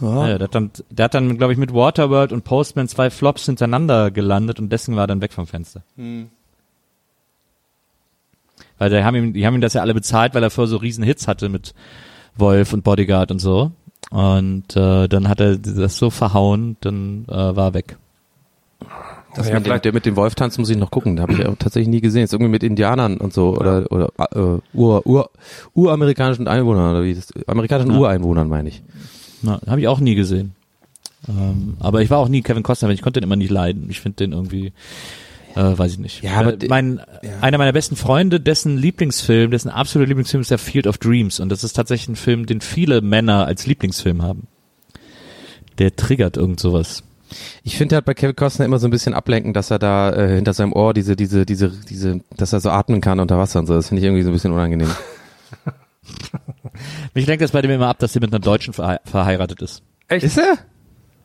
Ja, 0.00 0.26
der 0.36 0.44
hat 0.44 0.54
dann, 0.54 0.70
der 0.90 1.04
hat 1.06 1.14
dann, 1.14 1.38
glaube 1.38 1.52
ich, 1.54 1.58
mit 1.58 1.72
Waterworld 1.74 2.30
und 2.32 2.44
Postman 2.44 2.86
zwei 2.86 3.08
Flops 3.10 3.46
hintereinander 3.46 4.10
gelandet 4.10 4.60
und 4.60 4.70
deswegen 4.70 4.96
war 4.96 5.04
er 5.04 5.08
dann 5.08 5.22
weg 5.22 5.32
vom 5.32 5.46
Fenster. 5.48 5.82
Weil 8.78 8.90
die 8.90 9.02
haben 9.02 9.16
ihm, 9.16 9.32
die 9.32 9.44
haben 9.46 9.54
ihm 9.54 9.60
das 9.60 9.72
ja 9.74 9.80
alle 9.80 9.94
bezahlt, 9.94 10.34
weil 10.34 10.42
er 10.42 10.50
vorher 10.50 10.68
so 10.68 10.76
riesen 10.76 11.02
Hits 11.02 11.26
hatte 11.26 11.48
mit 11.48 11.74
Wolf 12.36 12.72
und 12.72 12.84
Bodyguard 12.84 13.30
und 13.32 13.38
so. 13.40 13.72
Und 14.10 14.74
äh, 14.76 15.06
dann 15.08 15.28
hat 15.28 15.40
er 15.40 15.56
das 15.58 15.98
so 15.98 16.10
verhauen, 16.10 16.76
dann 16.80 17.24
äh, 17.28 17.32
war 17.32 17.68
er 17.68 17.74
weg. 17.74 17.96
Das 19.34 19.48
Ja, 19.48 19.54
mit, 19.54 19.60
dem, 19.60 19.64
vielleicht- 19.64 19.84
der 19.84 19.92
mit 19.92 20.06
dem 20.06 20.16
Wolftanz 20.16 20.56
muss 20.58 20.70
ich 20.70 20.76
noch 20.78 20.90
gucken. 20.90 21.16
Da 21.16 21.22
habe 21.24 21.34
ich 21.34 21.46
auch 21.46 21.56
tatsächlich 21.56 21.88
nie 21.88 22.00
gesehen. 22.00 22.22
Ist 22.24 22.32
irgendwie 22.32 22.50
mit 22.50 22.62
Indianern 22.62 23.18
und 23.18 23.32
so 23.34 23.54
oder 23.56 23.86
oder 23.92 24.08
äh, 24.34 24.60
Ur, 24.76 25.06
Ur, 25.06 25.30
uramerikanischen 25.74 26.48
Einwohnern 26.48 26.90
oder 26.92 27.04
wie 27.04 27.14
das 27.14 27.28
amerikanischen 27.46 27.92
Ja. 27.92 27.98
Ureinwohnern 27.98 28.48
meine 28.48 28.68
ich. 28.70 28.82
Na, 29.42 29.60
habe 29.66 29.80
ich 29.80 29.88
auch 29.88 30.00
nie 30.00 30.14
gesehen. 30.14 30.54
Ähm, 31.28 31.76
aber 31.80 32.00
ich 32.00 32.10
war 32.10 32.18
auch 32.18 32.28
nie 32.28 32.42
Kevin 32.42 32.62
Costner, 32.62 32.88
weil 32.88 32.94
ich 32.94 33.02
konnte 33.02 33.20
den 33.20 33.24
immer 33.28 33.36
nicht 33.36 33.50
leiden. 33.50 33.88
Ich 33.90 34.00
finde 34.00 34.16
den 34.16 34.32
irgendwie, 34.32 34.72
äh, 35.58 35.76
weiß 35.76 35.92
ich 35.92 35.98
nicht. 35.98 36.22
Ja, 36.22 36.34
aber 36.34 36.54
Äh, 36.54 36.68
mein, 36.68 37.00
einer 37.40 37.58
meiner 37.58 37.72
besten 37.72 37.96
Freunde, 37.96 38.38
dessen 38.38 38.78
Lieblingsfilm, 38.78 39.50
dessen 39.50 39.70
absoluter 39.70 40.08
Lieblingsfilm 40.08 40.40
ist 40.40 40.52
der 40.52 40.58
Field 40.58 40.86
of 40.86 40.98
Dreams 40.98 41.40
und 41.40 41.48
das 41.48 41.64
ist 41.64 41.72
tatsächlich 41.72 42.08
ein 42.08 42.16
Film, 42.16 42.46
den 42.46 42.60
viele 42.60 43.00
Männer 43.00 43.46
als 43.46 43.66
Lieblingsfilm 43.66 44.22
haben. 44.22 44.46
Der 45.78 45.96
triggert 45.96 46.36
irgend 46.36 46.60
sowas. 46.60 47.02
Ich 47.62 47.76
finde 47.76 47.96
halt 47.96 48.04
bei 48.04 48.14
Kevin 48.14 48.36
Costner 48.36 48.64
immer 48.64 48.78
so 48.78 48.86
ein 48.86 48.90
bisschen 48.90 49.14
ablenken, 49.14 49.52
dass 49.52 49.70
er 49.70 49.78
da 49.78 50.12
äh, 50.12 50.36
hinter 50.36 50.54
seinem 50.54 50.72
Ohr 50.72 50.94
diese 50.94 51.16
diese 51.16 51.44
diese 51.44 51.70
diese 51.70 52.20
dass 52.36 52.52
er 52.52 52.60
so 52.60 52.70
atmen 52.70 53.00
kann 53.00 53.20
unter 53.20 53.36
Wasser 53.36 53.58
und 53.58 53.66
so. 53.66 53.74
Das 53.74 53.88
finde 53.88 54.00
ich 54.00 54.04
irgendwie 54.06 54.22
so 54.22 54.30
ein 54.30 54.32
bisschen 54.32 54.52
unangenehm. 54.52 54.88
Mich 57.14 57.26
lenkt 57.26 57.42
das 57.42 57.50
bei 57.50 57.62
dem 57.62 57.70
immer 57.72 57.88
ab, 57.88 57.98
dass 57.98 58.12
sie 58.12 58.20
mit 58.20 58.32
einer 58.32 58.40
Deutschen 58.40 58.72
verhe 58.72 59.00
verheiratet 59.04 59.60
ist. 59.60 59.82
Echt? 60.06 60.24
Ist 60.24 60.38
er? 60.38 60.56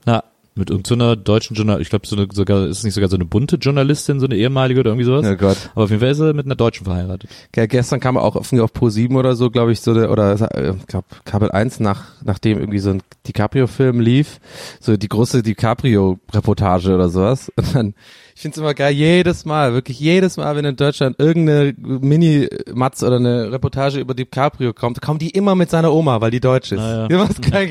Na, 0.06 0.24
mit 0.56 0.70
irgendeiner 0.70 1.16
deutschen 1.16 1.56
Journal, 1.56 1.82
ich 1.82 1.89
glaube 1.89 2.06
so 2.06 2.16
eine, 2.16 2.28
sogar, 2.32 2.68
ist 2.68 2.80
es 2.80 2.84
nicht 2.84 2.93
sogar 2.93 3.10
so 3.10 3.16
eine 3.16 3.26
bunte 3.26 3.56
Journalistin, 3.56 4.20
so 4.20 4.26
eine 4.26 4.36
ehemalige 4.36 4.80
oder 4.80 4.91
irgendwie 4.91 5.06
sowas? 5.06 5.26
Oh 5.26 5.36
Gott. 5.36 5.58
Aber 5.74 5.86
auf 5.86 5.89
jeden 5.89 5.99
Fall 5.99 6.12
ist 6.12 6.20
er 6.20 6.34
mit 6.34 6.45
einer 6.45 6.56
Deutschen 6.56 6.86
verheiratet. 6.86 7.30
Ja, 7.56 7.66
gestern 7.66 7.99
kam 7.99 8.18
auch 8.18 8.36
auf, 8.36 8.54
auf 8.54 8.74
Pro 8.74 8.89
7 8.89 9.16
oder 9.16 9.36
so, 9.36 9.49
glaube 9.49 9.72
ich, 9.72 9.82
so 9.82 9.93
der, 9.93 10.12
oder 10.12 10.39
äh, 10.56 10.74
ich 10.80 10.88
glaub, 10.88 11.06
Kabel 11.26 11.51
1 11.51 11.80
nach 11.80 12.04
nachdem 12.24 12.60
irgendwie 12.60 12.80
so 12.80 12.91
ein 12.91 13.01
DiCaprio 13.28 13.68
Film 13.68 13.99
lief, 13.99 14.39
so 14.80 14.97
die 14.97 15.10
große 15.10 15.43
DiCaprio 15.43 16.20
Reportage 16.32 16.93
oder 16.93 17.10
sowas 17.10 17.51
und 17.56 17.76
dann 17.76 17.93
ich 18.36 18.42
find's 18.42 18.58
immer 18.58 18.74
geil, 18.74 18.94
jedes 18.94 19.46
Mal, 19.46 19.74
wirklich 19.74 20.00
jedes 20.00 20.38
Mal, 20.38 20.56
wenn 20.56 20.66
in 20.66 20.76
Deutschland 20.76 21.20
irgendeine 21.20 21.74
Mini-Matz 21.78 23.04
oder 23.04 23.18
eine 23.18 23.52
Reportage 23.52 24.00
über 24.00 24.14
DiCaprio 24.14 24.74
kommt, 24.74 25.02
kommen 25.02 25.20
die 25.20 25.30
immer 25.30 25.56
mit 25.56 25.70
seiner 25.70 25.94
Oma, 25.94 26.20
weil 26.20 26.32
die 26.32 26.40
deutsch 26.40 26.72
ist. 26.72 26.80
Na 26.80 27.08
ja. 27.08 27.18
ja. 27.18 27.30
was 27.30 27.40
klar. 27.40 27.64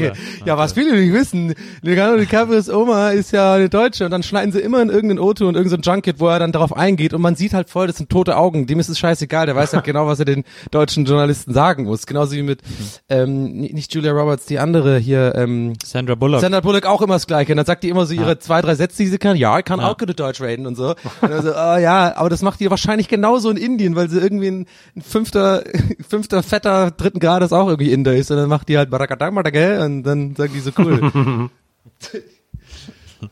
Ja, 0.47 0.57
was 0.57 0.73
viele 0.73 0.99
nicht 0.99 1.13
wissen, 1.13 1.55
Leonardo 1.83 2.19
DiCaprios 2.19 2.71
Oma 2.71 3.11
ist 3.11 3.33
ja 3.33 3.55
eine 3.55 3.69
Deutsche 3.69 4.05
und 4.05 4.11
dann 4.13 4.23
schneiden 4.23 4.53
sie 4.53 4.61
immer 4.61 4.81
in 4.81 4.89
irgendeinen 4.89 5.19
Auto 5.19 5.47
und 5.47 5.57
irgendein 5.57 5.83
Junket, 5.83 6.21
wo 6.21 6.29
er 6.29 6.39
dann 6.39 6.53
darauf 6.53 6.77
eingeht 6.77 7.13
und 7.13 7.21
man 7.21 7.35
sieht 7.35 7.55
halt 7.55 7.69
voll, 7.69 7.89
das 7.89 7.97
sind 7.97 8.09
tote 8.09 8.37
Augen, 8.37 8.67
dem 8.67 8.79
ist 8.79 8.89
es 8.89 8.99
scheißegal, 8.99 9.47
der 9.47 9.57
weiß 9.57 9.73
halt 9.73 9.85
genau, 9.85 10.07
was 10.07 10.21
er 10.21 10.27
den 10.27 10.45
deutschen 10.71 11.05
Journalisten 11.05 11.53
sagen 11.53 11.85
muss. 11.85 12.07
Genauso 12.07 12.33
wie 12.33 12.43
mit, 12.43 12.61
ähm, 13.09 13.61
nicht 13.61 13.93
Julia 13.95 14.13
Roberts, 14.13 14.47
die 14.47 14.59
andere 14.59 14.99
hier, 14.99 15.35
ähm, 15.35 15.75
Sandra 15.85 16.15
Bullock. 16.15 16.41
Sandra 16.41 16.61
Bullock 16.61 16.87
auch 16.87 17.03
immer 17.03 17.15
das 17.15 17.27
Gleiche. 17.27 17.53
Und 17.53 17.57
dann 17.57 17.67
sagt 17.67 17.83
die 17.83 17.89
immer 17.89 18.07
so 18.07 18.15
ihre 18.15 18.39
zwei, 18.39 18.61
drei 18.63 18.75
Sätze, 18.75 19.03
die 19.03 19.09
sie 19.09 19.19
kann. 19.19 19.37
Ja, 19.37 19.59
ich 19.59 19.65
kann 19.65 19.81
auch 19.81 19.99
gute 19.99 20.15
Deutsch 20.15 20.41
reden 20.41 20.52
und 20.67 20.75
so. 20.77 20.91
Und 21.21 21.31
dann 21.31 21.43
so, 21.43 21.53
ah, 21.55 21.79
ja, 21.79 22.17
aber 22.17 22.31
das 22.31 22.43
macht 22.43 22.61
die 22.61 22.71
wahrscheinlich 22.71 23.09
genauso 23.09 23.51
in 23.51 23.57
Indien, 23.57 23.97
weil 23.97 24.09
sie 24.09 24.19
irgendwie 24.21 24.49
ein, 24.49 24.67
ein 24.97 25.03
fünfter, 25.03 25.65
fünfter, 26.09 26.43
fetter, 26.43 26.91
dritten 26.91 27.19
Grades 27.21 27.53
auch 27.53 27.69
irgendwie 27.69 27.93
Inder 27.93 28.15
ist. 28.15 28.31
Und 28.31 28.37
dann 28.37 28.49
macht 28.49 28.69
die 28.69 28.79
halt 28.79 28.91
Barakadang, 28.91 29.37
und 29.37 30.03
dann 30.05 30.37
sagen 30.37 30.53
die 30.55 30.61
so 30.61 30.71
cool. 30.79 31.51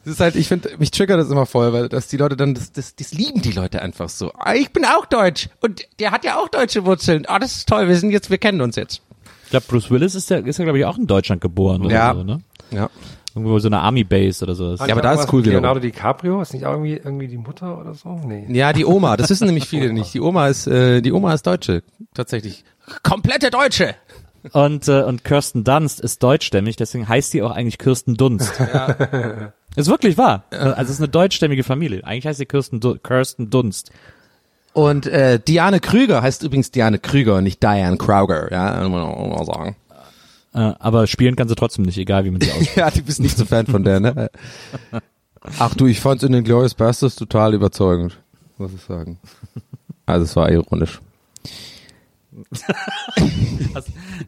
Das 0.05 0.15
ist 0.15 0.21
halt, 0.21 0.37
ich 0.37 0.47
finde, 0.47 0.71
mich 0.79 0.93
triggert 0.93 1.19
das 1.19 1.31
immer 1.31 1.47
voll, 1.47 1.73
weil 1.73 1.89
dass 1.89 2.07
die 2.07 2.17
Leute 2.17 2.37
dann, 2.37 2.55
das, 2.55 2.71
das, 2.71 2.95
das 2.95 3.13
lieben 3.13 3.43
die 3.43 3.51
Leute 3.51 3.83
einfach 3.83 4.09
so. 4.09 4.33
Ah, 4.39 4.55
ich 4.55 4.73
bin 4.73 4.85
auch 4.85 5.05
deutsch 5.05 5.49
und 5.61 5.85
der 5.99 6.13
hat 6.13 6.25
ja 6.25 6.37
auch 6.39 6.49
deutsche 6.49 6.85
Wurzeln. 6.87 7.27
Ah, 7.27 7.41
das 7.41 7.57
ist 7.57 7.69
toll, 7.69 7.89
wir 7.89 7.97
sind 7.97 8.11
jetzt, 8.13 8.31
wir 8.31 8.39
kennen 8.39 8.61
uns 8.61 8.77
jetzt. 8.77 9.03
Ich 9.45 9.51
glaube, 9.51 9.67
Bruce 9.69 9.91
Willis 9.91 10.15
ist 10.15 10.31
ja, 10.31 10.39
ist 10.39 10.59
ja 10.59 10.65
glaube 10.65 10.79
ich, 10.79 10.85
auch 10.85 10.97
in 10.97 11.09
Deutschland 11.09 11.41
geboren 11.41 11.85
oder 11.85 11.93
Ja. 11.93 12.15
so, 12.15 12.23
ne? 12.23 12.41
Ja. 12.71 12.89
Irgendwo 13.35 13.59
so 13.59 13.69
eine 13.69 13.81
Army 13.81 14.05
Base 14.05 14.45
oder 14.45 14.55
sowas. 14.55 14.81
Ja, 14.81 14.93
aber 14.93 15.03
da 15.03 15.13
ist 15.13 15.33
cool 15.33 15.45
wiederum. 15.45 15.63
Leonardo 15.63 15.81
DiCaprio, 15.81 16.43
ist 16.43 16.53
nicht 16.53 16.67
auch 16.67 16.73
irgendwie, 16.73 16.95
irgendwie 16.97 17.29
die 17.29 17.37
Mutter 17.37 17.79
oder 17.79 17.95
so? 17.95 18.21
Nee. 18.25 18.47
Ja, 18.49 18.73
die 18.73 18.85
Oma, 18.85 19.17
das 19.17 19.31
wissen 19.31 19.47
nämlich 19.47 19.69
viele 19.69 19.93
nicht. 19.93 20.13
Die 20.15 20.21
Oma 20.21 20.49
ist, 20.49 20.67
äh, 20.67 21.01
die 21.01 21.13
Oma 21.13 21.33
ist 21.35 21.47
Deutsche, 21.47 21.83
tatsächlich. 22.15 22.65
Komplette 23.03 23.51
Deutsche. 23.51 23.95
Und, 24.53 24.89
äh, 24.89 25.03
und 25.03 25.23
Kirsten 25.23 25.65
Dunst 25.65 26.01
ist 26.01 26.23
deutschstämmig, 26.23 26.77
deswegen 26.77 27.07
heißt 27.07 27.33
die 27.35 27.43
auch 27.43 27.51
eigentlich 27.51 27.79
Kirsten 27.79 28.17
Dunst. 28.17 28.53
Ist 29.77 29.89
wirklich 29.89 30.19
wahr. 30.19 30.43
Also 30.51 30.83
es 30.83 30.91
ist 30.91 30.99
eine 30.99 31.09
deutschstämmige 31.09 31.63
Familie. 31.63 32.05
Eigentlich 32.05 32.27
heißt 32.27 32.39
sie 32.39 32.47
Kirsten, 32.47 32.81
du 32.81 32.97
Kirsten 32.97 33.51
Dunst. 33.51 33.93
Und 34.73 35.07
äh, 35.07 35.39
Diane 35.39 35.79
Krüger 35.79 36.23
heißt 36.23 36.43
übrigens 36.43 36.71
Diane 36.71 36.99
Krüger 36.99 37.37
und 37.37 37.45
nicht 37.45 37.63
Diane 37.63 37.97
Krauger, 37.97 38.51
ja, 38.51 38.81
muss 38.89 38.91
man 38.91 39.03
auch 39.03 39.39
mal 39.39 39.45
sagen. 39.45 39.77
Äh, 40.53 40.73
aber 40.79 41.07
spielen 41.07 41.37
kann 41.37 41.49
sie 41.49 41.55
trotzdem 41.55 41.85
nicht, 41.85 41.99
egal 41.99 42.25
wie 42.25 42.31
man 42.31 42.41
sie 42.41 42.51
ausspricht. 42.51 42.77
Ja, 42.77 42.91
du 42.91 43.03
bist 43.03 43.21
nicht 43.21 43.37
so 43.37 43.45
Fan 43.45 43.67
von 43.67 43.85
der, 43.85 44.01
ne? 44.01 44.31
Ach 45.59 45.75
du, 45.75 45.87
ich 45.87 46.01
fand's 46.01 46.23
in 46.25 46.33
den 46.33 46.45
Glorious 46.45 46.75
Bastards 46.75 47.17
total 47.17 47.55
überzeugend, 47.55 48.19
muss 48.59 48.73
ich 48.75 48.83
sagen. 48.83 49.19
Also 50.07 50.25
es 50.25 50.37
war 50.37 50.51
ironisch. 50.51 51.01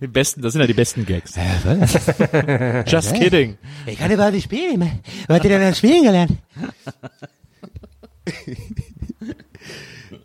Die 0.00 0.06
besten, 0.06 0.42
das 0.42 0.52
sind 0.52 0.60
ja 0.60 0.66
die 0.66 0.74
besten 0.74 1.06
Gags. 1.06 1.34
Just 2.86 3.14
kidding. 3.14 3.58
Ich 3.86 3.98
kann 3.98 4.10
überhaupt 4.10 4.34
nicht 4.34 4.44
spielen. 4.44 4.80
Was 5.26 5.36
hat 5.36 5.44
ihr 5.44 5.50
denn 5.50 5.60
dann 5.60 5.74
spielen 5.74 6.04
gelernt? 6.04 6.32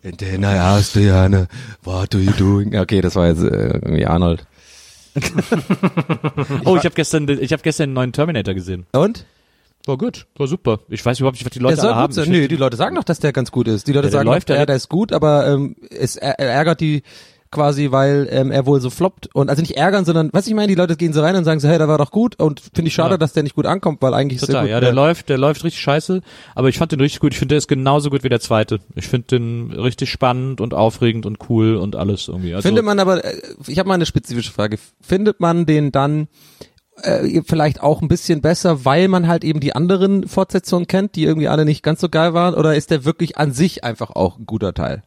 And 0.04 0.18
then 0.18 0.42
I 0.44 0.56
asked 0.56 0.94
Diane, 0.94 1.48
what 1.82 2.14
are 2.14 2.22
you 2.22 2.32
doing? 2.32 2.76
Okay, 2.76 3.00
das 3.00 3.16
war 3.16 3.26
jetzt 3.28 3.42
äh, 3.42 3.74
irgendwie 3.74 4.06
Arnold. 4.06 4.46
Oh, 6.64 6.76
ich 6.76 6.84
habe 6.84 6.94
gestern, 6.94 7.28
ich 7.28 7.52
habe 7.52 7.62
gestern 7.62 7.84
einen 7.84 7.92
neuen 7.94 8.12
Terminator 8.12 8.54
gesehen. 8.54 8.86
Und? 8.92 9.24
War 9.86 9.96
gut, 9.96 10.26
war 10.36 10.46
super. 10.46 10.80
Ich 10.88 11.04
weiß 11.04 11.18
überhaupt 11.20 11.36
nicht, 11.36 11.46
was 11.46 11.52
die 11.52 11.60
Leute 11.60 11.76
gut 11.76 11.84
haben. 11.84 12.30
Nö, 12.30 12.46
die 12.46 12.56
Leute 12.56 12.76
sagen 12.76 12.94
doch, 12.96 13.04
dass 13.04 13.20
der 13.20 13.32
ganz 13.32 13.50
gut 13.50 13.68
ist. 13.68 13.86
Die 13.86 13.92
Leute 13.92 14.08
Ja, 14.08 14.12
sagen, 14.12 14.26
läuft 14.26 14.50
ja 14.50 14.66
der 14.66 14.76
ist 14.76 14.88
gut, 14.88 15.12
aber 15.12 15.46
ähm, 15.46 15.76
es 15.88 16.16
er, 16.16 16.38
er 16.38 16.50
ärgert 16.50 16.80
die 16.80 17.02
quasi, 17.50 17.90
weil 17.90 18.28
ähm, 18.30 18.50
er 18.50 18.66
wohl 18.66 18.80
so 18.80 18.90
floppt 18.90 19.28
und 19.34 19.48
also 19.48 19.62
nicht 19.62 19.76
ärgern, 19.76 20.04
sondern 20.04 20.30
was 20.32 20.46
ich 20.46 20.54
meine, 20.54 20.68
die 20.68 20.74
Leute 20.74 20.96
gehen 20.96 21.12
so 21.12 21.20
rein 21.22 21.34
und 21.36 21.44
sagen 21.44 21.60
so, 21.60 21.68
hey, 21.68 21.78
der 21.78 21.88
war 21.88 21.98
doch 21.98 22.10
gut 22.10 22.38
und 22.38 22.60
finde 22.60 22.88
ich 22.88 22.94
schade, 22.94 23.12
Ja. 23.14 23.18
dass 23.18 23.32
der 23.32 23.42
nicht 23.42 23.54
gut 23.54 23.66
ankommt, 23.66 24.02
weil 24.02 24.12
eigentlich 24.14 24.40
ist 24.42 24.46
Total, 24.46 24.64
der 24.64 24.70
ja, 24.70 24.78
gut. 24.78 24.86
der 24.86 24.92
läuft, 24.92 25.28
der 25.28 25.38
läuft 25.38 25.64
richtig 25.64 25.80
scheiße, 25.82 26.20
aber 26.54 26.68
ich 26.68 26.78
fand 26.78 26.92
den 26.92 27.00
richtig 27.00 27.20
gut. 27.20 27.32
Ich 27.32 27.38
finde, 27.38 27.54
der 27.54 27.58
ist 27.58 27.68
genauso 27.68 28.10
gut 28.10 28.22
wie 28.24 28.28
der 28.28 28.40
zweite. 28.40 28.80
Ich 28.94 29.08
finde 29.08 29.26
den 29.28 29.70
richtig 29.72 30.10
spannend 30.10 30.60
und 30.60 30.74
aufregend 30.74 31.24
und 31.26 31.38
cool 31.48 31.76
und 31.76 31.96
alles 31.96 32.28
irgendwie. 32.28 32.54
Also, 32.54 32.68
Findet 32.68 32.84
man 32.84 32.98
aber, 33.00 33.24
äh, 33.24 33.40
ich 33.66 33.78
habe 33.78 33.88
mal 33.88 33.94
eine 33.94 34.06
spezifische 34.06 34.52
Frage, 34.52 34.78
findet 35.00 35.40
man 35.40 35.64
den 35.66 35.90
dann 35.92 36.28
äh, 37.02 37.42
vielleicht 37.46 37.80
auch 37.82 38.02
ein 38.02 38.08
bisschen 38.08 38.40
besser, 38.42 38.84
weil 38.84 39.08
man 39.08 39.26
halt 39.28 39.44
eben 39.44 39.60
die 39.60 39.74
anderen 39.74 40.26
Fortsetzungen 40.28 40.86
kennt, 40.86 41.14
die 41.14 41.24
irgendwie 41.24 41.48
alle 41.48 41.64
nicht 41.64 41.82
ganz 41.82 42.00
so 42.00 42.08
geil 42.08 42.34
waren, 42.34 42.54
oder 42.54 42.74
ist 42.74 42.90
der 42.90 43.04
wirklich 43.04 43.38
an 43.38 43.52
sich 43.52 43.84
einfach 43.84 44.10
auch 44.10 44.38
ein 44.38 44.46
guter 44.46 44.74
Teil? 44.74 45.02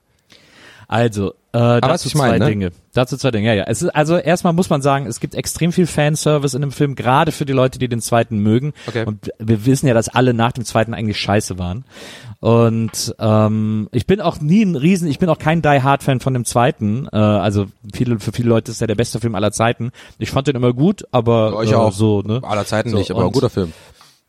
Also, 0.88 1.34
äh, 1.54 1.60
was 1.60 1.82
dazu 1.82 2.08
ich 2.08 2.16
meine, 2.16 2.38
zwei 2.38 2.39
ne? 2.39 2.45
Dinge. 2.49 2.72
Dazu 2.93 3.18
zwei 3.18 3.32
Dinge, 3.32 3.47
ja, 3.47 3.54
ja. 3.54 3.64
Es 3.68 3.82
ist, 3.82 3.89
also 3.89 4.16
erstmal 4.18 4.54
muss 4.54 4.70
man 4.70 4.82
sagen, 4.82 5.06
es 5.06 5.20
gibt 5.20 5.36
extrem 5.36 5.72
viel 5.72 5.86
Fanservice 5.86 6.56
in 6.56 6.62
dem 6.62 6.72
Film, 6.72 6.95
gerade 6.95 7.32
für 7.32 7.45
die 7.45 7.54
Leute, 7.54 7.78
die 7.78 7.89
den 7.89 8.02
zweiten 8.02 8.39
mögen. 8.39 8.74
Okay. 8.88 9.06
Und 9.06 9.32
wir 9.38 9.66
wissen 9.66 9.88
ja, 9.88 9.93
dass 9.93 10.08
alle 10.08 10.34
nach 10.34 10.54
dem 10.54 10.64
zweiten 10.64 10.93
eigentlich 10.93 11.20
scheiße 11.20 11.60
waren. 11.60 11.84
Und 12.39 13.16
ähm, 13.20 13.89
ich 13.91 14.08
bin 14.08 14.22
auch 14.22 14.39
nie 14.39 14.64
ein 14.64 14.76
Riesen, 14.76 15.10
ich 15.10 15.20
bin 15.20 15.30
auch 15.30 15.38
kein 15.38 15.62
Die 15.62 15.82
Hard 15.84 16.04
Fan 16.04 16.22
von 16.22 16.34
dem 16.34 16.45
zweiten. 16.45 17.08
Äh, 17.12 17.18
also 17.18 17.66
viele, 17.93 18.20
für 18.20 18.32
viele 18.32 18.49
Leute 18.49 18.72
ist 18.72 18.82
er 18.82 18.88
der 18.88 18.95
beste 18.95 19.20
Film 19.20 19.36
aller 19.36 19.52
Zeiten. 19.52 19.91
Ich 20.20 20.32
fand 20.32 20.47
den 20.47 20.56
immer 20.56 20.74
gut, 20.74 21.04
aber 21.12 21.62
ich 21.64 21.72
äh, 21.72 21.76
auch. 21.76 21.91
so, 21.93 22.22
ne? 22.22 22.41
Aller 22.43 22.66
Zeiten 22.66 22.89
So, 22.89 22.97
nicht, 22.97 23.12
aber 23.12 23.26
ein 23.26 23.32
guter 23.32 23.49
Film. 23.49 23.74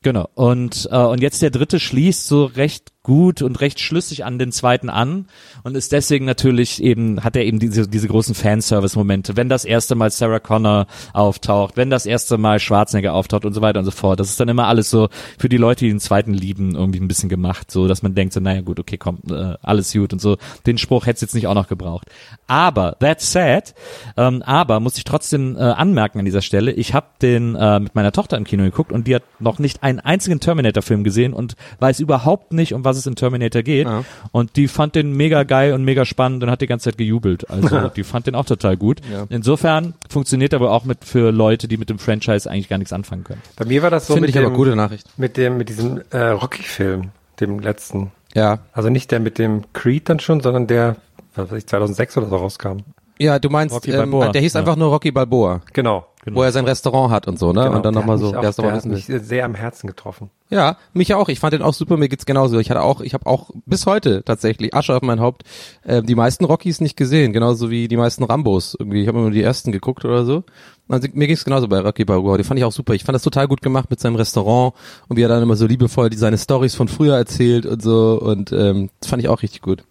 Genau. 0.03 0.29
Und, 0.35 0.89
äh, 0.91 0.97
und 0.97 1.23
jetzt 1.23 1.41
der 1.41 1.51
dritte 1.51 1.79
schließt 1.79 2.27
so 2.27 2.45
recht 2.45 2.92
gut 3.03 3.43
und 3.43 3.61
recht 3.61 3.81
schlüssig 3.81 4.25
an 4.25 4.39
den 4.39 4.53
zweiten 4.53 4.89
an 4.89 5.27
und 5.65 5.77
ist 5.77 5.91
deswegen 5.91 6.25
natürlich 6.25 6.83
eben, 6.83 7.25
hat 7.25 7.35
er 7.35 7.45
eben 7.45 7.59
diese, 7.59 7.89
diese 7.89 8.07
großen 8.07 8.35
Fanservice-Momente, 8.35 9.37
wenn 9.37 9.49
das 9.49 9.65
erste 9.65 9.97
Mal 9.97 10.11
Sarah 10.11 10.39
Connor 10.39 10.87
auftaucht, 11.13 11.77
wenn 11.77 11.91
das 11.91 12.07
erste 12.07 12.39
Mal 12.39 12.61
Schwarzenegger 12.61 13.13
auftaucht 13.13 13.45
und 13.45 13.55
so 13.55 13.61
weiter 13.61 13.81
und 13.81 13.85
so 13.85 13.91
fort. 13.91 14.21
Das 14.21 14.31
ist 14.31 14.39
dann 14.39 14.49
immer 14.49 14.69
alles 14.69 14.89
so 14.89 15.09
für 15.39 15.49
die 15.49 15.57
Leute, 15.57 15.85
die 15.85 15.91
den 15.91 16.01
zweiten 16.01 16.33
lieben, 16.33 16.77
irgendwie 16.77 17.01
ein 17.01 17.09
bisschen 17.09 17.29
gemacht, 17.29 17.71
so 17.71 17.89
dass 17.89 18.03
man 18.03 18.15
denkt 18.15 18.35
so, 18.35 18.41
naja 18.41 18.61
gut, 18.61 18.79
okay, 18.79 18.99
komm, 18.99 19.19
äh, 19.29 19.55
alles 19.63 19.93
gut 19.93 20.13
und 20.13 20.21
so. 20.21 20.37
Den 20.67 20.79
Spruch 20.79 21.07
hätte 21.07 21.23
jetzt 21.23 21.35
nicht 21.35 21.49
auch 21.49 21.55
noch 21.55 21.69
gebraucht. 21.69 22.09
Aber, 22.47 22.97
that 23.01 23.21
said, 23.21 23.75
ähm, 24.17 24.43
aber 24.43 24.79
muss 24.79 24.97
ich 24.97 25.05
trotzdem 25.05 25.57
äh, 25.57 25.61
anmerken 25.61 26.21
an 26.21 26.25
dieser 26.25 26.43
Stelle, 26.43 26.71
ich 26.73 26.95
habe 26.95 27.07
den 27.21 27.57
äh, 27.57 27.81
mit 27.81 27.95
meiner 27.95 28.13
Tochter 28.13 28.37
im 28.37 28.45
Kino 28.45 28.63
geguckt 28.63 28.93
und 28.93 29.09
die 29.09 29.15
hat 29.15 29.25
noch 29.41 29.59
nicht 29.59 29.83
einen 29.83 29.99
einzigen 29.99 30.39
Terminator-Film 30.39 31.03
gesehen 31.03 31.33
und 31.33 31.57
weiß 31.81 31.99
überhaupt 31.99 32.53
nicht, 32.53 32.75
um 32.75 32.85
was 32.85 32.92
es 32.97 33.07
in 33.07 33.17
Terminator 33.17 33.63
geht. 33.63 33.87
Ja. 33.87 34.05
Und 34.31 34.57
die 34.57 34.69
fand 34.69 34.95
den 34.95 35.13
mega 35.17 35.43
geil 35.45 35.73
und 35.73 35.85
mega 35.85 36.05
spannend 36.05 36.43
und 36.43 36.51
hat 36.51 36.61
die 36.61 36.67
ganze 36.67 36.91
Zeit 36.91 36.99
gejubelt. 36.99 37.49
Also 37.51 37.89
die 37.97 38.05
fand 38.05 38.27
den 38.27 38.35
auch 38.35 38.45
total 38.45 38.77
gut. 38.77 39.01
Ja. 39.11 39.27
Insofern 39.29 39.95
funktioniert 40.09 40.55
aber 40.55 40.71
auch 40.71 40.85
mit 40.85 41.05
für 41.05 41.31
Leute, 41.31 41.69
die 41.69 41.77
mit 41.77 41.91
dem 41.91 41.99
Franchise 41.99 42.51
eigentlich 42.51 42.69
gar 42.69 42.79
nichts 42.79 42.93
anfangen 42.93 43.25
können. 43.25 43.43
Bei 43.57 43.65
mir 43.65 43.83
war 43.83 43.91
das 43.91 44.07
so 44.07 44.15
Finde 44.15 44.29
mit 44.29 44.31
ich 44.31 44.41
dem, 44.41 44.47
aber 44.47 44.55
gute 44.55 44.77
Nachricht. 44.77 45.07
mit 45.17 45.37
dem, 45.37 45.57
mit 45.57 45.69
diesem 45.69 46.03
äh, 46.11 46.19
Rocky-Film, 46.19 47.11
dem 47.41 47.59
letzten. 47.59 48.13
Ja. 48.35 48.61
Also 48.73 48.89
nicht 48.89 49.11
der 49.11 49.21
mit 49.21 49.39
dem 49.39 49.65
Creed 49.73 50.09
dann 50.09 50.21
schon, 50.21 50.41
sondern 50.41 50.67
der 50.67 50.97
was 51.35 51.51
weiß 51.51 51.59
ich, 51.59 51.67
2006 51.67 52.17
oder 52.19 52.29
so 52.29 52.37
rauskam. 52.37 52.79
Ja, 53.19 53.39
du 53.39 53.51
meinst, 53.51 53.75
Rocky 53.75 53.91
ähm, 53.91 53.99
Balboa, 53.99 54.33
der 54.33 54.43
hieß 54.43 54.55
ja. 54.55 54.61
einfach 54.61 54.77
nur 54.77 54.89
Rocky 54.89 55.13
Balboa, 55.13 55.61
Genau. 55.73 56.07
Wo 56.31 56.43
er 56.43 56.53
sein 56.53 56.65
Restaurant 56.65 57.13
hat 57.13 57.27
und 57.27 57.39
so, 57.39 57.53
ne? 57.53 57.65
genau. 57.65 57.77
und 57.77 57.85
dann 57.85 57.95
nochmal 57.95 58.19
so, 58.19 58.35
auch, 58.35 58.43
ist 58.43 58.59
der 58.59 58.73
hat 58.73 58.85
mich 58.85 59.07
sehr 59.07 59.45
am 59.45 59.55
Herzen 59.55 59.89
getroffen. 59.89 60.31
Ja, 60.51 60.77
mich 60.93 61.15
auch. 61.15 61.29
Ich 61.29 61.41
fand 61.41 61.55
den 61.55 61.63
auch 61.63 61.75
super. 61.75 61.97
Mir 61.97 62.09
geht's 62.09 62.27
genauso. 62.27 62.59
Ich 62.59 62.71
hatte 62.71 62.83
auch, 62.83 63.01
ich 63.01 63.15
habe 63.15 63.27
auch 63.27 63.51
bis 63.65 63.87
heute 63.87 64.23
tatsächlich 64.23 64.75
Asche 64.75 64.95
auf 64.95 65.03
mein 65.03 65.19
Haupt 65.19 65.45
äh, 65.83 66.03
die 66.03 66.15
meisten 66.15 66.45
Rockies 66.45 66.81
nicht 66.81 66.97
gesehen, 66.97 67.33
genauso 67.33 67.71
wie 67.71 67.89
die 67.89 67.97
meisten 67.97 68.23
Rambos. 68.23 68.77
Irgendwie, 68.79 69.03
ich 69.03 69.09
habe 69.09 69.19
immer 69.19 69.29
nur 69.29 69.35
die 69.35 69.43
ersten 69.43 69.73
geguckt 69.73 70.05
oder 70.05 70.25
so. 70.25 70.45
Also, 70.89 71.09
mir 71.15 71.27
ging's 71.27 71.45
genauso 71.45 71.69
bei 71.69 71.81
Rocky 71.81 72.05
Balboa. 72.05 72.37
Die 72.37 72.45
fand 72.45 72.59
ich 72.59 72.65
auch 72.65 72.73
super. 72.73 72.93
Ich 72.93 73.05
fand 73.05 73.15
das 73.15 73.23
total 73.23 73.49
gut 73.49 73.63
gemacht 73.63 73.89
mit 73.91 73.99
seinem 73.99 74.17
Restaurant 74.17 74.75
und 75.09 75.17
wie 75.17 75.23
er 75.23 75.29
dann 75.29 75.43
immer 75.43 75.57
so 75.57 75.67
liebevoll 75.67 76.11
die, 76.11 76.19
seine 76.19 76.39
Stories 76.39 76.75
von 76.75 76.87
früher 76.87 77.17
erzählt 77.17 77.65
und 77.65 77.83
so. 77.83 78.21
Und 78.21 78.53
ähm, 78.53 78.91
das 79.01 79.09
fand 79.09 79.23
ich 79.23 79.29
auch 79.29 79.43
richtig 79.43 79.63
gut. 79.63 79.85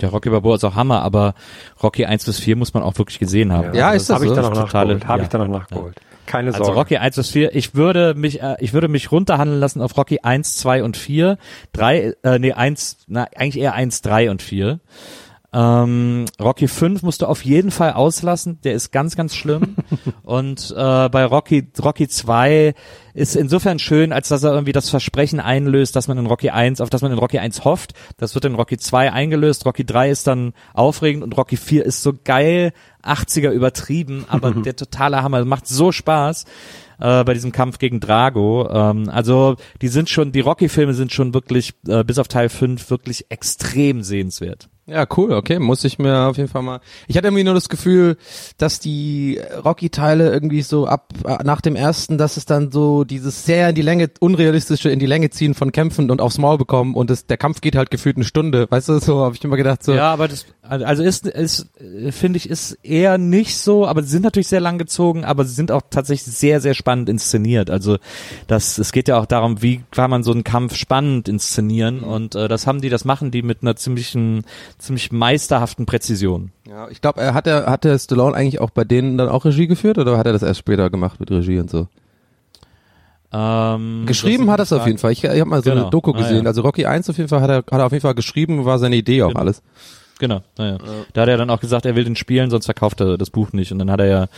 Ja, 0.00 0.08
Rocky 0.08 0.30
Balboa 0.30 0.56
ist 0.56 0.64
auch 0.64 0.74
Hammer, 0.74 1.02
aber 1.02 1.34
Rocky 1.82 2.04
1 2.06 2.24
bis 2.24 2.38
4 2.38 2.56
muss 2.56 2.74
man 2.74 2.82
auch 2.82 2.96
wirklich 2.98 3.18
gesehen 3.18 3.52
haben. 3.52 3.74
Ja, 3.74 3.88
Also 3.88 3.96
ist 4.02 4.10
das 4.10 4.14
Habe 4.16 4.24
ich 4.24 4.28
so? 4.30 4.34
dann 4.36 4.44
Das 4.50 4.58
ist 4.58 4.64
totale- 4.64 4.94
nachgeholt. 4.94 5.08
Habe 5.08 5.18
ja. 5.18 5.22
ich 5.24 5.28
dann 5.30 5.40
noch 5.50 5.58
nachgeholt. 5.60 5.96
Keine 6.26 6.48
Also 6.48 6.64
Sorge. 6.64 6.78
Rocky 6.78 6.96
1 6.98 7.16
bis 7.16 7.30
4, 7.30 7.54
ich 7.56 7.74
würde 7.74 8.12
mich, 8.14 8.42
äh, 8.42 8.56
ich 8.60 8.74
würde 8.74 8.88
mich 8.88 9.10
runterhandeln 9.10 9.58
lassen 9.60 9.80
auf 9.80 9.96
Rocky 9.96 10.20
1, 10.22 10.56
2 10.56 10.82
und 10.84 10.96
4. 10.98 11.38
3, 11.72 12.12
äh, 12.22 12.38
nee, 12.38 12.52
1, 12.52 12.98
na, 13.08 13.26
eigentlich 13.34 13.58
eher 13.62 13.72
1, 13.74 14.02
3 14.02 14.30
und 14.30 14.42
4. 14.42 14.78
Ähm, 15.50 16.26
Rocky 16.38 16.68
5 16.68 17.02
musst 17.02 17.22
du 17.22 17.26
auf 17.26 17.42
jeden 17.42 17.70
Fall 17.70 17.94
auslassen, 17.94 18.60
der 18.64 18.74
ist 18.74 18.92
ganz, 18.92 19.16
ganz 19.16 19.34
schlimm. 19.34 19.76
und 20.22 20.74
äh, 20.76 21.08
bei 21.08 21.24
Rocky, 21.24 21.70
Rocky 21.82 22.06
2 22.06 22.74
ist 23.14 23.34
insofern 23.34 23.78
schön, 23.78 24.12
als 24.12 24.28
dass 24.28 24.42
er 24.42 24.52
irgendwie 24.52 24.72
das 24.72 24.90
Versprechen 24.90 25.40
einlöst, 25.40 25.96
dass 25.96 26.06
man 26.06 26.18
in 26.18 26.26
Rocky 26.26 26.50
1, 26.50 26.82
auf 26.82 26.90
das 26.90 27.00
man 27.00 27.12
in 27.12 27.18
Rocky 27.18 27.38
1 27.38 27.64
hofft. 27.64 27.94
Das 28.18 28.34
wird 28.34 28.44
in 28.44 28.56
Rocky 28.56 28.76
2 28.76 29.10
eingelöst, 29.10 29.64
Rocky 29.64 29.86
3 29.86 30.10
ist 30.10 30.26
dann 30.26 30.52
aufregend 30.74 31.24
und 31.24 31.34
Rocky 31.36 31.56
4 31.56 31.84
ist 31.86 32.02
so 32.02 32.12
geil, 32.24 32.72
80er 33.02 33.50
übertrieben, 33.50 34.26
aber 34.28 34.50
der 34.52 34.76
totale 34.76 35.22
Hammer, 35.22 35.46
macht 35.46 35.66
so 35.66 35.92
Spaß 35.92 36.44
äh, 37.00 37.24
bei 37.24 37.32
diesem 37.32 37.52
Kampf 37.52 37.78
gegen 37.78 38.00
Drago. 38.00 38.68
Ähm, 38.70 39.08
also 39.08 39.56
die 39.80 39.88
sind 39.88 40.10
schon, 40.10 40.30
die 40.32 40.40
Rocky-Filme 40.40 40.92
sind 40.92 41.10
schon 41.10 41.32
wirklich, 41.32 41.72
äh, 41.88 42.04
bis 42.04 42.18
auf 42.18 42.28
Teil 42.28 42.50
5, 42.50 42.90
wirklich 42.90 43.30
extrem 43.30 44.02
sehenswert. 44.02 44.68
Ja, 44.88 45.06
cool, 45.16 45.32
okay, 45.32 45.58
muss 45.58 45.84
ich 45.84 45.98
mir 45.98 46.28
auf 46.28 46.38
jeden 46.38 46.48
Fall 46.48 46.62
mal. 46.62 46.80
Ich 47.08 47.16
hatte 47.18 47.26
irgendwie 47.26 47.44
nur 47.44 47.52
das 47.52 47.68
Gefühl, 47.68 48.16
dass 48.56 48.80
die 48.80 49.38
Rocky-Teile 49.62 50.30
irgendwie 50.32 50.62
so 50.62 50.86
ab 50.86 51.12
äh, 51.26 51.44
nach 51.44 51.60
dem 51.60 51.76
ersten, 51.76 52.16
dass 52.16 52.38
es 52.38 52.46
dann 52.46 52.72
so 52.72 53.04
dieses 53.04 53.44
sehr 53.44 53.68
in 53.68 53.74
die 53.74 53.82
Länge, 53.82 54.10
unrealistische 54.18 54.88
in 54.88 54.98
die 54.98 55.06
Länge 55.06 55.28
ziehen 55.28 55.52
von 55.52 55.72
Kämpfen 55.72 56.10
und 56.10 56.22
aufs 56.22 56.38
Maul 56.38 56.56
bekommen 56.56 56.94
und 56.94 57.10
das, 57.10 57.26
der 57.26 57.36
Kampf 57.36 57.60
geht 57.60 57.76
halt 57.76 57.90
gefühlt 57.90 58.16
eine 58.16 58.24
Stunde, 58.24 58.66
weißt 58.70 58.88
du, 58.88 58.98
so 58.98 59.20
habe 59.24 59.34
ich 59.34 59.44
immer 59.44 59.56
gedacht 59.56 59.84
so. 59.84 59.92
Ja, 59.92 60.10
aber 60.10 60.26
das, 60.26 60.46
also 60.62 61.02
ist, 61.02 61.26
ist 61.26 61.68
finde 62.10 62.36
ich, 62.36 62.48
ist 62.48 62.78
eher 62.82 63.18
nicht 63.18 63.56
so, 63.58 63.86
aber 63.86 64.02
sie 64.02 64.08
sind 64.08 64.22
natürlich 64.22 64.48
sehr 64.48 64.60
lang 64.60 64.78
gezogen, 64.78 65.24
aber 65.24 65.44
sie 65.44 65.54
sind 65.54 65.70
auch 65.70 65.82
tatsächlich 65.90 66.34
sehr, 66.34 66.60
sehr 66.60 66.74
spannend 66.74 67.08
inszeniert. 67.08 67.70
Also 67.70 67.98
das, 68.46 68.78
es 68.78 68.92
geht 68.92 69.08
ja 69.08 69.18
auch 69.18 69.26
darum, 69.26 69.62
wie 69.62 69.82
kann 69.90 70.10
man 70.10 70.22
so 70.22 70.32
einen 70.32 70.44
Kampf 70.44 70.76
spannend 70.76 71.28
inszenieren 71.28 72.00
und 72.00 72.34
äh, 72.34 72.48
das 72.48 72.66
haben 72.66 72.80
die, 72.80 72.88
das 72.88 73.04
machen 73.04 73.30
die 73.30 73.42
mit 73.42 73.62
einer 73.62 73.76
ziemlichen, 73.76 74.44
ziemlich 74.78 75.10
meisterhaften 75.12 75.86
Präzision. 75.86 76.52
Ja, 76.68 76.88
ich 76.88 77.00
glaube, 77.00 77.20
er 77.20 77.34
hat 77.34 77.46
er 77.46 77.66
hat 77.66 77.84
der 77.84 77.98
Stallone 77.98 78.34
eigentlich 78.36 78.60
auch 78.60 78.70
bei 78.70 78.84
denen 78.84 79.18
dann 79.18 79.28
auch 79.28 79.44
Regie 79.44 79.66
geführt 79.66 79.98
oder 79.98 80.16
hat 80.18 80.26
er 80.26 80.32
das 80.32 80.42
erst 80.42 80.60
später 80.60 80.88
gemacht 80.90 81.18
mit 81.20 81.30
Regie 81.30 81.58
und 81.58 81.68
so? 81.70 81.88
Ähm, 83.30 84.04
Geschrieben 84.06 84.50
hat 84.50 84.58
er 84.60 84.62
es 84.62 84.72
auf 84.72 84.86
jeden 84.86 84.98
Fall. 84.98 85.12
Ich, 85.12 85.22
ich 85.22 85.28
habe 85.30 85.44
mal 85.44 85.62
so 85.62 85.70
Genau. 85.70 85.82
eine 85.82 85.90
Doku 85.90 86.12
Ah, 86.12 86.16
gesehen. 86.18 86.44
ja. 86.44 86.48
Also 86.48 86.62
Rocky 86.62 86.86
1 86.86 87.10
auf 87.10 87.18
jeden 87.18 87.28
Fall 87.28 87.42
hat 87.42 87.50
er, 87.50 87.56
hat 87.58 87.72
er 87.72 87.84
auf 87.86 87.92
jeden 87.92 88.02
Fall 88.02 88.14
geschrieben, 88.14 88.64
war 88.64 88.78
seine 88.78 88.96
Idee 88.96 89.22
auch 89.22 89.28
Genau. 89.28 89.40
alles. 89.40 89.62
Genau, 90.18 90.42
naja. 90.56 90.78
Da 91.12 91.22
hat 91.22 91.28
er 91.28 91.36
dann 91.36 91.50
auch 91.50 91.60
gesagt, 91.60 91.86
er 91.86 91.94
will 91.94 92.04
den 92.04 92.16
spielen, 92.16 92.50
sonst 92.50 92.64
verkauft 92.64 93.00
er 93.00 93.16
das 93.16 93.30
Buch 93.30 93.52
nicht. 93.52 93.70
Und 93.70 93.78
dann 93.78 93.90
hat 93.90 94.00
er 94.00 94.06
ja, 94.06 94.28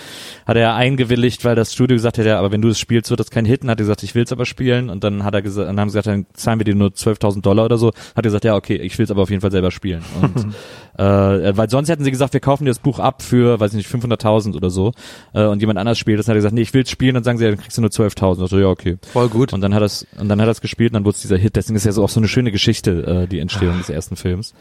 hat 0.46 0.56
er 0.56 0.60
ja 0.62 0.76
eingewilligt, 0.76 1.44
weil 1.44 1.56
das 1.56 1.72
Studio 1.72 1.96
gesagt 1.96 2.18
hat, 2.18 2.26
ja, 2.26 2.38
aber 2.38 2.52
wenn 2.52 2.60
du 2.60 2.68
es 2.68 2.78
spielst, 2.78 3.08
wird 3.10 3.20
das 3.20 3.30
kein 3.30 3.46
Hit. 3.46 3.62
Und 3.62 3.70
hat 3.70 3.78
er 3.78 3.84
gesagt, 3.84 4.02
ich 4.02 4.14
will 4.14 4.24
es 4.24 4.32
aber 4.32 4.44
spielen. 4.44 4.90
Und 4.90 5.04
dann 5.04 5.24
hat 5.24 5.34
er 5.34 5.42
gesagt, 5.42 5.68
dann 5.68 5.80
haben 5.80 5.88
sie 5.88 5.98
gesagt, 5.98 6.06
dann 6.06 6.26
zahlen 6.34 6.60
wir 6.60 6.64
dir 6.64 6.74
nur 6.74 6.90
12.000 6.90 7.40
Dollar 7.40 7.64
oder 7.64 7.78
so. 7.78 7.88
Hat 7.88 8.16
er 8.16 8.22
gesagt, 8.22 8.44
ja, 8.44 8.56
okay, 8.56 8.76
ich 8.76 8.98
will 8.98 9.04
es 9.04 9.10
aber 9.10 9.22
auf 9.22 9.30
jeden 9.30 9.40
Fall 9.40 9.50
selber 9.50 9.70
spielen. 9.70 10.02
Und, 10.20 10.54
äh, 10.98 11.56
weil 11.56 11.70
sonst 11.70 11.88
hätten 11.88 12.04
sie 12.04 12.10
gesagt, 12.10 12.34
wir 12.34 12.40
kaufen 12.40 12.64
dir 12.64 12.70
das 12.70 12.78
Buch 12.78 12.98
ab 12.98 13.22
für, 13.22 13.58
weiß 13.58 13.72
ich 13.72 13.78
nicht, 13.78 13.90
500.000 13.90 14.56
oder 14.56 14.68
so. 14.68 14.92
Äh, 15.32 15.44
und 15.44 15.60
jemand 15.60 15.78
anders 15.78 15.98
spielt 15.98 16.18
das. 16.18 16.26
Dann 16.26 16.34
hat 16.34 16.36
er 16.36 16.40
gesagt, 16.40 16.54
nee, 16.54 16.62
ich 16.62 16.74
will 16.74 16.82
es 16.82 16.90
spielen. 16.90 17.10
Und 17.10 17.14
dann 17.14 17.24
sagen 17.24 17.38
sie, 17.38 17.44
ja, 17.44 17.50
dann 17.50 17.60
kriegst 17.60 17.78
du 17.78 17.80
nur 17.80 17.90
12.000. 17.90 18.42
Also, 18.42 18.58
ja, 18.58 18.66
okay. 18.66 18.98
Voll 19.12 19.28
gut. 19.28 19.54
Und 19.54 19.62
dann 19.62 19.74
hat 19.74 19.82
es 19.82 20.06
und 20.18 20.28
dann 20.28 20.40
hat 20.40 20.48
er 20.48 20.52
es 20.52 20.60
gespielt 20.60 20.90
und 20.90 20.94
dann 20.94 21.04
wurde 21.04 21.16
es 21.16 21.22
dieser 21.22 21.38
Hit. 21.38 21.56
Deswegen 21.56 21.76
ist 21.76 21.86
ja 21.86 21.92
so 21.92 22.04
auch 22.04 22.08
so 22.08 22.20
eine 22.20 22.28
schöne 22.28 22.52
Geschichte, 22.52 23.22
äh, 23.24 23.26
die 23.26 23.38
Entstehung 23.38 23.78
des 23.78 23.88
ersten 23.88 24.16
Films. 24.16 24.54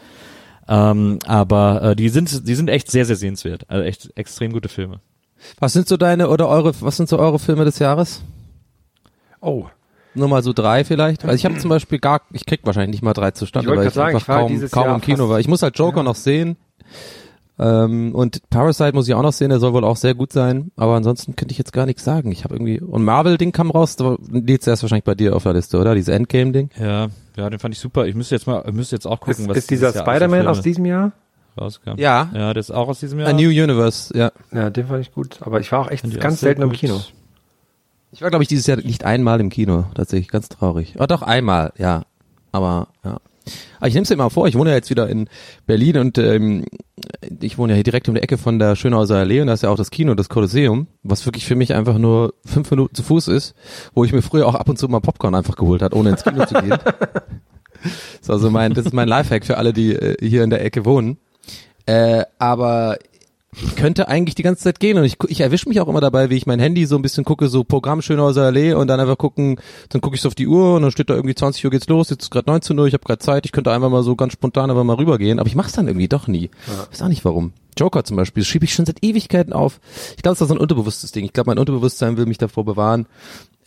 Ähm, 0.68 1.18
aber 1.26 1.82
äh, 1.82 1.96
die 1.96 2.08
sind 2.08 2.46
die 2.46 2.54
sind 2.54 2.68
echt 2.68 2.90
sehr 2.90 3.04
sehr 3.04 3.16
sehenswert. 3.16 3.64
Also 3.68 3.84
echt 3.84 4.10
extrem 4.16 4.52
gute 4.52 4.68
Filme. 4.68 5.00
Was 5.58 5.72
sind 5.72 5.88
so 5.88 5.96
deine 5.96 6.28
oder 6.28 6.48
eure, 6.48 6.74
was 6.80 6.96
sind 6.96 7.08
so 7.08 7.18
eure 7.18 7.38
Filme 7.38 7.64
des 7.64 7.78
Jahres? 7.78 8.22
Oh, 9.40 9.66
Nur 10.14 10.28
mal 10.28 10.42
so 10.42 10.52
drei 10.52 10.84
vielleicht? 10.84 11.26
Weil 11.26 11.34
ich 11.34 11.44
habe 11.44 11.56
zum 11.56 11.70
Beispiel 11.70 11.98
gar, 11.98 12.20
ich 12.32 12.44
krieg 12.44 12.60
wahrscheinlich 12.64 12.90
nicht 12.90 13.02
mal 13.02 13.14
drei 13.14 13.30
zustande, 13.30 13.70
Ich 13.70 13.76
weil 13.76 13.86
ich 13.86 13.94
sagen, 13.94 14.16
einfach 14.16 14.20
ich 14.20 14.26
kaum, 14.26 14.70
kaum 14.70 14.84
Jahr 14.84 14.94
im 14.96 15.00
Kino 15.00 15.28
war. 15.28 15.40
Ich 15.40 15.48
muss 15.48 15.62
halt 15.62 15.78
Joker 15.78 16.02
noch 16.02 16.16
sehen. 16.16 16.56
Ähm, 17.60 18.14
und 18.14 18.48
Parasite 18.48 18.94
muss 18.94 19.06
ich 19.06 19.14
auch 19.14 19.22
noch 19.22 19.34
sehen, 19.34 19.50
der 19.50 19.60
soll 19.60 19.74
wohl 19.74 19.84
auch 19.84 19.96
sehr 19.96 20.14
gut 20.14 20.32
sein. 20.32 20.70
Aber 20.76 20.94
ansonsten 20.94 21.36
könnte 21.36 21.52
ich 21.52 21.58
jetzt 21.58 21.72
gar 21.72 21.84
nichts 21.84 22.02
sagen. 22.02 22.32
Ich 22.32 22.44
habe 22.44 22.54
irgendwie, 22.54 22.80
und 22.80 23.04
Marvel-Ding 23.04 23.52
kam 23.52 23.70
raus, 23.70 23.96
da 23.96 24.16
liegt 24.30 24.66
erst 24.66 24.82
wahrscheinlich 24.82 25.04
bei 25.04 25.14
dir 25.14 25.36
auf 25.36 25.42
der 25.42 25.52
Liste, 25.52 25.78
oder? 25.78 25.94
Dieses 25.94 26.08
Endgame-Ding. 26.08 26.70
Ja, 26.80 27.08
ja, 27.36 27.50
den 27.50 27.58
fand 27.58 27.74
ich 27.74 27.80
super. 27.80 28.06
Ich 28.06 28.14
müsste 28.14 28.34
jetzt 28.34 28.46
mal 28.46 28.64
ich 28.66 28.72
müsste 28.72 28.96
jetzt 28.96 29.06
auch 29.06 29.20
gucken, 29.20 29.44
ist, 29.44 29.48
was 29.48 29.56
ist 29.58 29.70
dieser 29.70 29.92
Spider-Man 29.92 30.46
aus 30.46 30.62
diesem 30.62 30.86
Jahr? 30.86 31.12
rauskam. 31.58 31.96
Ja. 31.96 32.30
Ja, 32.32 32.52
der 32.52 32.60
ist 32.60 32.70
auch 32.70 32.88
aus 32.88 33.00
diesem 33.00 33.18
Jahr. 33.18 33.28
A 33.28 33.32
New 33.32 33.48
Universe, 33.48 34.16
ja. 34.16 34.32
Ja, 34.52 34.70
den 34.70 34.86
fand 34.86 35.00
ich 35.00 35.12
gut. 35.12 35.38
Aber 35.42 35.60
ich 35.60 35.70
war 35.72 35.80
auch 35.80 35.90
echt 35.90 36.02
Fand 36.02 36.18
ganz 36.20 36.40
selten 36.40 36.62
im. 36.62 36.72
Kino. 36.72 37.00
Ich 38.12 38.22
war, 38.22 38.30
glaube 38.30 38.42
ich, 38.42 38.48
dieses 38.48 38.66
Jahr 38.66 38.78
nicht 38.78 39.04
einmal 39.04 39.40
im 39.40 39.50
Kino. 39.50 39.84
Tatsächlich, 39.94 40.28
ganz 40.28 40.48
traurig. 40.48 40.96
Oh, 40.98 41.06
doch, 41.06 41.22
einmal, 41.22 41.72
ja. 41.76 42.02
Aber, 42.52 42.88
ja. 43.04 43.18
Aber 43.80 43.88
ich 43.88 43.94
nehme 43.94 44.04
es 44.04 44.10
mir 44.10 44.16
mal 44.16 44.30
vor, 44.30 44.46
ich 44.46 44.56
wohne 44.56 44.70
ja 44.70 44.76
jetzt 44.76 44.90
wieder 44.90 45.08
in 45.08 45.28
Berlin 45.66 45.98
und 45.98 46.18
ähm, 46.18 46.64
ich 47.40 47.58
wohne 47.58 47.72
ja 47.72 47.74
hier 47.76 47.84
direkt 47.84 48.08
um 48.08 48.14
die 48.14 48.22
Ecke 48.22 48.38
von 48.38 48.58
der 48.58 48.76
Schönhauser 48.76 49.16
Allee 49.16 49.40
und 49.40 49.48
da 49.48 49.54
ist 49.54 49.62
ja 49.62 49.70
auch 49.70 49.76
das 49.76 49.90
Kino, 49.90 50.14
das 50.14 50.28
Kolosseum, 50.28 50.86
was 51.02 51.26
wirklich 51.26 51.46
für 51.46 51.56
mich 51.56 51.74
einfach 51.74 51.98
nur 51.98 52.34
fünf 52.44 52.70
Minuten 52.70 52.94
zu 52.94 53.02
Fuß 53.02 53.28
ist, 53.28 53.54
wo 53.94 54.04
ich 54.04 54.12
mir 54.12 54.22
früher 54.22 54.46
auch 54.46 54.54
ab 54.54 54.68
und 54.68 54.78
zu 54.78 54.88
mal 54.88 55.00
Popcorn 55.00 55.34
einfach 55.34 55.56
geholt 55.56 55.82
hat, 55.82 55.94
ohne 55.94 56.10
ins 56.10 56.22
Kino 56.24 56.44
zu 56.46 56.54
gehen. 56.54 56.78
Das 57.82 58.20
ist 58.20 58.30
also 58.30 58.50
mein, 58.50 58.74
das 58.74 58.84
ist 58.84 58.92
mein 58.92 59.08
Lifehack 59.08 59.46
für 59.46 59.56
alle, 59.56 59.72
die 59.72 59.94
äh, 59.94 60.14
hier 60.20 60.44
in 60.44 60.50
der 60.50 60.62
Ecke 60.62 60.84
wohnen. 60.84 61.16
Äh, 61.86 62.24
aber 62.38 62.98
ich 63.56 63.74
könnte 63.74 64.08
eigentlich 64.08 64.36
die 64.36 64.44
ganze 64.44 64.62
Zeit 64.62 64.78
gehen 64.78 64.96
und 64.96 65.04
ich, 65.04 65.16
ich 65.26 65.40
erwische 65.40 65.68
mich 65.68 65.80
auch 65.80 65.88
immer 65.88 66.00
dabei, 66.00 66.30
wie 66.30 66.36
ich 66.36 66.46
mein 66.46 66.60
Handy 66.60 66.86
so 66.86 66.94
ein 66.96 67.02
bisschen 67.02 67.24
gucke, 67.24 67.48
so 67.48 67.64
Programm 67.64 68.00
Schönhauser 68.00 68.44
Allee 68.44 68.74
und 68.74 68.86
dann 68.86 69.00
einfach 69.00 69.18
gucken, 69.18 69.60
dann 69.88 70.00
gucke 70.00 70.14
ich 70.14 70.22
so 70.22 70.28
auf 70.28 70.36
die 70.36 70.46
Uhr 70.46 70.76
und 70.76 70.82
dann 70.82 70.92
steht 70.92 71.10
da 71.10 71.14
irgendwie 71.14 71.34
20 71.34 71.64
Uhr 71.64 71.70
geht's 71.70 71.88
los, 71.88 72.10
jetzt 72.10 72.22
ist 72.22 72.30
gerade 72.30 72.48
19 72.48 72.78
Uhr, 72.78 72.86
ich 72.86 72.94
habe 72.94 73.04
gerade 73.04 73.18
Zeit, 73.18 73.46
ich 73.46 73.52
könnte 73.52 73.72
einfach 73.72 73.90
mal 73.90 74.04
so 74.04 74.14
ganz 74.14 74.34
spontan 74.34 74.70
einfach 74.70 74.84
mal 74.84 74.94
rübergehen, 74.94 75.40
aber 75.40 75.48
ich 75.48 75.56
mach's 75.56 75.72
dann 75.72 75.88
irgendwie 75.88 76.08
doch 76.08 76.28
nie. 76.28 76.50
Ich 76.66 76.92
weiß 76.92 77.02
auch 77.02 77.08
nicht 77.08 77.24
warum. 77.24 77.52
Joker 77.76 78.04
zum 78.04 78.16
Beispiel, 78.16 78.42
das 78.42 78.48
schiebe 78.48 78.64
ich 78.64 78.74
schon 78.74 78.86
seit 78.86 79.02
Ewigkeiten 79.02 79.52
auf. 79.52 79.80
Ich 80.16 80.22
glaube, 80.22 80.34
das 80.34 80.42
ist 80.42 80.48
so 80.48 80.54
ein 80.54 80.60
unterbewusstes 80.60 81.12
Ding. 81.12 81.24
Ich 81.24 81.32
glaube, 81.32 81.50
mein 81.50 81.58
Unterbewusstsein 81.58 82.16
will 82.16 82.26
mich 82.26 82.38
davor 82.38 82.64
bewahren, 82.64 83.06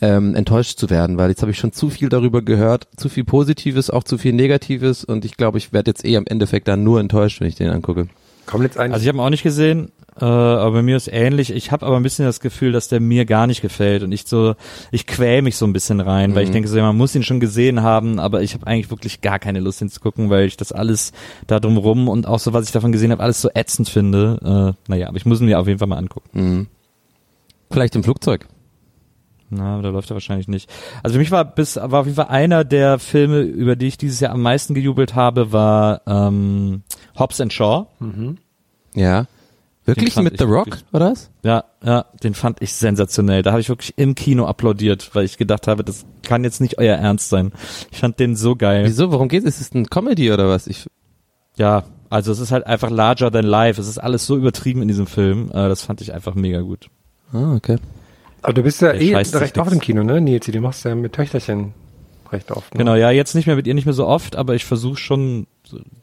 ähm, 0.01 0.35
enttäuscht 0.35 0.77
zu 0.77 0.89
werden, 0.89 1.17
weil 1.17 1.29
jetzt 1.29 1.41
habe 1.41 1.51
ich 1.51 1.57
schon 1.57 1.73
zu 1.73 1.89
viel 1.89 2.09
darüber 2.09 2.41
gehört, 2.41 2.87
zu 2.95 3.09
viel 3.09 3.23
Positives, 3.23 3.89
auch 3.89 4.03
zu 4.03 4.17
viel 4.17 4.33
Negatives 4.33 5.03
und 5.03 5.25
ich 5.25 5.35
glaube, 5.35 5.57
ich 5.57 5.73
werde 5.73 5.91
jetzt 5.91 6.05
eh 6.05 6.15
am 6.15 6.25
Endeffekt 6.25 6.67
dann 6.67 6.83
nur 6.83 6.99
enttäuscht, 6.99 7.41
wenn 7.41 7.47
ich 7.47 7.55
den 7.55 7.69
angucke. 7.69 8.07
Kommt 8.45 8.63
jetzt 8.63 8.77
eigentlich. 8.77 8.93
Also 8.93 9.03
ich 9.03 9.07
habe 9.07 9.17
ihn 9.17 9.21
auch 9.21 9.29
nicht 9.29 9.43
gesehen, 9.43 9.91
äh, 10.19 10.25
aber 10.25 10.71
bei 10.71 10.81
mir 10.81 10.95
ist 10.97 11.07
ähnlich. 11.11 11.51
Ich 11.51 11.71
habe 11.71 11.85
aber 11.85 11.97
ein 11.97 12.03
bisschen 12.03 12.25
das 12.25 12.39
Gefühl, 12.39 12.71
dass 12.71 12.87
der 12.87 12.99
mir 12.99 13.25
gar 13.25 13.47
nicht 13.47 13.61
gefällt 13.61 14.03
und 14.03 14.11
ich 14.11 14.25
so, 14.27 14.55
ich 14.91 15.07
quäl 15.07 15.41
mich 15.41 15.57
so 15.57 15.65
ein 15.65 15.73
bisschen 15.73 15.99
rein, 15.99 16.35
weil 16.35 16.43
ich 16.43 16.51
denke 16.51 16.67
so, 16.67 16.77
ja, 16.77 16.83
man 16.83 16.97
muss 16.97 17.15
ihn 17.15 17.23
schon 17.23 17.39
gesehen 17.39 17.81
haben, 17.81 18.19
aber 18.19 18.41
ich 18.41 18.53
habe 18.53 18.67
eigentlich 18.67 18.91
wirklich 18.91 19.21
gar 19.21 19.39
keine 19.39 19.59
Lust 19.59 19.79
hinzugucken, 19.79 20.29
weil 20.29 20.45
ich 20.45 20.57
das 20.57 20.71
alles 20.71 21.13
da 21.47 21.59
drumrum 21.59 22.07
und 22.07 22.27
auch 22.27 22.39
so, 22.39 22.53
was 22.53 22.65
ich 22.65 22.71
davon 22.71 22.91
gesehen 22.91 23.11
habe, 23.11 23.23
alles 23.23 23.41
so 23.41 23.49
ätzend 23.53 23.89
finde. 23.89 24.75
Äh, 24.87 24.89
naja, 24.91 25.07
aber 25.07 25.17
ich 25.17 25.25
muss 25.25 25.39
ihn 25.39 25.47
mir 25.47 25.59
auf 25.59 25.67
jeden 25.67 25.79
Fall 25.79 25.87
mal 25.87 25.97
angucken. 25.97 26.29
Mhm. 26.33 26.67
Vielleicht 27.71 27.95
im 27.95 28.03
Flugzeug. 28.03 28.47
Na, 29.49 29.81
da 29.81 29.89
läuft 29.89 30.11
er 30.11 30.15
wahrscheinlich 30.15 30.47
nicht. 30.47 30.69
Also 31.01 31.13
für 31.13 31.19
mich 31.19 31.31
war 31.31 31.45
bis 31.45 31.75
war 31.75 32.01
auf 32.01 32.05
jeden 32.05 32.15
Fall 32.15 32.27
einer 32.27 32.63
der 32.63 32.99
Filme, 32.99 33.41
über 33.41 33.75
die 33.75 33.87
ich 33.87 33.97
dieses 33.97 34.19
Jahr 34.19 34.31
am 34.31 34.41
meisten 34.41 34.73
gejubelt 34.73 35.15
habe, 35.15 35.51
war 35.51 36.01
ähm, 36.07 36.83
Hobbs 37.17 37.39
and 37.41 37.51
Shaw. 37.53 37.87
Ja. 38.95 39.27
Wirklich 39.85 40.15
mit 40.15 40.37
The 40.37 40.45
Rock, 40.45 40.67
wirklich- 40.67 40.83
oder 40.93 41.11
was? 41.11 41.29
Ja, 41.43 41.65
ja, 41.83 42.05
den 42.23 42.35
fand 42.35 42.61
ich 42.61 42.71
sensationell. 42.73 43.41
Da 43.41 43.51
habe 43.51 43.59
ich 43.59 43.67
wirklich 43.67 43.93
im 43.97 44.15
Kino 44.15 44.45
applaudiert, 44.45 45.09
weil 45.13 45.25
ich 45.25 45.37
gedacht 45.37 45.67
habe, 45.67 45.83
das 45.83 46.05
kann 46.21 46.45
jetzt 46.45 46.61
nicht 46.61 46.77
euer 46.77 46.95
Ernst 46.95 47.27
sein. 47.29 47.51
Ich 47.91 47.99
fand 47.99 48.17
den 48.17 48.37
so 48.37 48.55
geil. 48.55 48.85
Wieso? 48.85 49.11
Worum 49.11 49.27
geht's? 49.27 49.45
Ist 49.45 49.59
es 49.59 49.73
ein 49.73 49.89
Comedy 49.89 50.31
oder 50.31 50.47
was? 50.47 50.67
Ich, 50.67 50.87
Ja, 51.57 51.83
also 52.09 52.31
es 52.31 52.39
ist 52.39 52.51
halt 52.53 52.65
einfach 52.65 52.89
larger 52.91 53.29
than 53.29 53.43
life. 53.45 53.81
Es 53.81 53.89
ist 53.89 53.97
alles 53.97 54.25
so 54.25 54.37
übertrieben 54.37 54.81
in 54.81 54.87
diesem 54.87 55.05
Film. 55.07 55.49
Äh, 55.49 55.67
das 55.67 55.81
fand 55.81 55.99
ich 55.99 56.13
einfach 56.13 56.33
mega 56.35 56.61
gut. 56.61 56.89
ah, 57.33 57.53
okay. 57.55 57.77
aber 58.41 58.53
du 58.53 58.63
bist 58.63 58.81
ja 58.81 58.93
Der 58.93 59.01
eh 59.01 59.15
recht 59.15 59.57
oft 59.57 59.73
im 59.73 59.81
Kino, 59.81 60.03
ne, 60.03 60.21
Nils? 60.21 60.45
Du 60.45 60.61
machst 60.61 60.85
ja 60.85 60.95
mit 60.95 61.11
Töchterchen 61.11 61.73
recht 62.31 62.51
oft. 62.51 62.73
Ne? 62.73 62.77
Genau, 62.77 62.95
ja, 62.95 63.11
jetzt 63.11 63.35
nicht 63.35 63.47
mehr 63.47 63.57
mit 63.57 63.67
ihr 63.67 63.73
nicht 63.73 63.85
mehr 63.85 63.93
so 63.93 64.07
oft, 64.07 64.37
aber 64.37 64.55
ich 64.55 64.63
versuche 64.63 64.95
schon 64.97 65.45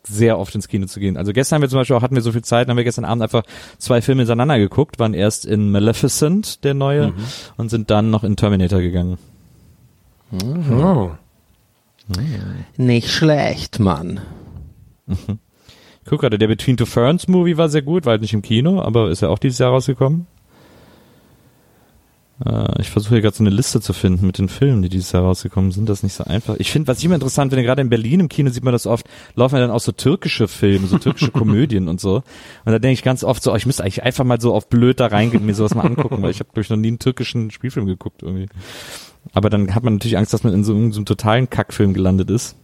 sehr 0.07 0.39
oft 0.39 0.55
ins 0.55 0.69
Kino 0.69 0.87
zu 0.87 1.01
gehen. 1.01 1.17
Also 1.17 1.33
gestern 1.33 1.57
haben 1.57 1.63
wir 1.63 1.69
zum 1.69 1.79
Beispiel 1.79 1.97
auch, 1.97 2.03
hatten 2.03 2.15
wir 2.15 2.23
so 2.23 2.33
viel 2.33 2.43
Zeit, 2.43 2.69
haben 2.69 2.77
wir 2.77 2.85
gestern 2.85 3.05
Abend 3.05 3.23
einfach 3.23 3.43
zwei 3.79 4.03
Filme 4.03 4.23
hintereinander 4.23 4.59
geguckt, 4.59 4.99
waren 4.99 5.15
erst 5.15 5.47
in 5.47 5.71
Maleficent, 5.71 6.65
der 6.65 6.75
neue, 6.75 7.13
und 7.57 7.69
sind 7.69 7.91
dann 7.91 8.11
noch 8.11 8.25
in 8.25 8.37
Terminator 8.37 8.81
gegangen. 8.81 9.19
Oh. 10.71 11.11
Nicht 12.77 13.11
schlecht, 13.11 13.79
Mann. 13.79 14.21
Ich 16.03 16.09
guck 16.09 16.23
gerade, 16.23 16.39
der 16.39 16.49
Between 16.49 16.77
Two 16.77 16.87
Ferns 16.87 17.29
Movie 17.29 17.57
war 17.57 17.69
sehr 17.69 17.83
gut, 17.83 18.05
war 18.05 18.13
halt 18.13 18.23
nicht 18.23 18.33
im 18.33 18.43
Kino, 18.43 18.81
aber 18.81 19.11
ist 19.11 19.21
ja 19.21 19.29
auch 19.29 19.39
dieses 19.39 19.59
Jahr 19.59 19.71
rausgekommen. 19.71 20.27
Äh, 22.45 22.81
ich 22.81 22.91
versuche 22.91 23.15
hier 23.15 23.23
gerade 23.23 23.37
so 23.37 23.43
eine 23.43 23.51
Liste 23.51 23.81
zu 23.81 23.93
finden 23.93 24.27
mit 24.27 24.39
den 24.39 24.49
Filmen, 24.49 24.83
die 24.83 24.89
dieses 24.89 25.13
Jahr 25.13 25.23
rausgekommen 25.23 25.73
sind. 25.73 25.89
Das 25.89 25.99
ist 25.99 26.03
nicht 26.03 26.15
so 26.15 26.25
einfach. 26.25 26.57
Ich 26.59 26.71
finde, 26.71 26.89
was 26.89 26.99
ich 26.99 27.05
immer 27.05 27.15
interessant 27.15 27.53
finde, 27.53 27.65
gerade 27.65 27.83
in 27.83 27.91
Berlin 27.91 28.21
im 28.21 28.29
Kino 28.29 28.51
sieht 28.51 28.65
man 28.65 28.73
das 28.73 28.87
oft, 28.87 29.07
laufen 29.35 29.57
ja 29.57 29.61
dann 29.63 29.71
auch 29.71 29.81
so 29.81 29.93
türkische 29.93 30.49
Filme, 30.49 30.87
so 30.87 30.99
türkische 30.99 31.31
Komödien 31.33 31.89
und 31.89 32.01
so. 32.01 32.17
Und 32.65 32.73
da 32.73 32.79
denke 32.79 32.95
ich 32.95 33.03
ganz 33.03 33.25
oft 33.25 33.43
so, 33.43 33.53
oh, 33.53 33.57
ich 33.57 33.67
müsste 33.67 33.83
eigentlich 33.83 34.03
einfach 34.03 34.25
mal 34.25 34.41
so 34.41 34.55
auf 34.55 34.69
blöd 34.69 35.01
da 35.01 35.07
reingehen 35.07 35.43
und 35.43 35.47
mir 35.47 35.55
sowas 35.55 35.75
mal 35.75 35.87
angucken, 35.87 36.23
weil 36.23 36.31
ich 36.31 36.41
habe, 36.41 36.51
glaube 36.53 36.63
ich, 36.63 36.71
noch 36.71 36.77
nie 36.77 36.89
einen 36.89 36.99
türkischen 36.99 37.51
Spielfilm 37.51 37.87
geguckt 37.87 38.23
irgendwie. 38.23 38.49
Aber 39.33 39.51
dann 39.51 39.75
hat 39.75 39.83
man 39.83 39.95
natürlich 39.95 40.17
Angst, 40.17 40.33
dass 40.33 40.45
man 40.45 40.55
in 40.55 40.65
so, 40.65 40.75
in 40.75 40.93
so 40.93 40.99
einem 40.99 41.07
totalen 41.07 41.51
Kackfilm 41.51 41.93
gelandet 41.93 42.31
ist. 42.31 42.57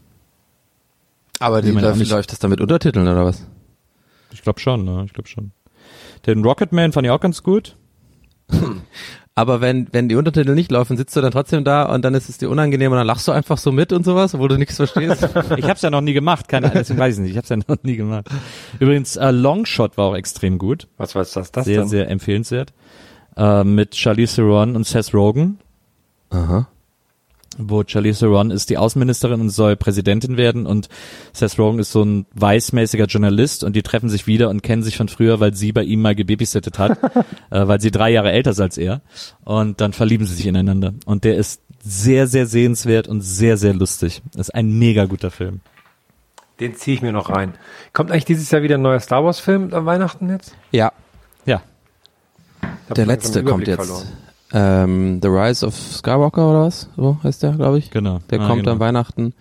Aber 1.38 1.60
die 1.60 1.70
läuft, 1.70 2.08
läuft 2.08 2.32
das 2.32 2.38
dann 2.38 2.50
mit 2.50 2.62
Untertiteln 2.62 3.06
oder 3.06 3.26
was? 3.26 3.46
Ich 4.32 4.42
glaube 4.42 4.58
schon, 4.58 4.84
ne? 4.84 5.02
Ich 5.04 5.12
glaube 5.12 5.28
schon. 5.28 5.52
Den 6.24 6.42
Rocketman 6.42 6.92
fand 6.92 7.06
ich 7.06 7.10
auch 7.10 7.20
ganz 7.20 7.42
gut. 7.42 7.76
Aber 9.38 9.60
wenn, 9.60 9.86
wenn 9.92 10.08
die 10.08 10.14
Untertitel 10.14 10.54
nicht 10.54 10.70
laufen, 10.72 10.96
sitzt 10.96 11.14
du 11.14 11.20
dann 11.20 11.30
trotzdem 11.30 11.62
da 11.62 11.82
und 11.84 12.02
dann 12.06 12.14
ist 12.14 12.30
es 12.30 12.38
dir 12.38 12.48
unangenehm 12.48 12.90
und 12.90 12.96
dann 12.96 13.06
lachst 13.06 13.28
du 13.28 13.32
einfach 13.32 13.58
so 13.58 13.70
mit 13.70 13.92
und 13.92 14.02
sowas, 14.02 14.34
obwohl 14.34 14.48
du 14.48 14.56
nichts 14.56 14.76
verstehst. 14.76 15.22
Ich 15.58 15.64
habe 15.64 15.74
es 15.74 15.82
ja 15.82 15.90
noch 15.90 16.00
nie 16.00 16.14
gemacht, 16.14 16.48
keine 16.48 16.66
Ahnung, 16.66 16.78
deswegen 16.78 16.98
weiß 16.98 17.16
ich 17.16 17.20
nicht. 17.20 17.30
Ich 17.32 17.36
habe 17.36 17.44
es 17.44 17.50
ja 17.50 17.56
noch 17.56 17.82
nie 17.82 17.96
gemacht. 17.96 18.28
Übrigens, 18.80 19.16
äh, 19.16 19.30
Longshot 19.30 19.98
war 19.98 20.06
auch 20.06 20.16
extrem 20.16 20.56
gut, 20.56 20.88
Was 20.96 21.14
war 21.14 21.22
das, 21.22 21.52
das 21.52 21.66
sehr, 21.66 21.80
denn? 21.80 21.88
sehr 21.88 22.08
empfehlenswert. 22.08 22.72
Äh, 23.36 23.62
mit 23.64 23.94
Charlize 23.94 24.36
Theron 24.36 24.74
und 24.74 24.86
Seth 24.86 25.12
Rogen, 25.12 25.58
Aha. 26.30 26.68
Wo 27.58 27.82
Charlize 27.84 28.20
Theron 28.20 28.50
ist 28.50 28.70
die 28.70 28.78
Außenministerin 28.78 29.40
und 29.40 29.50
soll 29.50 29.76
Präsidentin 29.76 30.36
werden 30.36 30.66
und 30.66 30.88
Seth 31.32 31.58
Rogen 31.58 31.78
ist 31.78 31.92
so 31.92 32.02
ein 32.02 32.26
weißmäßiger 32.34 33.06
Journalist 33.06 33.64
und 33.64 33.74
die 33.76 33.82
treffen 33.82 34.08
sich 34.08 34.26
wieder 34.26 34.48
und 34.50 34.62
kennen 34.62 34.82
sich 34.82 34.96
von 34.96 35.08
früher, 35.08 35.40
weil 35.40 35.54
sie 35.54 35.72
bei 35.72 35.82
ihm 35.82 36.02
mal 36.02 36.14
gebabysittet 36.14 36.78
hat, 36.78 36.98
äh, 37.50 37.66
weil 37.68 37.80
sie 37.80 37.90
drei 37.90 38.10
Jahre 38.10 38.32
älter 38.32 38.50
ist 38.50 38.60
als 38.60 38.78
er 38.78 39.02
und 39.44 39.80
dann 39.80 39.92
verlieben 39.92 40.26
sie 40.26 40.34
sich 40.34 40.46
ineinander 40.46 40.94
und 41.04 41.24
der 41.24 41.36
ist 41.36 41.60
sehr, 41.82 42.26
sehr 42.26 42.46
sehenswert 42.46 43.08
und 43.08 43.20
sehr, 43.20 43.56
sehr 43.56 43.74
lustig. 43.74 44.22
Das 44.32 44.48
ist 44.48 44.54
ein 44.54 44.70
mega 44.78 45.04
guter 45.06 45.30
Film. 45.30 45.60
Den 46.58 46.74
ziehe 46.74 46.96
ich 46.96 47.02
mir 47.02 47.12
noch 47.12 47.30
rein. 47.30 47.54
Kommt 47.92 48.10
eigentlich 48.10 48.24
dieses 48.24 48.50
Jahr 48.50 48.62
wieder 48.62 48.76
ein 48.76 48.82
neuer 48.82 49.00
Star 49.00 49.24
Wars 49.24 49.40
Film 49.40 49.72
am 49.74 49.84
Weihnachten 49.84 50.30
jetzt? 50.30 50.54
Ja, 50.72 50.92
Ja, 52.88 52.94
der 52.94 53.06
letzte 53.06 53.42
kommt 53.44 53.66
jetzt. 53.66 53.76
verloren. 53.76 54.06
Ähm, 54.52 55.20
The 55.22 55.28
Rise 55.28 55.66
of 55.66 55.74
Skywalker 55.76 56.48
oder 56.50 56.62
was? 56.62 56.88
So 56.96 57.18
heißt 57.22 57.42
der, 57.42 57.52
glaube 57.52 57.78
ich. 57.78 57.90
genau. 57.90 58.20
Der 58.30 58.40
Ah, 58.40 58.46
kommt 58.46 58.60
genau. 58.60 58.72
an 58.72 58.80
Weihnachten. 58.80 59.34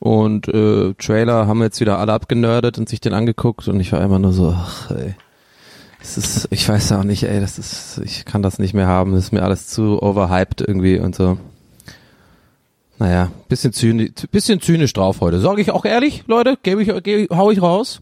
Und 0.00 0.48
äh, 0.48 0.94
Trailer 0.94 1.46
haben 1.46 1.60
jetzt 1.62 1.80
wieder 1.80 1.98
alle 1.98 2.12
abgenördet 2.12 2.78
und 2.78 2.88
sich 2.88 3.00
den 3.00 3.14
angeguckt 3.14 3.66
und 3.68 3.80
ich 3.80 3.92
war 3.92 4.00
immer 4.00 4.18
nur 4.18 4.32
so, 4.32 4.54
ach 4.56 4.90
ey. 4.92 5.14
Das 6.00 6.16
ist, 6.16 6.46
ich 6.50 6.68
weiß 6.68 6.92
auch 6.92 7.02
nicht, 7.02 7.24
ey, 7.24 7.40
das 7.40 7.58
ist, 7.58 8.00
ich 8.04 8.24
kann 8.24 8.40
das 8.42 8.60
nicht 8.60 8.72
mehr 8.72 8.86
haben, 8.86 9.12
das 9.12 9.24
ist 9.24 9.32
mir 9.32 9.42
alles 9.42 9.66
zu 9.66 10.00
overhyped 10.00 10.60
irgendwie 10.60 11.00
und 11.00 11.16
so. 11.16 11.36
Naja, 13.00 13.30
bisschen 13.48 13.72
zynisch, 13.72 14.10
bisschen 14.30 14.60
zynisch 14.60 14.92
drauf 14.92 15.20
heute. 15.20 15.40
Sag 15.40 15.58
ich 15.58 15.70
auch 15.72 15.84
ehrlich, 15.84 16.24
Leute, 16.26 16.56
gebe 16.62 16.82
ich, 16.82 17.02
gebe, 17.02 17.36
hau 17.36 17.50
ich 17.50 17.60
raus. 17.60 18.00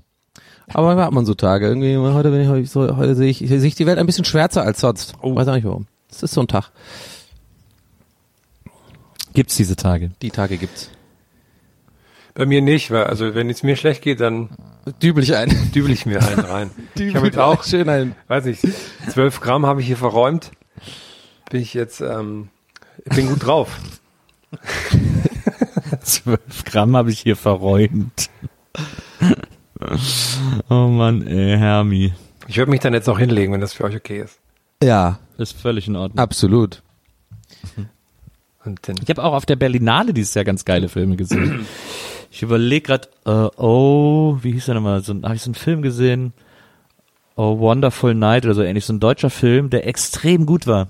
Aber 0.72 0.86
manchmal 0.88 1.06
hat 1.06 1.12
man 1.12 1.24
so 1.26 1.34
Tage. 1.34 1.66
Irgendwie, 1.66 1.96
heute 1.96 2.30
bin 2.30 2.40
ich, 2.42 2.48
heute, 2.48 2.66
so, 2.66 2.96
heute 2.96 3.14
sehe 3.14 3.30
ich, 3.30 3.38
sehe 3.38 3.58
ich 3.64 3.74
die 3.74 3.86
Welt 3.86 3.98
ein 3.98 4.06
bisschen 4.06 4.24
schwärzer 4.24 4.62
als 4.62 4.80
sonst. 4.80 5.14
Weiß 5.22 5.48
auch 5.48 5.54
nicht 5.54 5.66
warum. 5.66 5.86
Es 6.10 6.22
ist 6.22 6.32
so 6.32 6.40
ein 6.40 6.48
Tag. 6.48 6.70
Gibt's 9.34 9.56
diese 9.56 9.76
Tage? 9.76 10.12
Die 10.22 10.30
Tage 10.30 10.56
gibt's. 10.56 10.90
Bei 12.34 12.46
mir 12.46 12.62
nicht, 12.62 12.90
weil 12.90 13.04
also 13.04 13.34
wenn 13.34 13.50
es 13.50 13.62
mir 13.62 13.76
schlecht 13.76 14.02
geht, 14.02 14.20
dann 14.20 14.50
Dübel 15.02 15.24
ich 15.24 15.34
ein. 15.34 15.50
dübel 15.74 15.90
ich 15.90 16.06
mir 16.06 16.22
einen 16.22 16.40
rein. 16.40 16.70
ich 16.94 17.14
habe 17.16 17.26
jetzt 17.26 17.38
auch, 17.38 17.64
schön 17.64 17.88
ein. 17.88 18.14
weiß 18.28 18.44
nicht, 18.44 18.62
12 19.08 19.40
Gramm 19.40 19.66
habe 19.66 19.80
ich 19.80 19.86
hier 19.86 19.96
verräumt. 19.96 20.52
Bin 21.50 21.60
ich 21.60 21.74
jetzt, 21.74 22.00
ähm, 22.00 22.48
ich 23.04 23.16
bin 23.16 23.28
gut 23.28 23.44
drauf. 23.44 23.78
Zwölf 26.02 26.64
Gramm 26.64 26.96
habe 26.96 27.10
ich 27.10 27.20
hier 27.20 27.36
verräumt. 27.36 28.30
oh 30.70 30.88
Mann, 30.88 31.26
ey, 31.26 31.58
Hermi. 31.58 32.12
Ich 32.46 32.58
würde 32.58 32.70
mich 32.70 32.80
dann 32.80 32.94
jetzt 32.94 33.06
noch 33.06 33.18
hinlegen, 33.18 33.52
wenn 33.52 33.60
das 33.60 33.72
für 33.72 33.84
euch 33.84 33.96
okay 33.96 34.20
ist. 34.20 34.38
Ja, 34.82 35.18
Ist 35.38 35.52
völlig 35.56 35.88
in 35.88 35.96
Ordnung. 35.96 36.18
absolut. 36.18 36.82
Und 38.64 38.80
Ich 39.02 39.08
habe 39.10 39.22
auch 39.22 39.32
auf 39.32 39.46
der 39.46 39.56
Berlinale 39.56 40.12
dieses 40.12 40.34
Jahr 40.34 40.44
ganz 40.44 40.64
geile 40.64 40.88
Filme 40.88 41.16
gesehen. 41.16 41.66
Ich 42.30 42.42
überlege 42.42 42.82
gerade, 42.82 43.08
äh, 43.24 43.48
oh, 43.60 44.38
wie 44.42 44.52
hieß 44.52 44.66
der 44.66 44.74
nochmal? 44.74 45.02
So, 45.02 45.14
habe 45.22 45.34
ich 45.36 45.42
so 45.42 45.48
einen 45.48 45.54
Film 45.54 45.82
gesehen? 45.82 46.32
Oh, 47.36 47.58
Wonderful 47.58 48.14
Night 48.14 48.44
oder 48.44 48.54
so 48.54 48.62
ähnlich, 48.62 48.84
so 48.84 48.92
ein 48.92 49.00
deutscher 49.00 49.30
Film, 49.30 49.70
der 49.70 49.86
extrem 49.86 50.46
gut 50.46 50.66
war. 50.66 50.88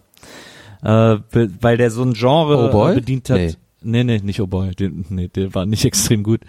Äh, 0.82 1.18
weil 1.60 1.76
der 1.76 1.90
so 1.90 2.02
ein 2.02 2.14
Genre 2.14 2.68
Oh 2.68 2.72
Boy? 2.72 2.92
äh, 2.92 2.94
bedient 2.96 3.28
hat. 3.30 3.38
Nee. 3.38 3.54
Nee, 3.82 4.04
nee, 4.04 4.18
nicht 4.18 4.40
Oh 4.40 4.46
Boy. 4.46 4.74
Den, 4.74 5.04
nee, 5.10 5.28
der 5.28 5.54
war 5.54 5.66
nicht 5.66 5.84
extrem 5.84 6.22
gut. 6.22 6.40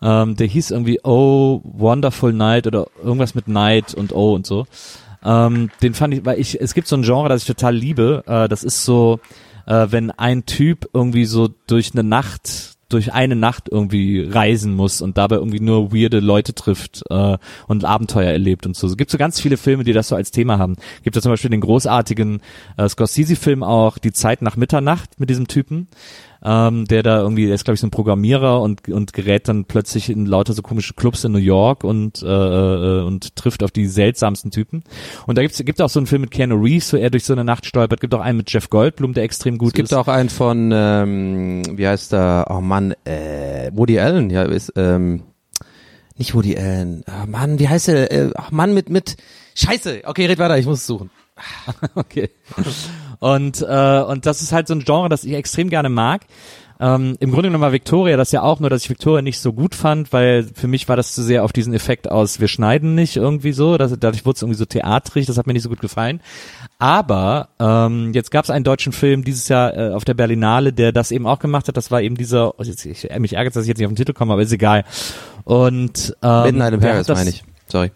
Ähm, 0.00 0.36
der 0.36 0.46
hieß 0.46 0.70
irgendwie 0.70 1.00
Oh, 1.02 1.60
Wonderful 1.64 2.32
Night 2.32 2.66
oder 2.66 2.86
irgendwas 3.02 3.34
mit 3.34 3.48
Night 3.48 3.94
und 3.94 4.12
Oh 4.12 4.34
und 4.34 4.46
so. 4.46 4.66
Ähm, 5.24 5.70
den 5.82 5.94
fand 5.94 6.14
ich, 6.14 6.24
weil 6.24 6.38
ich, 6.38 6.60
es 6.60 6.74
gibt 6.74 6.88
so 6.88 6.96
ein 6.96 7.02
Genre, 7.02 7.28
das 7.28 7.42
ich 7.42 7.46
total 7.46 7.74
liebe. 7.74 8.22
Äh, 8.26 8.48
das 8.48 8.64
ist 8.64 8.84
so, 8.84 9.20
äh, 9.66 9.86
wenn 9.90 10.10
ein 10.10 10.46
Typ 10.46 10.88
irgendwie 10.92 11.24
so 11.24 11.48
durch 11.66 11.92
eine 11.92 12.04
Nacht, 12.04 12.76
durch 12.88 13.12
eine 13.12 13.36
Nacht 13.36 13.68
irgendwie 13.70 14.22
reisen 14.22 14.74
muss 14.74 15.02
und 15.02 15.18
dabei 15.18 15.36
irgendwie 15.36 15.60
nur 15.60 15.92
weirde 15.92 16.20
Leute 16.20 16.54
trifft 16.54 17.02
äh, 17.10 17.36
und 17.66 17.84
Abenteuer 17.84 18.32
erlebt 18.32 18.64
und 18.66 18.76
so. 18.76 18.86
Es 18.86 18.96
gibt 18.96 19.10
so 19.10 19.18
ganz 19.18 19.40
viele 19.40 19.58
Filme, 19.58 19.84
die 19.84 19.92
das 19.92 20.08
so 20.08 20.16
als 20.16 20.30
Thema 20.30 20.58
haben. 20.58 20.76
Gibt 21.02 21.16
es 21.16 21.22
zum 21.22 21.32
Beispiel 21.32 21.50
den 21.50 21.60
großartigen 21.60 22.40
äh, 22.76 22.88
Scorsese-Film 22.88 23.62
auch, 23.62 23.98
Die 23.98 24.12
Zeit 24.12 24.40
nach 24.40 24.56
Mitternacht 24.56 25.20
mit 25.20 25.28
diesem 25.28 25.48
Typen 25.48 25.88
ähm, 26.44 26.84
der 26.86 27.02
da 27.02 27.20
irgendwie, 27.20 27.46
der 27.46 27.54
ist 27.54 27.64
glaube 27.64 27.74
ich 27.74 27.80
so 27.80 27.86
ein 27.86 27.90
Programmierer 27.90 28.60
und 28.60 28.88
und 28.88 29.12
gerät 29.12 29.48
dann 29.48 29.64
plötzlich 29.64 30.10
in 30.10 30.26
lauter 30.26 30.52
so 30.52 30.62
komische 30.62 30.94
Clubs 30.94 31.24
in 31.24 31.32
New 31.32 31.38
York 31.38 31.84
und 31.84 32.22
äh, 32.22 32.26
äh, 32.26 33.02
und 33.02 33.34
trifft 33.36 33.62
auf 33.62 33.70
die 33.70 33.86
seltsamsten 33.86 34.50
Typen. 34.50 34.82
Und 35.26 35.38
da 35.38 35.42
gibt's 35.42 35.62
gibt 35.64 35.82
auch 35.82 35.88
so 35.88 35.98
einen 35.98 36.06
Film 36.06 36.22
mit 36.22 36.30
Keanu 36.30 36.56
Reeves, 36.56 36.92
wo 36.92 36.96
er 36.96 37.10
durch 37.10 37.24
so 37.24 37.32
eine 37.32 37.44
Nacht 37.44 37.66
stolpert. 37.66 38.00
Gibt 38.00 38.14
auch 38.14 38.20
einen 38.20 38.38
mit 38.38 38.52
Jeff 38.52 38.70
Goldblum, 38.70 39.14
der 39.14 39.24
extrem 39.24 39.58
gut 39.58 39.68
Es 39.68 39.74
gibt 39.74 39.92
ist. 39.92 39.96
auch 39.96 40.08
einen 40.08 40.28
von, 40.28 40.70
ähm, 40.72 41.62
wie 41.76 41.86
heißt 41.86 42.12
der? 42.12 42.46
Oh 42.50 42.60
Mann, 42.60 42.94
äh, 43.04 43.70
Woody 43.72 43.98
Allen, 43.98 44.30
ja, 44.30 44.42
ist, 44.42 44.72
ähm, 44.76 45.22
nicht 46.16 46.34
Woody 46.34 46.56
Allen. 46.56 47.04
Oh 47.08 47.26
Mann, 47.26 47.58
wie 47.58 47.68
heißt 47.68 47.88
der? 47.88 48.12
Äh, 48.12 48.30
ach 48.34 48.50
Mann, 48.50 48.74
mit, 48.74 48.90
mit, 48.90 49.16
Scheiße. 49.58 50.02
Okay, 50.04 50.26
red 50.26 50.38
weiter, 50.38 50.56
ich 50.56 50.66
muss 50.66 50.78
es 50.78 50.86
suchen. 50.86 51.10
Okay. 51.94 52.30
Und, 53.20 53.62
äh, 53.62 54.02
und 54.02 54.26
das 54.26 54.42
ist 54.42 54.52
halt 54.52 54.68
so 54.68 54.74
ein 54.74 54.84
Genre, 54.84 55.08
das 55.08 55.24
ich 55.24 55.34
extrem 55.34 55.70
gerne 55.70 55.88
mag. 55.88 56.22
Ähm, 56.80 57.16
Im 57.18 57.32
Grunde 57.32 57.48
genommen 57.48 57.62
war 57.62 57.72
Victoria 57.72 58.16
das 58.16 58.30
ja 58.30 58.42
auch, 58.42 58.60
nur 58.60 58.70
dass 58.70 58.84
ich 58.84 58.90
Victoria 58.90 59.20
nicht 59.20 59.40
so 59.40 59.52
gut 59.52 59.74
fand, 59.74 60.12
weil 60.12 60.44
für 60.44 60.68
mich 60.68 60.88
war 60.88 60.94
das 60.94 61.12
zu 61.12 61.24
sehr 61.24 61.42
auf 61.42 61.52
diesen 61.52 61.74
Effekt 61.74 62.08
aus, 62.08 62.38
wir 62.38 62.46
schneiden 62.46 62.94
nicht 62.94 63.16
irgendwie 63.16 63.50
so, 63.50 63.76
das, 63.78 63.96
dadurch 63.98 64.24
wurde 64.24 64.36
es 64.36 64.42
irgendwie 64.42 64.58
so 64.58 64.64
theatrig, 64.64 65.26
das 65.26 65.38
hat 65.38 65.48
mir 65.48 65.54
nicht 65.54 65.64
so 65.64 65.68
gut 65.68 65.80
gefallen. 65.80 66.20
Aber 66.78 67.48
ähm, 67.58 68.12
jetzt 68.14 68.30
gab 68.30 68.44
es 68.44 68.50
einen 68.50 68.64
deutschen 68.64 68.92
Film 68.92 69.24
dieses 69.24 69.48
Jahr 69.48 69.76
äh, 69.76 69.92
auf 69.92 70.04
der 70.04 70.14
Berlinale, 70.14 70.72
der 70.72 70.92
das 70.92 71.10
eben 71.10 71.26
auch 71.26 71.40
gemacht 71.40 71.66
hat, 71.66 71.76
das 71.76 71.90
war 71.90 72.00
eben 72.00 72.16
dieser, 72.16 72.60
oh, 72.60 72.62
jetzt, 72.62 72.86
ich, 72.86 73.08
mich 73.18 73.32
ärgert, 73.32 73.56
dass 73.56 73.64
ich 73.64 73.68
jetzt 73.68 73.78
nicht 73.78 73.86
auf 73.86 73.92
den 73.92 73.96
Titel 73.96 74.12
komme, 74.12 74.32
aber 74.32 74.42
ist 74.42 74.52
egal. 74.52 74.84
Und 75.42 76.16
ähm, 76.22 76.42
Midnight 76.44 76.74
in 76.74 76.80
Paris, 76.80 77.08
meine 77.08 77.30
ich. 77.30 77.42
Sorry. 77.66 77.90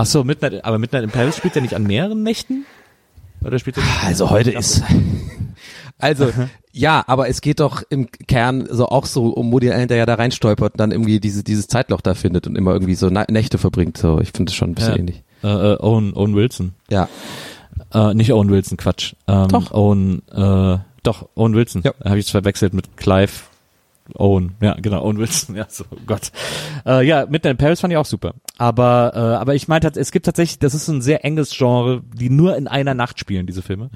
Ach 0.00 0.06
so, 0.06 0.24
Midnight, 0.24 0.64
aber 0.64 0.78
Midnight 0.78 1.04
in 1.04 1.10
Paris 1.10 1.36
spielt 1.36 1.56
er 1.56 1.60
nicht 1.60 1.74
an 1.74 1.82
mehreren 1.82 2.22
Nächten? 2.22 2.64
Oder 3.44 3.58
spielt 3.58 3.76
er 3.76 3.82
nicht? 3.82 4.02
Also 4.04 4.30
heute 4.30 4.50
ist. 4.50 4.82
Also, 6.02 6.32
ja, 6.72 7.04
aber 7.06 7.28
es 7.28 7.42
geht 7.42 7.60
doch 7.60 7.82
im 7.90 8.10
Kern 8.10 8.66
so 8.70 8.88
auch 8.88 9.04
so 9.04 9.26
um 9.26 9.52
Woody 9.52 9.70
Allen, 9.70 9.86
der 9.86 9.98
ja 9.98 10.06
da 10.06 10.14
reinstolpert 10.14 10.72
und 10.72 10.80
dann 10.80 10.92
irgendwie 10.92 11.20
diese, 11.20 11.44
dieses 11.44 11.66
Zeitloch 11.66 12.00
da 12.00 12.14
findet 12.14 12.46
und 12.46 12.56
immer 12.56 12.72
irgendwie 12.72 12.94
so 12.94 13.10
Nächte 13.10 13.58
verbringt. 13.58 13.98
So, 13.98 14.18
ich 14.18 14.30
finde 14.30 14.46
das 14.50 14.54
schon 14.54 14.70
ein 14.70 14.74
bisschen 14.76 14.92
Ja. 14.92 14.98
ähnlich. 14.98 15.22
Äh, 15.44 15.48
äh, 15.48 15.76
Owen, 15.78 16.14
Owen 16.14 16.34
Wilson. 16.34 16.72
Ja. 16.88 17.06
Äh, 17.92 18.14
nicht 18.14 18.32
Owen 18.32 18.48
Wilson, 18.48 18.78
Quatsch. 18.78 19.12
Ähm, 19.28 19.48
Doch. 19.48 19.72
Owen, 19.72 20.22
äh, 20.32 20.78
doch, 21.02 21.28
Owen 21.34 21.54
Wilson. 21.54 21.82
Ja. 21.84 21.92
Habe 22.02 22.18
ich 22.18 22.24
jetzt 22.24 22.30
verwechselt 22.30 22.72
mit 22.72 22.96
Clive 22.96 23.32
Owen. 24.14 24.54
Ja, 24.60 24.74
genau, 24.74 25.04
Owen 25.04 25.18
Wilson. 25.18 25.56
Ja, 25.60 25.66
so, 25.68 25.84
oh 25.90 25.96
Gott. 26.06 26.32
Äh, 26.86 27.06
ja, 27.06 27.26
Midnight 27.26 27.52
in 27.52 27.56
Paris 27.56 27.80
fand 27.80 27.92
ich 27.92 27.96
auch 27.96 28.06
super. 28.06 28.34
Aber, 28.58 29.12
äh, 29.14 29.18
aber 29.18 29.54
ich 29.54 29.68
meinte, 29.68 29.90
es 29.94 30.10
gibt 30.12 30.26
tatsächlich, 30.26 30.58
das 30.58 30.74
ist 30.74 30.88
ein 30.88 31.02
sehr 31.02 31.24
enges 31.24 31.56
Genre, 31.56 32.02
die 32.14 32.30
nur 32.30 32.56
in 32.56 32.68
einer 32.68 32.94
Nacht 32.94 33.18
spielen, 33.18 33.46
diese 33.46 33.62
Filme. 33.62 33.90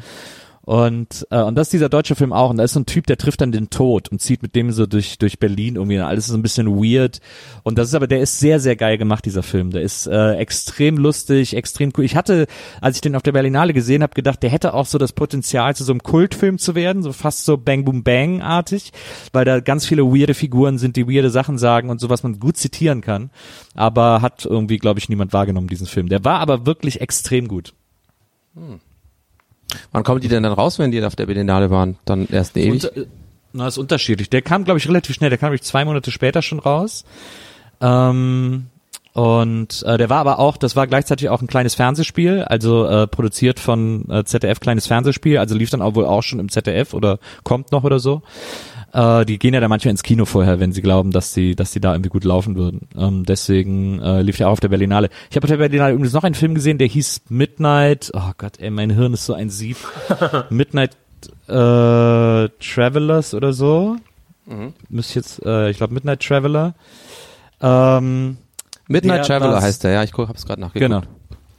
Und, 0.64 1.26
äh, 1.30 1.42
und 1.42 1.56
das 1.56 1.66
ist 1.66 1.74
dieser 1.74 1.90
deutsche 1.90 2.14
Film 2.14 2.32
auch. 2.32 2.50
Und 2.50 2.56
da 2.56 2.64
ist 2.64 2.72
so 2.72 2.80
ein 2.80 2.86
Typ, 2.86 3.06
der 3.06 3.18
trifft 3.18 3.42
dann 3.42 3.52
den 3.52 3.68
Tod 3.68 4.08
und 4.08 4.20
zieht 4.20 4.42
mit 4.42 4.56
dem 4.56 4.72
so 4.72 4.86
durch, 4.86 5.18
durch 5.18 5.38
Berlin 5.38 5.76
irgendwie. 5.76 5.98
Alles 5.98 6.24
ist 6.24 6.30
so 6.30 6.38
ein 6.38 6.42
bisschen 6.42 6.68
weird. 6.68 7.20
Und 7.64 7.76
das 7.76 7.88
ist 7.88 7.94
aber, 7.94 8.06
der 8.06 8.20
ist 8.20 8.40
sehr, 8.40 8.60
sehr 8.60 8.74
geil 8.74 8.96
gemacht, 8.96 9.26
dieser 9.26 9.42
Film. 9.42 9.70
Der 9.72 9.82
ist 9.82 10.06
äh, 10.06 10.34
extrem 10.36 10.96
lustig, 10.96 11.54
extrem 11.54 11.92
cool. 11.96 12.04
Ich 12.04 12.16
hatte, 12.16 12.46
als 12.80 12.96
ich 12.96 13.02
den 13.02 13.14
auf 13.14 13.22
der 13.22 13.32
Berlinale 13.32 13.74
gesehen 13.74 14.02
habe, 14.02 14.14
gedacht, 14.14 14.42
der 14.42 14.50
hätte 14.50 14.72
auch 14.72 14.86
so 14.86 14.96
das 14.96 15.12
Potenzial, 15.12 15.76
zu 15.76 15.84
so 15.84 15.92
einem 15.92 16.02
Kultfilm 16.02 16.58
zu 16.58 16.74
werden, 16.74 17.02
so 17.02 17.12
fast 17.12 17.44
so 17.44 17.58
Bang 17.58 17.84
Boom 17.84 18.02
Bang-artig, 18.02 18.92
weil 19.32 19.44
da 19.44 19.60
ganz 19.60 19.84
viele 19.84 20.04
weirde 20.04 20.34
Figuren 20.34 20.78
sind, 20.78 20.96
die 20.96 21.06
weirde 21.06 21.30
Sachen 21.30 21.58
sagen 21.58 21.90
und 21.90 22.00
so, 22.00 22.08
was 22.08 22.22
man 22.22 22.38
gut 22.38 22.56
zitieren 22.56 23.02
kann. 23.02 23.30
Aber 23.74 24.22
hat 24.22 24.46
irgendwie, 24.46 24.78
glaube 24.78 24.98
ich, 24.98 25.10
niemand 25.10 25.34
wahrgenommen, 25.34 25.68
diesen 25.68 25.86
Film. 25.86 26.08
Der 26.08 26.24
war 26.24 26.40
aber 26.40 26.64
wirklich 26.64 27.02
extrem 27.02 27.48
gut. 27.48 27.74
Wann 29.92 30.04
kommen 30.04 30.20
die 30.20 30.28
denn 30.28 30.42
dann 30.42 30.52
raus, 30.52 30.78
wenn 30.78 30.90
die 30.90 31.02
auf 31.04 31.16
der 31.16 31.26
Berlinale 31.26 31.70
waren? 31.70 31.96
Dann 32.04 32.26
erst 32.30 32.56
ewig? 32.56 32.84
Unter, 32.84 33.06
na, 33.52 33.68
ist 33.68 33.78
unterschiedlich. 33.78 34.30
Der 34.30 34.42
kam, 34.42 34.64
glaube 34.64 34.78
ich, 34.78 34.88
relativ 34.88 35.14
schnell. 35.14 35.30
Der 35.30 35.38
kam, 35.38 35.48
glaube 35.48 35.56
ich, 35.56 35.62
zwei 35.62 35.84
Monate 35.84 36.10
später 36.10 36.42
schon 36.42 36.58
raus. 36.58 37.04
Ähm, 37.80 38.66
und 39.14 39.84
äh, 39.84 39.96
der 39.96 40.10
war 40.10 40.18
aber 40.18 40.40
auch, 40.40 40.56
das 40.56 40.74
war 40.74 40.88
gleichzeitig 40.88 41.28
auch 41.28 41.40
ein 41.40 41.46
kleines 41.46 41.76
Fernsehspiel, 41.76 42.42
also 42.42 42.84
äh, 42.86 43.06
produziert 43.06 43.60
von 43.60 44.10
äh, 44.10 44.24
ZDF 44.24 44.58
kleines 44.58 44.88
Fernsehspiel, 44.88 45.38
also 45.38 45.54
lief 45.54 45.70
dann 45.70 45.82
auch 45.82 45.94
wohl 45.94 46.04
auch 46.04 46.22
schon 46.22 46.40
im 46.40 46.48
ZDF 46.48 46.94
oder 46.94 47.20
kommt 47.44 47.70
noch 47.70 47.84
oder 47.84 48.00
so. 48.00 48.22
Äh, 48.94 49.26
die 49.26 49.38
gehen 49.40 49.52
ja 49.54 49.60
da 49.60 49.66
manchmal 49.68 49.90
ins 49.90 50.02
Kino 50.04 50.24
vorher, 50.24 50.60
wenn 50.60 50.72
sie 50.72 50.80
glauben, 50.80 51.10
dass 51.10 51.34
sie, 51.34 51.54
dass 51.56 51.72
sie 51.72 51.80
da 51.80 51.92
irgendwie 51.92 52.10
gut 52.10 52.24
laufen 52.24 52.54
würden. 52.56 52.88
Ähm, 52.96 53.24
deswegen 53.26 54.00
äh, 54.00 54.22
lief 54.22 54.36
der 54.36 54.46
auch 54.48 54.52
auf 54.52 54.60
der 54.60 54.68
Berlinale. 54.68 55.10
Ich 55.30 55.36
habe 55.36 55.44
auf 55.44 55.50
der 55.50 55.56
Berlinale 55.56 55.92
übrigens 55.94 56.12
noch 56.12 56.22
einen 56.24 56.36
Film 56.36 56.54
gesehen, 56.54 56.78
der 56.78 56.86
hieß 56.86 57.22
Midnight. 57.28 58.12
Oh 58.14 58.30
Gott, 58.38 58.60
ey, 58.60 58.70
mein 58.70 58.90
Hirn 58.90 59.12
ist 59.14 59.26
so 59.26 59.34
ein 59.34 59.50
Sieb. 59.50 59.76
Midnight 60.50 60.92
äh, 61.48 62.48
Travelers 62.60 63.34
oder 63.34 63.52
so. 63.52 63.96
Mhm. 64.46 64.74
Müsste 64.88 65.10
ich 65.10 65.16
jetzt, 65.16 65.44
äh, 65.44 65.70
ich 65.70 65.76
glaube 65.78 65.92
Midnight 65.94 66.20
Traveler. 66.22 66.74
Ähm, 67.60 68.36
Midnight 68.88 69.18
der 69.20 69.24
Traveler 69.38 69.54
war- 69.54 69.62
heißt 69.62 69.84
der, 69.84 69.92
ja, 69.92 70.02
ich 70.04 70.12
guck, 70.12 70.28
hab's 70.28 70.46
gerade 70.46 70.60
nachgeguckt. 70.60 70.90
Genau. 70.90 71.02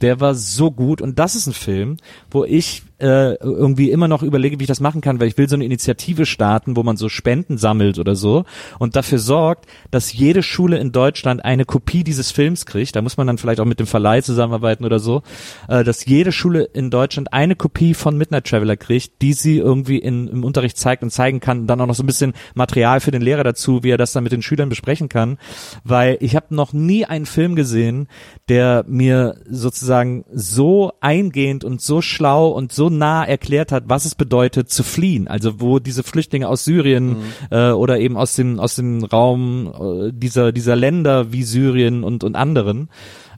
Der 0.00 0.20
war 0.20 0.34
so 0.34 0.70
gut 0.70 1.00
und 1.02 1.18
das 1.18 1.34
ist 1.34 1.46
ein 1.46 1.52
Film, 1.54 1.96
wo 2.30 2.44
ich 2.44 2.82
äh, 2.98 3.34
irgendwie 3.34 3.90
immer 3.90 4.08
noch 4.08 4.22
überlege, 4.22 4.58
wie 4.58 4.64
ich 4.64 4.68
das 4.68 4.80
machen 4.80 5.00
kann, 5.00 5.20
weil 5.20 5.28
ich 5.28 5.38
will 5.38 5.48
so 5.48 5.54
eine 5.54 5.64
Initiative 5.64 6.26
starten, 6.26 6.76
wo 6.76 6.82
man 6.82 6.96
so 6.96 7.08
Spenden 7.08 7.58
sammelt 7.58 7.98
oder 7.98 8.14
so 8.14 8.44
und 8.78 8.96
dafür 8.96 9.18
sorgt, 9.18 9.66
dass 9.90 10.12
jede 10.12 10.42
Schule 10.42 10.78
in 10.78 10.92
Deutschland 10.92 11.44
eine 11.44 11.64
Kopie 11.64 12.04
dieses 12.04 12.30
Films 12.30 12.66
kriegt. 12.66 12.96
Da 12.96 13.02
muss 13.02 13.16
man 13.16 13.26
dann 13.26 13.38
vielleicht 13.38 13.60
auch 13.60 13.64
mit 13.64 13.80
dem 13.80 13.86
Verleih 13.86 14.22
zusammenarbeiten 14.22 14.84
oder 14.84 14.98
so, 14.98 15.22
äh, 15.68 15.84
dass 15.84 16.06
jede 16.06 16.32
Schule 16.32 16.64
in 16.64 16.90
Deutschland 16.90 17.32
eine 17.32 17.56
Kopie 17.56 17.94
von 17.94 18.16
Midnight 18.16 18.46
Traveler 18.46 18.76
kriegt, 18.76 19.20
die 19.22 19.32
sie 19.32 19.58
irgendwie 19.58 19.98
in, 19.98 20.28
im 20.28 20.44
Unterricht 20.44 20.78
zeigt 20.78 21.02
und 21.02 21.10
zeigen 21.10 21.40
kann. 21.40 21.66
Dann 21.66 21.80
auch 21.80 21.86
noch 21.86 21.94
so 21.94 22.02
ein 22.02 22.06
bisschen 22.06 22.32
Material 22.54 23.00
für 23.00 23.10
den 23.10 23.22
Lehrer 23.22 23.44
dazu, 23.44 23.82
wie 23.82 23.90
er 23.90 23.98
das 23.98 24.12
dann 24.12 24.24
mit 24.24 24.32
den 24.32 24.42
Schülern 24.42 24.68
besprechen 24.68 25.08
kann, 25.08 25.38
weil 25.84 26.16
ich 26.20 26.36
habe 26.36 26.54
noch 26.54 26.72
nie 26.72 27.04
einen 27.04 27.26
Film 27.26 27.56
gesehen, 27.56 28.08
der 28.48 28.84
mir 28.88 29.36
sozusagen 29.48 30.24
so 30.32 30.92
eingehend 31.00 31.64
und 31.64 31.80
so 31.80 32.00
schlau 32.00 32.48
und 32.48 32.72
so 32.72 32.85
nah 32.90 33.24
erklärt 33.24 33.72
hat, 33.72 33.84
was 33.86 34.04
es 34.04 34.14
bedeutet 34.14 34.70
zu 34.70 34.82
fliehen. 34.82 35.28
Also 35.28 35.60
wo 35.60 35.78
diese 35.78 36.02
Flüchtlinge 36.02 36.48
aus 36.48 36.64
Syrien 36.64 37.16
äh, 37.50 37.70
oder 37.70 37.98
eben 37.98 38.16
aus 38.16 38.34
dem 38.34 38.60
aus 38.60 38.76
dem 38.76 39.04
Raum 39.04 39.72
äh, 40.08 40.12
dieser 40.12 40.52
dieser 40.52 40.76
Länder 40.76 41.32
wie 41.32 41.42
Syrien 41.42 42.04
und 42.04 42.24
und 42.24 42.36
anderen 42.36 42.88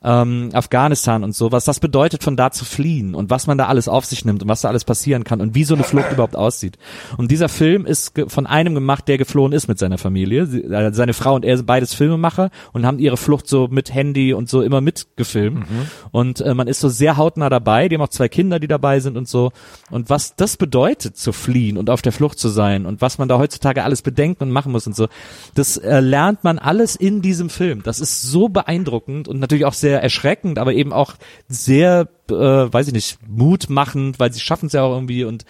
ähm, 0.03 0.51
Afghanistan 0.53 1.25
und 1.25 1.35
so, 1.35 1.53
was 1.53 1.65
das 1.65 1.81
bedeutet, 1.81 2.23
von 2.23 2.37
da 2.37 2.51
zu 2.51 2.65
fliehen 2.65 3.15
und 3.15 3.31
was 3.31 3.47
man 3.47 3.59
da 3.59 3.67
alles 3.67 3.89
auf 3.89 4.05
sich 4.05 4.25
nimmt 4.25 4.43
und 4.43 4.49
was 4.49 4.63
da 4.63 4.69
alles 4.69 4.85
passieren 4.85 5.25
kann 5.25 5.41
und 5.41 5.55
wie 5.55 5.65
so 5.65 5.75
eine 5.75 5.85
Flucht 5.85 6.13
überhaupt 6.13 6.37
aussieht. 6.37 6.79
Und 7.17 7.31
dieser 7.31 7.49
Film 7.49 7.87
ist 7.87 8.13
von 8.29 8.47
einem 8.47 8.75
gemacht, 8.75 9.09
der 9.09 9.19
geflohen 9.19 9.53
ist 9.53 9.69
mit 9.69 9.79
seiner 9.79 9.99
Familie. 9.99 10.47
Sie, 10.47 10.63
äh, 10.63 10.93
seine 10.93 11.15
Frau 11.15 11.35
und 11.35 11.45
er 11.45 11.57
sind 11.57 11.67
beides 11.67 11.95
Filmemacher 11.95 12.51
und 12.73 12.87
haben 12.87 12.99
ihre 12.99 13.17
Flucht 13.17 13.49
so 13.49 13.69
mit 13.69 13.93
Handy 13.93 14.35
und 14.35 14.49
so 14.49 14.63
immer 14.63 14.81
mitgefilmt. 14.81 15.67
Und 16.11 16.41
äh, 16.41 16.55
man 16.55 16.69
ist 16.69 16.81
so 16.81 16.89
sehr 16.89 17.17
hautnah 17.17 17.49
dabei. 17.49 17.89
Die 17.89 17.97
haben 17.97 18.03
auch 18.03 18.09
zwei 18.09 18.29
Kinder, 18.29 18.59
die 18.59 18.69
dabei 18.69 19.01
sind 19.01 19.17
und 19.17 19.29
so. 19.29 19.53
Und 19.91 20.11
was 20.11 20.37
das 20.37 20.57
bedeutet, 20.57 21.17
zu 21.17 21.33
fliehen 21.33 21.77
und 21.77 21.91
auf 21.91 22.03
der 22.03 22.13
Flucht 22.13 22.39
zu 22.39 22.49
sein 22.49 22.87
und 22.87 23.01
was 23.01 23.19
man 23.19 23.29
da 23.29 23.39
heutzutage 23.39 23.85
alles 23.85 24.03
bedenken 24.03 24.45
und 24.45 24.51
machen 24.51 24.73
muss 24.73 24.87
und 24.87 24.95
so, 24.95 25.09
das 25.55 25.77
äh, 25.77 26.01
lernt 26.01 26.45
man 26.45 26.59
alles 26.59 26.97
in 26.97 27.23
diesem 27.23 27.51
Film. 27.51 27.83
Das 27.83 28.01
ist 28.01 28.23
so 28.23 28.49
beeindruckend 28.49 29.29
und 29.29 29.41
natürlich 29.41 29.65
auch 29.65 29.73
sehr 29.73 29.88
erschreckend, 29.91 30.59
aber 30.59 30.73
eben 30.73 30.93
auch 30.93 31.15
sehr, 31.49 32.09
äh, 32.31 32.35
weiß 32.35 32.89
ich 32.89 32.93
nicht, 32.93 33.19
mutmachend, 33.27 34.19
weil 34.21 34.33
sie 34.33 34.41
schaffen 34.41 34.67
es 34.67 34.73
ja 34.73 34.83
auch 34.83 34.95
irgendwie 34.95 35.25
und 35.25 35.45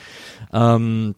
ähm, 0.53 1.15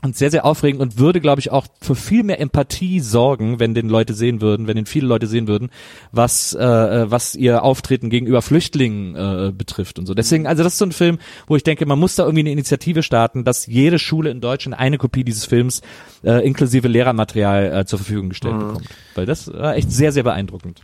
und 0.00 0.16
sehr, 0.16 0.30
sehr 0.30 0.44
aufregend 0.44 0.80
und 0.80 0.98
würde, 0.98 1.20
glaube 1.20 1.40
ich, 1.40 1.50
auch 1.50 1.66
für 1.80 1.96
viel 1.96 2.22
mehr 2.22 2.40
Empathie 2.40 3.00
sorgen, 3.00 3.58
wenn 3.58 3.74
den 3.74 3.88
Leute 3.88 4.14
sehen 4.14 4.40
würden, 4.40 4.68
wenn 4.68 4.76
den 4.76 4.86
viele 4.86 5.08
Leute 5.08 5.26
sehen 5.26 5.48
würden, 5.48 5.70
was, 6.12 6.54
äh, 6.54 6.64
äh, 6.64 7.10
was 7.10 7.34
ihr 7.34 7.64
Auftreten 7.64 8.08
gegenüber 8.08 8.40
Flüchtlingen 8.40 9.16
äh, 9.16 9.52
betrifft 9.52 9.98
und 9.98 10.06
so. 10.06 10.14
Deswegen, 10.14 10.46
also 10.46 10.62
das 10.62 10.74
ist 10.74 10.78
so 10.78 10.84
ein 10.84 10.92
Film, 10.92 11.18
wo 11.48 11.56
ich 11.56 11.64
denke, 11.64 11.84
man 11.84 11.98
muss 11.98 12.14
da 12.14 12.22
irgendwie 12.22 12.42
eine 12.42 12.52
Initiative 12.52 13.02
starten, 13.02 13.42
dass 13.42 13.66
jede 13.66 13.98
Schule 13.98 14.30
in 14.30 14.40
Deutschland 14.40 14.78
eine 14.78 14.98
Kopie 14.98 15.24
dieses 15.24 15.46
Films 15.46 15.82
äh, 16.22 16.46
inklusive 16.46 16.86
Lehrermaterial 16.86 17.80
äh, 17.80 17.84
zur 17.84 17.98
Verfügung 17.98 18.28
gestellt 18.28 18.56
bekommt. 18.56 18.86
Weil 19.16 19.26
das 19.26 19.52
war 19.52 19.74
echt 19.74 19.90
sehr, 19.90 20.12
sehr 20.12 20.22
beeindruckend. 20.22 20.80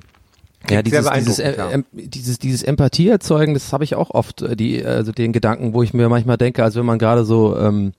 Ja, 0.70 0.82
dieses, 0.82 1.10
dieses, 1.10 1.38
ja. 1.38 1.70
dieses, 1.92 2.38
dieses 2.38 2.62
Empathie 2.62 3.08
erzeugen, 3.08 3.54
das 3.54 3.72
habe 3.72 3.84
ich 3.84 3.94
auch 3.94 4.10
oft, 4.10 4.42
äh, 4.42 4.56
die, 4.56 4.84
also 4.84 5.12
den 5.12 5.32
Gedanken, 5.32 5.74
wo 5.74 5.82
ich 5.82 5.92
mir 5.92 6.08
manchmal 6.08 6.38
denke, 6.38 6.64
als 6.64 6.74
wenn 6.74 6.86
man 6.86 6.98
gerade 6.98 7.24
so 7.24 7.56
ähm, 7.58 7.92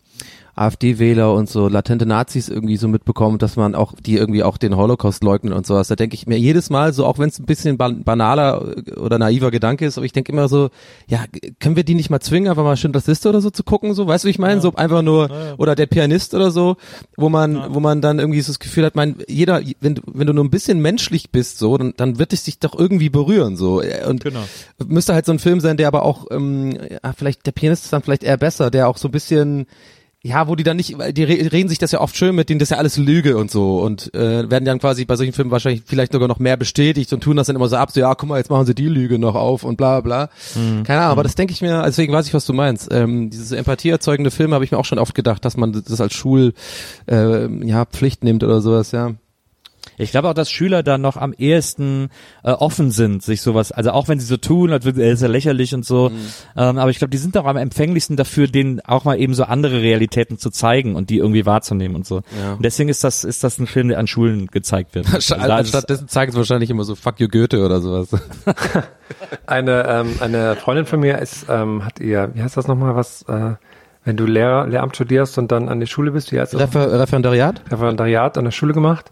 AfD-Wähler 0.56 1.34
und 1.34 1.50
so 1.50 1.68
latente 1.68 2.06
Nazis 2.06 2.48
irgendwie 2.50 2.78
so 2.78 2.88
mitbekommt, 2.88 3.42
dass 3.42 3.58
man 3.58 3.76
auch, 3.76 3.94
die 4.00 4.16
irgendwie 4.16 4.44
auch 4.44 4.58
den 4.58 4.76
Holocaust 4.78 5.24
leugnen 5.24 5.54
und 5.54 5.66
sowas, 5.68 5.90
da 5.90 5.96
denke 5.96 6.16
ich 6.16 6.28
mir 6.28 6.40
jedes 6.40 6.70
Mal 6.70 6.94
so, 6.94 7.06
auch 7.06 7.20
wenn 7.20 7.30
es 7.30 7.40
ein 7.40 7.46
bisschen 7.46 7.78
ban 7.78 8.04
banaler 8.04 8.76
oder 8.98 9.20
naiver 9.20 9.52
Gedanke 9.52 9.86
ist, 9.86 9.98
aber 9.98 10.06
ich 10.06 10.14
denke 10.14 10.32
immer 10.32 10.48
so, 10.48 10.70
ja, 11.08 11.26
können 11.60 11.76
wir 11.76 11.84
die 11.84 11.96
nicht 11.96 12.10
mal 12.10 12.22
zwingen, 12.22 12.50
einfach 12.50 12.64
mal 12.64 12.78
Schindlers 12.78 13.08
Liste 13.08 13.30
oder 13.30 13.42
so 13.42 13.50
zu 13.50 13.64
gucken, 13.64 13.94
so, 13.94 14.08
weißt 14.08 14.24
du, 14.24 14.28
wie 14.28 14.32
ich 14.32 14.40
meine? 14.40 14.62
So 14.62 14.74
einfach 14.76 15.02
nur, 15.02 15.30
oder 15.58 15.76
der 15.76 15.88
Pianist 15.88 16.34
oder 16.34 16.52
so, 16.52 16.78
wo 17.18 17.30
man, 17.30 17.74
wo 17.74 17.80
man 17.80 18.02
dann 18.02 18.20
irgendwie 18.20 18.42
so 18.42 18.52
das 18.52 18.60
Gefühl 18.60 18.86
hat, 18.86 18.96
mein, 18.96 19.16
jeder, 19.28 19.62
wenn 19.82 19.96
du, 19.96 20.02
wenn 20.06 20.28
du 20.28 20.34
nur 20.34 20.44
ein 20.46 20.50
bisschen 20.50 20.82
menschlich 20.82 21.32
bist, 21.32 21.60
so, 21.60 21.78
dann, 21.78 21.94
dann 21.98 22.18
wird 22.18 22.32
es 22.34 22.44
dich 22.44 22.60
doch 22.60 22.78
irgendwie 22.78 23.10
berühren, 23.10 23.58
so. 23.58 23.82
Und 24.08 24.24
Genau. 24.24 24.44
müsste 24.88 25.14
halt 25.14 25.26
so 25.26 25.32
ein 25.32 25.40
Film 25.40 25.60
sein, 25.60 25.78
der 25.78 25.88
aber 25.88 26.04
auch, 26.04 26.28
ähm, 26.32 26.78
ja, 26.90 27.14
vielleicht, 27.14 27.46
der 27.46 27.52
Pianist 27.52 27.84
ist 27.86 27.94
dann 27.94 28.02
vielleicht 28.02 28.24
eher 28.24 28.38
besser, 28.38 28.72
der 28.72 28.88
auch 28.88 28.98
so 28.98 29.08
ein 29.10 29.12
bisschen, 29.12 29.66
ja, 30.28 30.48
wo 30.48 30.56
die 30.56 30.64
dann 30.64 30.78
nicht, 30.78 30.98
weil 30.98 31.14
die 31.14 31.24
re- 31.24 31.52
reden 31.52 31.70
sich 31.70 31.78
das 31.78 31.92
ja 31.92 32.02
oft 32.02 32.18
schön 32.18 32.34
mit 32.34 32.50
denen, 32.50 32.58
das 32.58 32.68
ist 32.68 32.72
ja 32.72 32.78
alles 32.78 32.98
Lüge 32.98 33.38
und 33.38 33.52
so 33.52 33.80
und 33.80 34.12
äh, 34.16 34.50
werden 34.50 34.66
dann 34.66 34.80
quasi 34.80 35.06
bei 35.06 35.16
solchen 35.16 35.34
Filmen 35.34 35.52
wahrscheinlich 35.52 35.84
vielleicht 35.86 36.14
sogar 36.14 36.28
noch 36.28 36.40
mehr 36.40 36.58
bestätigt 36.58 37.14
und 37.14 37.22
tun 37.22 37.38
das 37.38 37.46
dann 37.46 37.56
immer 37.56 37.68
so 37.68 37.76
ab, 37.76 37.92
so 37.92 38.00
ja, 38.00 38.16
guck 38.16 38.28
mal, 38.28 38.38
jetzt 38.40 38.50
machen 38.50 38.66
sie 38.66 38.74
die 38.74 38.88
Lüge 38.88 39.20
noch 39.20 39.36
auf 39.36 39.64
und 39.64 39.78
bla 39.78 40.02
bla. 40.02 40.30
Keine 40.84 41.00
Ahnung, 41.02 41.12
aber 41.12 41.22
das 41.24 41.36
denke 41.36 41.54
ich 41.54 41.62
mir, 41.62 41.76
also 41.76 41.88
deswegen 41.88 42.12
weiß 42.12 42.26
ich, 42.26 42.34
was 42.34 42.46
du 42.46 42.54
meinst. 42.54 42.88
Ähm, 42.92 43.30
diese 43.30 43.56
Empathie 43.56 43.90
erzeugende 43.90 44.32
Filme 44.32 44.56
habe 44.56 44.66
ich 44.66 44.72
mir 44.72 44.80
auch 44.80 44.86
schon 44.86 44.98
oft 45.00 45.14
gedacht, 45.14 45.46
dass 45.46 45.58
man 45.58 45.72
das 45.88 46.02
als 46.02 46.14
Schul 46.16 46.54
äh, 47.08 47.48
ja, 47.64 47.86
Pflicht 47.86 48.24
nimmt 48.24 48.44
oder 48.44 48.62
sowas, 48.62 48.92
ja. 48.92 49.12
Ich 49.98 50.12
glaube 50.12 50.30
auch, 50.30 50.34
dass 50.34 50.52
Schüler 50.52 50.84
da 50.84 50.98
noch 50.98 51.18
am 51.18 51.34
ehesten 51.34 52.10
äh, 52.44 52.52
offen 52.52 52.92
sind, 52.92 53.24
sich 53.24 53.42
sowas, 53.42 53.72
also 53.72 53.92
auch 53.92 54.08
wenn 54.08 54.20
sie 54.20 54.26
so 54.26 54.38
tun, 54.38 54.72
als 54.72 54.86
würde, 54.86 55.04
äh, 55.04 55.12
ist 55.12 55.22
ja 55.22 55.28
lächerlich 55.28 55.74
und 55.74 55.86
so, 55.86 56.12
ähm, 56.56 56.78
aber 56.78 56.90
ich 56.90 56.98
glaube, 56.98 57.12
die 57.12 57.18
sind 57.18 57.36
doch 57.36 57.46
am 57.46 57.58
empfänglichsten 57.58 58.18
dafür, 58.18 58.48
denen 58.48 58.82
auch 58.82 59.06
mal 59.06 59.20
eben 59.20 59.34
so 59.34 59.44
andere 59.44 59.82
Realitäten 59.82 60.38
zu 60.38 60.50
zeigen 60.50 60.96
und 60.96 61.10
die 61.10 61.18
irgendwie 61.18 61.46
wahrzunehmen 61.46 61.96
und 61.96 62.06
so. 62.06 62.22
Ja. 62.42 62.54
Und 62.54 62.64
deswegen 62.66 62.90
ist 62.90 63.04
das, 63.04 63.24
ist 63.24 63.44
das 63.44 63.58
ein 63.60 63.68
Film, 63.68 63.88
der 63.90 64.00
an 64.00 64.08
Schulen 64.08 64.48
gezeigt 64.48 64.96
wird. 64.96 65.08
Also 65.14 65.36
da 65.36 65.60
ist 65.60 65.66
es- 65.66 65.70
Stattdessen 65.70 66.08
zeigen 66.08 66.32
sie 66.32 66.38
wahrscheinlich 66.38 66.70
immer 66.70 66.84
so 66.84 66.96
Fuck 66.96 67.20
you 67.20 67.28
Goethe 67.28 67.64
oder 67.66 67.80
sowas. 67.82 68.10
Eine, 69.46 69.86
ähm, 69.88 70.16
eine 70.20 70.56
Freundin 70.56 70.86
von 70.86 71.00
mir 71.00 71.20
ist, 71.20 71.46
ähm, 71.50 71.86
hat 71.86 72.00
ihr, 72.00 72.32
wie 72.34 72.42
heißt 72.42 72.58
das 72.58 72.68
nochmal, 72.68 72.96
was, 72.96 73.22
äh, 73.24 73.52
wenn 74.04 74.18
du 74.18 74.26
Lehrer, 74.26 74.68
Lehramt 74.68 74.96
studierst 74.96 75.38
und 75.38 75.52
dann 75.52 75.70
an 75.70 75.80
die 75.80 75.88
Schule 75.88 76.12
bist, 76.12 76.32
wie 76.32 76.40
heißt 76.40 76.54
das? 76.54 76.62
Refer 76.62 77.00
Referendariat? 77.00 77.62
Referendariat 77.72 78.38
an 78.38 78.46
der 78.46 78.52
Schule 78.52 78.74
gemacht. 78.74 79.12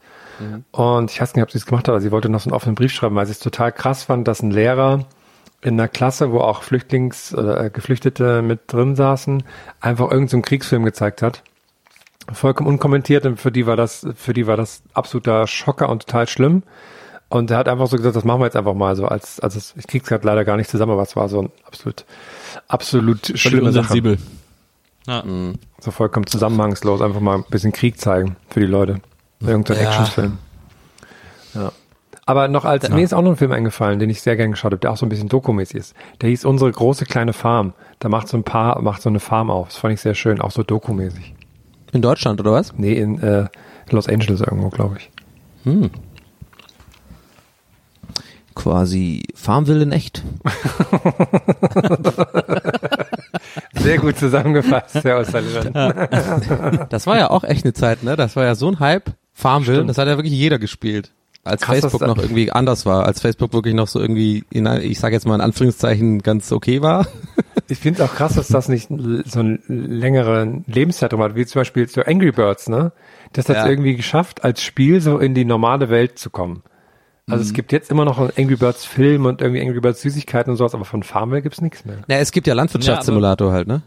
Und 0.72 1.12
ich 1.12 1.22
weiß 1.22 1.36
nicht, 1.36 1.44
ob 1.44 1.52
sie 1.52 1.58
es 1.58 1.66
gemacht 1.66 1.88
hat, 1.88 1.90
aber 1.94 2.02
sie 2.02 2.12
wollte 2.12 2.30
noch 2.30 2.40
so 2.42 2.50
einen 2.50 2.56
offenen 2.56 2.76
Brief 2.76 2.92
schreiben, 2.92 3.16
weil 3.16 3.26
sie 3.26 3.32
es 3.34 3.40
total 3.40 3.72
krass 3.72 4.04
fand, 4.04 4.28
dass 4.28 4.42
ein 4.42 4.52
Lehrer 4.52 5.06
in 5.62 5.74
einer 5.80 5.88
Klasse, 5.88 6.32
wo 6.32 6.40
auch 6.40 6.62
Flüchtlings- 6.64 7.34
oder 7.34 7.64
äh, 7.66 7.70
Geflüchtete 7.70 8.42
mit 8.42 8.62
drin 8.68 8.96
saßen, 8.96 9.44
einfach 9.80 10.06
irgendeinen 10.06 10.28
so 10.28 10.38
einen 10.38 10.42
Kriegsfilm 10.44 10.84
gezeigt 10.84 11.22
hat. 11.22 11.44
Vollkommen 12.32 12.70
unkommentiert 12.70 13.26
und 13.26 13.40
für 13.40 13.52
die 13.52 13.66
war 13.66 13.76
das, 13.76 14.06
für 14.16 14.34
die 14.34 14.48
war 14.48 14.58
das 14.58 14.82
absoluter 14.94 15.46
Schocker 15.48 15.90
und 15.90 16.06
total 16.06 16.28
schlimm. 16.28 16.64
Und 17.30 17.50
er 17.52 17.58
hat 17.58 17.68
einfach 17.68 17.88
so 17.88 17.98
gesagt, 17.98 18.16
das 18.16 18.24
machen 18.24 18.42
wir 18.42 18.46
jetzt 18.46 18.56
einfach 18.56 18.74
mal 18.76 18.96
so 18.96 19.06
als, 19.08 19.40
also 19.40 19.58
es- 19.58 19.74
ich 19.78 19.88
krieg's 19.88 20.08
gerade 20.08 20.26
leider 20.26 20.46
gar 20.46 20.56
nicht 20.58 20.70
zusammen, 20.70 20.92
aber 20.94 21.02
es 21.02 21.16
war 21.16 21.30
so 21.30 21.42
ein 21.44 21.50
absolut, 21.66 22.06
absolut 22.68 23.26
völlig 23.26 23.42
schlimme 23.42 23.72
Sache. 23.72 23.80
unsensibel. 23.94 24.18
Ja. 25.08 25.24
So 25.80 25.92
vollkommen 25.92 26.28
zusammenhangslos, 26.28 27.02
einfach 27.02 27.20
mal 27.20 27.36
ein 27.36 27.46
bisschen 27.50 27.72
Krieg 27.74 28.00
zeigen 28.00 28.36
für 28.50 28.60
die 28.62 28.66
Leute. 28.68 29.02
Irgendein 29.46 29.78
Ja. 29.78 29.90
Actionfilm. 29.90 30.38
Ja. 31.54 31.72
Aber 32.26 32.48
noch 32.48 32.64
als, 32.64 32.90
mir 32.90 33.04
ist 33.04 33.14
auch 33.14 33.22
noch 33.22 33.32
ein 33.32 33.36
Film 33.38 33.52
eingefallen, 33.52 34.00
den 34.00 34.10
ich 34.10 34.22
sehr 34.22 34.38
gern 34.38 34.52
geschaut 34.52 34.72
habe, 34.72 34.80
der 34.80 34.92
auch 34.92 34.98
so 34.98 35.06
ein 35.06 35.10
bisschen 35.10 35.28
dokumäßig 35.28 35.76
ist. 35.76 35.94
Der 36.22 36.30
hieß 36.30 36.46
Unsere 36.46 36.72
große 36.72 37.06
kleine 37.06 37.34
Farm. 37.34 37.74
Da 38.00 38.08
macht 38.08 38.30
so 38.30 38.38
ein 38.38 38.44
Paar, 38.44 38.82
macht 38.82 39.02
so 39.02 39.10
eine 39.10 39.20
Farm 39.20 39.52
auf. 39.52 39.68
Das 39.68 39.78
fand 39.78 39.94
ich 39.94 40.00
sehr 40.02 40.16
schön, 40.16 40.40
auch 40.40 40.52
so 40.52 40.64
dokumäßig. 40.64 41.36
In 41.92 42.02
Deutschland, 42.02 42.40
oder 42.40 42.54
was? 42.54 42.74
Nee, 42.78 42.94
in 42.94 43.22
äh, 43.22 43.48
Los 43.90 44.08
Angeles 44.08 44.40
irgendwo, 44.40 44.70
glaube 44.70 44.98
ich. 44.98 45.12
Quasi 48.56 49.24
Farmville 49.36 49.84
in 49.84 49.92
echt. 49.92 50.24
Sehr 53.74 53.98
gut 53.98 54.18
zusammengefasst, 54.18 55.04
Herr 55.04 55.20
O'Sullivan. 55.20 56.88
Das 56.90 57.08
war 57.08 57.18
ja 57.18 57.30
auch 57.30 57.44
echt 57.44 57.66
eine 57.66 57.74
Zeit, 57.74 58.04
ne? 58.04 58.16
Das 58.16 58.36
war 58.36 58.46
ja 58.46 58.56
so 58.56 58.68
ein 58.70 58.80
Hype. 58.80 59.12
Farmville, 59.44 59.78
Stimmt. 59.78 59.90
das 59.92 59.98
hat 60.00 60.08
ja 60.08 60.18
wirklich 60.18 60.34
jeder 60.34 60.58
gespielt. 60.60 61.12
Als 61.46 61.62
Krass, 61.62 61.80
Facebook 61.82 62.00
dass- 62.00 62.08
noch 62.08 62.18
irgendwie 62.18 62.52
anders 62.52 62.86
war, 62.86 63.06
als 63.06 63.20
Facebook 63.22 63.52
wirklich 63.54 63.74
noch 63.76 63.88
so 63.90 64.00
irgendwie, 64.00 64.46
in, 64.50 64.66
ich 64.66 64.98
sage 65.00 65.14
jetzt 65.14 65.28
mal 65.28 65.36
in 65.36 65.42
Anführungszeichen, 65.42 66.22
ganz 66.24 66.52
okay 66.52 66.82
war. 66.82 67.06
Ich 67.70 67.78
finde 67.80 68.04
es 68.04 68.10
auch 68.10 68.14
krass, 68.14 68.36
dass 68.36 68.50
das 68.50 68.68
nicht 68.68 68.90
so 68.90 69.40
einen 69.40 69.64
längeren 69.68 70.66
Lebenszeitraum 70.68 71.22
hat, 71.22 71.36
wie 71.36 71.46
zum 71.46 71.62
Beispiel 71.62 71.88
so 71.88 72.02
Angry 72.02 72.32
Birds, 72.32 72.68
ne? 72.68 72.92
Das 73.32 73.48
hat 73.48 73.56
Ja. 73.56 73.68
irgendwie 73.68 73.96
geschafft, 73.96 74.44
als 74.44 74.62
Spiel 74.62 75.00
so 75.00 75.18
in 75.18 75.34
die 75.34 75.46
normale 75.46 75.90
Welt 75.90 76.20
zu 76.20 76.30
kommen. 76.30 76.64
Also 77.30 77.42
Mhm. 77.42 77.48
es 77.48 77.54
gibt 77.54 77.72
jetzt 77.72 77.90
immer 77.90 78.04
noch 78.04 78.20
einen 78.20 78.32
Angry 78.38 78.58
Birds 78.58 78.84
Film 78.86 79.26
und 79.26 79.42
irgendwie 79.42 79.62
Angry 79.62 79.80
Birds 79.80 80.02
Süßigkeiten 80.02 80.52
und 80.52 80.58
sowas, 80.58 80.76
aber 80.76 80.84
von 80.84 81.04
Farmville 81.04 81.42
gibt's 81.42 81.62
nichts 81.62 81.86
mehr. 81.86 82.00
Ja, 82.10 82.18
es 82.18 82.32
gibt 82.34 82.48
ja 82.48 82.54
Landwirtschaftssimulator 82.54 83.54
halt, 83.54 83.68
ne? 83.68 83.82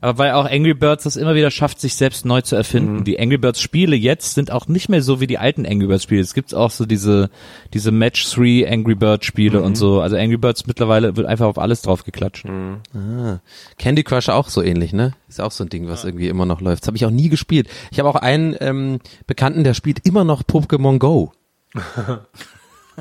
Aber 0.00 0.18
weil 0.18 0.32
auch 0.32 0.44
Angry 0.50 0.74
Birds 0.74 1.04
das 1.04 1.16
immer 1.16 1.34
wieder 1.34 1.50
schafft, 1.50 1.80
sich 1.80 1.94
selbst 1.94 2.24
neu 2.24 2.40
zu 2.42 2.56
erfinden. 2.56 3.04
Die 3.04 3.18
Angry 3.18 3.38
Birds 3.38 3.60
Spiele 3.60 3.96
jetzt 3.96 4.34
sind 4.34 4.50
auch 4.50 4.68
nicht 4.68 4.88
mehr 4.88 5.02
so 5.02 5.20
wie 5.20 5.26
die 5.26 5.38
alten 5.38 5.66
Angry 5.66 5.86
Birds 5.86 6.04
Spiele. 6.04 6.20
Es 6.20 6.34
gibt 6.34 6.54
auch 6.54 6.70
so 6.70 6.86
diese, 6.86 7.30
diese 7.74 7.90
Match 7.90 8.24
3 8.34 8.70
Angry 8.70 8.94
Birds 8.94 9.26
Spiele 9.26 9.62
und 9.62 9.76
so. 9.76 10.00
Also 10.00 10.16
Angry 10.16 10.36
Birds 10.36 10.66
mittlerweile 10.66 11.16
wird 11.16 11.26
einfach 11.26 11.46
auf 11.46 11.58
alles 11.58 11.82
drauf 11.82 12.04
geklatscht. 12.04 12.46
Ah. 12.46 13.40
Candy 13.78 14.04
Crush 14.04 14.28
auch 14.28 14.48
so 14.48 14.62
ähnlich, 14.62 14.92
ne? 14.92 15.14
Ist 15.28 15.40
auch 15.40 15.52
so 15.52 15.64
ein 15.64 15.70
Ding, 15.70 15.88
was 15.88 16.04
irgendwie 16.04 16.28
immer 16.28 16.46
noch 16.46 16.60
läuft. 16.60 16.82
Das 16.82 16.86
habe 16.88 16.96
ich 16.96 17.06
auch 17.06 17.10
nie 17.10 17.28
gespielt. 17.28 17.68
Ich 17.90 17.98
habe 17.98 18.08
auch 18.08 18.16
einen 18.16 18.56
ähm, 18.60 18.98
Bekannten, 19.26 19.64
der 19.64 19.74
spielt 19.74 20.06
immer 20.06 20.24
noch 20.24 20.42
Pokémon 20.42 20.98
Go. 20.98 21.32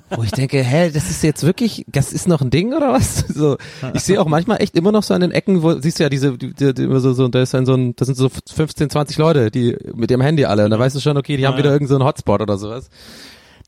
Wo 0.10 0.24
ich 0.24 0.32
denke, 0.32 0.62
hä, 0.62 0.92
das 0.92 1.10
ist 1.10 1.24
jetzt 1.24 1.44
wirklich, 1.44 1.86
das 1.88 2.14
ist 2.14 2.28
noch 2.28 2.42
ein 2.42 2.50
Ding 2.50 2.74
oder 2.74 2.94
was? 2.94 3.26
So, 3.38 3.58
ich 3.94 4.02
sehe 4.02 4.20
auch 4.20 4.26
manchmal 4.28 4.62
echt 4.62 4.76
immer 4.76 4.92
noch 4.92 5.04
so 5.04 5.14
an 5.14 5.22
den 5.22 5.32
Ecken, 5.32 5.62
wo 5.62 5.80
siehst 5.80 6.00
du 6.00 6.04
ja 6.04 6.10
diese, 6.10 6.38
die, 6.38 6.54
die, 6.54 6.74
die, 6.74 6.84
immer 6.84 7.00
so, 7.00 7.14
so, 7.14 7.28
da 7.28 7.42
ist 7.42 7.54
dann 7.54 7.66
so 7.68 7.76
ein, 7.76 7.96
das 7.96 8.08
sind 8.08 8.16
so 8.16 8.30
15, 8.30 8.90
20 8.90 9.18
Leute, 9.18 9.52
die 9.52 9.78
mit 9.94 10.10
ihrem 10.10 10.22
Handy 10.22 10.46
alle, 10.46 10.66
und 10.66 10.72
da 10.72 10.80
weißt 10.80 10.96
du 10.96 11.00
schon, 11.00 11.18
okay, 11.18 11.38
die 11.38 11.46
haben 11.46 11.58
wieder 11.58 11.72
irgendeinen 11.72 11.88
so 11.88 11.96
einen 11.96 12.06
Hotspot 12.06 12.42
oder 12.42 12.58
sowas. 12.58 12.90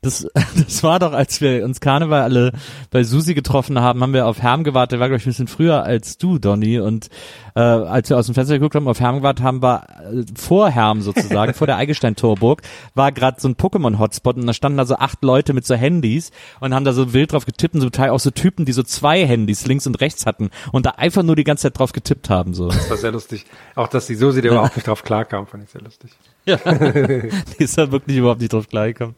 Das, 0.02 0.26
das 0.56 0.82
war 0.82 0.98
doch, 0.98 1.12
als 1.12 1.40
wir 1.42 1.62
uns 1.62 1.80
Karneval 1.80 2.22
alle 2.22 2.52
bei 2.90 3.04
Susi 3.04 3.34
getroffen 3.34 3.78
haben, 3.80 4.02
haben 4.02 4.14
wir 4.14 4.26
auf 4.26 4.40
Herm 4.40 4.64
gewartet. 4.64 4.92
Der 4.92 5.00
war, 5.00 5.08
glaube 5.08 5.18
ich, 5.18 5.26
ein 5.26 5.30
bisschen 5.30 5.46
früher 5.46 5.82
als 5.82 6.16
du, 6.16 6.38
Donny. 6.38 6.80
Und 6.80 7.08
äh, 7.54 7.60
als 7.60 8.08
wir 8.08 8.16
aus 8.16 8.26
dem 8.26 8.34
Fenster 8.34 8.54
geguckt 8.54 8.74
haben, 8.74 8.88
auf 8.88 9.00
Herm 9.00 9.16
gewartet 9.16 9.44
haben, 9.44 9.60
war 9.60 9.86
äh, 10.10 10.24
vor 10.34 10.70
Herm 10.70 11.02
sozusagen, 11.02 11.52
vor 11.54 11.66
der 11.66 11.76
Eigelstein-Torburg, 11.76 12.62
war 12.94 13.12
gerade 13.12 13.40
so 13.40 13.48
ein 13.48 13.56
Pokémon-Hotspot 13.56 14.36
und 14.36 14.46
da 14.46 14.54
standen 14.54 14.78
da 14.78 14.86
so 14.86 14.96
acht 14.96 15.22
Leute 15.22 15.52
mit 15.52 15.66
so 15.66 15.74
Handys 15.74 16.30
und 16.60 16.74
haben 16.74 16.84
da 16.84 16.94
so 16.94 17.12
wild 17.12 17.32
drauf 17.32 17.44
getippt 17.44 17.74
und 17.74 17.82
zum 17.82 17.92
Teil 17.92 18.10
auch 18.10 18.20
so 18.20 18.30
Typen, 18.30 18.64
die 18.64 18.72
so 18.72 18.82
zwei 18.82 19.26
Handys 19.26 19.66
links 19.66 19.86
und 19.86 20.00
rechts 20.00 20.24
hatten 20.24 20.50
und 20.72 20.86
da 20.86 20.90
einfach 20.92 21.22
nur 21.22 21.36
die 21.36 21.44
ganze 21.44 21.64
Zeit 21.64 21.78
drauf 21.78 21.92
getippt 21.92 22.30
haben. 22.30 22.54
so. 22.54 22.68
Das 22.68 22.88
war 22.88 22.96
sehr 22.96 23.12
lustig. 23.12 23.44
Auch, 23.74 23.88
dass 23.88 24.06
die 24.06 24.14
Susi 24.14 24.40
der 24.40 24.52
überhaupt 24.52 24.76
nicht 24.76 24.86
drauf 24.86 25.02
klarkam, 25.02 25.46
fand 25.46 25.64
ich 25.64 25.70
sehr 25.70 25.82
lustig. 25.82 26.10
Die 26.46 27.62
ist 27.62 27.78
da 27.78 27.92
wirklich 27.92 28.16
überhaupt 28.16 28.40
nicht 28.40 28.52
drauf 28.52 28.68
klargekommen. 28.68 29.14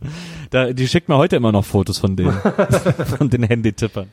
Da, 0.50 0.72
die 0.72 0.86
schickt 0.86 1.08
mir 1.08 1.16
heute 1.16 1.36
immer 1.36 1.52
noch 1.52 1.64
Fotos 1.64 1.98
von 1.98 2.16
denen, 2.16 2.32
von 3.18 3.30
den 3.30 3.44
Handytippern. 3.44 4.08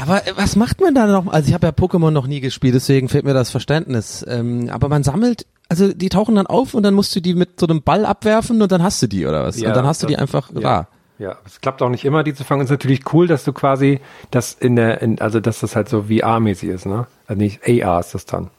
Aber 0.00 0.26
äh, 0.26 0.32
was 0.36 0.56
macht 0.56 0.80
man 0.80 0.94
da 0.94 1.06
noch? 1.06 1.26
Also 1.32 1.48
ich 1.48 1.54
habe 1.54 1.66
ja 1.66 1.72
Pokémon 1.72 2.10
noch 2.10 2.26
nie 2.26 2.40
gespielt, 2.40 2.74
deswegen 2.74 3.08
fehlt 3.08 3.24
mir 3.24 3.34
das 3.34 3.50
Verständnis. 3.50 4.24
Ähm, 4.26 4.70
aber 4.70 4.88
man 4.88 5.02
sammelt, 5.02 5.46
also 5.68 5.92
die 5.92 6.08
tauchen 6.08 6.34
dann 6.34 6.46
auf 6.46 6.74
und 6.74 6.82
dann 6.82 6.94
musst 6.94 7.14
du 7.14 7.20
die 7.20 7.34
mit 7.34 7.60
so 7.60 7.66
einem 7.66 7.82
Ball 7.82 8.04
abwerfen 8.04 8.60
und 8.62 8.72
dann 8.72 8.82
hast 8.82 9.02
du 9.02 9.06
die 9.06 9.26
oder 9.26 9.44
was? 9.44 9.60
Ja, 9.60 9.68
und 9.68 9.76
dann 9.76 9.86
hast 9.86 10.02
du 10.02 10.06
die 10.06 10.16
einfach 10.16 10.50
ja. 10.54 10.60
da. 10.60 10.88
Ja, 11.18 11.36
es 11.46 11.60
klappt 11.60 11.82
auch 11.82 11.88
nicht 11.88 12.04
immer, 12.04 12.24
die 12.24 12.34
zu 12.34 12.42
fangen. 12.42 12.62
Es 12.62 12.66
ist 12.66 12.72
natürlich 12.72 13.12
cool, 13.12 13.28
dass 13.28 13.44
du 13.44 13.52
quasi 13.52 14.00
das 14.30 14.54
in 14.54 14.74
der, 14.74 15.02
in, 15.02 15.20
also 15.20 15.38
dass 15.38 15.60
das 15.60 15.76
halt 15.76 15.88
so 15.88 16.04
VR-mäßig 16.04 16.68
ist, 16.68 16.86
ne? 16.86 17.06
Also 17.26 17.40
nicht 17.40 17.60
AR 17.64 18.00
ist 18.00 18.14
das 18.14 18.26
dann. 18.26 18.50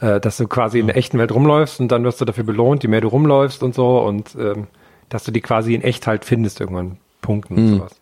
Äh, 0.00 0.18
dass 0.18 0.38
du 0.38 0.48
quasi 0.48 0.78
in 0.78 0.86
der 0.86 0.96
echten 0.96 1.18
Welt 1.18 1.30
rumläufst 1.30 1.78
und 1.78 1.88
dann 1.88 2.04
wirst 2.04 2.20
du 2.20 2.24
dafür 2.24 2.44
belohnt, 2.44 2.82
je 2.82 2.88
mehr 2.88 3.02
du 3.02 3.08
rumläufst 3.08 3.62
und 3.62 3.74
so 3.74 4.00
und 4.00 4.34
ähm, 4.34 4.66
dass 5.10 5.24
du 5.24 5.30
die 5.30 5.42
quasi 5.42 5.74
in 5.74 5.82
echt 5.82 6.06
halt 6.06 6.24
findest 6.24 6.60
irgendwann 6.60 6.96
Punkten 7.20 7.56
und 7.56 7.68
sowas. 7.68 7.92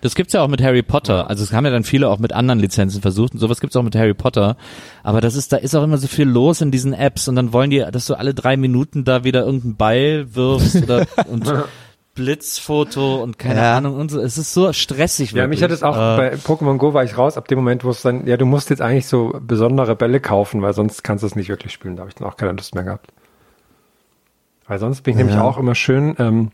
Das 0.00 0.14
gibt's 0.14 0.32
ja 0.32 0.42
auch 0.42 0.48
mit 0.48 0.62
Harry 0.62 0.82
Potter. 0.82 1.28
Also 1.28 1.42
es 1.42 1.52
haben 1.52 1.64
ja 1.64 1.70
dann 1.70 1.84
viele 1.84 2.08
auch 2.08 2.18
mit 2.18 2.32
anderen 2.32 2.60
Lizenzen 2.60 3.02
versucht 3.02 3.34
und 3.34 3.40
sowas 3.40 3.60
gibt's 3.60 3.76
auch 3.76 3.82
mit 3.82 3.96
Harry 3.96 4.14
Potter. 4.14 4.56
Aber 5.02 5.20
das 5.20 5.34
ist, 5.34 5.52
da 5.52 5.56
ist 5.56 5.74
auch 5.74 5.82
immer 5.82 5.98
so 5.98 6.06
viel 6.06 6.26
los 6.26 6.60
in 6.60 6.70
diesen 6.70 6.94
Apps 6.94 7.28
und 7.28 7.36
dann 7.36 7.52
wollen 7.52 7.70
die, 7.70 7.84
dass 7.92 8.06
du 8.06 8.14
alle 8.14 8.32
drei 8.32 8.56
Minuten 8.56 9.04
da 9.04 9.24
wieder 9.24 9.44
irgendeinen 9.44 9.76
Ball 9.76 10.34
wirfst 10.34 10.82
oder 10.82 11.06
und 11.28 11.52
Blitzfoto 12.18 13.22
und 13.22 13.38
keine 13.38 13.60
Ja. 13.60 13.76
Ahnung 13.78 13.94
und 13.96 14.10
so. 14.10 14.20
Es 14.20 14.36
ist 14.38 14.52
so 14.52 14.72
stressig. 14.72 15.32
Ja, 15.32 15.46
mich 15.46 15.60
wirklich. 15.60 15.62
hat 15.62 15.70
es 15.70 15.82
auch, 15.82 15.96
Äh, 15.96 16.16
bei 16.16 16.34
Pokémon 16.34 16.76
Go 16.76 16.92
war 16.94 17.04
ich 17.04 17.16
raus, 17.16 17.36
ab 17.36 17.48
dem 17.48 17.58
Moment, 17.58 17.84
wo 17.84 17.90
es 17.90 18.02
dann, 18.02 18.26
ja, 18.26 18.36
du 18.36 18.44
musst 18.44 18.70
jetzt 18.70 18.82
eigentlich 18.82 19.06
so 19.06 19.38
besondere 19.40 19.96
Bälle 19.96 20.20
kaufen, 20.20 20.60
weil 20.62 20.74
sonst 20.74 21.04
kannst 21.04 21.22
du 21.22 21.26
es 21.26 21.36
nicht 21.36 21.48
wirklich 21.48 21.72
spielen. 21.72 21.96
Da 21.96 22.00
habe 22.02 22.10
ich 22.10 22.16
dann 22.16 22.26
auch 22.28 22.36
keine 22.36 22.52
Lust 22.52 22.74
mehr 22.74 22.84
gehabt. 22.84 23.10
Weil 24.66 24.78
sonst 24.78 25.02
bin 25.02 25.12
ich 25.12 25.16
nämlich 25.18 25.36
Ja. 25.36 25.42
auch 25.42 25.56
immer 25.58 25.74
schön 25.74 26.14
ähm, 26.18 26.50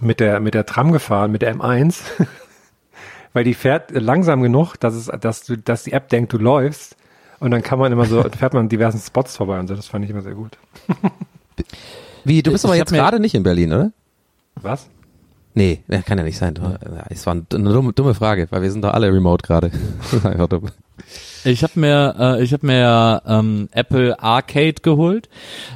mit 0.00 0.20
der 0.20 0.40
mit 0.40 0.54
der 0.54 0.64
Tram 0.66 0.92
gefahren, 0.92 1.30
mit 1.30 1.42
der 1.42 1.54
M1, 1.54 2.00
weil 3.32 3.44
die 3.44 3.54
fährt 3.54 3.90
langsam 3.90 4.42
genug, 4.42 4.76
dass 4.80 4.94
es, 4.94 5.06
dass 5.20 5.44
du, 5.44 5.58
dass 5.58 5.82
die 5.84 5.92
App 5.92 6.08
denkt, 6.08 6.32
du 6.32 6.38
läufst. 6.38 6.96
Und 7.40 7.50
dann 7.50 7.62
kann 7.62 7.78
man 7.78 7.92
immer 7.92 8.06
so, 8.06 8.22
fährt 8.38 8.54
man 8.54 8.62
an 8.64 8.68
diversen 8.68 8.98
Spots 9.00 9.36
vorbei 9.36 9.58
und 9.58 9.66
so. 9.68 9.74
Das 9.74 9.88
fand 9.88 10.04
ich 10.04 10.10
immer 10.10 10.22
sehr 10.22 10.34
gut. 10.34 10.56
Wie, 12.24 12.42
du 12.42 12.52
bist 12.52 12.64
Ich 12.64 12.68
aber 12.70 12.76
jetzt 12.76 12.92
gerade 12.92 13.20
nicht 13.20 13.34
in 13.34 13.42
Berlin, 13.42 13.72
oder? 13.72 13.92
Was? 14.60 14.88
Nee, 15.54 15.84
kann 16.04 16.18
ja 16.18 16.24
nicht 16.24 16.38
sein. 16.38 16.54
Es 17.10 17.26
war 17.26 17.32
eine 17.32 17.42
dumme, 17.42 17.92
dumme 17.92 18.14
Frage, 18.14 18.48
weil 18.50 18.62
wir 18.62 18.72
sind 18.72 18.82
doch 18.82 18.92
alle 18.92 19.12
remote 19.12 19.46
gerade. 19.46 19.70
Ich 21.44 21.62
habe 21.62 21.78
mir, 21.78 22.14
äh, 22.18 22.42
ich 22.42 22.52
habe 22.52 22.66
mir 22.66 23.22
ähm, 23.26 23.68
Apple 23.72 24.18
Arcade 24.22 24.76
geholt, 24.80 25.28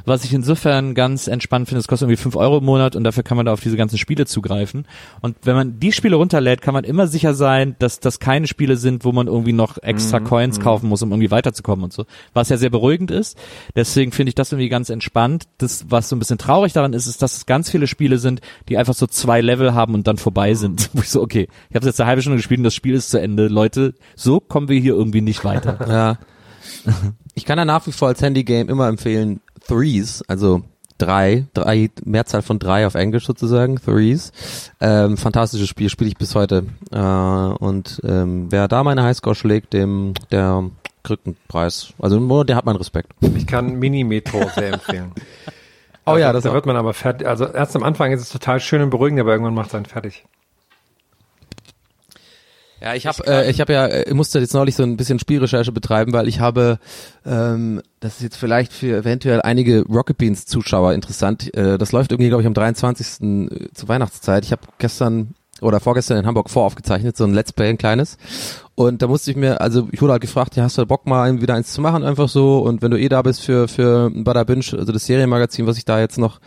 was 0.06 0.24
ich 0.24 0.32
insofern 0.32 0.94
ganz 0.94 1.26
entspannt 1.26 1.68
finde. 1.68 1.80
Es 1.80 1.88
kostet 1.88 2.06
irgendwie 2.06 2.22
5 2.22 2.36
Euro 2.36 2.58
im 2.58 2.64
Monat 2.64 2.96
und 2.96 3.04
dafür 3.04 3.22
kann 3.22 3.36
man 3.36 3.44
da 3.44 3.52
auf 3.52 3.60
diese 3.60 3.76
ganzen 3.76 3.98
Spiele 3.98 4.24
zugreifen. 4.24 4.86
Und 5.20 5.36
wenn 5.42 5.54
man 5.54 5.78
die 5.78 5.92
Spiele 5.92 6.16
runterlädt, 6.16 6.62
kann 6.62 6.72
man 6.72 6.84
immer 6.84 7.06
sicher 7.06 7.34
sein, 7.34 7.76
dass 7.80 8.00
das 8.00 8.18
keine 8.18 8.46
Spiele 8.46 8.76
sind, 8.76 9.04
wo 9.04 9.12
man 9.12 9.26
irgendwie 9.26 9.52
noch 9.52 9.76
extra 9.82 10.20
Coins 10.20 10.58
kaufen 10.60 10.88
muss, 10.88 11.02
um 11.02 11.10
irgendwie 11.10 11.30
weiterzukommen 11.30 11.84
und 11.84 11.92
so. 11.92 12.06
Was 12.32 12.48
ja 12.48 12.56
sehr 12.56 12.70
beruhigend 12.70 13.10
ist. 13.10 13.36
Deswegen 13.76 14.12
finde 14.12 14.30
ich 14.30 14.34
das 14.34 14.52
irgendwie 14.52 14.70
ganz 14.70 14.88
entspannt. 14.88 15.44
Das, 15.58 15.84
was 15.88 16.08
so 16.08 16.16
ein 16.16 16.18
bisschen 16.18 16.38
traurig 16.38 16.72
daran 16.72 16.94
ist, 16.94 17.06
ist, 17.06 17.20
dass 17.20 17.36
es 17.36 17.46
ganz 17.46 17.70
viele 17.70 17.86
Spiele 17.86 18.18
sind, 18.18 18.40
die 18.70 18.78
einfach 18.78 18.94
so 18.94 19.06
zwei 19.06 19.42
Level 19.42 19.74
haben 19.74 19.94
und 19.94 20.06
dann 20.06 20.16
vorbei 20.16 20.54
sind. 20.54 20.88
Wo 20.94 21.00
ich 21.00 21.10
so, 21.10 21.20
okay, 21.20 21.48
ich 21.68 21.76
habe 21.76 21.84
jetzt 21.84 22.00
eine 22.00 22.08
halbe 22.08 22.22
Stunde 22.22 22.38
gespielt 22.38 22.58
und 22.58 22.64
das 22.64 22.74
Spiel 22.74 22.94
ist 22.94 23.10
zu 23.10 23.20
Ende. 23.20 23.48
Leute, 23.48 23.94
so 24.16 24.40
kommen 24.40 24.68
wir 24.68 24.80
hier 24.80 24.94
irgendwie 24.94 25.07
nicht 25.12 25.44
weiter. 25.44 25.78
Ja. 25.88 26.18
Ich 27.34 27.44
kann 27.44 27.58
ja 27.58 27.64
nach 27.64 27.86
wie 27.86 27.92
vor 27.92 28.08
als 28.08 28.20
Handygame 28.20 28.70
immer 28.70 28.88
empfehlen 28.88 29.40
Threes, 29.66 30.22
also 30.28 30.62
drei, 30.98 31.46
drei, 31.54 31.90
Mehrzahl 32.04 32.42
von 32.42 32.58
drei 32.58 32.86
auf 32.86 32.94
Englisch 32.94 33.26
sozusagen, 33.26 33.76
Threes. 33.76 34.32
Ähm, 34.80 35.16
fantastisches 35.16 35.68
Spiel, 35.68 35.88
spiele 35.88 36.08
ich 36.08 36.16
bis 36.16 36.34
heute. 36.34 36.66
Äh, 36.90 36.98
und 36.98 38.00
ähm, 38.04 38.48
wer 38.50 38.68
da 38.68 38.84
meine 38.84 39.04
Highscore 39.04 39.36
schlägt, 39.36 39.72
dem 39.72 40.14
der 40.30 40.68
kriegt 41.04 41.26
einen 41.26 41.36
Preis. 41.46 41.94
Also 41.98 42.18
nur 42.20 42.44
der 42.44 42.56
hat 42.56 42.66
meinen 42.66 42.76
Respekt. 42.76 43.12
Ich 43.20 43.46
kann 43.46 43.76
Mini-Metro 43.76 44.50
sehr 44.54 44.74
empfehlen. 44.74 45.12
Oh 46.10 46.16
ja, 46.16 46.32
das 46.32 46.44
da 46.44 46.54
wird 46.54 46.64
man 46.64 46.74
aber 46.74 46.94
fertig. 46.94 47.28
Also 47.28 47.44
erst 47.44 47.76
am 47.76 47.82
Anfang 47.82 48.12
ist 48.12 48.22
es 48.22 48.30
total 48.30 48.60
schön 48.60 48.80
und 48.80 48.88
beruhigend, 48.88 49.20
aber 49.20 49.32
irgendwann 49.32 49.52
macht 49.52 49.68
es 49.68 49.74
einen 49.74 49.84
fertig. 49.84 50.24
Ja, 52.80 52.94
ich 52.94 53.06
habe 53.06 53.26
äh, 53.26 53.50
ich 53.50 53.60
habe 53.60 53.72
ja 53.72 53.86
äh, 53.86 54.14
musste 54.14 54.38
jetzt 54.38 54.54
neulich 54.54 54.76
so 54.76 54.82
ein 54.82 54.96
bisschen 54.96 55.18
Spielrecherche 55.18 55.72
betreiben, 55.72 56.12
weil 56.12 56.28
ich 56.28 56.40
habe 56.40 56.78
ähm, 57.26 57.82
das 58.00 58.16
ist 58.16 58.22
jetzt 58.22 58.36
vielleicht 58.36 58.72
für 58.72 58.98
eventuell 58.98 59.42
einige 59.42 59.82
Rocket 59.82 60.16
Beans 60.16 60.46
Zuschauer 60.46 60.94
interessant. 60.94 61.54
Äh, 61.56 61.78
das 61.78 61.92
läuft 61.92 62.12
irgendwie 62.12 62.28
glaube 62.28 62.42
ich 62.42 62.46
am 62.46 62.54
23. 62.54 63.70
zur 63.74 63.88
Weihnachtszeit. 63.88 64.44
Ich 64.44 64.52
habe 64.52 64.62
gestern 64.78 65.34
oder 65.60 65.80
vorgestern 65.80 66.18
in 66.18 66.26
Hamburg 66.26 66.50
voraufgezeichnet, 66.50 67.16
so 67.16 67.24
ein 67.24 67.34
Let's 67.34 67.52
Play, 67.52 67.70
ein 67.70 67.78
kleines. 67.78 68.16
Und 68.74 69.02
da 69.02 69.08
musste 69.08 69.32
ich 69.32 69.36
mir, 69.36 69.60
also 69.60 69.88
ich 69.90 70.00
wurde 70.00 70.12
halt 70.12 70.22
gefragt, 70.22 70.54
ja, 70.54 70.62
hast 70.62 70.78
du 70.78 70.86
Bock 70.86 71.06
mal 71.06 71.40
wieder 71.40 71.54
eins 71.54 71.72
zu 71.72 71.80
machen, 71.80 72.04
einfach 72.04 72.28
so. 72.28 72.58
Und 72.58 72.80
wenn 72.80 72.92
du 72.92 72.96
eh 72.98 73.08
da 73.08 73.22
bist 73.22 73.42
für, 73.42 73.66
für 73.66 74.10
Bada 74.14 74.44
Binge, 74.44 74.64
also 74.72 74.92
das 74.92 75.06
Serienmagazin, 75.06 75.66
was 75.66 75.78
ich 75.78 75.84
da 75.84 75.98
jetzt 75.98 76.16
noch 76.16 76.38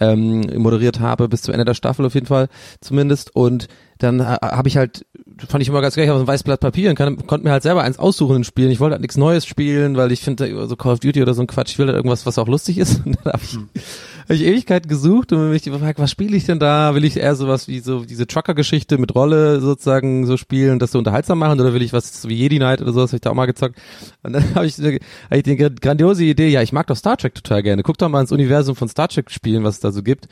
ähm, 0.00 0.40
moderiert 0.60 1.00
habe, 1.00 1.28
bis 1.28 1.42
zum 1.42 1.54
Ende 1.54 1.64
der 1.64 1.74
Staffel 1.74 2.04
auf 2.04 2.14
jeden 2.14 2.26
Fall 2.26 2.48
zumindest. 2.80 3.34
Und 3.34 3.68
dann 3.98 4.20
äh, 4.20 4.24
habe 4.24 4.68
ich 4.68 4.76
halt 4.76 5.04
fand 5.46 5.62
ich 5.62 5.68
immer 5.68 5.80
ganz 5.80 5.94
geil. 5.94 6.04
Ich 6.04 6.08
habe 6.08 6.18
so 6.18 6.24
ein 6.24 6.28
weißes 6.28 6.42
Blatt 6.42 6.60
Papier 6.60 6.90
und 6.90 6.96
kann, 6.96 7.26
konnte 7.26 7.44
mir 7.46 7.52
halt 7.52 7.62
selber 7.62 7.82
eins 7.82 7.98
aussuchen 7.98 8.36
in 8.36 8.44
Spielen. 8.44 8.70
Ich 8.70 8.80
wollte 8.80 8.94
halt 8.94 9.02
nichts 9.02 9.16
Neues 9.16 9.46
spielen, 9.46 9.96
weil 9.96 10.10
ich 10.10 10.20
finde 10.20 10.66
so 10.66 10.76
Call 10.76 10.94
of 10.94 11.00
Duty 11.00 11.22
oder 11.22 11.34
so 11.34 11.42
ein 11.42 11.46
Quatsch. 11.46 11.72
Ich 11.72 11.78
will 11.78 11.86
halt 11.86 11.96
irgendwas, 11.96 12.26
was 12.26 12.38
auch 12.38 12.48
lustig 12.48 12.78
ist. 12.78 13.02
Und 13.06 13.16
dann 13.22 13.32
habe 13.32 13.42
ich, 13.44 13.56
hab 13.56 14.30
ich 14.30 14.42
Ewigkeiten 14.42 14.88
gesucht 14.88 15.32
und 15.32 15.50
mich 15.50 15.62
gefragt, 15.62 15.98
was 15.98 16.10
spiele 16.10 16.36
ich 16.36 16.44
denn 16.44 16.58
da? 16.58 16.94
Will 16.94 17.04
ich 17.04 17.16
eher 17.16 17.34
sowas 17.34 17.68
wie 17.68 17.80
so 17.80 18.04
diese 18.04 18.26
Trucker-Geschichte 18.26 18.98
mit 18.98 19.14
Rolle 19.14 19.60
sozusagen 19.60 20.26
so 20.26 20.36
spielen, 20.36 20.78
das 20.78 20.92
so 20.92 20.98
unterhaltsam 20.98 21.38
machen 21.38 21.60
oder 21.60 21.72
will 21.72 21.82
ich 21.82 21.92
was 21.92 22.28
wie 22.28 22.34
Jedi 22.34 22.56
Knight 22.56 22.82
oder 22.82 22.92
so, 22.92 23.00
das 23.00 23.10
habe 23.10 23.16
ich 23.16 23.22
da 23.22 23.30
auch 23.30 23.34
mal 23.34 23.46
gezockt. 23.46 23.78
Und 24.22 24.34
dann 24.34 24.44
habe 24.54 24.66
ich, 24.66 24.74
hab 24.78 25.36
ich 25.36 25.42
die 25.44 25.56
grandiose 25.56 26.24
Idee, 26.24 26.48
ja, 26.48 26.62
ich 26.62 26.72
mag 26.72 26.86
doch 26.88 26.96
Star 26.96 27.16
Trek 27.16 27.34
total 27.34 27.62
gerne. 27.62 27.82
Guck 27.82 27.96
doch 27.98 28.08
mal 28.08 28.20
ins 28.20 28.32
Universum 28.32 28.76
von 28.76 28.88
Star 28.88 29.08
Trek 29.08 29.30
spielen, 29.30 29.64
was 29.64 29.76
es 29.76 29.80
da 29.80 29.92
so 29.92 30.02
gibt. 30.02 30.26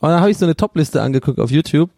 Und 0.00 0.08
dann 0.08 0.20
habe 0.20 0.30
ich 0.30 0.38
so 0.38 0.44
eine 0.44 0.56
Topliste 0.56 1.02
angeguckt 1.02 1.38
auf 1.38 1.50
YouTube 1.50 1.90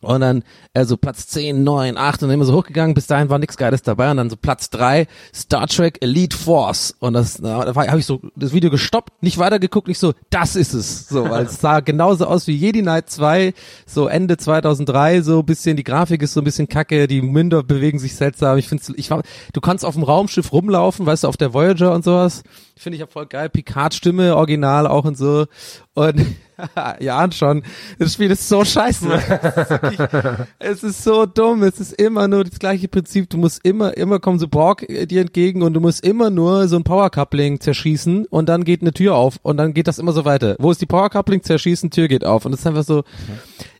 und 0.00 0.20
dann 0.20 0.42
äh, 0.74 0.84
so 0.84 0.96
Platz 0.96 1.28
10, 1.28 1.62
9, 1.62 1.96
8 1.96 2.22
und 2.22 2.28
dann 2.28 2.34
immer 2.34 2.44
so 2.44 2.54
hochgegangen. 2.54 2.94
Bis 2.94 3.06
dahin 3.06 3.30
war 3.30 3.38
nichts 3.38 3.56
Geiles 3.56 3.82
dabei. 3.82 4.10
Und 4.10 4.16
dann 4.16 4.30
so 4.30 4.36
Platz 4.36 4.70
3, 4.70 5.06
Star 5.34 5.66
Trek 5.68 5.98
Elite 6.00 6.36
Force. 6.36 6.94
Und 6.98 7.14
das, 7.14 7.34
da 7.34 7.74
habe 7.74 7.98
ich 7.98 8.06
so 8.06 8.20
das 8.34 8.52
Video 8.52 8.70
gestoppt, 8.70 9.22
nicht 9.22 9.38
weitergeguckt, 9.38 9.88
nicht 9.88 9.98
so, 9.98 10.12
das 10.30 10.56
ist 10.56 10.74
es. 10.74 11.08
So, 11.08 11.28
weil 11.30 11.46
es 11.46 11.60
sah 11.60 11.80
genauso 11.80 12.26
aus 12.26 12.46
wie 12.46 12.56
Jedi 12.56 12.82
Knight 12.82 13.10
2, 13.10 13.54
so 13.86 14.08
Ende 14.08 14.36
2003, 14.36 15.22
so 15.22 15.42
bisschen, 15.42 15.76
die 15.76 15.84
Grafik 15.84 16.22
ist 16.22 16.34
so 16.34 16.40
ein 16.40 16.44
bisschen 16.44 16.68
kacke, 16.68 17.06
die 17.06 17.22
Münder 17.22 17.62
bewegen 17.62 17.98
sich 17.98 18.16
seltsam. 18.16 18.58
Ich 18.58 18.68
finde, 18.68 18.82
ich 18.96 19.10
war, 19.10 19.22
du 19.52 19.60
kannst 19.60 19.84
auf 19.84 19.94
dem 19.94 20.02
Raumschiff 20.02 20.52
rumlaufen, 20.52 21.06
weißt 21.06 21.24
du, 21.24 21.28
auf 21.28 21.36
der 21.36 21.54
Voyager 21.54 21.94
und 21.94 22.04
sowas. 22.04 22.42
Finde 22.76 22.96
ich 22.96 23.04
auch 23.04 23.10
voll 23.10 23.26
geil. 23.26 23.48
Picard 23.48 23.94
Stimme, 23.94 24.34
original 24.36 24.86
auch 24.86 25.04
und 25.04 25.16
so. 25.16 25.46
Und 25.94 26.26
ja, 27.00 27.30
schon. 27.32 27.62
Das 27.98 28.14
Spiel 28.14 28.30
ist 28.30 28.48
so 28.48 28.64
scheiße. 28.64 29.08
es 30.58 30.82
ist 30.82 31.04
so 31.04 31.26
dumm. 31.26 31.62
Es 31.62 31.80
ist 31.80 31.92
immer 31.94 32.28
nur 32.28 32.44
das 32.44 32.58
gleiche 32.58 32.88
Prinzip. 32.88 33.30
Du 33.30 33.38
musst 33.38 33.64
immer, 33.64 33.96
immer 33.96 34.20
kommen 34.20 34.38
so 34.38 34.48
Borg 34.48 34.88
äh, 34.88 35.06
dir 35.06 35.20
entgegen 35.20 35.62
und 35.62 35.74
du 35.74 35.80
musst 35.80 36.04
immer 36.04 36.30
nur 36.30 36.68
so 36.68 36.76
ein 36.76 36.84
Power 36.84 37.10
Coupling 37.10 37.60
zerschießen 37.60 38.26
und 38.26 38.48
dann 38.48 38.64
geht 38.64 38.82
eine 38.82 38.92
Tür 38.92 39.14
auf 39.14 39.38
und 39.42 39.56
dann 39.56 39.74
geht 39.74 39.88
das 39.88 39.98
immer 39.98 40.12
so 40.12 40.24
weiter. 40.24 40.56
Wo 40.58 40.70
ist 40.70 40.80
die 40.80 40.86
Power 40.86 41.10
Coupling 41.10 41.42
zerschießen, 41.42 41.90
Tür 41.90 42.08
geht 42.08 42.24
auf 42.24 42.44
und 42.44 42.52
das 42.52 42.60
ist 42.60 42.66
einfach 42.66 42.84
so. 42.84 43.04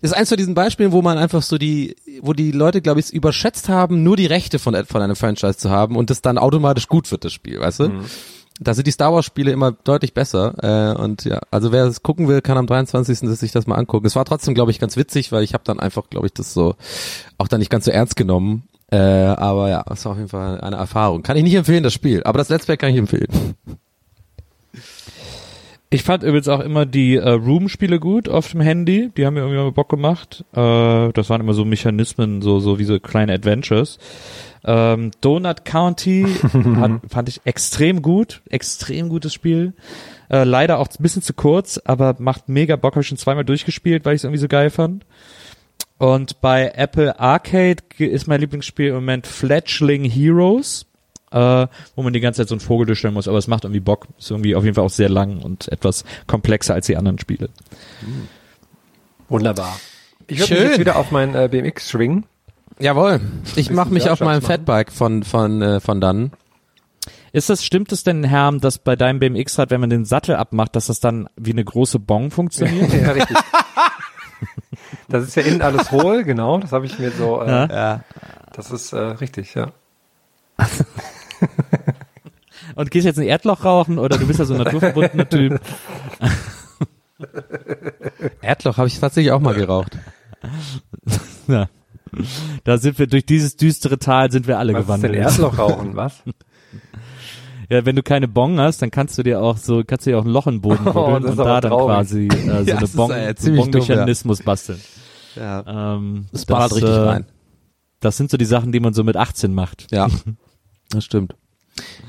Das 0.00 0.10
ist 0.10 0.16
eins 0.16 0.28
von 0.28 0.38
diesen 0.38 0.54
Beispielen, 0.54 0.92
wo 0.92 1.00
man 1.00 1.16
einfach 1.16 1.42
so 1.42 1.58
die, 1.58 1.94
wo 2.22 2.32
die 2.32 2.50
Leute, 2.50 2.82
glaube 2.82 3.00
ich, 3.00 3.12
überschätzt 3.12 3.68
haben, 3.68 4.02
nur 4.02 4.16
die 4.16 4.26
Rechte 4.26 4.58
von, 4.58 4.74
von 4.84 5.00
einem 5.00 5.16
Franchise 5.16 5.58
zu 5.58 5.70
haben 5.70 5.96
und 5.96 6.10
das 6.10 6.22
dann 6.22 6.38
automatisch 6.38 6.88
gut 6.88 7.10
wird, 7.10 7.24
das 7.24 7.32
Spiel, 7.32 7.60
weißt 7.60 7.80
du? 7.80 7.88
Mhm. 7.88 8.04
Da 8.60 8.74
sind 8.74 8.86
die 8.86 8.92
Star 8.92 9.12
Wars 9.12 9.24
Spiele 9.24 9.50
immer 9.50 9.72
deutlich 9.72 10.14
besser 10.14 10.54
äh, 10.62 11.00
und 11.00 11.24
ja, 11.24 11.40
also 11.50 11.72
wer 11.72 11.86
es 11.86 12.02
gucken 12.02 12.28
will, 12.28 12.42
kann 12.42 12.58
am 12.58 12.66
23. 12.66 13.18
sich 13.18 13.52
das 13.52 13.66
mal 13.66 13.76
angucken. 13.76 14.06
Es 14.06 14.14
war 14.14 14.24
trotzdem, 14.24 14.54
glaube 14.54 14.70
ich, 14.70 14.78
ganz 14.78 14.96
witzig, 14.96 15.32
weil 15.32 15.42
ich 15.42 15.54
habe 15.54 15.64
dann 15.64 15.80
einfach, 15.80 16.08
glaube 16.10 16.26
ich, 16.26 16.32
das 16.32 16.52
so 16.52 16.76
auch 17.38 17.48
dann 17.48 17.60
nicht 17.60 17.70
ganz 17.70 17.86
so 17.86 17.90
ernst 17.90 18.16
genommen. 18.16 18.64
Äh, 18.90 18.98
aber 18.98 19.70
ja, 19.70 19.84
es 19.90 20.04
war 20.04 20.12
auf 20.12 20.18
jeden 20.18 20.28
Fall 20.28 20.60
eine 20.60 20.76
Erfahrung. 20.76 21.22
Kann 21.22 21.36
ich 21.36 21.44
nicht 21.44 21.54
empfehlen, 21.54 21.82
das 21.82 21.94
Spiel, 21.94 22.22
aber 22.24 22.38
das 22.38 22.50
Let's 22.50 22.66
Play 22.66 22.76
kann 22.76 22.90
ich 22.90 22.98
empfehlen. 22.98 23.54
Ich 25.88 26.04
fand 26.04 26.22
übrigens 26.22 26.48
auch 26.48 26.60
immer 26.60 26.86
die 26.86 27.16
äh, 27.16 27.28
Room-Spiele 27.28 28.00
gut 28.00 28.26
auf 28.26 28.50
dem 28.50 28.62
Handy. 28.62 29.10
Die 29.14 29.26
haben 29.26 29.34
mir 29.34 29.40
irgendwie 29.40 29.58
mal 29.58 29.72
Bock 29.72 29.90
gemacht. 29.90 30.42
Äh, 30.52 31.12
das 31.12 31.28
waren 31.28 31.42
immer 31.42 31.52
so 31.52 31.66
Mechanismen, 31.66 32.40
so 32.40 32.60
so 32.60 32.78
wie 32.78 32.84
so 32.84 32.98
kleine 32.98 33.34
Adventures. 33.34 33.98
Ähm, 34.64 35.10
Donut 35.20 35.64
County 35.64 36.24
hat, 36.76 37.00
fand 37.08 37.28
ich 37.28 37.40
extrem 37.44 38.02
gut, 38.02 38.42
extrem 38.48 39.08
gutes 39.08 39.34
Spiel. 39.34 39.74
Äh, 40.30 40.44
leider 40.44 40.78
auch 40.78 40.88
ein 40.88 41.02
bisschen 41.02 41.22
zu 41.22 41.34
kurz, 41.34 41.78
aber 41.84 42.16
macht 42.18 42.48
mega 42.48 42.76
Bock. 42.76 42.94
Habe 42.94 43.02
ich 43.02 43.08
schon 43.08 43.18
zweimal 43.18 43.44
durchgespielt, 43.44 44.04
weil 44.04 44.14
ich 44.14 44.20
es 44.20 44.24
irgendwie 44.24 44.40
so 44.40 44.48
geil 44.48 44.70
fand. 44.70 45.04
Und 45.98 46.40
bei 46.40 46.72
Apple 46.74 47.18
Arcade 47.20 47.82
ist 47.98 48.26
mein 48.26 48.40
Lieblingsspiel 48.40 48.88
im 48.88 48.94
Moment 48.94 49.26
Fledgling 49.26 50.04
Heroes, 50.04 50.86
äh, 51.30 51.66
wo 51.94 52.02
man 52.02 52.12
die 52.12 52.20
ganze 52.20 52.42
Zeit 52.42 52.48
so 52.48 52.54
einen 52.54 52.60
Vogel 52.60 52.86
durchstellen 52.86 53.14
muss, 53.14 53.28
aber 53.28 53.38
es 53.38 53.46
macht 53.46 53.64
irgendwie 53.64 53.80
Bock. 53.80 54.08
Ist 54.18 54.30
irgendwie 54.30 54.54
auf 54.54 54.64
jeden 54.64 54.74
Fall 54.74 54.84
auch 54.84 54.90
sehr 54.90 55.08
lang 55.08 55.40
und 55.40 55.68
etwas 55.68 56.04
komplexer 56.26 56.74
als 56.74 56.86
die 56.86 56.96
anderen 56.96 57.18
Spiele. 57.18 57.50
Wunderbar. 59.28 59.78
Ich 60.26 60.40
würde 60.40 60.54
mich 60.54 60.62
jetzt 60.62 60.78
wieder 60.80 60.96
auf 60.96 61.10
mein 61.10 61.34
äh, 61.34 61.48
BMX 61.50 61.90
schwingen. 61.90 62.24
Jawohl. 62.78 63.20
Ich 63.56 63.70
mache 63.70 63.90
mich 63.90 64.10
auf 64.10 64.20
meinem. 64.20 64.42
Fatbike 64.42 64.92
von 64.92 65.22
von 65.22 65.62
äh, 65.62 65.80
von 65.80 66.00
dann. 66.00 66.32
Ist 67.32 67.48
das, 67.48 67.64
stimmt 67.64 67.90
es 67.92 68.04
denn, 68.04 68.24
Herm, 68.24 68.60
dass 68.60 68.78
bei 68.78 68.94
deinem 68.94 69.18
BMX-Rad, 69.18 69.70
wenn 69.70 69.80
man 69.80 69.88
den 69.88 70.04
Sattel 70.04 70.36
abmacht, 70.36 70.76
dass 70.76 70.86
das 70.86 71.00
dann 71.00 71.30
wie 71.36 71.52
eine 71.52 71.64
große 71.64 71.98
Bong 71.98 72.30
funktioniert? 72.30 72.92
ja, 73.02 73.12
richtig. 73.12 73.38
Das 75.08 75.24
ist 75.24 75.34
ja 75.34 75.42
innen 75.42 75.62
alles 75.62 75.90
hohl, 75.90 76.24
genau. 76.24 76.58
Das 76.58 76.72
habe 76.72 76.84
ich 76.84 76.98
mir 76.98 77.10
so. 77.10 77.40
Äh. 77.40 77.68
Ja. 77.72 78.00
Das 78.52 78.70
ist 78.70 78.92
äh, 78.92 78.98
richtig, 78.98 79.54
ja. 79.54 79.72
Und 82.74 82.90
gehst 82.90 83.06
jetzt 83.06 83.18
ein 83.18 83.26
Erdloch 83.26 83.64
rauchen 83.64 83.98
oder 83.98 84.18
du 84.18 84.26
bist 84.26 84.38
ja 84.38 84.44
so 84.44 84.54
ein 84.54 84.60
naturverbundener 84.60 85.28
Typ? 85.28 85.60
Erdloch 88.40 88.76
habe 88.76 88.88
ich 88.88 88.98
tatsächlich 88.98 89.32
auch 89.32 89.40
mal 89.40 89.54
geraucht. 89.54 89.98
Ja. 91.48 91.68
Da 92.64 92.78
sind 92.78 92.98
wir, 92.98 93.06
durch 93.06 93.24
dieses 93.26 93.56
düstere 93.56 93.98
Tal 93.98 94.30
sind 94.30 94.46
wir 94.46 94.58
alle 94.58 94.72
Was 94.74 94.80
ist 94.82 94.88
denn 94.88 95.12
gewandelt. 95.12 95.24
Erdloch 95.24 95.58
rauchen? 95.58 95.96
Was? 95.96 96.22
Ja, 97.70 97.86
wenn 97.86 97.96
du 97.96 98.02
keine 98.02 98.28
Bong 98.28 98.58
hast, 98.60 98.82
dann 98.82 98.90
kannst 98.90 99.16
du 99.16 99.22
dir 99.22 99.40
auch 99.40 99.56
so, 99.56 99.82
kannst 99.86 100.04
du 100.04 100.10
dir 100.10 100.18
auch 100.18 100.24
ein 100.26 100.30
Loch 100.30 100.46
in 100.46 100.56
den 100.56 100.60
Boden 100.60 100.82
Oh, 100.88 100.92
buddeln 100.92 101.24
ist 101.24 101.30
und 101.30 101.36
da 101.38 101.60
dann 101.60 101.70
traurig. 101.70 101.86
quasi 101.96 102.26
äh, 102.26 102.30
so 102.30 102.46
Ja, 102.46 102.52
eine 102.52 102.64
das 102.80 102.82
ist, 102.90 102.96
Bong, 102.96 103.10
äh, 103.12 103.34
so 103.38 103.54
Bong-Mechanismus 103.54 104.42
basteln. 104.42 104.80
Ja. 105.36 105.94
Ähm, 105.96 106.26
Das 106.32 106.44
ballert 106.44 106.72
richtig 106.74 106.90
äh, 106.90 106.98
rein. 106.98 107.24
Das 108.00 108.18
sind 108.18 108.30
so 108.30 108.36
die 108.36 108.44
Sachen, 108.44 108.72
die 108.72 108.80
man 108.80 108.92
so 108.92 109.04
mit 109.04 109.16
18 109.16 109.54
macht. 109.54 109.86
Ja, 109.90 110.08
das 110.90 111.04
stimmt. 111.04 111.34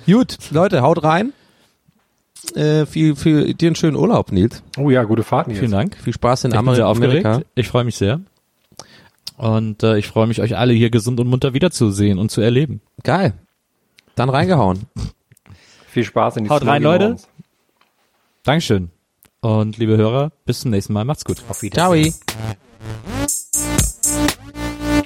Gut, 0.05 0.38
Leute, 0.51 0.81
haut 0.81 1.01
rein. 1.03 1.31
Äh, 2.55 2.85
viel, 2.85 3.15
viel, 3.15 3.53
dir 3.53 3.67
einen 3.67 3.75
schönen 3.77 3.95
Urlaub, 3.95 4.34
Nils. 4.34 4.63
Oh 4.77 4.89
ja, 4.89 5.03
gute 5.03 5.23
Fahrt, 5.23 5.47
Nils. 5.47 5.59
Vielen 5.59 5.71
Dank. 5.71 5.95
Viel 5.95 6.11
Spaß 6.13 6.43
in 6.43 6.49
Ich 6.49 6.53
bin 6.55 6.59
Ameri 6.59 6.75
sehr 6.75 6.88
aufgeregt. 6.89 7.25
Amerika. 7.25 7.45
Ich 7.55 7.69
freue 7.69 7.85
mich 7.85 7.95
sehr. 7.95 8.19
Und 9.38 9.84
äh, 9.84 9.97
ich 9.97 10.07
freue 10.07 10.27
mich, 10.27 10.41
euch 10.41 10.57
alle 10.57 10.73
hier 10.73 10.89
gesund 10.89 11.19
und 11.19 11.27
munter 11.27 11.53
wiederzusehen 11.53 12.19
und 12.19 12.30
zu 12.30 12.41
erleben. 12.41 12.81
Geil. 13.03 13.34
Dann 14.15 14.30
reingehauen. 14.30 14.88
Viel 15.88 16.03
Spaß 16.03 16.38
in 16.38 16.45
die 16.45 16.49
Haut 16.49 16.65
rein, 16.65 16.81
Leute. 16.81 17.05
morgens. 17.05 17.27
Dankeschön. 18.43 18.89
Und 19.41 19.77
liebe 19.77 19.97
Hörer, 19.97 20.31
bis 20.45 20.61
zum 20.61 20.72
nächsten 20.72 20.93
Mal. 20.93 21.05
Macht's 21.05 21.26
gut. 21.26 21.43
Ciao. 21.73 21.93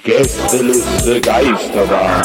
Gästeliste 0.02 1.20
Geisterbahn. 1.20 2.24